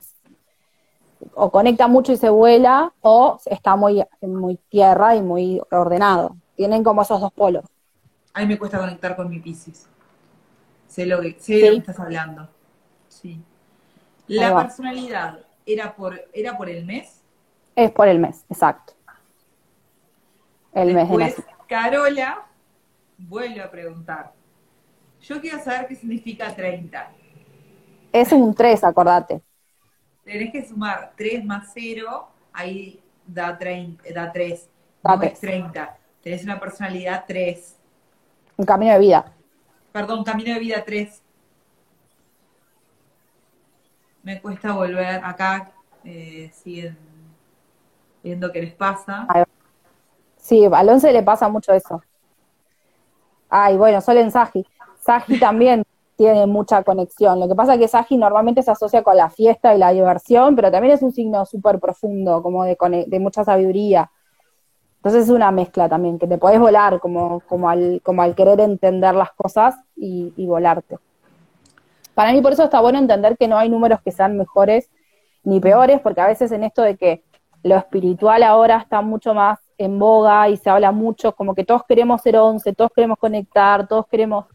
o 1.35 1.49
conecta 1.49 1.87
mucho 1.87 2.11
y 2.11 2.17
se 2.17 2.29
vuela, 2.29 2.93
o 3.01 3.39
está 3.45 3.75
muy, 3.75 4.03
muy 4.21 4.57
tierra 4.69 5.15
y 5.15 5.21
muy 5.21 5.61
ordenado. 5.71 6.35
Tienen 6.55 6.83
como 6.83 7.03
esos 7.03 7.21
dos 7.21 7.31
polos. 7.31 7.63
A 8.33 8.41
mí 8.41 8.47
me 8.47 8.57
cuesta 8.57 8.79
conectar 8.79 9.15
con 9.15 9.29
mi 9.29 9.39
Pisces. 9.39 9.87
Sé 10.87 11.05
lo 11.05 11.21
que, 11.21 11.37
sé 11.39 11.55
de 11.55 11.67
lo 11.67 11.71
que 11.73 11.79
estás 11.79 11.99
hablando. 11.99 12.49
Sí. 13.07 13.41
La 14.27 14.55
personalidad 14.55 15.39
era 15.65 15.95
por, 15.95 16.21
era 16.33 16.57
por 16.57 16.69
el 16.69 16.85
mes. 16.85 17.21
Es 17.75 17.91
por 17.91 18.07
el 18.07 18.19
mes, 18.19 18.45
exacto. 18.49 18.93
El 20.73 20.93
mes 20.93 21.09
de 21.09 21.43
Carola 21.67 22.45
vuelve 23.17 23.61
a 23.61 23.69
preguntar. 23.69 24.33
Yo 25.21 25.39
quiero 25.39 25.59
saber 25.63 25.87
qué 25.87 25.95
significa 25.95 26.53
30. 26.53 27.11
Es 28.11 28.31
un 28.31 28.53
3, 28.53 28.83
acordate. 28.83 29.41
Tenés 30.23 30.51
que 30.51 30.65
sumar 30.65 31.13
3 31.15 31.45
más 31.45 31.71
0, 31.73 32.27
ahí 32.53 33.01
da, 33.25 33.57
30, 33.57 34.03
da 34.13 34.31
3. 34.31 34.69
Da 35.03 35.15
no 35.15 35.23
es 35.23 35.39
30. 35.39 35.97
Tenés 36.21 36.43
una 36.43 36.59
personalidad 36.59 37.25
3. 37.27 37.77
Un 38.61 38.65
camino 38.67 38.93
de 38.93 38.99
vida. 38.99 39.25
Perdón, 39.91 40.23
camino 40.23 40.53
de 40.53 40.59
vida 40.59 40.83
3. 40.85 41.23
Me 44.21 44.39
cuesta 44.39 44.73
volver 44.73 45.19
acá. 45.25 45.71
Eh, 46.03 46.51
siguen 46.53 46.95
viendo 48.21 48.51
qué 48.51 48.61
les 48.61 48.75
pasa. 48.75 49.27
Sí, 50.37 50.63
al 50.71 50.89
11 50.89 51.11
le 51.11 51.23
pasa 51.23 51.49
mucho 51.49 51.73
eso. 51.73 52.03
Ay, 53.49 53.77
bueno, 53.77 53.99
Sol 53.99 54.17
en 54.17 54.29
Saji. 54.29 54.63
Saji 54.99 55.39
también 55.39 55.83
tiene 56.17 56.45
mucha 56.45 56.83
conexión. 56.83 57.39
Lo 57.39 57.47
que 57.47 57.55
pasa 57.55 57.73
es 57.73 57.79
que 57.79 57.87
Saji 57.87 58.15
normalmente 58.15 58.61
se 58.61 58.69
asocia 58.69 59.01
con 59.01 59.17
la 59.17 59.31
fiesta 59.31 59.73
y 59.73 59.79
la 59.79 59.89
diversión, 59.89 60.55
pero 60.55 60.69
también 60.69 60.93
es 60.93 61.01
un 61.01 61.13
signo 61.13 61.47
súper 61.47 61.79
profundo, 61.79 62.43
como 62.43 62.63
de, 62.63 62.77
de, 63.07 63.19
mucha 63.19 63.43
sabiduría. 63.43 64.11
Entonces 65.01 65.23
es 65.23 65.29
una 65.29 65.49
mezcla 65.49 65.89
también, 65.89 66.19
que 66.19 66.27
te 66.27 66.37
podés 66.37 66.59
volar 66.59 66.99
como, 66.99 67.39
como, 67.47 67.69
al, 67.69 68.01
como 68.03 68.21
al 68.21 68.35
querer 68.35 68.59
entender 68.59 69.15
las 69.15 69.31
cosas 69.31 69.75
y, 69.95 70.31
y 70.37 70.45
volarte. 70.45 70.99
Para 72.13 72.33
mí 72.33 72.41
por 72.41 72.53
eso 72.53 72.63
está 72.63 72.79
bueno 72.81 72.99
entender 72.99 73.35
que 73.35 73.47
no 73.47 73.57
hay 73.57 73.67
números 73.67 73.99
que 74.03 74.11
sean 74.11 74.37
mejores 74.37 74.91
ni 75.43 75.59
peores, 75.59 75.99
porque 76.01 76.21
a 76.21 76.27
veces 76.27 76.51
en 76.51 76.63
esto 76.63 76.83
de 76.83 76.97
que 76.97 77.23
lo 77.63 77.75
espiritual 77.77 78.43
ahora 78.43 78.77
está 78.77 79.01
mucho 79.01 79.33
más 79.33 79.59
en 79.79 79.97
boga 79.97 80.49
y 80.49 80.57
se 80.57 80.69
habla 80.69 80.91
mucho, 80.91 81.33
como 81.33 81.55
que 81.55 81.63
todos 81.63 81.83
queremos 81.87 82.21
ser 82.21 82.37
once, 82.37 82.73
todos 82.73 82.91
queremos 82.95 83.17
conectar, 83.17 83.87
todos 83.87 84.05
queremos 84.05 84.45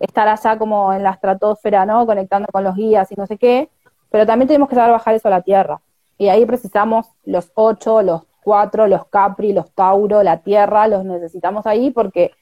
estar 0.00 0.28
allá 0.28 0.58
como 0.58 0.94
en 0.94 1.02
la 1.02 1.10
estratosfera, 1.10 1.84
¿no? 1.84 2.06
Conectando 2.06 2.48
con 2.50 2.64
los 2.64 2.74
guías 2.74 3.12
y 3.12 3.16
no 3.16 3.26
sé 3.26 3.36
qué, 3.36 3.68
pero 4.10 4.24
también 4.24 4.48
tenemos 4.48 4.70
que 4.70 4.76
saber 4.76 4.92
bajar 4.92 5.14
eso 5.14 5.28
a 5.28 5.30
la 5.30 5.42
tierra. 5.42 5.80
Y 6.16 6.28
ahí 6.28 6.46
precisamos 6.46 7.06
los 7.24 7.50
ocho, 7.54 8.00
los 8.00 8.22
cuatro, 8.44 8.86
los 8.86 9.06
Capri, 9.06 9.52
los 9.52 9.70
Tauro, 9.72 10.22
la 10.22 10.42
tierra, 10.42 10.86
los 10.86 11.04
necesitamos 11.04 11.66
ahí 11.66 11.90
porque 11.90 12.32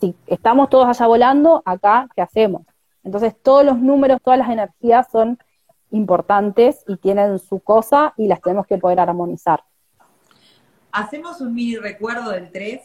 si 0.00 0.14
estamos 0.26 0.68
todos 0.68 0.86
allá 0.86 1.06
volando, 1.06 1.62
acá, 1.64 2.08
¿qué 2.14 2.22
hacemos? 2.22 2.62
Entonces 3.04 3.34
todos 3.40 3.64
los 3.64 3.78
números, 3.78 4.20
todas 4.22 4.38
las 4.38 4.50
energías 4.50 5.06
son 5.10 5.38
importantes 5.90 6.84
y 6.88 6.96
tienen 6.96 7.38
su 7.38 7.60
cosa 7.60 8.12
y 8.16 8.26
las 8.26 8.42
tenemos 8.42 8.66
que 8.66 8.78
poder 8.78 9.00
armonizar. 9.00 9.62
Hacemos 10.92 11.40
un 11.40 11.54
mini 11.54 11.76
recuerdo 11.76 12.30
del 12.30 12.50
3, 12.50 12.80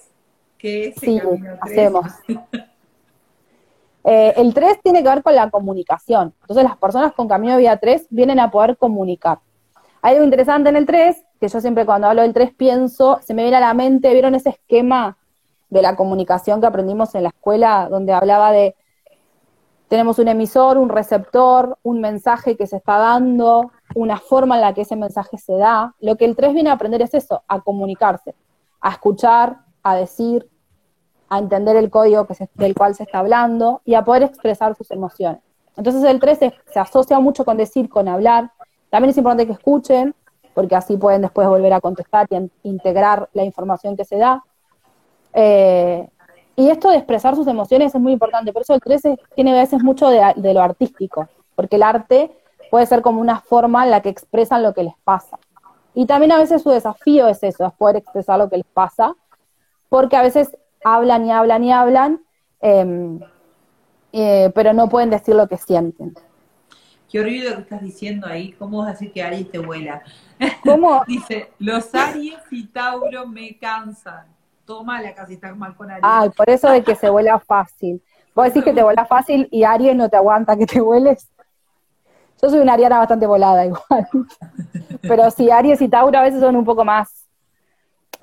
que 0.58 0.88
es 0.88 0.96
sí, 0.96 1.20
hacemos. 1.62 2.06
Eh, 4.06 4.34
el 4.38 4.54
3 4.54 4.82
tiene 4.82 5.04
que 5.04 5.10
ver 5.10 5.22
con 5.22 5.36
la 5.36 5.50
comunicación. 5.50 6.34
Entonces 6.42 6.64
las 6.64 6.78
personas 6.78 7.12
con 7.14 7.28
camino 7.28 7.54
de 7.54 7.60
vida 7.60 7.78
3 7.78 8.08
vienen 8.10 8.40
a 8.40 8.50
poder 8.50 8.78
comunicar. 8.78 9.40
Hay 10.02 10.14
algo 10.14 10.24
interesante 10.24 10.70
en 10.70 10.76
el 10.76 10.86
3, 10.86 11.18
que 11.40 11.48
yo 11.48 11.62
siempre 11.62 11.86
cuando 11.86 12.08
hablo 12.08 12.22
del 12.22 12.34
3 12.34 12.54
pienso, 12.54 13.20
se 13.22 13.34
me 13.34 13.44
viene 13.44 13.58
a 13.58 13.62
la 13.62 13.74
mente, 13.74 14.14
¿vieron 14.14 14.36
ese 14.36 14.50
esquema 14.50 15.18
de 15.70 15.82
la 15.82 15.96
comunicación 15.96 16.62
que 16.62 16.68
aprendimos 16.68 17.14
en 17.16 17.24
la 17.24 17.30
escuela, 17.30 17.88
donde 17.90 18.14
hablaba 18.14 18.52
de 18.52 18.76
tenemos 19.90 20.20
un 20.20 20.28
emisor, 20.28 20.78
un 20.78 20.88
receptor, 20.88 21.78
un 21.82 22.00
mensaje 22.00 22.56
que 22.56 22.68
se 22.68 22.78
está 22.78 23.00
dando, 23.00 23.72
una 23.96 24.18
forma 24.18 24.56
en 24.56 24.62
la 24.62 24.74
que 24.76 24.82
ese 24.82 24.96
mensaje 24.96 25.40
se 25.40 25.58
da. 25.58 25.96
Lo 26.00 26.16
que 26.16 26.26
el 26.26 26.36
3 26.36 26.54
viene 26.54 26.70
a 26.70 26.74
aprender 26.74 27.02
es 27.02 27.16
eso, 27.16 27.44
a 27.48 27.60
comunicarse, 27.62 28.36
a 28.82 28.92
escuchar, 28.92 29.62
a 29.82 29.96
decir, 29.96 30.48
a 31.28 31.40
entender 31.40 31.76
el 31.76 31.90
código 31.90 32.28
que 32.28 32.50
del 32.54 32.76
cual 32.76 32.94
se 32.94 33.04
está 33.04 33.20
hablando 33.20 33.82
y 33.84 33.96
a 33.96 34.06
poder 34.06 34.24
expresar 34.24 34.76
sus 34.76 34.92
emociones. 34.92 35.42
Entonces 35.76 36.04
el 36.04 36.20
3 36.20 36.38
se, 36.38 36.80
asocia 36.80 37.20
mucho 37.20 37.44
con 37.44 37.58
decir, 37.58 37.90
con 37.90 38.08
hablar. 38.08 38.52
También 38.90 39.12
es 39.12 39.18
importante 39.18 39.48
que 39.48 39.54
escuchen, 39.54 40.16
porque 40.54 40.76
así 40.76 40.98
pueden 40.98 41.22
después 41.22 41.48
volver 41.48 41.74
a 41.74 41.82
contestar 41.82 42.28
y 42.32 42.50
integrar 42.64 43.30
la 43.34 43.44
información 43.44 43.96
que 43.96 44.06
se 44.06 44.18
da. 44.18 44.44
Eh, 45.34 46.08
y 46.56 46.70
esto 46.70 46.90
de 46.90 46.98
expresar 46.98 47.36
sus 47.36 47.48
emociones 47.48 47.96
es 47.96 48.02
muy 48.02 48.12
importante, 48.12 48.52
por 48.52 48.64
eso 48.64 48.74
el 48.74 48.82
13 48.82 49.18
tiene 49.34 49.52
a 49.52 49.62
veces 49.62 49.82
mucho 49.82 50.10
de, 50.10 50.54
lo 50.54 50.62
artístico, 50.62 51.30
porque 51.56 51.78
el 51.78 51.84
arte 51.84 52.32
puede 52.70 52.86
ser 52.86 53.02
como 53.02 53.22
una 53.22 53.40
forma 53.40 53.86
en 53.86 53.92
la 53.92 54.02
que 54.02 54.10
expresan 54.10 54.64
lo 54.64 54.74
que 54.74 54.84
les 54.84 54.96
pasa. 55.06 55.40
Y 55.94 56.06
también 56.06 56.34
a 56.34 56.38
veces 56.38 56.62
su 56.62 56.70
desafío 56.70 57.30
es 57.30 57.42
eso, 57.44 57.66
es 57.66 57.74
poder 57.74 57.96
expresar 57.96 58.38
lo 58.38 58.50
que 58.50 58.58
les 58.58 58.66
pasa, 58.66 59.16
porque 59.88 60.18
a 60.18 60.22
veces 60.22 60.58
hablan 60.84 61.26
y 61.26 61.32
hablan 61.32 61.64
y 61.64 61.72
hablan, 61.72 62.26
em, 62.60 63.22
eh, 64.12 64.52
pero 64.54 64.74
no 64.74 64.90
pueden 64.90 65.10
decir 65.12 65.36
lo 65.36 65.48
que 65.48 65.56
sienten. 65.56 66.14
Qué 67.10 67.20
horrible 67.20 67.50
lo 67.50 67.56
que 67.56 67.62
estás 67.62 67.82
diciendo 67.82 68.28
ahí. 68.28 68.52
¿Cómo 68.54 68.80
vas 68.80 68.88
a 68.88 68.92
decir 68.92 69.12
que 69.12 69.24
Aries 69.24 69.50
te 69.50 69.58
vuela? 69.58 70.04
¿Cómo? 70.64 71.04
Dice, 71.08 71.52
los 71.60 71.94
Aries 71.94 72.40
y 72.52 72.68
Tauro 72.68 73.26
me 73.28 73.58
cansan 73.58 74.40
toma 74.70 75.02
la 75.02 75.16
casi 75.16 75.34
está 75.34 75.52
mal 75.56 75.76
con 75.76 75.90
Aries. 75.90 76.06
Ay, 76.08 76.30
por 76.30 76.48
eso 76.48 76.70
de 76.70 76.84
que 76.84 76.96
se 76.96 77.10
vuela 77.10 77.40
fácil. 77.40 78.04
Vos 78.36 78.46
decís 78.46 78.64
que 78.64 78.72
te 78.72 78.84
vuela 78.84 79.04
fácil 79.04 79.48
y 79.50 79.64
Aries 79.64 79.96
no 79.96 80.10
te 80.10 80.16
aguanta 80.16 80.56
que 80.56 80.68
te 80.68 80.80
vueles. 80.80 81.28
Yo 82.40 82.50
soy 82.52 82.60
una 82.60 82.74
ariana 82.74 83.00
bastante 83.00 83.26
volada 83.26 83.66
igual. 83.66 84.08
Pero 85.02 85.32
sí, 85.32 85.50
Aries 85.50 85.82
y 85.82 85.90
Tauro 85.90 86.16
a 86.20 86.22
veces 86.22 86.40
son 86.40 86.56
un 86.56 86.66
poco 86.66 86.86
más, 86.86 87.26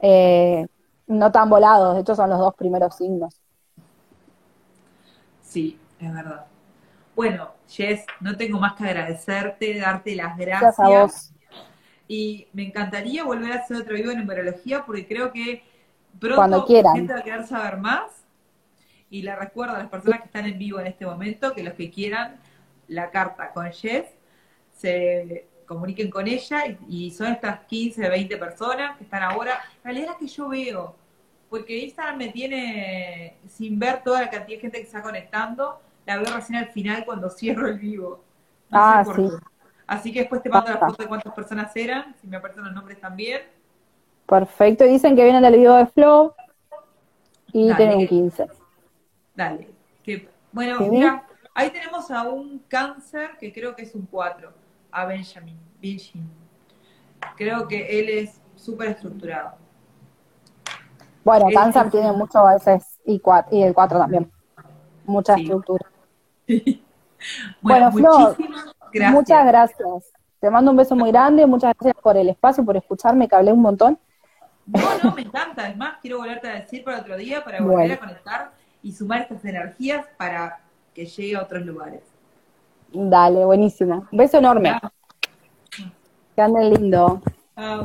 eh, 0.00 0.68
no 1.08 1.32
tan 1.32 1.50
volados. 1.50 1.96
De 1.96 2.02
hecho, 2.02 2.14
son 2.14 2.30
los 2.30 2.38
dos 2.38 2.54
primeros 2.54 2.94
signos. 2.94 3.34
Sí, 5.42 5.80
es 5.98 6.14
verdad. 6.14 6.46
Bueno, 7.16 7.48
Jess, 7.68 8.04
no 8.20 8.36
tengo 8.36 8.58
más 8.58 8.74
que 8.74 8.84
agradecerte, 8.84 9.78
darte 9.78 10.14
las 10.14 10.36
gracias. 10.36 10.76
gracias 10.76 10.80
a 10.80 10.88
vos. 10.88 11.32
Y 12.08 12.46
me 12.52 12.64
encantaría 12.64 13.24
volver 13.24 13.52
a 13.52 13.56
hacer 13.56 13.78
otro 13.78 13.94
vivo 13.94 14.10
en 14.10 14.18
numerología 14.18 14.84
porque 14.84 15.06
creo 15.06 15.32
que 15.32 15.62
Pronto 16.18 16.36
Cuando 16.36 16.64
quieran. 16.64 16.94
gente 16.94 17.12
va 17.12 17.20
a 17.20 17.22
querer 17.22 17.46
saber 17.46 17.76
más. 17.78 18.24
Y 19.10 19.22
le 19.22 19.36
recuerdo 19.36 19.74
a 19.74 19.78
las 19.78 19.88
personas 19.88 20.20
que 20.20 20.26
están 20.26 20.46
en 20.46 20.58
vivo 20.58 20.80
en 20.80 20.88
este 20.88 21.06
momento 21.06 21.54
que 21.54 21.62
los 21.62 21.74
que 21.74 21.90
quieran 21.90 22.40
la 22.88 23.10
carta 23.10 23.52
con 23.52 23.70
Jess 23.70 24.06
se 24.72 25.46
comuniquen 25.64 26.10
con 26.10 26.26
ella 26.26 26.64
y, 26.88 27.10
son 27.10 27.28
estas 27.32 27.60
15, 27.66 28.08
20 28.08 28.36
personas 28.36 28.96
que 28.96 29.04
están 29.04 29.22
ahora. 29.22 29.60
En 29.78 29.84
realidad 29.84 30.12
es 30.12 30.16
que 30.18 30.26
yo 30.26 30.48
veo, 30.48 30.96
porque 31.48 31.78
Instagram 31.78 32.18
me 32.18 32.28
tiene 32.28 33.36
sin 33.48 33.78
ver 33.78 34.02
toda 34.02 34.22
la 34.22 34.30
cantidad 34.30 34.56
de 34.56 34.60
gente 34.60 34.78
que 34.78 34.84
está 34.84 35.02
conectando, 35.02 35.80
la 36.06 36.18
veo 36.18 36.34
recién 36.34 36.58
al 36.58 36.68
final 36.68 37.04
cuando 37.04 37.28
cierro 37.28 37.68
el 37.68 37.78
vivo. 37.78 38.24
ah, 38.70 39.04
sí. 39.14 39.28
Así 39.86 40.12
que 40.12 40.20
después 40.20 40.42
te 40.42 40.48
mando 40.48 40.70
la 40.70 40.78
foto 40.78 41.02
de 41.02 41.08
cuántas 41.08 41.32
personas 41.32 41.74
eran, 41.76 42.14
si 42.20 42.26
me 42.26 42.36
aparecen 42.36 42.64
los 42.64 42.72
nombres 42.72 43.00
también. 43.00 43.42
Perfecto, 44.26 44.84
dicen 44.84 45.14
que 45.14 45.22
vienen 45.22 45.42
del 45.42 45.56
video 45.56 45.74
de 45.76 45.86
Flow 45.86 46.34
y 47.52 47.72
tienen 47.74 47.98
un 47.98 48.06
15. 48.08 48.48
Dale. 49.34 49.68
bueno, 50.50 50.80
mira, 50.80 51.24
ahí 51.54 51.70
tenemos 51.70 52.10
a 52.10 52.22
un 52.28 52.58
cáncer 52.66 53.36
que 53.38 53.52
creo 53.52 53.76
que 53.76 53.82
es 53.82 53.94
un 53.94 54.06
4, 54.06 54.52
a 54.90 55.04
Benjamin. 55.04 55.56
Benjamin. 55.80 56.28
Creo 57.36 57.68
que 57.68 58.00
él 58.00 58.08
es 58.08 58.40
súper 58.56 58.88
estructurado. 58.88 59.54
Bueno, 61.22 61.46
cáncer 61.54 61.90
tiene 61.90 62.10
mucho 62.12 62.38
a 62.38 62.54
veces 62.54 62.98
y, 63.04 63.22
y 63.52 63.62
el 63.62 63.74
4 63.74 63.98
también. 63.98 64.32
Mucha 65.04 65.34
estructura. 65.34 65.86
bueno, 67.60 67.92
Flo, 67.92 68.36
muchas 69.10 69.46
gracias. 69.46 70.12
Te 70.40 70.50
mando 70.50 70.70
un 70.70 70.76
beso 70.76 70.94
muy 70.94 71.10
grande, 71.10 71.46
muchas 71.46 71.74
gracias 71.78 72.02
por 72.02 72.16
el 72.16 72.28
espacio, 72.28 72.64
por 72.64 72.76
escucharme, 72.76 73.28
que 73.28 73.34
hablé 73.34 73.52
un 73.52 73.62
montón. 73.62 73.98
No, 74.66 74.80
no, 75.02 75.12
me 75.14 75.22
encanta. 75.22 75.64
Además, 75.64 75.98
quiero 76.02 76.18
volverte 76.18 76.48
a 76.48 76.54
decir 76.54 76.84
para 76.84 76.98
otro 76.98 77.16
día, 77.16 77.42
para 77.44 77.60
volver 77.60 77.92
a 77.92 77.98
conectar 77.98 78.50
y 78.82 78.92
sumar 78.92 79.22
estas 79.22 79.44
energías 79.44 80.06
para 80.16 80.60
que 80.94 81.06
llegue 81.06 81.36
a 81.36 81.42
otros 81.42 81.64
lugares. 81.64 82.02
Dale, 82.92 83.44
buenísimo. 83.44 84.06
Un 84.10 84.18
beso 84.18 84.38
enorme. 84.38 84.78
Que 86.34 86.42
anden 86.42 86.70
lindo. 86.70 87.22
Chao. 87.54 87.84